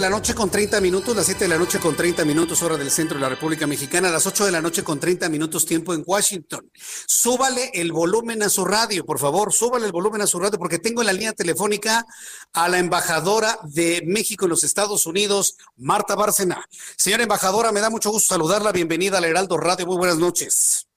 La 0.00 0.08
noche 0.08 0.34
con 0.34 0.48
30 0.48 0.80
minutos, 0.80 1.14
las 1.14 1.26
7 1.26 1.44
de 1.44 1.48
la 1.48 1.58
noche 1.58 1.78
con 1.78 1.94
30 1.94 2.24
minutos 2.24 2.62
hora 2.62 2.78
del 2.78 2.90
centro 2.90 3.16
de 3.16 3.20
la 3.20 3.28
República 3.28 3.66
Mexicana, 3.66 4.08
las 4.08 4.26
8 4.26 4.46
de 4.46 4.52
la 4.52 4.62
noche 4.62 4.82
con 4.82 4.98
30 4.98 5.28
minutos 5.28 5.66
tiempo 5.66 5.92
en 5.92 6.02
Washington. 6.06 6.70
Súbale 7.06 7.70
el 7.74 7.92
volumen 7.92 8.42
a 8.42 8.48
su 8.48 8.64
radio, 8.64 9.04
por 9.04 9.18
favor, 9.18 9.52
súbale 9.52 9.84
el 9.84 9.92
volumen 9.92 10.22
a 10.22 10.26
su 10.26 10.40
radio 10.40 10.58
porque 10.58 10.78
tengo 10.78 11.02
en 11.02 11.06
la 11.08 11.12
línea 11.12 11.34
telefónica 11.34 12.06
a 12.54 12.68
la 12.70 12.78
embajadora 12.78 13.58
de 13.62 14.02
México 14.06 14.46
en 14.46 14.50
los 14.50 14.64
Estados 14.64 15.04
Unidos, 15.04 15.58
Marta 15.76 16.16
Bárcena. 16.16 16.64
Señora 16.96 17.24
embajadora, 17.24 17.70
me 17.70 17.80
da 17.80 17.90
mucho 17.90 18.10
gusto 18.10 18.32
saludarla, 18.32 18.72
bienvenida 18.72 19.18
al 19.18 19.24
Heraldo 19.26 19.58
Radio, 19.58 19.86
muy 19.86 19.98
buenas 19.98 20.16
noches. 20.16 20.88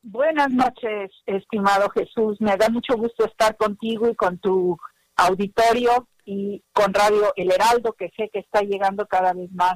Buenas 0.00 0.50
noches, 0.50 1.10
estimado 1.26 1.90
Jesús, 1.90 2.40
me 2.40 2.56
da 2.56 2.70
mucho 2.70 2.96
gusto 2.96 3.26
estar 3.26 3.58
contigo 3.58 4.08
y 4.08 4.14
con 4.14 4.38
tu 4.38 4.78
auditorio 5.16 6.08
y 6.24 6.62
con 6.72 6.92
Radio 6.94 7.32
El 7.36 7.52
Heraldo, 7.52 7.92
que 7.92 8.10
sé 8.16 8.30
que 8.32 8.40
está 8.40 8.62
llegando 8.62 9.06
cada 9.06 9.32
vez 9.32 9.50
más 9.52 9.74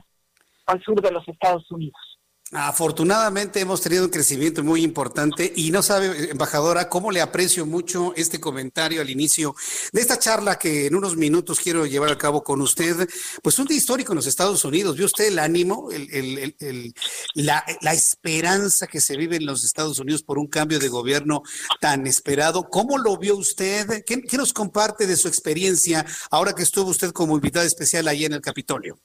al 0.66 0.82
sur 0.82 1.00
de 1.00 1.12
los 1.12 1.26
Estados 1.28 1.70
Unidos. 1.70 2.07
Afortunadamente 2.52 3.60
hemos 3.60 3.82
tenido 3.82 4.04
un 4.04 4.10
crecimiento 4.10 4.64
muy 4.64 4.82
importante 4.82 5.52
y 5.54 5.70
no 5.70 5.82
sabe, 5.82 6.30
embajadora, 6.30 6.88
cómo 6.88 7.10
le 7.10 7.20
aprecio 7.20 7.66
mucho 7.66 8.14
este 8.16 8.40
comentario 8.40 9.02
al 9.02 9.10
inicio 9.10 9.54
de 9.92 10.00
esta 10.00 10.18
charla 10.18 10.58
que 10.58 10.86
en 10.86 10.94
unos 10.94 11.14
minutos 11.14 11.60
quiero 11.60 11.84
llevar 11.84 12.10
a 12.10 12.16
cabo 12.16 12.42
con 12.42 12.62
usted. 12.62 13.06
Pues 13.42 13.58
un 13.58 13.66
día 13.66 13.76
histórico 13.76 14.12
en 14.12 14.16
los 14.16 14.26
Estados 14.26 14.64
Unidos. 14.64 14.96
¿Vio 14.96 15.04
usted 15.04 15.26
el 15.26 15.38
ánimo, 15.38 15.90
el, 15.90 16.94
la, 17.34 17.62
esperanza 17.92 18.86
que 18.86 19.02
se 19.02 19.18
vive 19.18 19.36
en 19.36 19.44
los 19.44 19.62
Estados 19.62 19.98
Unidos 19.98 20.22
por 20.22 20.38
un 20.38 20.46
cambio 20.46 20.78
de 20.78 20.88
gobierno 20.88 21.42
tan 21.82 22.06
esperado? 22.06 22.70
¿Cómo 22.70 22.96
lo 22.96 23.18
vio 23.18 23.36
usted? 23.36 24.02
¿Qué, 24.06 24.22
qué 24.22 24.36
nos 24.38 24.54
comparte 24.54 25.06
de 25.06 25.16
su 25.16 25.28
experiencia 25.28 26.06
ahora 26.30 26.54
que 26.54 26.62
estuvo 26.62 26.88
usted 26.88 27.12
como 27.12 27.34
invitada 27.34 27.66
especial 27.66 28.08
ahí 28.08 28.24
en 28.24 28.32
el 28.32 28.40
Capitolio? 28.40 28.98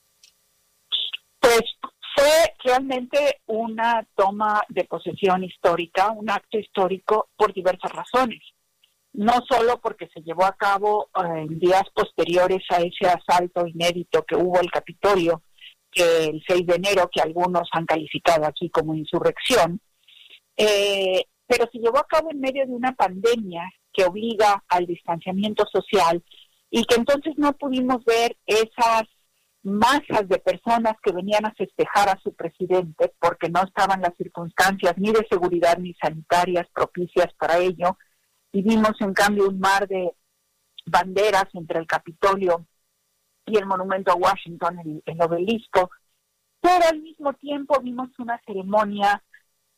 Pues 1.42 1.60
fue 2.16 2.54
realmente 2.64 3.42
una 3.48 4.06
toma 4.16 4.62
de 4.70 4.84
posesión 4.86 5.44
histórica, 5.44 6.12
un 6.12 6.30
acto 6.30 6.58
histórico 6.58 7.30
por 7.36 7.54
diversas 7.54 7.92
razones. 7.92 8.42
No 9.14 9.34
solo 9.48 9.80
porque 9.80 10.10
se 10.14 10.22
llevó 10.22 10.46
a 10.46 10.56
cabo 10.56 11.10
en 11.16 11.60
días 11.60 11.84
posteriores 11.94 12.64
a 12.70 12.82
ese 12.82 13.08
asalto 13.08 13.66
inédito 13.68 14.24
que 14.24 14.36
hubo 14.36 14.60
el 14.60 14.72
Capitolio, 14.72 15.44
que 15.92 16.26
el 16.26 16.44
6 16.48 16.66
de 16.66 16.76
enero, 16.76 17.10
que 17.12 17.22
algunos 17.22 17.68
han 17.72 17.86
calificado 17.86 18.46
aquí 18.46 18.70
como 18.70 18.96
insurrección, 18.96 19.80
eh, 20.58 21.26
pero 21.46 21.70
se 21.72 21.80
llevó 21.80 22.00
a 22.00 22.08
cabo 22.08 22.32
en 22.32 22.40
medio 22.40 22.66
de 22.66 22.72
una 22.72 22.94
pandemia 22.94 23.64
que 23.92 24.06
obliga 24.06 24.64
al 24.68 24.88
distanciamiento 24.88 25.66
social 25.72 26.24
y 26.72 26.84
que 26.86 26.96
entonces 26.96 27.34
no 27.38 27.54
pudimos 27.54 28.04
ver 28.06 28.36
esas 28.48 29.04
masas 29.64 30.28
de 30.28 30.40
personas 30.40 30.96
que 31.02 31.14
venían 31.14 31.46
a 31.46 31.54
festejar 31.54 32.10
a 32.10 32.20
su 32.22 32.34
presidente 32.36 33.14
porque 33.20 33.50
no 33.50 33.64
estaban 33.64 34.02
las 34.02 34.16
circunstancias 34.18 34.94
ni 34.98 35.12
de 35.12 35.26
seguridad 35.30 35.78
ni 35.78 35.94
sanitarias 35.96 36.68
propicias 36.74 37.34
para 37.36 37.58
ello. 37.58 37.98
Y 38.52 38.62
vimos 38.62 38.94
en 39.00 39.14
cambio 39.14 39.48
un 39.48 39.60
mar 39.60 39.88
de 39.88 40.12
banderas 40.86 41.46
entre 41.54 41.80
el 41.80 41.88
Capitolio 41.88 42.68
y 43.46 43.58
el 43.58 43.66
monumento 43.66 44.12
a 44.12 44.16
Washington, 44.16 44.80
el, 44.80 45.04
el 45.06 45.22
obelisco, 45.22 45.90
pero 46.62 46.86
al 46.90 47.02
mismo 47.02 47.34
tiempo 47.34 47.80
vimos 47.82 48.10
una 48.20 48.40
ceremonia 48.46 49.24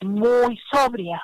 muy 0.02 0.60
sobria, 0.72 1.22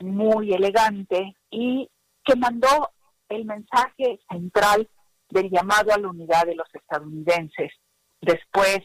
muy 0.00 0.52
elegante 0.52 1.34
y 1.50 1.88
que 2.24 2.36
mandó 2.36 2.90
el 3.28 3.44
mensaje 3.46 4.20
central 4.30 4.88
del 5.30 5.50
llamado 5.50 5.92
a 5.92 5.98
la 5.98 6.08
unidad 6.08 6.46
de 6.46 6.54
los 6.54 6.68
estadounidenses 6.72 7.72
después 8.20 8.80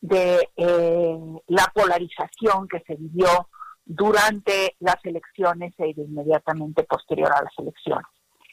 de 0.00 0.48
eh, 0.56 1.18
la 1.48 1.72
polarización 1.74 2.68
que 2.68 2.80
se 2.86 2.96
vivió 2.96 3.48
durante 3.84 4.76
las 4.80 4.96
elecciones 5.04 5.74
e 5.78 5.94
inmediatamente 5.96 6.84
posterior 6.84 7.32
a 7.32 7.42
las 7.42 7.52
elecciones. 7.58 8.06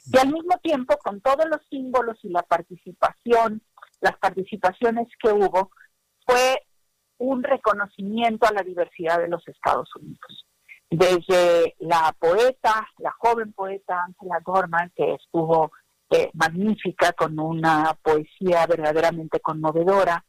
Y 0.05 0.17
al 0.17 0.31
mismo 0.31 0.57
tiempo, 0.61 0.97
con 0.97 1.21
todos 1.21 1.45
los 1.49 1.61
símbolos 1.69 2.17
y 2.23 2.29
la 2.29 2.43
participación, 2.43 3.61
las 4.01 4.17
participaciones 4.17 5.07
que 5.21 5.31
hubo, 5.31 5.71
fue 6.25 6.61
un 7.17 7.41
reconocimiento 7.43 8.47
a 8.47 8.53
la 8.53 8.63
diversidad 8.63 9.19
de 9.19 9.29
los 9.29 9.47
Estados 9.47 9.89
Unidos. 9.95 10.45
Desde 10.89 11.75
la 11.79 12.13
poeta, 12.19 12.87
la 12.99 13.11
joven 13.17 13.53
poeta 13.53 14.03
Angela 14.03 14.39
Gorman, 14.43 14.91
que 14.95 15.15
estuvo 15.15 15.71
eh, 16.13 16.29
magnífica, 16.35 17.13
con 17.13 17.39
una 17.39 17.97
poesía 18.03 18.67
verdaderamente 18.67 19.39
conmovedora, 19.39 20.23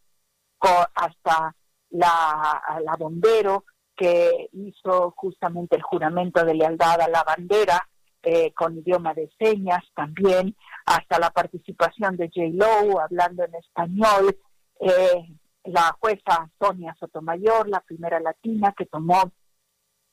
hasta 0.95 1.55
la, 1.91 2.63
la 2.83 2.97
bombero 2.97 3.67
que 3.95 4.49
hizo 4.53 5.13
justamente 5.15 5.77
el 5.77 5.83
juramento 5.83 6.43
de 6.43 6.55
lealtad 6.55 7.03
a 7.03 7.09
la 7.09 7.23
bandera 7.23 7.87
eh, 8.23 8.55
con 8.55 8.79
idioma 8.79 9.13
de 9.13 9.31
señas 9.39 9.85
también, 9.95 10.57
hasta 10.87 11.19
la 11.19 11.29
participación 11.29 12.17
de 12.17 12.31
J. 12.35 12.49
Lowe 12.55 13.03
hablando 13.03 13.45
en 13.45 13.55
español, 13.57 14.35
eh, 14.81 15.37
la 15.65 15.95
jueza 16.01 16.51
Sonia 16.59 16.97
Sotomayor, 16.99 17.69
la 17.69 17.81
primera 17.81 18.21
latina 18.21 18.73
que 18.75 18.87
tomó 18.87 19.31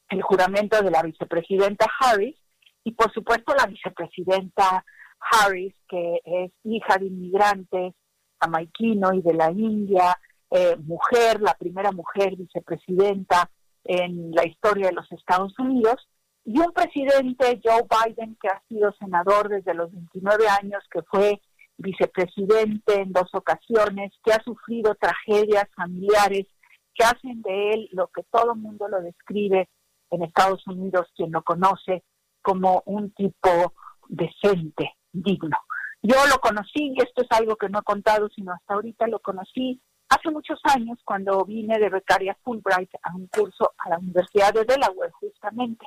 el 0.09 0.21
juramento 0.21 0.81
de 0.81 0.91
la 0.91 1.01
vicepresidenta 1.01 1.87
Harris, 2.01 2.35
y 2.83 2.91
por 2.91 3.13
supuesto 3.13 3.55
la 3.55 3.67
vicepresidenta 3.67 4.83
Harris, 5.29 5.73
que 5.87 6.21
es 6.25 6.51
hija 6.63 6.97
de 6.97 7.07
inmigrantes 7.07 7.93
jamaiquino 8.39 9.13
y 9.13 9.21
de 9.21 9.33
la 9.33 9.51
India, 9.51 10.17
eh, 10.49 10.75
mujer, 10.77 11.39
la 11.41 11.53
primera 11.53 11.91
mujer 11.91 12.35
vicepresidenta 12.35 13.49
en 13.83 14.31
la 14.31 14.45
historia 14.45 14.87
de 14.87 14.93
los 14.93 15.11
Estados 15.11 15.57
Unidos, 15.59 16.07
y 16.43 16.59
un 16.59 16.71
presidente, 16.73 17.61
Joe 17.63 17.83
Biden, 17.83 18.35
que 18.41 18.47
ha 18.47 18.61
sido 18.67 18.91
senador 18.93 19.49
desde 19.49 19.75
los 19.75 19.91
29 19.91 20.47
años, 20.49 20.83
que 20.91 21.03
fue 21.03 21.39
vicepresidente 21.77 23.01
en 23.01 23.11
dos 23.11 23.29
ocasiones, 23.33 24.11
que 24.23 24.33
ha 24.33 24.43
sufrido 24.43 24.95
tragedias 24.95 25.67
familiares 25.75 26.47
que 26.93 27.03
hacen 27.05 27.41
de 27.41 27.71
él 27.71 27.89
lo 27.91 28.07
que 28.07 28.23
todo 28.23 28.53
el 28.53 28.59
mundo 28.59 28.87
lo 28.87 29.01
describe 29.01 29.69
en 30.09 30.23
Estados 30.23 30.65
Unidos, 30.67 31.07
quien 31.15 31.31
lo 31.31 31.43
conoce, 31.43 32.03
como 32.41 32.81
un 32.85 33.11
tipo 33.11 33.73
decente, 34.09 34.91
digno. 35.11 35.57
Yo 36.01 36.15
lo 36.27 36.39
conocí, 36.39 36.93
y 36.95 37.01
esto 37.01 37.21
es 37.21 37.27
algo 37.31 37.55
que 37.55 37.69
no 37.69 37.79
he 37.79 37.83
contado, 37.83 38.29
sino 38.29 38.53
hasta 38.53 38.73
ahorita 38.73 39.07
lo 39.07 39.19
conocí 39.19 39.81
Hace 40.11 40.29
muchos 40.29 40.59
años, 40.65 40.99
cuando 41.05 41.45
vine 41.45 41.79
de 41.79 41.87
becaria 41.87 42.37
Fulbright 42.43 42.89
a 43.01 43.15
un 43.15 43.27
curso 43.27 43.71
a 43.77 43.91
la 43.91 43.97
Universidad 43.97 44.53
de 44.53 44.65
Delaware, 44.65 45.13
justamente, 45.13 45.85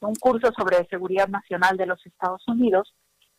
un 0.00 0.16
curso 0.16 0.50
sobre 0.58 0.84
seguridad 0.86 1.28
nacional 1.28 1.76
de 1.76 1.86
los 1.86 2.04
Estados 2.04 2.42
Unidos, 2.48 2.92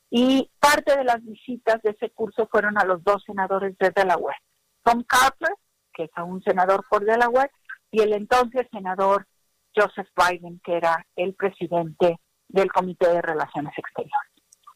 y 0.10 0.49
parte 0.58 0.95
de 0.95 1.03
las 1.03 1.22
visitas 1.22 1.82
de 1.82 1.90
ese 1.90 2.12
curso 2.12 2.48
fueron 2.48 2.78
a 2.78 2.86
los 2.86 3.03
dos 3.03 3.22
senadores 3.26 3.78
de 3.78 3.90
Delaware, 3.90 4.38
Tom 4.84 5.03
Carter, 5.03 5.53
que 5.94 6.03
es 6.03 6.12
un 6.24 6.41
senador 6.44 6.86
por 6.90 7.03
Delaware, 7.03 7.52
y 7.91 8.02
el 8.02 8.14
entonces 8.14 8.66
senador 8.72 9.28
Joseph 9.76 10.08
Biden, 10.16 10.62
que 10.64 10.78
era 10.78 11.06
el 11.18 11.34
presidente 11.34 12.22
del 12.48 12.72
Comité 12.72 13.10
de 13.10 13.22
Relaciones 13.22 13.78
Exteriores. 13.78 14.31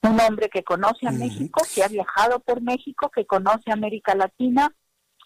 Un 0.07 0.19
hombre 0.19 0.49
que 0.49 0.63
conoce 0.63 1.07
a 1.07 1.11
México, 1.11 1.61
que 1.73 1.83
ha 1.83 1.87
viajado 1.87 2.39
por 2.39 2.61
México, 2.61 3.09
que 3.09 3.25
conoce 3.25 3.71
América 3.71 4.13
Latina 4.13 4.71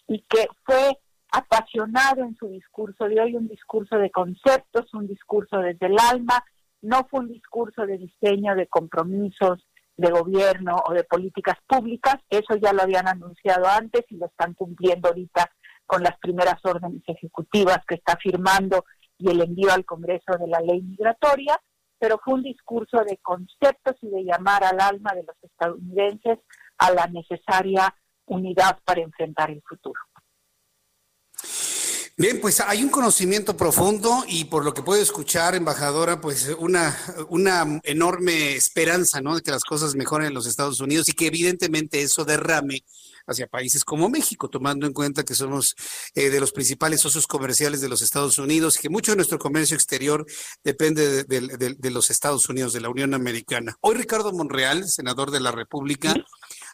y 0.08 0.22
que 0.22 0.48
fue 0.64 0.98
apasionado 1.32 2.22
en 2.22 2.34
su 2.36 2.48
discurso 2.48 3.04
de 3.04 3.20
hoy, 3.20 3.36
un 3.36 3.46
discurso 3.46 3.96
de 3.98 4.10
conceptos, 4.10 4.92
un 4.94 5.06
discurso 5.06 5.58
desde 5.58 5.86
el 5.86 5.96
alma, 5.98 6.42
no 6.82 7.06
fue 7.10 7.20
un 7.20 7.28
discurso 7.28 7.84
de 7.86 7.98
diseño 7.98 8.54
de 8.54 8.66
compromisos 8.66 9.66
de 9.96 10.10
gobierno 10.10 10.76
o 10.88 10.94
de 10.94 11.04
políticas 11.04 11.58
públicas, 11.66 12.16
eso 12.30 12.56
ya 12.56 12.72
lo 12.72 12.82
habían 12.82 13.06
anunciado 13.06 13.66
antes 13.68 14.04
y 14.08 14.16
lo 14.16 14.26
están 14.26 14.54
cumpliendo 14.54 15.08
ahorita 15.08 15.50
con 15.86 16.02
las 16.02 16.18
primeras 16.18 16.64
órdenes 16.64 17.02
ejecutivas 17.06 17.80
que 17.86 17.96
está 17.96 18.16
firmando 18.16 18.86
y 19.18 19.30
el 19.30 19.42
envío 19.42 19.72
al 19.72 19.84
Congreso 19.84 20.38
de 20.38 20.46
la 20.46 20.60
ley 20.60 20.80
migratoria, 20.80 21.60
pero 22.00 22.18
fue 22.24 22.34
un 22.34 22.42
discurso 22.42 23.04
de 23.04 23.18
conceptos 23.18 23.94
y 24.00 24.08
de 24.08 24.24
llamar 24.24 24.64
al 24.64 24.80
alma 24.80 25.12
de 25.14 25.22
los 25.22 25.36
estadounidenses 25.42 26.38
a 26.78 26.90
la 26.92 27.06
necesaria 27.06 27.94
unidad 28.26 28.78
para 28.84 29.02
enfrentar 29.02 29.50
el 29.50 29.62
futuro. 29.62 30.00
Bien, 32.16 32.40
pues 32.40 32.60
hay 32.60 32.82
un 32.82 32.90
conocimiento 32.90 33.56
profundo 33.56 34.24
y 34.28 34.44
por 34.44 34.64
lo 34.64 34.74
que 34.74 34.82
puedo 34.82 35.00
escuchar, 35.00 35.54
embajadora, 35.54 36.20
pues 36.20 36.54
una, 36.58 36.94
una 37.30 37.80
enorme 37.82 38.56
esperanza, 38.56 39.22
¿no? 39.22 39.36
De 39.36 39.42
que 39.42 39.50
las 39.50 39.64
cosas 39.64 39.94
mejoren 39.94 40.28
en 40.28 40.34
los 40.34 40.46
Estados 40.46 40.80
Unidos 40.80 41.08
y 41.08 41.14
que 41.14 41.28
evidentemente 41.28 42.02
eso 42.02 42.26
derrame 42.26 42.82
hacia 43.26 43.46
países 43.46 43.84
como 43.84 44.08
México, 44.08 44.48
tomando 44.48 44.86
en 44.86 44.92
cuenta 44.92 45.24
que 45.24 45.34
somos 45.34 45.74
eh, 46.14 46.30
de 46.30 46.40
los 46.40 46.52
principales 46.52 47.00
socios 47.00 47.26
comerciales 47.26 47.80
de 47.80 47.88
los 47.88 48.02
Estados 48.02 48.38
Unidos 48.38 48.76
y 48.76 48.80
que 48.80 48.88
mucho 48.88 49.12
de 49.12 49.16
nuestro 49.16 49.38
comercio 49.38 49.74
exterior 49.74 50.26
depende 50.64 51.24
de, 51.24 51.90
los 51.90 52.10
Estados 52.10 52.48
Unidos, 52.48 52.72
de 52.72 52.80
la 52.80 52.88
Unión 52.88 53.14
Americana. 53.14 53.76
Hoy 53.80 53.96
Ricardo 53.96 54.32
Monreal, 54.32 54.88
senador 54.88 55.30
de 55.30 55.40
la 55.40 55.52
República, 55.52 56.14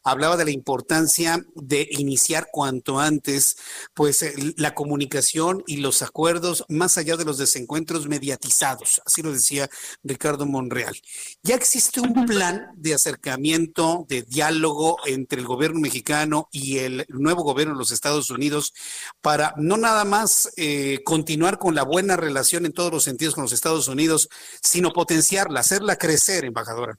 hablaba 0.05 0.37
de 0.37 0.45
la 0.45 0.51
importancia 0.51 1.45
de 1.55 1.89
iniciar 1.91 2.49
cuanto 2.53 2.99
antes, 2.99 3.57
pues 3.95 4.25
la 4.57 4.75
comunicación 4.75 5.63
y 5.67 5.79
los 5.79 6.03
acuerdos 6.03 6.65
más 6.69 6.99
allá 6.99 7.17
de 7.17 7.25
los 7.25 7.39
desencuentros 7.39 8.09
mediatizados, 8.09 9.01
así 9.05 9.23
lo 9.23 9.33
decía 9.33 9.69
Ricardo 10.03 10.47
Monreal. 10.47 10.97
Ya 11.43 11.55
existe 11.55 12.01
un 12.01 12.27
plan 12.27 12.69
de 12.77 12.95
acercamiento, 12.95 14.07
de 14.09 14.23
diálogo 14.23 14.99
entre 15.07 15.41
el 15.41 15.47
gobierno 15.47 15.81
mexicano 15.81 16.49
y 16.53 16.79
el 16.79 17.05
nuevo 17.09 17.43
gobierno 17.43 17.75
de 17.75 17.79
los 17.79 17.91
Estados 17.91 18.31
Unidos 18.31 18.73
para 19.21 19.55
no 19.57 19.77
nada 19.77 20.05
más 20.05 20.51
eh, 20.57 21.03
continuar 21.05 21.59
con 21.59 21.75
la 21.75 21.83
buena 21.83 22.17
relación 22.17 22.67
en 22.67 22.73
todos 22.73 22.93
los 22.93 23.05
sentidos 23.05 23.35
con 23.35 23.43
los 23.43 23.53
Estados 23.53 23.89
Unidos, 23.89 24.29
sino 24.63 24.93
potenciarla, 24.93 25.61
hacerla 25.61 25.97
crecer, 25.97 26.45
embajadora. 26.45 26.99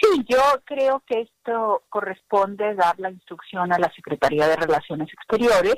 Sí, 0.00 0.24
yo 0.28 0.40
creo 0.64 1.02
que 1.06 1.22
esto 1.22 1.84
corresponde 1.88 2.74
dar 2.74 2.98
la 2.98 3.10
instrucción 3.10 3.72
a 3.72 3.78
la 3.78 3.90
Secretaría 3.94 4.46
de 4.46 4.56
Relaciones 4.56 5.08
Exteriores. 5.12 5.76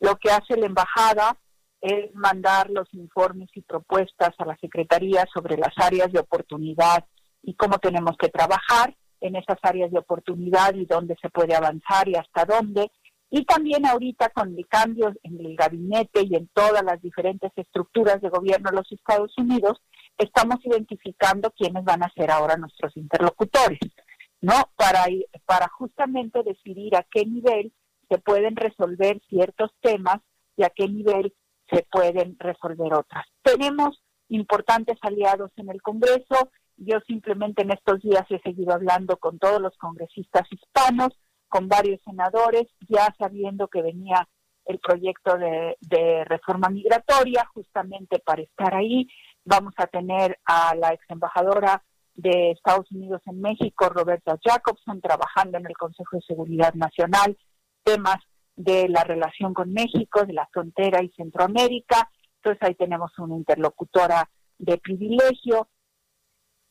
Lo 0.00 0.16
que 0.16 0.30
hace 0.30 0.56
la 0.56 0.66
embajada 0.66 1.36
es 1.80 2.12
mandar 2.14 2.70
los 2.70 2.92
informes 2.92 3.50
y 3.54 3.62
propuestas 3.62 4.34
a 4.38 4.46
la 4.46 4.56
Secretaría 4.56 5.26
sobre 5.32 5.56
las 5.56 5.72
áreas 5.76 6.10
de 6.12 6.20
oportunidad 6.20 7.04
y 7.42 7.54
cómo 7.54 7.78
tenemos 7.78 8.16
que 8.18 8.28
trabajar 8.28 8.96
en 9.20 9.36
esas 9.36 9.58
áreas 9.62 9.90
de 9.92 9.98
oportunidad 9.98 10.74
y 10.74 10.86
dónde 10.86 11.16
se 11.20 11.30
puede 11.30 11.54
avanzar 11.54 12.08
y 12.08 12.16
hasta 12.16 12.44
dónde. 12.44 12.90
Y 13.30 13.44
también 13.44 13.86
ahorita 13.86 14.28
con 14.30 14.56
el 14.56 14.66
cambio 14.68 15.12
en 15.22 15.40
el 15.40 15.56
gabinete 15.56 16.22
y 16.22 16.34
en 16.34 16.48
todas 16.48 16.82
las 16.84 17.00
diferentes 17.00 17.50
estructuras 17.56 18.20
de 18.20 18.28
gobierno 18.28 18.70
de 18.70 18.76
los 18.76 18.92
Estados 18.92 19.32
Unidos, 19.38 19.80
estamos 20.22 20.64
identificando 20.64 21.50
quiénes 21.50 21.84
van 21.84 22.02
a 22.02 22.12
ser 22.14 22.30
ahora 22.30 22.56
nuestros 22.56 22.96
interlocutores, 22.96 23.80
¿no? 24.40 24.70
Para, 24.76 25.04
para 25.46 25.68
justamente 25.68 26.42
decidir 26.42 26.96
a 26.96 27.06
qué 27.10 27.24
nivel 27.26 27.72
se 28.08 28.18
pueden 28.18 28.56
resolver 28.56 29.20
ciertos 29.28 29.70
temas 29.80 30.20
y 30.56 30.64
a 30.64 30.70
qué 30.70 30.88
nivel 30.88 31.34
se 31.70 31.86
pueden 31.90 32.36
resolver 32.38 32.92
otras. 32.94 33.24
Tenemos 33.42 34.02
importantes 34.28 34.98
aliados 35.02 35.50
en 35.56 35.70
el 35.70 35.80
Congreso. 35.80 36.50
Yo 36.76 37.00
simplemente 37.06 37.62
en 37.62 37.72
estos 37.72 38.00
días 38.00 38.24
he 38.30 38.40
seguido 38.40 38.74
hablando 38.74 39.16
con 39.16 39.38
todos 39.38 39.60
los 39.60 39.76
congresistas 39.78 40.46
hispanos, 40.50 41.10
con 41.48 41.68
varios 41.68 42.00
senadores, 42.04 42.66
ya 42.88 43.14
sabiendo 43.18 43.68
que 43.68 43.82
venía 43.82 44.28
el 44.64 44.78
proyecto 44.78 45.36
de, 45.38 45.76
de 45.80 46.24
reforma 46.24 46.68
migratoria, 46.68 47.44
justamente 47.52 48.18
para 48.20 48.42
estar 48.42 48.74
ahí. 48.74 49.06
Vamos 49.44 49.74
a 49.76 49.86
tener 49.86 50.38
a 50.44 50.74
la 50.74 50.92
ex 50.92 51.04
embajadora 51.08 51.82
de 52.14 52.52
Estados 52.52 52.90
Unidos 52.92 53.22
en 53.26 53.40
México, 53.40 53.88
Roberta 53.88 54.38
Jacobson, 54.42 55.00
trabajando 55.00 55.58
en 55.58 55.66
el 55.66 55.76
Consejo 55.76 56.16
de 56.16 56.22
Seguridad 56.22 56.74
Nacional, 56.74 57.36
temas 57.82 58.18
de 58.54 58.88
la 58.88 59.02
relación 59.02 59.54
con 59.54 59.72
México, 59.72 60.24
de 60.24 60.34
la 60.34 60.46
frontera 60.52 61.02
y 61.02 61.08
Centroamérica. 61.10 62.10
Entonces 62.36 62.62
ahí 62.62 62.74
tenemos 62.74 63.10
una 63.18 63.36
interlocutora 63.36 64.28
de 64.58 64.78
privilegio. 64.78 65.68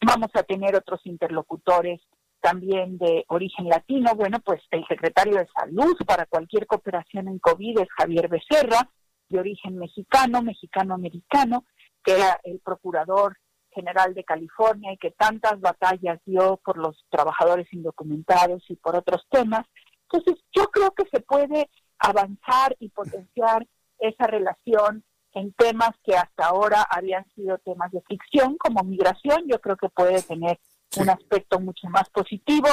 Vamos 0.02 0.30
a 0.34 0.44
tener 0.44 0.76
otros 0.76 1.02
interlocutores 1.06 2.02
también 2.40 2.98
de 2.98 3.26
origen 3.28 3.68
latino. 3.68 4.16
Bueno, 4.16 4.40
pues 4.40 4.62
el 4.72 4.86
secretario 4.88 5.38
de 5.38 5.48
Salud 5.48 5.96
para 6.06 6.26
cualquier 6.26 6.66
cooperación 6.68 7.28
en 7.28 7.40
COVID 7.40 7.80
es 7.80 7.88
Javier 7.98 8.28
Becerra, 8.28 8.90
de 9.30 9.40
origen 9.40 9.78
mexicano, 9.78 10.42
mexicano-americano, 10.42 11.66
que 12.04 12.14
era 12.14 12.40
el 12.44 12.60
procurador 12.60 13.38
general 13.72 14.14
de 14.14 14.24
California 14.24 14.94
y 14.94 14.98
que 14.98 15.12
tantas 15.12 15.60
batallas 15.62 16.20
dio 16.26 16.58
por 16.64 16.78
los 16.78 17.06
trabajadores 17.10 17.72
indocumentados 17.72 18.64
y 18.70 18.76
por 18.76 18.96
otros 18.96 19.26
temas. 19.30 19.66
Entonces, 20.12 20.44
yo 20.54 20.66
creo 20.66 20.92
que 20.92 21.06
se 21.12 21.22
puede 21.22 21.70
avanzar 21.98 22.76
y 22.80 22.90
potenciar 22.90 23.66
esa 24.00 24.28
relación 24.28 25.04
en 25.34 25.54
temas 25.54 25.92
que 26.04 26.16
hasta 26.16 26.48
ahora 26.48 26.86
habían 26.90 27.26
sido 27.36 27.58
temas 27.60 27.92
de 27.92 28.02
ficción, 28.02 28.58
como 28.58 28.84
migración, 28.84 29.48
yo 29.48 29.62
creo 29.62 29.78
que 29.78 29.88
puede 29.90 30.22
tener 30.22 30.60
un 31.00 31.10
aspecto 31.10 31.60
mucho 31.60 31.88
más 31.88 32.10
positivo, 32.10 32.68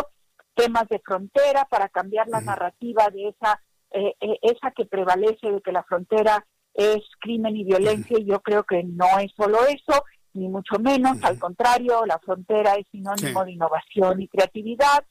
temas 0.55 0.89
de 0.89 0.99
frontera 0.99 1.67
para 1.67 1.89
cambiar 1.89 2.27
la 2.29 2.41
narrativa 2.41 3.09
de 3.11 3.29
esa 3.29 3.61
eh, 3.91 4.15
eh, 4.21 4.39
esa 4.43 4.71
que 4.73 4.85
prevalece 4.85 5.51
de 5.51 5.63
que 5.63 5.73
la 5.73 5.83
frontera 5.83 6.47
es 6.79 7.03
crimen 7.19 7.57
y 7.57 7.65
violencia, 7.65 8.17
y 8.19 8.25
yo 8.25 8.41
creo 8.41 8.63
que 8.63 8.85
no 8.85 9.19
es 9.19 9.33
solo 9.37 9.67
eso, 9.67 10.05
ni 10.33 10.49
mucho 10.49 10.79
menos, 10.79 11.23
al 11.25 11.37
contrario, 11.37 12.07
la 12.07 12.21
frontera 12.21 12.75
es 12.75 12.87
sinónimo 12.93 13.45
de 13.45 13.53
innovación 13.53 14.23
y 14.23 14.29
creatividad, 14.29 15.05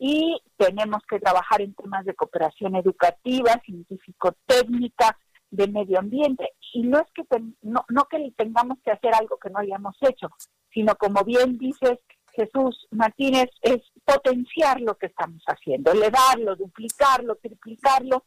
y 0.00 0.42
tenemos 0.56 1.00
que 1.08 1.20
trabajar 1.20 1.62
en 1.62 1.74
temas 1.74 2.04
de 2.04 2.14
cooperación 2.14 2.74
educativa, 2.74 3.62
científico-técnica, 3.64 5.16
de 5.52 5.68
medio 5.68 6.00
ambiente. 6.00 6.54
Y 6.72 6.82
no 6.82 6.98
es 6.98 7.06
que 7.14 7.22
no, 7.60 7.84
no 7.88 8.04
que 8.06 8.32
tengamos 8.36 8.78
que 8.84 8.90
hacer 8.90 9.14
algo 9.14 9.38
que 9.38 9.50
no 9.50 9.60
hayamos 9.60 9.94
hecho, 10.00 10.28
sino 10.74 10.96
como 10.96 11.22
bien 11.22 11.56
dices, 11.56 12.00
Jesús 12.32 12.88
Martínez, 12.90 13.50
es 13.60 13.80
potenciar 14.04 14.80
lo 14.80 14.96
que 14.96 15.06
estamos 15.06 15.42
haciendo, 15.46 15.92
elevarlo, 15.92 16.56
duplicarlo, 16.56 17.36
triplicarlo 17.36 18.24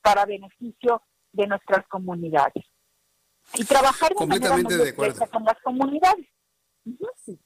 para 0.00 0.24
beneficio 0.24 1.02
de 1.32 1.46
nuestras 1.46 1.86
comunidades. 1.88 2.64
Y 3.54 3.64
trabajar 3.64 4.10
de 4.10 4.14
Completamente 4.14 4.64
manera 4.64 4.84
de 4.84 4.90
acuerdo. 4.90 5.26
con 5.26 5.44
las 5.44 5.56
comunidades. 5.62 6.26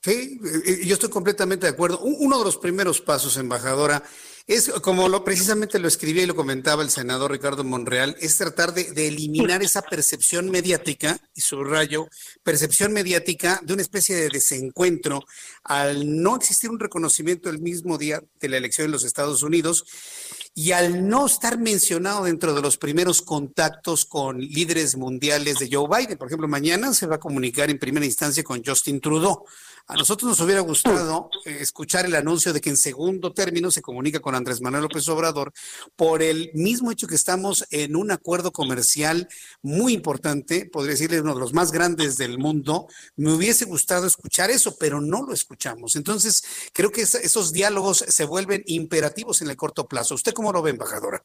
Sí, 0.03 0.41
yo 0.85 0.95
estoy 0.95 1.11
completamente 1.11 1.67
de 1.67 1.73
acuerdo. 1.73 2.01
Uno 2.01 2.39
de 2.39 2.45
los 2.45 2.57
primeros 2.57 3.03
pasos, 3.03 3.37
embajadora, 3.37 4.03
es 4.47 4.71
como 4.81 5.09
lo 5.09 5.25
precisamente 5.25 5.79
lo 5.79 5.89
escribía 5.89 6.23
y 6.23 6.27
lo 6.27 6.35
comentaba 6.35 6.83
el 6.83 6.89
senador 6.89 7.33
Ricardo 7.33 7.63
Monreal, 7.63 8.17
es 8.21 8.39
tratar 8.39 8.73
de, 8.73 8.93
de 8.93 9.09
eliminar 9.09 9.63
esa 9.63 9.83
percepción 9.83 10.51
mediática, 10.51 11.19
y 11.35 11.43
subrayo, 11.43 12.09
percepción 12.45 12.93
mediática 12.93 13.61
de 13.63 13.75
una 13.75 13.83
especie 13.83 14.17
de 14.17 14.31
desencuentro 14.31 15.25
al 15.65 16.23
no 16.23 16.37
existir 16.37 16.71
un 16.71 16.81
reconocimiento 16.81 17.51
el 17.51 17.59
mismo 17.59 17.99
día 17.99 18.23
de 18.41 18.49
la 18.49 18.57
elección 18.57 18.87
en 18.87 18.93
los 18.93 19.05
Estados 19.05 19.43
Unidos 19.43 19.85
y 20.59 20.73
al 20.73 21.07
no 21.07 21.27
estar 21.27 21.59
mencionado 21.59 22.25
dentro 22.25 22.55
de 22.55 22.63
los 22.63 22.79
primeros 22.79 23.21
contactos 23.21 24.07
con 24.07 24.41
líderes 24.41 24.97
mundiales 24.97 25.59
de 25.59 25.69
Joe 25.71 25.87
Biden. 25.87 26.17
Por 26.17 26.29
ejemplo, 26.29 26.49
mañana 26.49 26.95
se 26.95 27.07
va 27.07 27.17
a 27.17 27.21
comunicar 27.21 27.69
en 27.69 27.79
primera 27.79 28.07
instancia 28.07 28.43
con 28.43 28.65
Justin 28.65 28.99
Trudeau. 28.99 29.45
A 29.89 29.95
nosotros 29.95 30.29
nos 30.29 30.41
hubiera 30.41 30.63
gustado 30.63 31.31
eh, 31.45 31.59
escuchar 31.61 32.07
el 32.07 32.17
anuncio 32.17 32.53
de 32.53 32.61
que 32.61 32.71
en 32.71 32.77
segundo 32.77 33.33
término 33.33 33.71
se 33.71 33.83
comunica 33.83 34.19
con 34.19 34.35
Andrés 34.35 34.61
Manuel 34.61 34.83
López 34.83 35.07
Obrador 35.09 35.53
por 35.95 36.23
el 36.25 36.51
mismo 36.55 36.91
hecho 36.91 37.07
que 37.07 37.15
estamos 37.15 37.65
en 37.71 37.95
un 37.95 38.11
acuerdo 38.11 38.51
comercial 38.51 39.29
muy 39.63 39.93
importante, 39.93 40.69
podría 40.73 40.93
decirle 40.95 41.21
uno 41.21 41.35
de 41.35 41.41
los 41.41 41.53
más 41.53 41.71
grandes 41.71 42.17
del 42.17 42.37
mundo. 42.37 42.89
Me 43.15 43.33
hubiese 43.33 43.65
gustado 43.65 44.09
escuchar 44.09 44.51
eso, 44.51 44.77
pero 44.77 45.01
no 45.01 45.23
lo 45.23 45.33
escuchamos. 45.33 45.95
Entonces, 45.95 46.43
creo 46.73 46.91
que 46.91 47.03
esa- 47.03 47.21
esos 47.21 47.53
diálogos 47.53 47.99
se 47.99 48.25
vuelven 48.25 48.65
imperativos 48.67 49.41
en 49.41 49.51
el 49.51 49.57
corto 49.57 49.87
plazo. 49.87 50.17
¿Usted 50.17 50.33
cómo 50.33 50.53
lo 50.53 50.63
ve, 50.63 50.71
embajadora? 50.73 51.23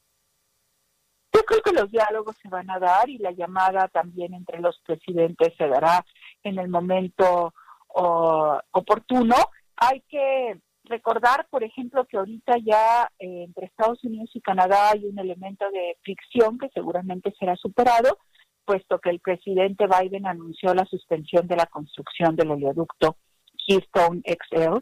Yo 1.33 1.41
creo 1.45 1.61
que 1.63 1.71
los 1.71 1.89
diálogos 1.89 2.35
se 2.43 2.49
van 2.49 2.69
a 2.69 2.77
dar 2.77 3.09
y 3.09 3.17
la 3.17 3.31
llamada 3.31 3.87
también 3.87 4.35
entre 4.35 4.59
los 4.59 4.79
presidentes 4.85 5.51
se 5.57 5.67
dará 5.67 6.05
en 6.43 6.59
el 6.59 6.69
momento 6.69 7.53
o, 7.93 8.59
oportuno. 8.71 9.35
Hay 9.75 10.01
que 10.09 10.59
recordar, 10.85 11.47
por 11.49 11.63
ejemplo, 11.63 12.05
que 12.05 12.17
ahorita 12.17 12.55
ya 12.63 13.09
eh, 13.19 13.43
entre 13.45 13.67
Estados 13.67 14.03
Unidos 14.03 14.29
y 14.33 14.41
Canadá 14.41 14.91
hay 14.91 15.05
un 15.05 15.19
elemento 15.19 15.65
de 15.71 15.97
fricción 16.03 16.57
que 16.57 16.69
seguramente 16.73 17.33
será 17.39 17.55
superado, 17.55 18.17
puesto 18.65 18.99
que 18.99 19.09
el 19.09 19.19
presidente 19.19 19.85
Biden 19.87 20.27
anunció 20.27 20.73
la 20.73 20.85
suspensión 20.85 21.47
de 21.47 21.55
la 21.55 21.65
construcción 21.65 22.35
del 22.35 22.51
oleoducto 22.51 23.17
Keystone 23.65 24.21
XL, 24.25 24.77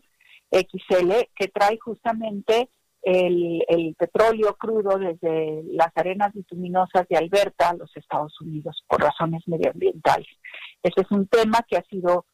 XL 0.51 1.11
que 1.35 1.47
trae 1.47 1.77
justamente 1.77 2.69
el, 3.01 3.63
el 3.67 3.95
petróleo 3.95 4.55
crudo 4.57 4.97
desde 4.97 5.63
las 5.67 5.91
arenas 5.95 6.33
bituminosas 6.33 7.07
de 7.07 7.17
Alberta 7.17 7.69
a 7.69 7.75
los 7.75 7.95
Estados 7.95 8.39
Unidos 8.41 8.83
por 8.87 9.01
razones 9.01 9.41
medioambientales. 9.47 10.27
Ese 10.83 11.01
es 11.01 11.11
un 11.11 11.27
tema 11.27 11.65
que 11.67 11.77
ha 11.77 11.83
sido 11.83 12.25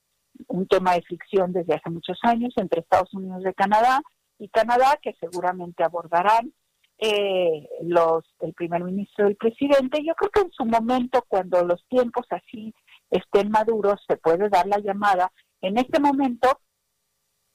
un 0.47 0.67
tema 0.67 0.93
de 0.93 1.01
fricción 1.03 1.53
desde 1.53 1.75
hace 1.75 1.89
muchos 1.89 2.17
años 2.23 2.53
entre 2.57 2.81
Estados 2.81 3.13
Unidos 3.13 3.43
y 3.45 3.53
Canadá 3.53 4.01
y 4.39 4.49
Canadá 4.49 4.99
que 5.01 5.15
seguramente 5.19 5.83
abordarán 5.83 6.53
eh, 6.97 7.67
los 7.83 8.23
el 8.39 8.53
primer 8.53 8.83
ministro 8.83 9.25
y 9.25 9.31
el 9.31 9.37
presidente. 9.37 10.03
Yo 10.05 10.13
creo 10.15 10.31
que 10.31 10.41
en 10.41 10.51
su 10.51 10.65
momento, 10.65 11.23
cuando 11.27 11.63
los 11.63 11.85
tiempos 11.87 12.25
así 12.29 12.73
estén 13.09 13.49
maduros, 13.49 14.01
se 14.07 14.17
puede 14.17 14.49
dar 14.49 14.67
la 14.67 14.79
llamada. 14.79 15.31
En 15.61 15.77
este 15.77 15.99
momento, 15.99 16.59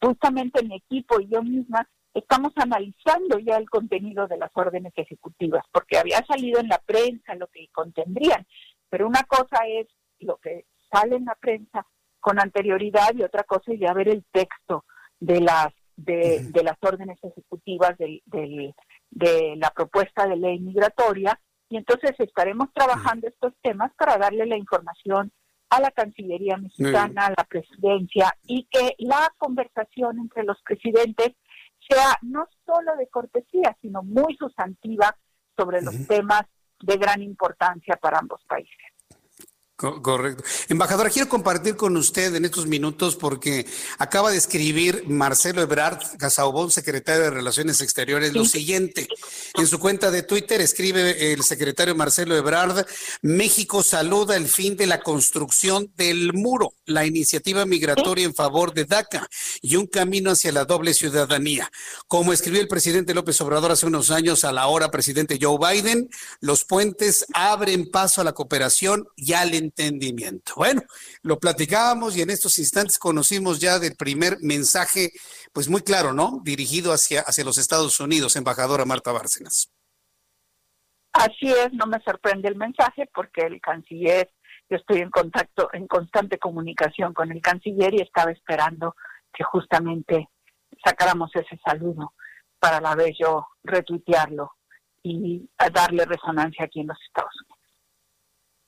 justamente 0.01 0.65
mi 0.65 0.77
equipo 0.77 1.20
y 1.20 1.28
yo 1.28 1.43
misma 1.43 1.89
estamos 2.15 2.52
analizando 2.57 3.39
ya 3.39 3.57
el 3.57 3.70
contenido 3.70 4.27
de 4.27 4.36
las 4.36 4.51
órdenes 4.55 4.93
ejecutivas, 4.97 5.65
porque 5.73 5.98
había 5.98 6.24
salido 6.27 6.61
en 6.61 6.69
la 6.69 6.78
prensa 6.78 7.35
lo 7.36 7.47
que 7.48 7.69
contendrían, 7.73 8.47
pero 8.89 9.07
una 9.07 9.23
cosa 9.23 9.59
es 9.69 9.86
lo 10.19 10.36
que 10.39 10.66
sale 10.90 11.16
en 11.16 11.24
la 11.24 11.36
prensa 11.36 11.86
con 12.21 12.39
anterioridad 12.39 13.15
y 13.15 13.23
otra 13.23 13.45
cosa 13.45 13.73
es 13.73 13.81
ya 13.81 13.93
ver 13.93 14.09
el 14.09 14.25
texto 14.31 14.85
de 15.19 15.41
las 15.41 15.69
de, 15.97 16.45
de 16.53 16.63
las 16.63 16.79
órdenes 16.81 17.19
ejecutivas 17.23 17.99
del, 17.99 18.23
del- 18.25 18.75
de 19.11 19.55
la 19.57 19.71
propuesta 19.71 20.27
de 20.27 20.37
ley 20.37 20.59
migratoria 20.61 21.39
y 21.69 21.77
entonces 21.77 22.13
estaremos 22.19 22.73
trabajando 22.73 23.29
estos 23.29 23.53
temas 23.61 23.93
para 23.99 24.17
darle 24.17 24.47
la 24.47 24.57
información 24.57 25.31
a 25.69 25.81
la 25.81 25.91
Cancillería 25.91 26.57
mexicana, 26.57 27.27
a 27.27 27.31
la 27.37 27.45
presidencia 27.45 28.33
y 28.45 28.65
que 28.71 28.95
la 28.99 29.31
conversación 29.37 30.19
entre 30.21 30.45
los 30.45 30.61
presidentes 30.63 31.33
sea 31.89 32.17
no 32.23 32.47
solo 32.65 32.97
de 32.97 33.07
cortesía, 33.09 33.77
sino 33.83 34.03
muy 34.03 34.35
sustantiva 34.37 35.15
sobre 35.57 35.83
los 35.83 35.95
temas 36.07 36.43
de 36.81 36.97
gran 36.97 37.21
importancia 37.23 37.97
para 37.97 38.19
ambos 38.21 38.43
países. 38.49 38.75
Correcto. 39.81 40.44
Embajadora, 40.69 41.09
quiero 41.09 41.28
compartir 41.28 41.77
con 41.77 41.97
usted 41.97 42.35
en 42.35 42.44
estos 42.44 42.66
minutos 42.66 43.16
porque 43.16 43.66
acaba 43.98 44.31
de 44.31 44.36
escribir 44.36 45.05
Marcelo 45.09 45.62
Ebrard 45.62 45.98
Casaubón, 46.19 46.70
secretario 46.70 47.23
de 47.23 47.31
Relaciones 47.31 47.81
Exteriores, 47.81 48.35
lo 48.35 48.44
siguiente. 48.44 49.09
En 49.55 49.66
su 49.66 49.78
cuenta 49.78 50.11
de 50.11 50.23
Twitter 50.23 50.61
escribe 50.61 51.32
el 51.32 51.43
secretario 51.43 51.94
Marcelo 51.94 52.36
Ebrard, 52.36 52.86
México 53.23 53.82
saluda 53.82 54.36
el 54.36 54.48
fin 54.48 54.77
de 54.77 54.86
la 54.86 55.01
construcción 55.01 55.93
del 55.97 56.35
muro, 56.35 56.74
la 56.85 57.07
iniciativa 57.07 57.65
migratoria 57.65 58.27
en 58.27 58.35
favor 58.35 58.74
de 58.74 58.85
DACA 58.85 59.27
y 59.62 59.77
un 59.77 59.86
camino 59.86 60.31
hacia 60.31 60.52
la 60.52 60.65
doble 60.65 60.94
ciudadanía. 60.94 61.70
Como 62.07 62.32
escribió 62.32 62.61
el 62.61 62.69
presidente 62.69 63.15
López 63.15 63.40
Obrador 63.40 63.73
hace 63.73 63.86
unos 63.86 64.11
años 64.11 64.44
a 64.44 64.52
la 64.52 64.66
hora 64.66 64.90
presidente 64.90 65.39
Joe 65.40 65.59
Biden, 65.59 66.11
los 66.40 66.65
puentes 66.65 67.24
abren 67.32 67.90
paso 67.90 68.20
a 68.20 68.24
la 68.24 68.32
cooperación 68.32 69.09
y 69.16 69.32
al 69.32 69.55
entendimiento. 69.71 70.55
Bueno, 70.57 70.83
lo 71.23 71.39
platicábamos 71.39 72.17
y 72.17 72.23
en 72.23 72.31
estos 72.31 72.59
instantes 72.59 72.99
conocimos 72.99 73.61
ya 73.61 73.79
del 73.79 73.97
primer 73.97 74.39
mensaje, 74.41 75.13
pues 75.53 75.69
muy 75.69 75.83
claro, 75.83 76.13
¿no? 76.13 76.41
Dirigido 76.43 76.93
hacia, 76.93 77.21
hacia 77.23 77.45
los 77.45 77.59
Estados 77.59 78.01
Unidos, 78.01 78.37
embajadora 78.37 78.85
Marta 78.85 79.13
Bárcenas. 79.13 79.71
Así 81.13 81.51
es, 81.51 81.73
no 81.73 81.87
me 81.87 82.01
sorprende 82.03 82.49
el 82.49 82.57
mensaje 82.57 83.09
porque 83.13 83.43
el 83.43 83.61
canciller, 83.61 84.31
yo 84.69 84.77
estoy 84.77 84.99
en 84.99 85.11
contacto, 85.11 85.69
en 85.73 85.87
constante 85.87 86.39
comunicación 86.39 87.13
con 87.13 87.33
el 87.33 87.41
canciller 87.41 87.95
y 87.95 88.03
estaba 88.03 88.31
esperando 88.31 88.95
que 89.33 89.43
justamente 89.45 90.29
sacáramos 90.85 91.31
ese 91.35 91.61
saludo 91.65 92.13
para 92.61 92.81
la 92.81 92.95
vez 92.95 93.17
yo 93.19 93.47
retuitearlo 93.65 94.53
y 95.03 95.49
darle 95.73 96.05
resonancia 96.05 96.67
aquí 96.67 96.81
en 96.81 96.89
los 96.89 96.99
Estados 97.09 97.33
Unidos. 97.43 97.60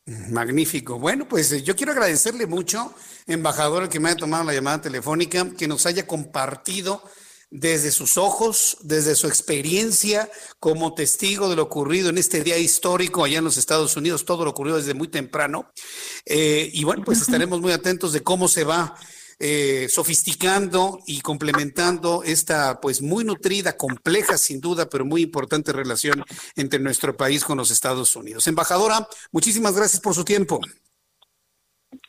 Magnífico. 0.05 0.99
Bueno, 0.99 1.29
pues 1.29 1.53
eh, 1.53 1.63
yo 1.63 1.77
quiero 1.77 1.93
agradecerle 1.93 2.47
mucho, 2.47 2.93
embajador, 3.27 3.89
que 3.89 4.01
me 4.01 4.09
haya 4.09 4.19
tomado 4.19 4.45
la 4.45 4.53
llamada 4.53 4.81
telefónica, 4.81 5.51
que 5.57 5.69
nos 5.69 5.87
haya 5.87 6.07
compartido 6.07 7.03
desde 7.51 7.93
sus 7.93 8.17
ojos, 8.17 8.79
desde 8.81 9.15
su 9.15 9.29
experiencia 9.29 10.29
como 10.59 10.95
testigo 10.95 11.49
de 11.49 11.57
lo 11.57 11.65
ocurrido 11.65 12.09
en 12.09 12.19
este 12.19 12.43
día 12.43 12.57
histórico 12.57 13.25
allá 13.25 13.39
en 13.39 13.45
los 13.45 13.59
Estados 13.59 13.95
Unidos, 13.97 14.25
todo 14.25 14.45
lo 14.45 14.51
ocurrió 14.51 14.77
desde 14.77 14.95
muy 14.95 15.09
temprano. 15.09 15.71
Eh, 16.25 16.71
y 16.73 16.83
bueno, 16.83 17.05
pues 17.05 17.21
estaremos 17.21 17.61
muy 17.61 17.73
atentos 17.73 18.13
de 18.13 18.23
cómo 18.23 18.49
se 18.49 18.65
va 18.65 18.97
eh, 19.39 19.89
sofisticando 19.89 20.99
y 21.07 21.21
complementando 21.21 22.23
esta 22.25 22.81
pues 22.81 23.03
muy 23.03 23.25
nutrida, 23.25 23.77
compleja 23.77 24.39
sin 24.39 24.61
duda, 24.61 24.89
pero 24.89 25.05
muy 25.05 25.23
importante 25.23 25.73
relación 25.73 26.25
entre 26.57 26.81
nuestro 26.81 27.17
país 27.17 27.45
con 27.45 27.59
los 27.59 27.71
Estados 27.71 28.15
Unidos. 28.17 28.47
Embajadora, 28.47 29.07
muchísimas 29.31 29.77
gracias 29.77 30.01
por 30.01 30.15
su 30.15 30.25
tiempo. 30.25 30.61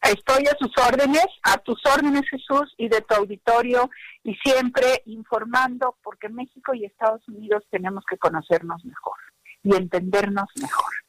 Estoy 0.01 0.45
a 0.47 0.57
sus 0.57 0.71
órdenes, 0.77 1.25
a 1.43 1.57
tus 1.57 1.79
órdenes 1.85 2.23
Jesús 2.29 2.73
y 2.77 2.87
de 2.87 3.01
tu 3.01 3.15
auditorio 3.15 3.89
y 4.23 4.35
siempre 4.35 5.01
informando 5.05 5.97
porque 6.03 6.29
México 6.29 6.73
y 6.73 6.85
Estados 6.85 7.27
Unidos 7.27 7.63
tenemos 7.69 8.03
que 8.09 8.17
conocernos 8.17 8.83
mejor 8.85 9.17
y 9.63 9.75
entendernos 9.75 10.47
mejor. 10.61 11.02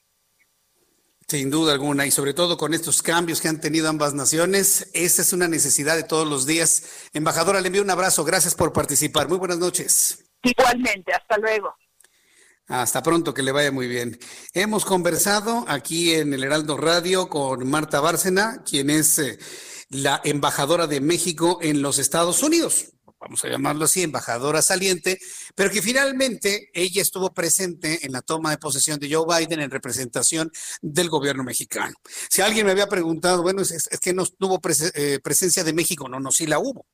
Sin 1.34 1.50
duda 1.50 1.72
alguna, 1.72 2.06
y 2.06 2.12
sobre 2.12 2.32
todo 2.32 2.56
con 2.56 2.74
estos 2.74 3.02
cambios 3.02 3.40
que 3.40 3.48
han 3.48 3.60
tenido 3.60 3.88
ambas 3.88 4.14
naciones, 4.14 4.88
esa 4.92 5.20
es 5.20 5.32
una 5.32 5.48
necesidad 5.48 5.96
de 5.96 6.04
todos 6.04 6.28
los 6.28 6.46
días. 6.46 6.84
Embajadora, 7.12 7.60
le 7.60 7.66
envío 7.66 7.82
un 7.82 7.90
abrazo, 7.90 8.22
gracias 8.22 8.54
por 8.54 8.72
participar. 8.72 9.28
Muy 9.28 9.38
buenas 9.38 9.58
noches. 9.58 10.26
Igualmente, 10.44 11.12
hasta 11.12 11.36
luego. 11.38 11.74
Hasta 12.68 13.02
pronto, 13.02 13.34
que 13.34 13.42
le 13.42 13.50
vaya 13.50 13.72
muy 13.72 13.88
bien. 13.88 14.16
Hemos 14.52 14.84
conversado 14.84 15.64
aquí 15.66 16.14
en 16.14 16.32
el 16.34 16.44
Heraldo 16.44 16.76
Radio 16.76 17.28
con 17.28 17.68
Marta 17.68 17.98
Bárcena, 17.98 18.62
quien 18.64 18.88
es 18.88 19.18
eh, 19.18 19.36
la 19.88 20.20
embajadora 20.22 20.86
de 20.86 21.00
México 21.00 21.58
en 21.62 21.82
los 21.82 21.98
Estados 21.98 22.44
Unidos 22.44 22.94
vamos 23.24 23.42
a 23.44 23.48
llamarlo 23.48 23.86
así, 23.86 24.02
embajadora 24.02 24.60
saliente, 24.60 25.18
pero 25.54 25.70
que 25.70 25.80
finalmente 25.80 26.70
ella 26.74 27.00
estuvo 27.00 27.32
presente 27.32 28.04
en 28.04 28.12
la 28.12 28.20
toma 28.20 28.50
de 28.50 28.58
posesión 28.58 28.98
de 29.00 29.12
Joe 29.12 29.24
Biden 29.26 29.60
en 29.60 29.70
representación 29.70 30.52
del 30.82 31.08
gobierno 31.08 31.42
mexicano. 31.42 31.94
Si 32.28 32.42
alguien 32.42 32.66
me 32.66 32.72
había 32.72 32.86
preguntado, 32.86 33.42
bueno, 33.42 33.62
es, 33.62 33.88
que 34.00 34.12
no 34.12 34.26
tuvo 34.26 34.60
eh, 34.94 35.20
presencia 35.22 35.64
de 35.64 35.72
México, 35.72 36.08
no, 36.08 36.20
no, 36.20 36.30
sí 36.30 36.46
la 36.46 36.58
hubo. 36.58 36.86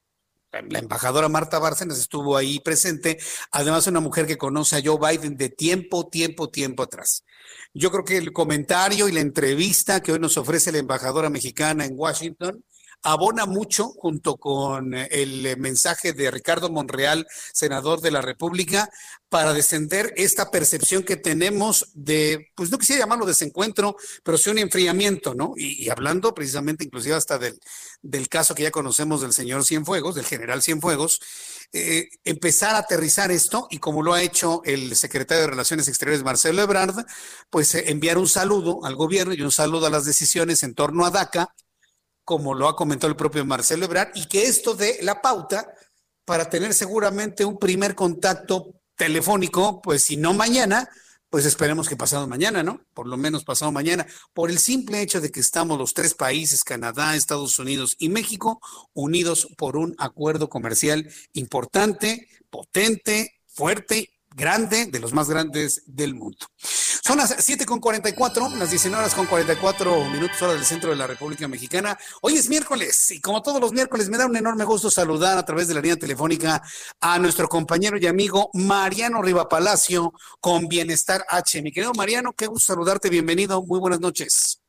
La 0.68 0.80
embajadora 0.80 1.28
Marta 1.28 1.60
Bárcenas 1.60 1.98
estuvo 1.98 2.36
ahí 2.36 2.58
presente, 2.58 3.18
además 3.52 3.86
una 3.86 4.00
mujer 4.00 4.26
que 4.26 4.36
conoce 4.36 4.76
a 4.76 4.82
Joe 4.84 4.98
Biden 4.98 5.36
de 5.36 5.48
tiempo, 5.48 6.08
tiempo, 6.08 6.48
tiempo 6.48 6.82
atrás. 6.82 7.24
Yo 7.72 7.90
creo 7.92 8.04
que 8.04 8.16
el 8.16 8.32
comentario 8.32 9.08
y 9.08 9.12
la 9.12 9.20
entrevista 9.20 10.00
que 10.00 10.12
hoy 10.12 10.18
nos 10.18 10.36
ofrece 10.36 10.72
la 10.72 10.78
embajadora 10.78 11.30
mexicana 11.30 11.84
en 11.84 11.92
Washington 11.96 12.64
abona 13.02 13.46
mucho 13.46 13.88
junto 13.90 14.36
con 14.36 14.94
el 14.94 15.56
mensaje 15.58 16.12
de 16.12 16.30
Ricardo 16.30 16.70
Monreal, 16.70 17.26
senador 17.52 18.00
de 18.00 18.10
la 18.10 18.20
República, 18.20 18.90
para 19.28 19.52
descender 19.52 20.12
esta 20.16 20.50
percepción 20.50 21.04
que 21.04 21.16
tenemos 21.16 21.92
de, 21.94 22.48
pues 22.56 22.70
no 22.70 22.78
quisiera 22.78 23.02
llamarlo 23.02 23.24
desencuentro, 23.24 23.96
pero 24.24 24.36
sí 24.36 24.50
un 24.50 24.58
enfriamiento, 24.58 25.34
¿no? 25.34 25.54
Y, 25.56 25.88
hablando 25.88 26.34
precisamente 26.34 26.84
inclusive 26.84 27.14
hasta 27.14 27.38
del, 27.38 27.58
del, 28.02 28.28
caso 28.28 28.54
que 28.54 28.64
ya 28.64 28.70
conocemos 28.72 29.22
del 29.22 29.32
señor 29.32 29.64
Cienfuegos, 29.64 30.16
del 30.16 30.26
general 30.26 30.62
Cienfuegos, 30.62 31.20
eh, 31.72 32.08
empezar 32.24 32.74
a 32.74 32.78
aterrizar 32.78 33.30
esto 33.30 33.68
y 33.70 33.78
como 33.78 34.02
lo 34.02 34.14
ha 34.14 34.22
hecho 34.22 34.62
el 34.64 34.96
secretario 34.96 35.42
de 35.42 35.50
Relaciones 35.50 35.86
Exteriores, 35.86 36.24
Marcelo 36.24 36.62
Ebrard, 36.62 37.06
pues 37.50 37.74
eh, 37.76 37.84
enviar 37.86 38.18
un 38.18 38.28
saludo 38.28 38.84
al 38.84 38.96
gobierno 38.96 39.32
y 39.32 39.42
un 39.42 39.52
saludo 39.52 39.86
a 39.86 39.90
las 39.90 40.04
decisiones 40.04 40.64
en 40.64 40.74
torno 40.74 41.06
a 41.06 41.10
DACA 41.10 41.54
como 42.24 42.54
lo 42.54 42.68
ha 42.68 42.76
comentado 42.76 43.10
el 43.10 43.16
propio 43.16 43.44
Marcelo 43.44 43.84
Ebrard, 43.84 44.10
y 44.14 44.26
que 44.26 44.44
esto 44.44 44.74
dé 44.74 44.98
la 45.02 45.20
pauta 45.22 45.72
para 46.24 46.48
tener 46.48 46.74
seguramente 46.74 47.44
un 47.44 47.58
primer 47.58 47.94
contacto 47.94 48.74
telefónico, 48.94 49.80
pues 49.82 50.04
si 50.04 50.16
no 50.16 50.34
mañana, 50.34 50.88
pues 51.30 51.46
esperemos 51.46 51.88
que 51.88 51.96
pasado 51.96 52.26
mañana, 52.26 52.62
¿no? 52.62 52.84
Por 52.92 53.06
lo 53.06 53.16
menos 53.16 53.44
pasado 53.44 53.72
mañana, 53.72 54.06
por 54.34 54.50
el 54.50 54.58
simple 54.58 55.00
hecho 55.00 55.20
de 55.20 55.30
que 55.30 55.40
estamos 55.40 55.78
los 55.78 55.94
tres 55.94 56.14
países, 56.14 56.64
Canadá, 56.64 57.14
Estados 57.14 57.58
Unidos 57.58 57.96
y 57.98 58.08
México, 58.08 58.60
unidos 58.92 59.48
por 59.56 59.76
un 59.76 59.94
acuerdo 59.98 60.48
comercial 60.48 61.08
importante, 61.32 62.28
potente, 62.50 63.40
fuerte 63.46 64.10
grande, 64.34 64.86
de 64.86 65.00
los 65.00 65.12
más 65.12 65.28
grandes 65.30 65.82
del 65.86 66.14
mundo. 66.14 66.46
Son 67.02 67.16
las 67.16 67.34
7 67.38 67.64
con 67.64 67.80
44, 67.80 68.50
las 68.58 68.70
19 68.70 69.02
horas 69.02 69.14
con 69.14 69.26
44 69.26 70.04
minutos 70.04 70.40
hora 70.42 70.52
del 70.52 70.64
centro 70.64 70.90
de 70.90 70.96
la 70.96 71.06
República 71.06 71.48
Mexicana. 71.48 71.98
Hoy 72.20 72.34
es 72.34 72.48
miércoles 72.48 73.10
y 73.10 73.20
como 73.20 73.42
todos 73.42 73.60
los 73.60 73.72
miércoles 73.72 74.10
me 74.10 74.18
da 74.18 74.26
un 74.26 74.36
enorme 74.36 74.64
gusto 74.64 74.90
saludar 74.90 75.38
a 75.38 75.44
través 75.44 75.68
de 75.68 75.74
la 75.74 75.80
línea 75.80 75.96
telefónica 75.96 76.62
a 77.00 77.18
nuestro 77.18 77.48
compañero 77.48 77.96
y 77.96 78.06
amigo 78.06 78.50
Mariano 78.52 79.22
Riva 79.22 79.48
Palacio 79.48 80.12
con 80.40 80.68
Bienestar 80.68 81.24
H. 81.28 81.62
Mi 81.62 81.72
querido 81.72 81.92
Mariano, 81.94 82.34
qué 82.34 82.46
gusto 82.46 82.74
saludarte, 82.74 83.08
bienvenido, 83.08 83.62
muy 83.62 83.80
buenas 83.80 84.00
noches. 84.00 84.60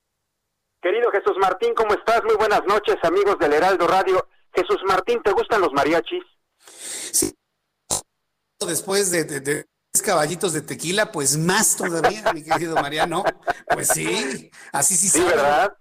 Querido 0.82 1.12
Jesús 1.12 1.36
Martín, 1.40 1.74
¿cómo 1.76 1.94
estás? 1.94 2.24
Muy 2.24 2.36
buenas 2.36 2.62
noches, 2.66 2.96
amigos 3.04 3.38
del 3.40 3.54
Heraldo 3.54 3.88
Radio. 3.88 4.26
Jesús 4.54 4.80
Martín, 4.88 5.22
¿te 5.22 5.32
gustan 5.32 5.62
los 5.62 5.72
mariachis? 5.74 6.24
Sí, 7.12 7.34
después 8.66 9.12
de, 9.12 9.26
de, 9.26 9.66
caballitos 10.00 10.54
de 10.54 10.62
tequila, 10.62 11.12
pues 11.12 11.38
más 11.38 11.76
todavía, 11.76 12.32
mi 12.34 12.44
querido 12.44 12.76
Mariano. 12.76 13.24
Pues 13.68 13.90
sí, 13.90 14.50
así 14.72 14.96
sí, 14.96 15.10
sí. 15.10 15.22
¿verdad? 15.22 15.76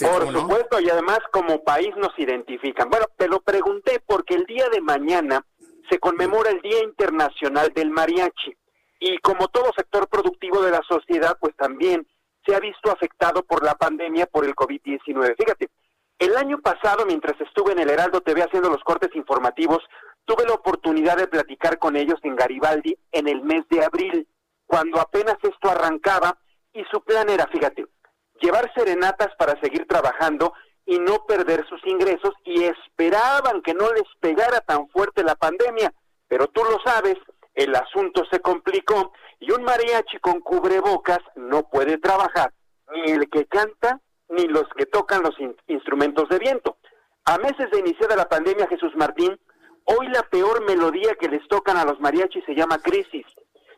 Por 0.00 0.32
supuesto, 0.32 0.80
y 0.80 0.88
además 0.88 1.18
como 1.32 1.64
país 1.64 1.90
nos 1.96 2.16
identifican. 2.16 2.88
Bueno, 2.88 3.06
te 3.16 3.26
lo 3.26 3.40
pregunté 3.40 4.00
porque 4.06 4.34
el 4.34 4.44
día 4.46 4.68
de 4.70 4.80
mañana 4.80 5.44
se 5.90 5.98
conmemora 5.98 6.50
el 6.50 6.62
Día 6.62 6.82
Internacional 6.82 7.72
del 7.74 7.90
Mariachi. 7.90 8.56
Y 9.00 9.18
como 9.18 9.48
todo 9.48 9.72
sector 9.76 10.08
productivo 10.08 10.62
de 10.62 10.70
la 10.70 10.80
sociedad, 10.88 11.36
pues 11.40 11.54
también 11.56 12.06
se 12.46 12.54
ha 12.54 12.60
visto 12.60 12.90
afectado 12.90 13.42
por 13.42 13.64
la 13.64 13.74
pandemia 13.74 14.26
por 14.26 14.44
el 14.44 14.54
COVID-19. 14.54 15.36
Fíjate, 15.36 15.68
el 16.18 16.36
año 16.36 16.58
pasado, 16.60 17.04
mientras 17.04 17.38
estuve 17.40 17.72
en 17.72 17.80
el 17.80 17.90
Heraldo 17.90 18.20
TV 18.20 18.42
haciendo 18.42 18.70
los 18.70 18.82
cortes 18.84 19.10
informativos, 19.14 19.80
tuve 20.24 20.44
la 20.46 20.54
oportunidad 20.54 21.16
de 21.16 21.26
platicar 21.26 21.78
con 21.78 21.96
ellos 21.96 22.18
en 22.22 22.36
Garibaldi 22.36 22.96
en 23.12 23.28
el 23.28 23.42
mes 23.42 23.68
de 23.68 23.84
abril, 23.84 24.28
cuando 24.66 25.00
apenas 25.00 25.36
esto 25.42 25.70
arrancaba 25.70 26.38
y 26.72 26.84
su 26.90 27.02
plan 27.02 27.28
era, 27.28 27.46
fíjate, 27.46 27.86
llevar 28.40 28.72
serenatas 28.74 29.28
para 29.36 29.58
seguir 29.60 29.86
trabajando 29.86 30.52
y 30.86 30.98
no 30.98 31.24
perder 31.26 31.66
sus 31.68 31.80
ingresos 31.86 32.34
y 32.44 32.64
esperaban 32.64 33.62
que 33.62 33.74
no 33.74 33.92
les 33.92 34.04
pegara 34.20 34.60
tan 34.60 34.88
fuerte 34.88 35.22
la 35.22 35.34
pandemia. 35.34 35.92
Pero 36.28 36.48
tú 36.48 36.62
lo 36.64 36.78
sabes, 36.84 37.16
el 37.54 37.74
asunto 37.74 38.24
se 38.30 38.40
complicó 38.40 39.12
y 39.38 39.52
un 39.52 39.62
mariachi 39.62 40.18
con 40.18 40.40
cubrebocas 40.40 41.20
no 41.36 41.68
puede 41.68 41.98
trabajar, 41.98 42.52
ni 42.92 43.12
el 43.12 43.28
que 43.28 43.46
canta 43.46 44.00
ni 44.28 44.46
los 44.46 44.64
que 44.76 44.86
tocan 44.86 45.22
los 45.22 45.34
instrumentos 45.66 46.28
de 46.30 46.38
viento. 46.38 46.78
A 47.24 47.38
meses 47.38 47.70
de 47.70 47.80
iniciada 47.80 48.16
la 48.16 48.28
pandemia, 48.28 48.66
Jesús 48.66 48.92
Martín, 48.96 49.38
hoy 49.84 50.08
la 50.08 50.22
peor 50.22 50.64
melodía 50.64 51.14
que 51.14 51.28
les 51.28 51.46
tocan 51.48 51.76
a 51.76 51.84
los 51.84 52.00
mariachis 52.00 52.44
se 52.44 52.54
llama 52.54 52.78
crisis. 52.78 53.26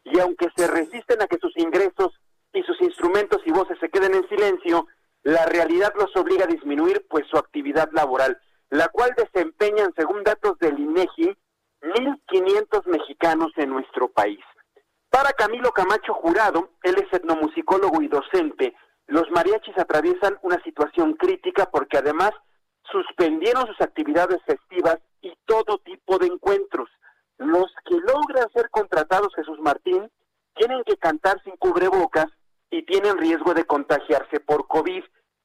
Y 0.04 0.18
aunque 0.20 0.48
se 0.56 0.66
resisten 0.66 1.22
a 1.22 1.26
que 1.26 1.38
sus 1.38 1.56
ingresos 1.56 2.12
y 2.52 2.62
sus 2.62 2.80
instrumentos 2.82 3.40
y 3.44 3.52
voces 3.52 3.78
se 3.80 3.88
queden 3.88 4.14
en 4.14 4.28
silencio, 4.28 4.86
la 5.22 5.46
realidad 5.46 5.94
obliga 6.14 6.44
a 6.44 6.48
disminuir 6.48 7.06
pues 7.08 7.26
su 7.28 7.36
actividad 7.36 7.88
laboral, 7.92 8.38
la 8.70 8.88
cual 8.88 9.14
desempeñan, 9.16 9.92
según 9.96 10.22
datos 10.22 10.58
del 10.58 10.78
INEGI, 10.78 11.36
1.500 11.82 12.86
mexicanos 12.86 13.52
en 13.56 13.70
nuestro 13.70 14.08
país. 14.08 14.40
Para 15.10 15.32
Camilo 15.32 15.70
Camacho 15.72 16.14
Jurado, 16.14 16.70
él 16.82 16.96
es 16.96 17.12
etnomusicólogo 17.12 18.02
y 18.02 18.08
docente, 18.08 18.74
los 19.06 19.30
mariachis 19.30 19.76
atraviesan 19.78 20.38
una 20.42 20.62
situación 20.62 21.14
crítica 21.14 21.70
porque 21.70 21.98
además 21.98 22.30
suspendieron 22.90 23.66
sus 23.66 23.80
actividades 23.80 24.40
festivas 24.44 24.98
y 25.20 25.32
todo 25.46 25.78
tipo 25.78 26.18
de 26.18 26.26
encuentros. 26.26 26.88
Los 27.38 27.66
que 27.84 27.96
logran 27.96 28.50
ser 28.52 28.70
contratados, 28.70 29.34
Jesús 29.34 29.58
Martín, 29.60 30.10
tienen 30.54 30.84
que 30.84 30.96
cantar 30.96 31.42
sin 31.42 31.56
cubrebocas 31.56 32.26
y 32.70 32.82
tienen 32.84 33.18
riesgo 33.18 33.54
de 33.54 33.64
contagiarse 33.64 34.40
por 34.40 34.66
COVID. 34.68 35.02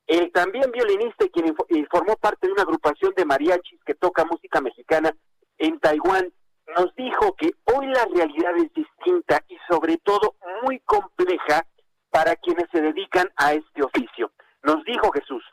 El 0.07 0.31
también 0.31 0.71
violinista 0.71 1.25
y 1.25 1.29
quien 1.29 1.55
formó 1.89 2.15
parte 2.15 2.47
de 2.47 2.53
una 2.53 2.63
agrupación 2.63 3.13
de 3.15 3.25
mariachis 3.25 3.79
que 3.85 3.95
toca 3.95 4.25
música 4.25 4.61
mexicana 4.61 5.15
en 5.57 5.79
Taiwán, 5.79 6.31
nos 6.75 6.93
dijo 6.95 7.35
que 7.35 7.51
hoy 7.73 7.87
la 7.87 8.05
realidad 8.05 8.55
es 8.57 8.73
distinta 8.73 9.43
y 9.47 9.57
sobre 9.69 9.97
todo 9.97 10.35
muy 10.63 10.79
compleja 10.81 11.65
para 12.11 12.35
quienes 12.35 12.65
se 12.71 12.81
dedican 12.81 13.29
a 13.37 13.53
este 13.53 13.83
oficio. 13.83 14.31
Nos 14.63 14.83
dijo 14.83 15.11
Jesús, 15.11 15.43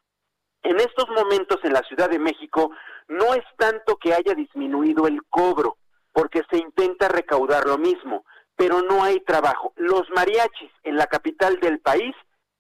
en 0.69 0.81
estos 0.81 1.09
momentos 1.11 1.59
en 1.63 1.73
la 1.73 1.83
Ciudad 1.83 2.11
de 2.11 2.19
México 2.19 2.73
no 3.09 3.35
es 3.35 3.45
tanto 3.57 3.97
que 3.97 4.13
haya 4.13 4.35
disminuido 4.35 5.07
el 5.07 5.23
cobro, 5.31 5.77
porque 6.13 6.43
se 6.51 6.59
intenta 6.59 7.09
recaudar 7.09 7.67
lo 7.67 7.79
mismo, 7.79 8.25
pero 8.57 8.83
no 8.83 9.05
hay 9.05 9.21
trabajo. 9.21 9.73
Los 9.77 10.11
mariachis 10.11 10.73
en 10.83 10.97
la 10.97 11.07
capital 11.07 11.61
del 11.61 11.79
país 11.79 12.15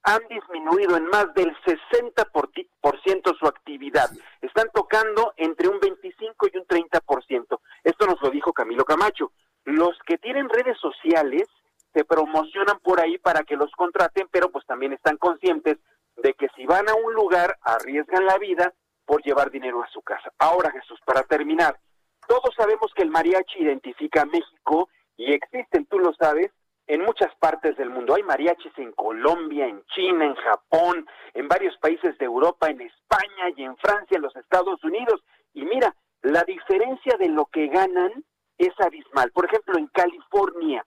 han 0.04 0.20
disminuido 0.28 0.96
en 0.96 1.06
más 1.06 1.34
del 1.34 1.52
60% 1.64 3.38
su 3.38 3.46
actividad. 3.46 4.08
Están 4.40 4.70
tocando 4.72 5.34
entre 5.36 5.66
un 5.66 5.80
25 5.80 6.46
y 6.52 6.58
un 6.58 6.64
30%. 6.64 7.58
Esto 7.82 8.06
nos 8.06 8.22
lo 8.22 8.30
dijo 8.30 8.52
Camilo 8.52 8.84
Camacho. 8.84 9.32
Los 9.64 9.98
que 10.06 10.16
tienen 10.18 10.48
redes 10.48 10.78
sociales 10.78 11.48
se 11.92 12.04
promocionan 12.04 12.78
por 12.80 13.00
ahí 13.00 13.18
para 13.18 13.42
que 13.42 13.56
los 13.56 13.72
contraten, 13.72 14.28
pero 14.30 14.50
pues 14.52 14.64
también 14.66 14.92
están 14.92 15.16
conscientes 15.16 15.78
de 16.16 16.34
que 16.34 16.48
si 16.56 16.66
van 16.66 16.88
a 16.88 16.94
un 16.94 17.14
lugar 17.14 17.56
arriesgan 17.62 18.26
la 18.26 18.38
vida 18.38 18.72
por 19.04 19.22
llevar 19.22 19.50
dinero 19.50 19.82
a 19.82 19.88
su 19.88 20.02
casa. 20.02 20.32
Ahora 20.38 20.70
Jesús, 20.70 21.00
para 21.04 21.22
terminar, 21.22 21.78
todos 22.26 22.54
sabemos 22.56 22.92
que 22.94 23.02
el 23.02 23.10
mariachi 23.10 23.60
identifica 23.60 24.22
a 24.22 24.26
México 24.26 24.88
y 25.16 25.32
existen, 25.32 25.86
tú 25.86 25.98
lo 25.98 26.12
sabes, 26.14 26.50
en 26.88 27.02
muchas 27.02 27.34
partes 27.36 27.76
del 27.76 27.90
mundo. 27.90 28.14
Hay 28.14 28.22
mariachis 28.22 28.72
en 28.76 28.92
Colombia, 28.92 29.66
en 29.66 29.84
China, 29.86 30.24
en 30.24 30.34
Japón, 30.34 31.06
en 31.34 31.48
varios 31.48 31.76
países 31.78 32.16
de 32.18 32.24
Europa, 32.24 32.68
en 32.68 32.80
España 32.80 33.50
y 33.56 33.64
en 33.64 33.76
Francia, 33.76 34.16
en 34.16 34.22
los 34.22 34.34
Estados 34.36 34.82
Unidos. 34.84 35.22
Y 35.52 35.64
mira, 35.64 35.94
la 36.22 36.42
diferencia 36.44 37.16
de 37.18 37.28
lo 37.28 37.46
que 37.46 37.68
ganan 37.68 38.24
es 38.58 38.72
abismal. 38.78 39.30
Por 39.32 39.46
ejemplo, 39.46 39.78
en 39.78 39.86
California, 39.88 40.84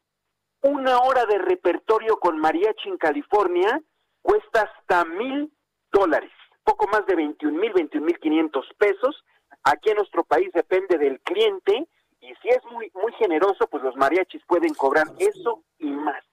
una 0.61 0.99
hora 0.99 1.25
de 1.25 1.37
repertorio 1.37 2.17
con 2.17 2.37
mariachi 2.37 2.89
en 2.89 2.97
California 2.97 3.81
cuesta 4.29 4.61
hasta 4.61 5.05
mil 5.05 5.51
dólares, 5.91 6.31
poco 6.63 6.87
más 6.87 7.03
de 7.07 7.15
21 7.15 7.59
mil, 7.59 7.73
21 7.73 8.05
mil 8.05 8.19
500 8.19 8.67
pesos. 8.77 9.23
Aquí 9.63 9.89
en 9.89 9.97
nuestro 9.97 10.23
país 10.23 10.51
depende 10.53 10.99
del 10.99 11.19
cliente 11.21 11.87
y 12.21 12.27
si 12.35 12.49
es 12.49 12.63
muy, 12.71 12.91
muy 12.93 13.11
generoso, 13.13 13.67
pues 13.71 13.81
los 13.81 13.95
mariachis 13.95 14.43
pueden 14.45 14.75
cobrar 14.75 15.07
eso 15.17 15.63
y 15.79 15.89
más. 15.89 16.23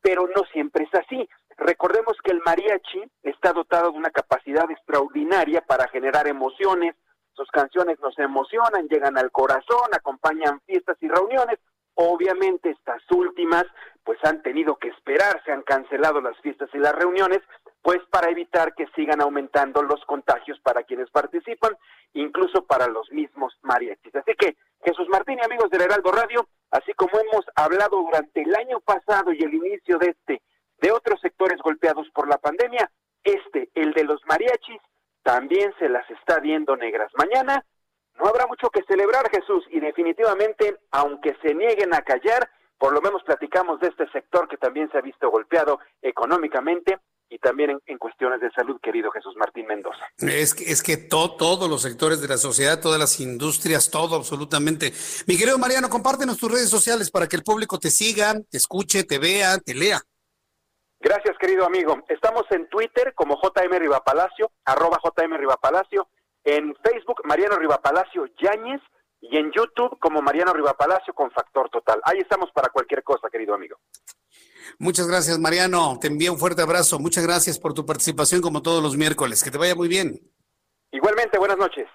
Pero 0.00 0.28
no 0.34 0.42
siempre 0.52 0.84
es 0.90 0.94
así. 0.94 1.28
Recordemos 1.56 2.16
que 2.24 2.32
el 2.32 2.42
mariachi 2.44 3.04
está 3.22 3.52
dotado 3.52 3.92
de 3.92 3.98
una 3.98 4.10
capacidad 4.10 4.68
extraordinaria 4.68 5.60
para 5.60 5.86
generar 5.88 6.26
emociones. 6.26 6.96
Sus 7.32 7.48
canciones 7.52 8.00
nos 8.00 8.18
emocionan, 8.18 8.88
llegan 8.88 9.16
al 9.18 9.30
corazón, 9.30 9.88
acompañan 9.92 10.60
fiestas 10.66 10.96
y 11.00 11.06
reuniones. 11.06 11.60
Obviamente 11.96 12.70
estas 12.70 13.02
últimas 13.10 13.64
pues 14.04 14.18
han 14.22 14.40
tenido 14.42 14.76
que 14.76 14.88
esperar, 14.88 15.42
se 15.44 15.50
han 15.50 15.62
cancelado 15.62 16.20
las 16.20 16.38
fiestas 16.40 16.70
y 16.72 16.78
las 16.78 16.94
reuniones, 16.94 17.40
pues 17.82 17.98
para 18.10 18.30
evitar 18.30 18.74
que 18.74 18.86
sigan 18.94 19.20
aumentando 19.20 19.82
los 19.82 20.04
contagios 20.04 20.60
para 20.60 20.84
quienes 20.84 21.10
participan, 21.10 21.76
incluso 22.12 22.64
para 22.66 22.86
los 22.86 23.10
mismos 23.10 23.58
mariachis. 23.62 24.14
Así 24.14 24.34
que 24.38 24.56
Jesús 24.84 25.08
Martín 25.08 25.38
y 25.40 25.44
amigos 25.44 25.70
del 25.70 25.82
Heraldo 25.82 26.12
Radio, 26.12 26.46
así 26.70 26.92
como 26.92 27.18
hemos 27.18 27.44
hablado 27.56 27.96
durante 28.02 28.42
el 28.42 28.54
año 28.54 28.78
pasado 28.80 29.32
y 29.32 29.42
el 29.42 29.54
inicio 29.54 29.98
de 29.98 30.10
este, 30.10 30.42
de 30.78 30.92
otros 30.92 31.20
sectores 31.20 31.58
golpeados 31.62 32.08
por 32.10 32.28
la 32.28 32.38
pandemia, 32.38 32.90
este, 33.24 33.70
el 33.74 33.92
de 33.92 34.04
los 34.04 34.20
mariachis, 34.26 34.80
también 35.22 35.74
se 35.78 35.88
las 35.88 36.08
está 36.10 36.38
viendo 36.40 36.76
negras. 36.76 37.10
Mañana 37.16 37.64
no 38.18 38.26
habrá 38.26 38.46
mucho 38.46 38.70
que 38.70 38.82
celebrar, 38.88 39.30
Jesús, 39.30 39.64
y 39.70 39.80
definitivamente, 39.80 40.78
aunque 40.90 41.36
se 41.42 41.54
nieguen 41.54 41.94
a 41.94 42.02
callar, 42.02 42.50
por 42.78 42.92
lo 42.92 43.00
menos 43.00 43.22
platicamos 43.24 43.80
de 43.80 43.88
este 43.88 44.08
sector 44.10 44.48
que 44.48 44.56
también 44.56 44.90
se 44.90 44.98
ha 44.98 45.00
visto 45.00 45.30
golpeado 45.30 45.78
económicamente 46.02 46.98
y 47.28 47.38
también 47.38 47.80
en, 47.86 47.98
cuestiones 47.98 48.40
de 48.40 48.50
salud, 48.52 48.78
querido 48.80 49.10
Jesús 49.10 49.34
Martín 49.36 49.66
Mendoza. 49.66 49.98
Es 50.18 50.54
que, 50.54 50.64
es 50.70 50.82
que 50.82 50.96
todos 50.96 51.68
los 51.68 51.82
sectores 51.82 52.20
de 52.20 52.28
la 52.28 52.36
sociedad, 52.36 52.80
todas 52.80 53.00
las 53.00 53.18
industrias, 53.20 53.90
todo 53.90 54.14
absolutamente. 54.14 54.92
Mi 55.26 55.36
querido 55.36 55.58
Mariano, 55.58 55.90
compártenos 55.90 56.38
tus 56.38 56.52
redes 56.52 56.70
sociales 56.70 57.10
para 57.10 57.26
que 57.26 57.36
el 57.36 57.42
público 57.42 57.78
te 57.78 57.90
siga, 57.90 58.34
te 58.48 58.56
escuche, 58.56 59.04
te 59.04 59.18
vea, 59.18 59.58
te 59.58 59.74
lea. 59.74 60.00
Gracias, 61.00 61.36
querido 61.38 61.66
amigo. 61.66 62.02
Estamos 62.08 62.44
en 62.50 62.68
Twitter 62.68 63.12
como 63.14 63.40
JM 63.40 63.78
Rivapalacio, 63.78 64.50
arroba 64.64 64.98
JM 65.02 65.36
Rivapalacio, 65.36 66.08
en 66.46 66.74
Facebook 66.76 67.22
Mariano 67.24 67.56
Rivapalacio 67.56 68.26
Yáñez 68.40 68.80
y 69.20 69.36
en 69.36 69.50
YouTube 69.50 69.98
como 69.98 70.22
Mariano 70.22 70.52
Rivapalacio 70.52 71.12
con 71.12 71.30
Factor 71.32 71.68
Total. 71.70 72.00
Ahí 72.04 72.18
estamos 72.18 72.50
para 72.52 72.68
cualquier 72.68 73.02
cosa, 73.02 73.28
querido 73.28 73.54
amigo. 73.54 73.76
Muchas 74.78 75.08
gracias, 75.08 75.38
Mariano. 75.38 75.98
Te 76.00 76.06
envío 76.06 76.32
un 76.32 76.38
fuerte 76.38 76.62
abrazo. 76.62 77.00
Muchas 77.00 77.26
gracias 77.26 77.58
por 77.58 77.74
tu 77.74 77.84
participación 77.84 78.40
como 78.40 78.62
todos 78.62 78.82
los 78.82 78.96
miércoles. 78.96 79.42
Que 79.42 79.50
te 79.50 79.58
vaya 79.58 79.74
muy 79.74 79.88
bien. 79.88 80.20
Igualmente, 80.92 81.38
buenas 81.38 81.58
noches. 81.58 81.88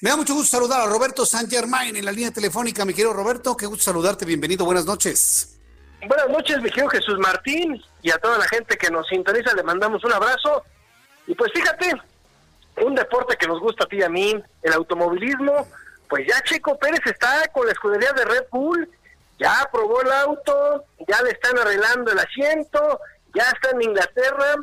Me 0.00 0.10
da 0.10 0.16
mucho 0.16 0.34
gusto 0.34 0.56
saludar 0.56 0.80
a 0.80 0.86
Roberto 0.86 1.26
San 1.26 1.48
Germain 1.48 1.96
en 1.96 2.04
la 2.04 2.12
línea 2.12 2.30
telefónica. 2.30 2.84
Mi 2.84 2.94
querido 2.94 3.12
Roberto, 3.12 3.56
qué 3.56 3.66
gusto 3.66 3.82
saludarte. 3.84 4.24
Bienvenido. 4.24 4.64
Buenas 4.64 4.86
noches. 4.86 5.58
Buenas 6.06 6.28
noches, 6.28 6.62
mi 6.62 6.70
querido 6.70 6.90
Jesús 6.90 7.18
Martín, 7.18 7.82
y 8.02 8.12
a 8.12 8.18
toda 8.18 8.38
la 8.38 8.46
gente 8.46 8.76
que 8.76 8.88
nos 8.88 9.08
sintoniza 9.08 9.52
le 9.54 9.64
mandamos 9.64 10.04
un 10.04 10.12
abrazo. 10.12 10.62
Y 11.26 11.34
pues 11.34 11.50
fíjate, 11.52 11.92
un 12.84 12.94
deporte 12.94 13.36
que 13.36 13.48
nos 13.48 13.60
gusta 13.60 13.84
a 13.84 13.88
ti 13.88 13.96
y 13.96 14.02
a 14.02 14.08
mí, 14.08 14.40
el 14.62 14.72
automovilismo, 14.72 15.66
pues 16.08 16.26
ya 16.26 16.40
Checo 16.42 16.78
Pérez 16.78 17.00
está 17.04 17.48
con 17.52 17.66
la 17.66 17.72
escudería 17.72 18.12
de 18.12 18.24
Red 18.24 18.46
Bull, 18.50 18.90
ya 19.38 19.60
aprobó 19.60 20.00
el 20.02 20.10
auto, 20.10 20.84
ya 21.06 21.22
le 21.22 21.30
están 21.30 21.58
arreglando 21.58 22.10
el 22.10 22.18
asiento, 22.18 23.00
ya 23.34 23.44
está 23.44 23.70
en 23.70 23.82
Inglaterra, 23.82 24.54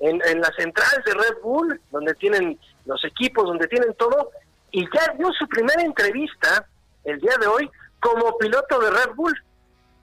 en, 0.00 0.20
en 0.26 0.40
las 0.40 0.54
centrales 0.56 1.04
de 1.04 1.14
Red 1.14 1.40
Bull, 1.42 1.80
donde 1.90 2.14
tienen 2.14 2.58
los 2.84 3.04
equipos, 3.04 3.44
donde 3.44 3.68
tienen 3.68 3.94
todo, 3.94 4.30
y 4.70 4.84
ya 4.92 5.14
dio 5.16 5.30
su 5.32 5.46
primera 5.48 5.82
entrevista 5.82 6.66
el 7.04 7.20
día 7.20 7.36
de 7.40 7.46
hoy 7.46 7.70
como 8.00 8.36
piloto 8.38 8.80
de 8.80 8.90
Red 8.90 9.14
Bull. 9.14 9.34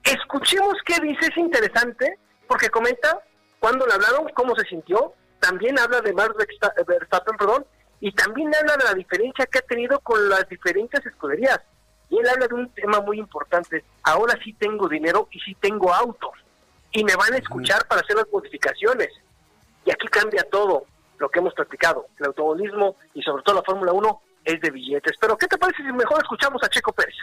Escuchemos 0.02 0.74
qué 0.86 0.94
dice, 1.02 1.26
es 1.26 1.36
interesante, 1.36 2.18
porque 2.48 2.70
comenta 2.70 3.20
cuando 3.58 3.86
le 3.86 3.92
hablaron, 3.92 4.28
cómo 4.34 4.56
se 4.56 4.64
sintió, 4.66 5.12
también 5.38 5.78
habla 5.78 6.00
de 6.00 6.12
Max 6.12 6.34
Verstappen, 6.86 7.36
perdón, 7.36 7.66
y 8.00 8.12
también 8.12 8.50
habla 8.54 8.76
de 8.76 8.84
la 8.84 8.94
diferencia 8.94 9.46
que 9.46 9.58
ha 9.58 9.62
tenido 9.62 10.00
con 10.00 10.28
las 10.28 10.48
diferentes 10.48 11.04
escuderías. 11.04 11.60
Y 12.08 12.18
él 12.18 12.28
habla 12.28 12.48
de 12.48 12.54
un 12.54 12.70
tema 12.70 13.00
muy 13.00 13.18
importante. 13.18 13.84
Ahora 14.02 14.38
sí 14.42 14.54
tengo 14.54 14.88
dinero 14.88 15.28
y 15.30 15.38
sí 15.40 15.54
tengo 15.60 15.92
autos. 15.92 16.32
Y 16.92 17.04
me 17.04 17.14
van 17.14 17.34
a 17.34 17.36
escuchar 17.36 17.86
para 17.86 18.00
hacer 18.00 18.16
las 18.16 18.26
modificaciones. 18.32 19.10
Y 19.84 19.90
aquí 19.90 20.08
cambia 20.08 20.42
todo 20.50 20.86
lo 21.18 21.28
que 21.28 21.38
hemos 21.38 21.54
platicado. 21.54 22.06
El 22.18 22.26
automovilismo 22.26 22.96
y 23.14 23.22
sobre 23.22 23.42
todo 23.42 23.56
la 23.56 23.62
Fórmula 23.62 23.92
1 23.92 24.22
es 24.44 24.60
de 24.60 24.70
billetes. 24.70 25.16
Pero, 25.20 25.36
¿qué 25.36 25.46
te 25.46 25.58
parece 25.58 25.82
si 25.82 25.92
mejor 25.92 26.20
escuchamos 26.22 26.62
a 26.64 26.68
Checo 26.68 26.92
Pérez? 26.92 27.14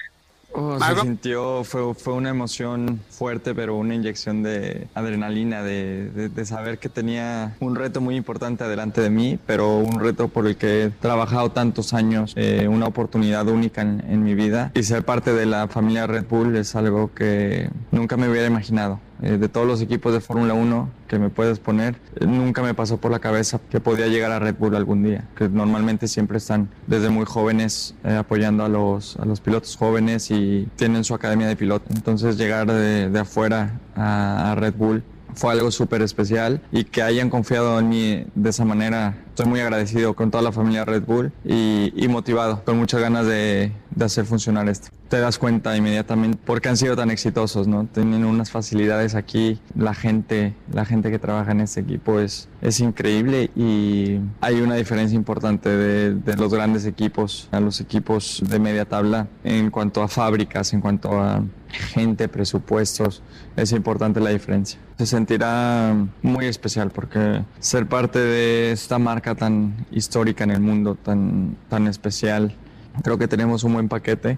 Oh, 0.53 0.79
se 0.79 1.01
sintió, 1.01 1.63
fue, 1.63 1.93
fue 1.93 2.13
una 2.13 2.29
emoción 2.29 2.99
fuerte, 3.09 3.53
pero 3.53 3.75
una 3.75 3.93
inyección 3.95 4.43
de 4.43 4.87
adrenalina, 4.95 5.61
de, 5.61 6.29
de, 6.29 6.45
saber 6.45 6.79
que 6.79 6.89
tenía 6.89 7.55
un 7.59 7.75
reto 7.75 8.01
muy 8.01 8.15
importante 8.15 8.63
adelante 8.63 9.01
de 9.01 9.09
mí, 9.09 9.37
pero 9.45 9.77
un 9.77 9.99
reto 9.99 10.29
por 10.29 10.47
el 10.47 10.55
que 10.55 10.85
he 10.85 10.89
trabajado 10.89 11.51
tantos 11.51 11.93
años, 11.93 12.33
eh, 12.35 12.67
una 12.67 12.87
oportunidad 12.87 13.47
única 13.47 13.81
en, 13.81 14.03
en 14.07 14.23
mi 14.23 14.33
vida. 14.35 14.71
Y 14.73 14.83
ser 14.83 15.03
parte 15.03 15.33
de 15.33 15.45
la 15.45 15.67
familia 15.67 16.07
Red 16.07 16.25
Bull 16.27 16.55
es 16.55 16.75
algo 16.75 17.13
que 17.13 17.69
nunca 17.91 18.17
me 18.17 18.29
hubiera 18.29 18.47
imaginado. 18.47 18.99
Eh, 19.21 19.37
de 19.37 19.49
todos 19.49 19.65
los 19.65 19.81
equipos 19.81 20.13
de 20.13 20.19
Fórmula 20.19 20.53
1 20.53 20.89
que 21.07 21.17
me 21.17 21.29
puedes 21.29 21.59
poner, 21.59 21.95
eh, 22.15 22.25
nunca 22.27 22.61
me 22.61 22.73
pasó 22.73 22.97
por 22.97 23.11
la 23.11 23.19
cabeza 23.19 23.59
que 23.69 23.79
podía 23.79 24.07
llegar 24.07 24.31
a 24.31 24.39
Red 24.39 24.55
Bull 24.59 24.75
algún 24.75 25.03
día, 25.03 25.27
que 25.35 25.49
normalmente 25.49 26.07
siempre 26.07 26.37
están 26.37 26.69
desde 26.85 27.09
muy 27.09 27.25
jóvenes 27.25 27.95
eh, 28.03 28.15
apoyando 28.15 28.63
a 28.63 28.69
los, 28.69 29.17
a 29.17 29.25
los 29.25 29.41
pilotos 29.41 29.75
jóvenes 29.75 30.29
y 30.29 30.67
tienen 30.75 31.03
su 31.03 31.13
academia 31.15 31.47
de 31.47 31.55
pilotos. 31.55 31.89
Entonces 31.95 32.37
llegar 32.37 32.67
de, 32.67 33.09
de 33.09 33.19
afuera 33.19 33.79
a 33.95 34.53
Red 34.55 34.75
Bull 34.75 35.03
fue 35.37 35.51
algo 35.51 35.71
súper 35.71 36.01
especial 36.01 36.61
y 36.71 36.83
que 36.83 37.01
hayan 37.01 37.29
confiado 37.29 37.79
en 37.79 37.89
mí 37.89 38.25
de 38.35 38.49
esa 38.49 38.65
manera. 38.65 39.15
Estoy 39.37 39.51
muy 39.51 39.59
agradecido 39.59 40.15
con 40.15 40.31
toda 40.31 40.41
la 40.41 40.51
familia 40.51 40.83
Red 40.83 41.03
Bull 41.03 41.31
y, 41.45 41.93
y 41.95 42.07
motivado, 42.07 42.63
con 42.65 42.75
muchas 42.79 43.01
ganas 43.01 43.27
de, 43.27 43.71
de, 43.91 44.03
hacer 44.05 44.25
funcionar 44.25 44.67
esto. 44.67 44.87
Te 45.09 45.19
das 45.19 45.37
cuenta 45.37 45.77
inmediatamente 45.77 46.39
porque 46.43 46.69
han 46.69 46.75
sido 46.75 46.95
tan 46.95 47.11
exitosos, 47.11 47.67
¿no? 47.67 47.85
Tienen 47.85 48.25
unas 48.25 48.49
facilidades 48.49 49.13
aquí, 49.13 49.59
la 49.75 49.93
gente, 49.93 50.55
la 50.73 50.85
gente 50.85 51.11
que 51.11 51.19
trabaja 51.19 51.51
en 51.51 51.61
este 51.61 51.81
equipo 51.81 52.19
es, 52.19 52.49
es 52.63 52.79
increíble 52.79 53.51
y 53.55 54.19
hay 54.41 54.59
una 54.59 54.73
diferencia 54.73 55.15
importante 55.15 55.69
de, 55.69 56.15
de 56.15 56.35
los 56.35 56.51
grandes 56.51 56.87
equipos 56.87 57.47
a 57.51 57.59
los 57.59 57.79
equipos 57.79 58.41
de 58.43 58.57
media 58.57 58.85
tabla 58.85 59.27
en 59.43 59.69
cuanto 59.69 60.01
a 60.01 60.07
fábricas, 60.07 60.73
en 60.73 60.81
cuanto 60.81 61.21
a 61.21 61.43
gente, 61.69 62.27
presupuestos, 62.27 63.21
es 63.55 63.71
importante 63.71 64.19
la 64.19 64.29
diferencia. 64.29 64.79
Se 64.97 65.05
sentirá 65.05 65.95
muy 66.21 66.45
especial 66.45 66.89
porque 66.89 67.43
ser 67.59 67.87
parte 67.87 68.19
de 68.19 68.71
esta 68.71 68.97
marca 68.97 69.26
tan 69.35 69.85
histórica 69.91 70.43
en 70.43 70.51
el 70.51 70.59
mundo, 70.59 70.95
tan, 70.95 71.55
tan 71.69 71.87
especial, 71.87 72.55
creo 73.03 73.17
que 73.17 73.27
tenemos 73.27 73.63
un 73.63 73.73
buen 73.73 73.89
paquete 73.89 74.37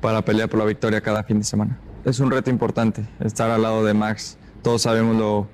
para 0.00 0.24
pelear 0.24 0.48
por 0.48 0.58
la 0.58 0.64
victoria 0.64 1.00
cada 1.00 1.22
fin 1.24 1.38
de 1.38 1.44
semana. 1.44 1.78
Es 2.04 2.20
un 2.20 2.30
reto 2.30 2.50
importante 2.50 3.06
estar 3.20 3.50
al 3.50 3.62
lado 3.62 3.84
de 3.84 3.94
Max. 3.94 4.38
Todos 4.62 4.82
sabemos 4.82 5.16
lo, 5.16 5.48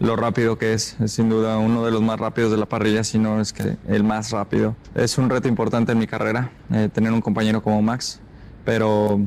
lo 0.00 0.16
rápido 0.16 0.58
que 0.58 0.74
es, 0.74 0.96
es 1.00 1.12
sin 1.12 1.28
duda 1.28 1.58
uno 1.58 1.84
de 1.84 1.90
los 1.90 2.02
más 2.02 2.20
rápidos 2.20 2.50
de 2.50 2.56
la 2.56 2.66
parrilla, 2.66 3.02
si 3.04 3.18
no 3.18 3.40
es 3.40 3.52
que 3.52 3.76
el 3.88 4.04
más 4.04 4.30
rápido. 4.30 4.76
Es 4.94 5.18
un 5.18 5.30
reto 5.30 5.48
importante 5.48 5.92
en 5.92 5.98
mi 5.98 6.06
carrera, 6.06 6.50
eh, 6.72 6.88
tener 6.92 7.12
un 7.12 7.20
compañero 7.20 7.62
como 7.62 7.82
Max, 7.82 8.20
pero 8.64 9.20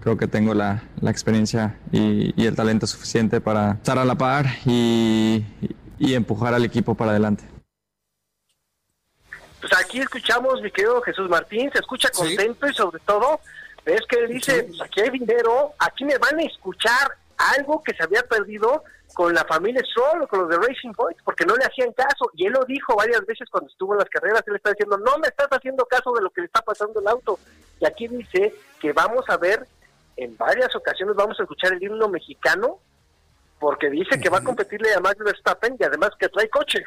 creo 0.00 0.16
que 0.16 0.26
tengo 0.26 0.54
la, 0.54 0.82
la 1.00 1.10
experiencia 1.10 1.76
y, 1.92 2.32
y, 2.40 2.46
el 2.46 2.54
talento 2.54 2.86
suficiente 2.86 3.40
para 3.40 3.72
estar 3.72 3.98
a 3.98 4.04
la 4.04 4.14
par 4.16 4.46
y, 4.64 5.44
y 5.98 6.14
empujar 6.14 6.54
al 6.54 6.64
equipo 6.64 6.94
para 6.94 7.10
adelante. 7.10 7.44
Pues 9.60 9.72
aquí 9.78 10.00
escuchamos, 10.00 10.60
mi 10.62 10.70
querido 10.70 11.00
Jesús 11.02 11.28
Martín, 11.28 11.70
se 11.72 11.78
escucha 11.80 12.08
contento 12.10 12.66
¿Sí? 12.66 12.72
y 12.72 12.76
sobre 12.76 13.00
todo 13.00 13.40
es 13.84 14.00
que 14.08 14.26
dice, 14.26 14.64
pues 14.64 14.80
aquí 14.82 15.00
hay 15.00 15.10
dinero, 15.10 15.72
aquí 15.78 16.04
me 16.04 16.18
van 16.18 16.38
a 16.38 16.42
escuchar 16.42 17.16
algo 17.58 17.82
que 17.82 17.94
se 17.94 18.02
había 18.02 18.22
perdido 18.22 18.84
con 19.14 19.34
la 19.34 19.44
familia 19.44 19.82
Stroll, 19.90 20.28
con 20.28 20.40
los 20.40 20.48
de 20.48 20.56
Racing 20.56 20.92
Point, 20.92 21.18
porque 21.24 21.44
no 21.44 21.56
le 21.56 21.64
hacían 21.64 21.92
caso. 21.92 22.30
Y 22.34 22.46
él 22.46 22.52
lo 22.52 22.64
dijo 22.64 22.94
varias 22.94 23.24
veces 23.26 23.48
cuando 23.50 23.70
estuvo 23.70 23.94
en 23.94 23.98
las 23.98 24.08
carreras, 24.08 24.42
él 24.46 24.56
está 24.56 24.70
diciendo, 24.70 24.98
no 24.98 25.18
me 25.18 25.28
estás 25.28 25.48
haciendo 25.50 25.84
caso 25.86 26.12
de 26.12 26.22
lo 26.22 26.30
que 26.30 26.42
le 26.42 26.46
está 26.46 26.60
pasando 26.60 27.00
el 27.00 27.08
auto. 27.08 27.38
Y 27.80 27.86
aquí 27.86 28.06
dice 28.06 28.54
que 28.78 28.92
vamos 28.92 29.24
a 29.28 29.36
ver 29.36 29.66
en 30.16 30.36
varias 30.36 30.74
ocasiones 30.76 31.16
vamos 31.16 31.38
a 31.40 31.44
escuchar 31.44 31.72
el 31.72 31.82
himno 31.82 32.08
mexicano 32.08 32.78
porque 33.58 33.88
dice 33.88 34.20
que 34.20 34.28
va 34.28 34.38
a 34.38 34.44
competirle 34.44 34.92
a 34.94 35.00
Max 35.00 35.18
Verstappen 35.18 35.76
y 35.78 35.84
además 35.84 36.10
que 36.18 36.28
trae 36.28 36.48
coche. 36.48 36.84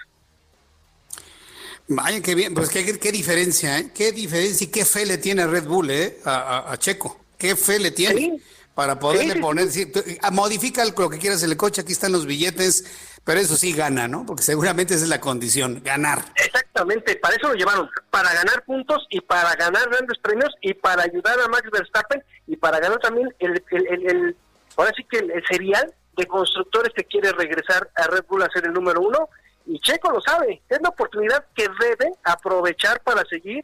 Vaya, 1.88 2.22
qué 2.22 2.34
bien, 2.34 2.54
pues 2.54 2.70
qué, 2.70 2.98
qué 2.98 3.12
diferencia, 3.12 3.78
¿eh? 3.78 3.92
Qué 3.94 4.12
diferencia 4.12 4.66
y 4.66 4.72
qué 4.72 4.86
fe 4.86 5.06
le 5.06 5.18
tiene 5.18 5.42
a 5.42 5.48
Red 5.48 5.66
Bull, 5.66 5.92
¿eh? 5.92 6.20
A, 6.24 6.36
a, 6.36 6.72
a 6.74 6.78
Checo. 6.78 7.20
Qué 7.38 7.56
fe 7.58 7.78
le 7.78 7.92
tiene 7.92 8.16
¿Sí? 8.16 8.42
para 8.74 9.00
poderle 9.00 9.34
sí, 9.34 9.40
poner. 9.40 9.70
Sí, 9.70 9.92
modifica 10.32 10.86
lo 10.86 11.10
que 11.10 11.20
quieras 11.20 11.44
el 11.44 11.58
coche, 11.58 11.82
aquí 11.82 11.92
están 11.92 12.14
los 12.14 12.26
billetes, 12.26 12.86
pero 13.26 13.40
eso 13.42 13.58
sí 13.58 13.74
gana, 13.74 14.08
¿no? 14.08 14.26
Porque 14.26 14.44
seguramente 14.44 14.94
esa 14.94 15.04
es 15.04 15.10
la 15.10 15.20
condición, 15.20 15.82
ganar. 15.84 16.24
Exactamente, 16.36 17.18
para 17.18 17.36
eso 17.36 17.50
lo 17.50 17.56
llevaron, 17.56 17.90
para 18.10 18.34
ganar 18.34 18.64
puntos 18.64 19.06
y 19.10 19.20
para 19.20 19.54
ganar 19.56 19.90
grandes 19.90 20.18
premios 20.20 20.54
y 20.62 20.74
para 20.74 21.04
ayudar 21.04 21.38
a 21.42 21.50
Max 21.50 21.70
Verstappen 21.70 22.24
y 22.48 22.56
para 22.56 22.80
ganar 22.80 23.00
también 23.00 23.28
el, 23.40 23.62
el, 23.72 23.88
el, 23.88 24.10
el 24.10 24.38
ahora 24.78 24.92
sí 24.96 25.06
que 25.10 25.18
el, 25.18 25.32
el 25.32 25.44
serial 25.50 25.94
de 26.16 26.26
constructores 26.28 26.94
que 26.96 27.04
quiere 27.04 27.32
regresar 27.34 27.90
a 27.96 28.08
Red 28.08 28.24
Bull 28.30 28.44
a 28.44 28.50
ser 28.54 28.66
el 28.66 28.74
número 28.74 29.02
uno 29.02 29.28
y 29.66 29.80
Checo 29.80 30.12
lo 30.12 30.22
sabe, 30.22 30.62
es 30.68 30.82
la 30.82 30.90
oportunidad 30.90 31.46
que 31.56 31.68
debe 31.80 32.14
aprovechar 32.24 33.02
para 33.02 33.24
seguir 33.26 33.64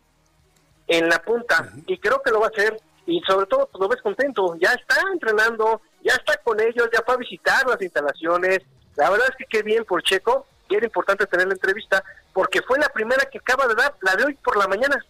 en 0.88 1.10
la 1.10 1.22
punta 1.22 1.72
y 1.88 1.98
creo 1.98 2.22
que 2.22 2.32
lo 2.32 2.40
va 2.40 2.48
a 2.48 2.50
hacer 2.50 2.80
y 3.06 3.22
sobre 3.22 3.46
todo 3.48 3.68
pues, 3.68 3.82
lo 3.82 3.88
ves 3.88 4.02
contento, 4.02 4.56
ya 4.60 4.74
está 4.74 4.96
entrenando, 5.12 5.82
ya 6.04 6.14
está 6.14 6.38
con 6.38 6.60
ellos, 6.60 6.90
ya 6.94 7.02
fue 7.06 7.16
a 7.16 7.18
visitar 7.18 7.68
las 7.68 7.82
instalaciones, 7.82 8.60
la 8.96 9.10
verdad 9.10 9.28
es 9.30 9.36
que 9.36 9.46
qué 9.46 9.64
bien 9.64 9.84
por 9.86 10.04
Checo 10.04 10.46
y 10.70 10.76
era 10.76 10.86
importante 10.86 11.26
tener 11.26 11.48
la 11.48 11.54
entrevista 11.54 12.04
porque 12.34 12.62
fue 12.62 12.80
la 12.80 12.90
primera 12.90 13.26
que 13.26 13.40
acaba 13.40 13.68
de 13.68 13.76
dar, 13.76 13.96
la 14.02 14.16
de 14.16 14.26
hoy 14.26 14.34
por 14.36 14.56
la 14.58 14.68
mañana. 14.68 15.04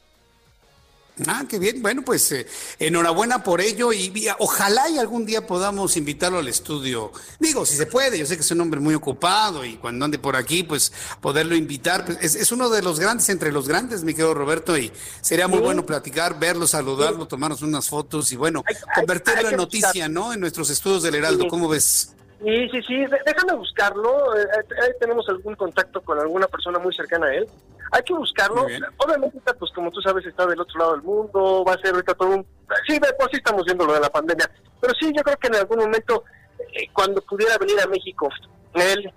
Ah, 1.28 1.46
qué 1.48 1.60
bien. 1.60 1.82
Bueno, 1.82 2.04
pues 2.04 2.32
eh, 2.32 2.48
enhorabuena 2.80 3.44
por 3.44 3.62
ello 3.62 3.92
y, 3.94 4.12
y, 4.14 4.28
ojalá 4.40 4.90
y 4.90 4.98
algún 4.98 5.26
día 5.26 5.46
podamos 5.46 5.98
invitarlo 5.98 6.40
al 6.40 6.48
estudio. 6.48 7.12
Digo, 7.40 7.66
si 7.66 7.76
se 7.76 7.86
puede, 7.86 8.18
yo 8.18 8.26
sé 8.26 8.36
que 8.36 8.42
es 8.42 8.52
un 8.52 8.62
hombre 8.62 8.80
muy 8.80 8.96
ocupado 8.96 9.66
y 9.66 9.78
cuando 9.78 10.06
ande 10.06 10.20
por 10.20 10.36
aquí, 10.36 10.64
pues 10.64 10.92
poderlo 11.22 11.56
invitar. 11.56 12.06
Pues, 12.06 12.18
es, 12.22 12.36
es, 12.36 12.52
uno 12.52 12.70
de 12.70 12.82
los 12.82 13.00
grandes 13.00 13.30
entre 13.30 13.52
los 13.52 13.68
grandes, 13.68 14.04
mi 14.04 14.14
querido 14.14 14.34
Roberto, 14.34 14.78
y 14.78 14.92
sería 15.22 15.48
muy 15.48 15.60
sí. 15.60 15.66
bueno 15.66 15.86
platicar, 15.86 16.40
verlo, 16.40 16.68
saludarlo, 16.68 17.24
sí. 17.24 17.30
tomarnos 17.30 17.62
unas 17.62 17.88
fotos 17.88 18.32
y 18.32 18.36
bueno, 18.36 18.64
hay, 18.66 18.76
convertirlo 18.96 19.40
hay, 19.40 19.46
hay 19.48 19.52
en 19.52 19.58
noticia. 19.58 20.10
¿no? 20.10 20.34
En 20.34 20.40
nuestros 20.40 20.70
estudios 20.70 21.04
del 21.04 21.16
Heraldo. 21.16 21.44
Sí. 21.44 21.50
¿Cómo 21.50 21.68
ves? 21.68 22.10
Sí, 22.44 22.70
sí, 22.70 22.82
sí, 22.84 23.06
déjame 23.26 23.54
buscarlo. 23.54 24.38
Eh, 24.38 24.48
ahí 24.82 24.92
tenemos 25.00 25.28
algún 25.28 25.56
contacto 25.56 26.02
con 26.02 26.18
alguna 26.20 26.48
persona 26.48 26.80
muy 26.80 26.94
cercana 26.94 27.28
a 27.28 27.34
él. 27.34 27.48
Hay 27.92 28.02
que 28.04 28.14
buscarlo. 28.14 28.66
Obviamente, 28.98 29.40
pues 29.58 29.72
como 29.74 29.92
tú 29.92 30.02
sabes, 30.02 30.26
está 30.26 30.46
del 30.46 30.62
otro 30.62 30.80
lado 30.80 30.92
del 30.94 31.02
mundo. 31.02 31.66
Va 31.68 31.74
a 31.74 31.78
ser 31.80 31.94
ahorita 31.94 32.14
todo 32.14 32.30
un. 32.30 32.46
Sí, 32.88 33.00
pues 33.00 33.30
sí 33.32 33.38
estamos 33.38 33.66
viendo 33.66 33.86
lo 33.86 33.94
de 33.94 34.00
la 34.00 34.10
pandemia. 34.10 34.50
Pero 34.80 34.94
sí, 35.00 35.12
yo 35.16 35.22
creo 35.24 35.38
que 35.38 35.48
en 35.48 35.56
algún 35.56 35.80
momento, 35.80 36.24
eh, 36.60 36.88
cuando 36.94 37.22
pudiera 37.22 37.58
venir 37.58 37.80
a 37.82 37.88
México, 37.88 38.30
él, 38.76 39.12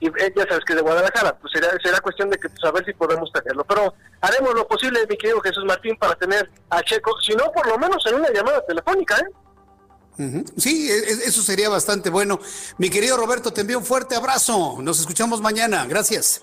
y 0.00 0.06
él 0.06 0.32
ya 0.34 0.44
sabes 0.48 0.64
que 0.64 0.74
de 0.74 0.80
Guadalajara, 0.80 1.36
pues 1.38 1.52
será, 1.52 1.68
será 1.82 2.00
cuestión 2.00 2.30
de 2.30 2.38
que 2.38 2.48
pues, 2.48 2.64
a 2.64 2.70
ver 2.70 2.84
si 2.86 2.94
podemos 2.94 3.30
tenerlo. 3.32 3.64
Pero 3.64 3.92
haremos 4.22 4.54
lo 4.54 4.66
posible, 4.66 5.06
mi 5.10 5.16
querido 5.18 5.40
Jesús 5.40 5.64
Martín, 5.66 5.96
para 5.96 6.14
tener 6.14 6.48
a 6.70 6.80
Checo, 6.82 7.20
si 7.20 7.34
no, 7.34 7.52
por 7.52 7.66
lo 7.66 7.76
menos 7.76 8.02
en 8.06 8.14
una 8.14 8.30
llamada 8.30 8.64
telefónica, 8.64 9.16
¿eh? 9.18 9.41
Sí, 10.56 10.88
eso 10.90 11.42
sería 11.42 11.68
bastante 11.68 12.10
bueno. 12.10 12.38
Mi 12.78 12.90
querido 12.90 13.16
Roberto, 13.16 13.52
te 13.52 13.62
envío 13.62 13.78
un 13.78 13.84
fuerte 13.84 14.14
abrazo. 14.14 14.76
Nos 14.80 15.00
escuchamos 15.00 15.40
mañana. 15.40 15.86
Gracias. 15.86 16.42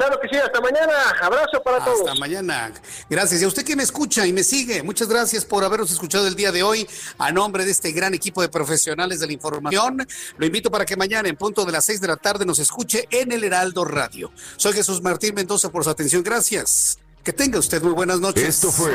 Claro 0.00 0.18
que 0.18 0.28
sí, 0.28 0.36
hasta 0.36 0.62
mañana. 0.62 0.94
Abrazo 1.20 1.62
para 1.62 1.76
hasta 1.76 1.90
todos. 1.90 2.08
Hasta 2.08 2.18
mañana. 2.18 2.72
Gracias. 3.10 3.42
Y 3.42 3.44
a 3.44 3.48
usted 3.48 3.64
que 3.64 3.76
me 3.76 3.82
escucha 3.82 4.26
y 4.26 4.32
me 4.32 4.42
sigue, 4.42 4.82
muchas 4.82 5.08
gracias 5.08 5.44
por 5.44 5.62
habernos 5.62 5.90
escuchado 5.90 6.26
el 6.26 6.34
día 6.34 6.50
de 6.52 6.62
hoy. 6.62 6.88
A 7.18 7.30
nombre 7.32 7.66
de 7.66 7.70
este 7.70 7.92
gran 7.92 8.14
equipo 8.14 8.40
de 8.40 8.48
profesionales 8.48 9.20
de 9.20 9.26
la 9.26 9.34
información, 9.34 10.06
lo 10.38 10.46
invito 10.46 10.70
para 10.70 10.86
que 10.86 10.96
mañana, 10.96 11.28
en 11.28 11.36
punto 11.36 11.66
de 11.66 11.72
las 11.72 11.84
seis 11.84 12.00
de 12.00 12.08
la 12.08 12.16
tarde, 12.16 12.46
nos 12.46 12.58
escuche 12.58 13.08
en 13.10 13.30
el 13.30 13.44
Heraldo 13.44 13.84
Radio. 13.84 14.32
Soy 14.56 14.72
Jesús 14.72 15.02
Martín 15.02 15.34
Mendoza 15.34 15.70
por 15.70 15.84
su 15.84 15.90
atención. 15.90 16.22
Gracias. 16.22 16.98
Que 17.22 17.34
tenga 17.34 17.58
usted 17.58 17.82
muy 17.82 17.92
buenas 17.92 18.20
noches. 18.20 18.48
Esto 18.48 18.72
fue 18.72 18.94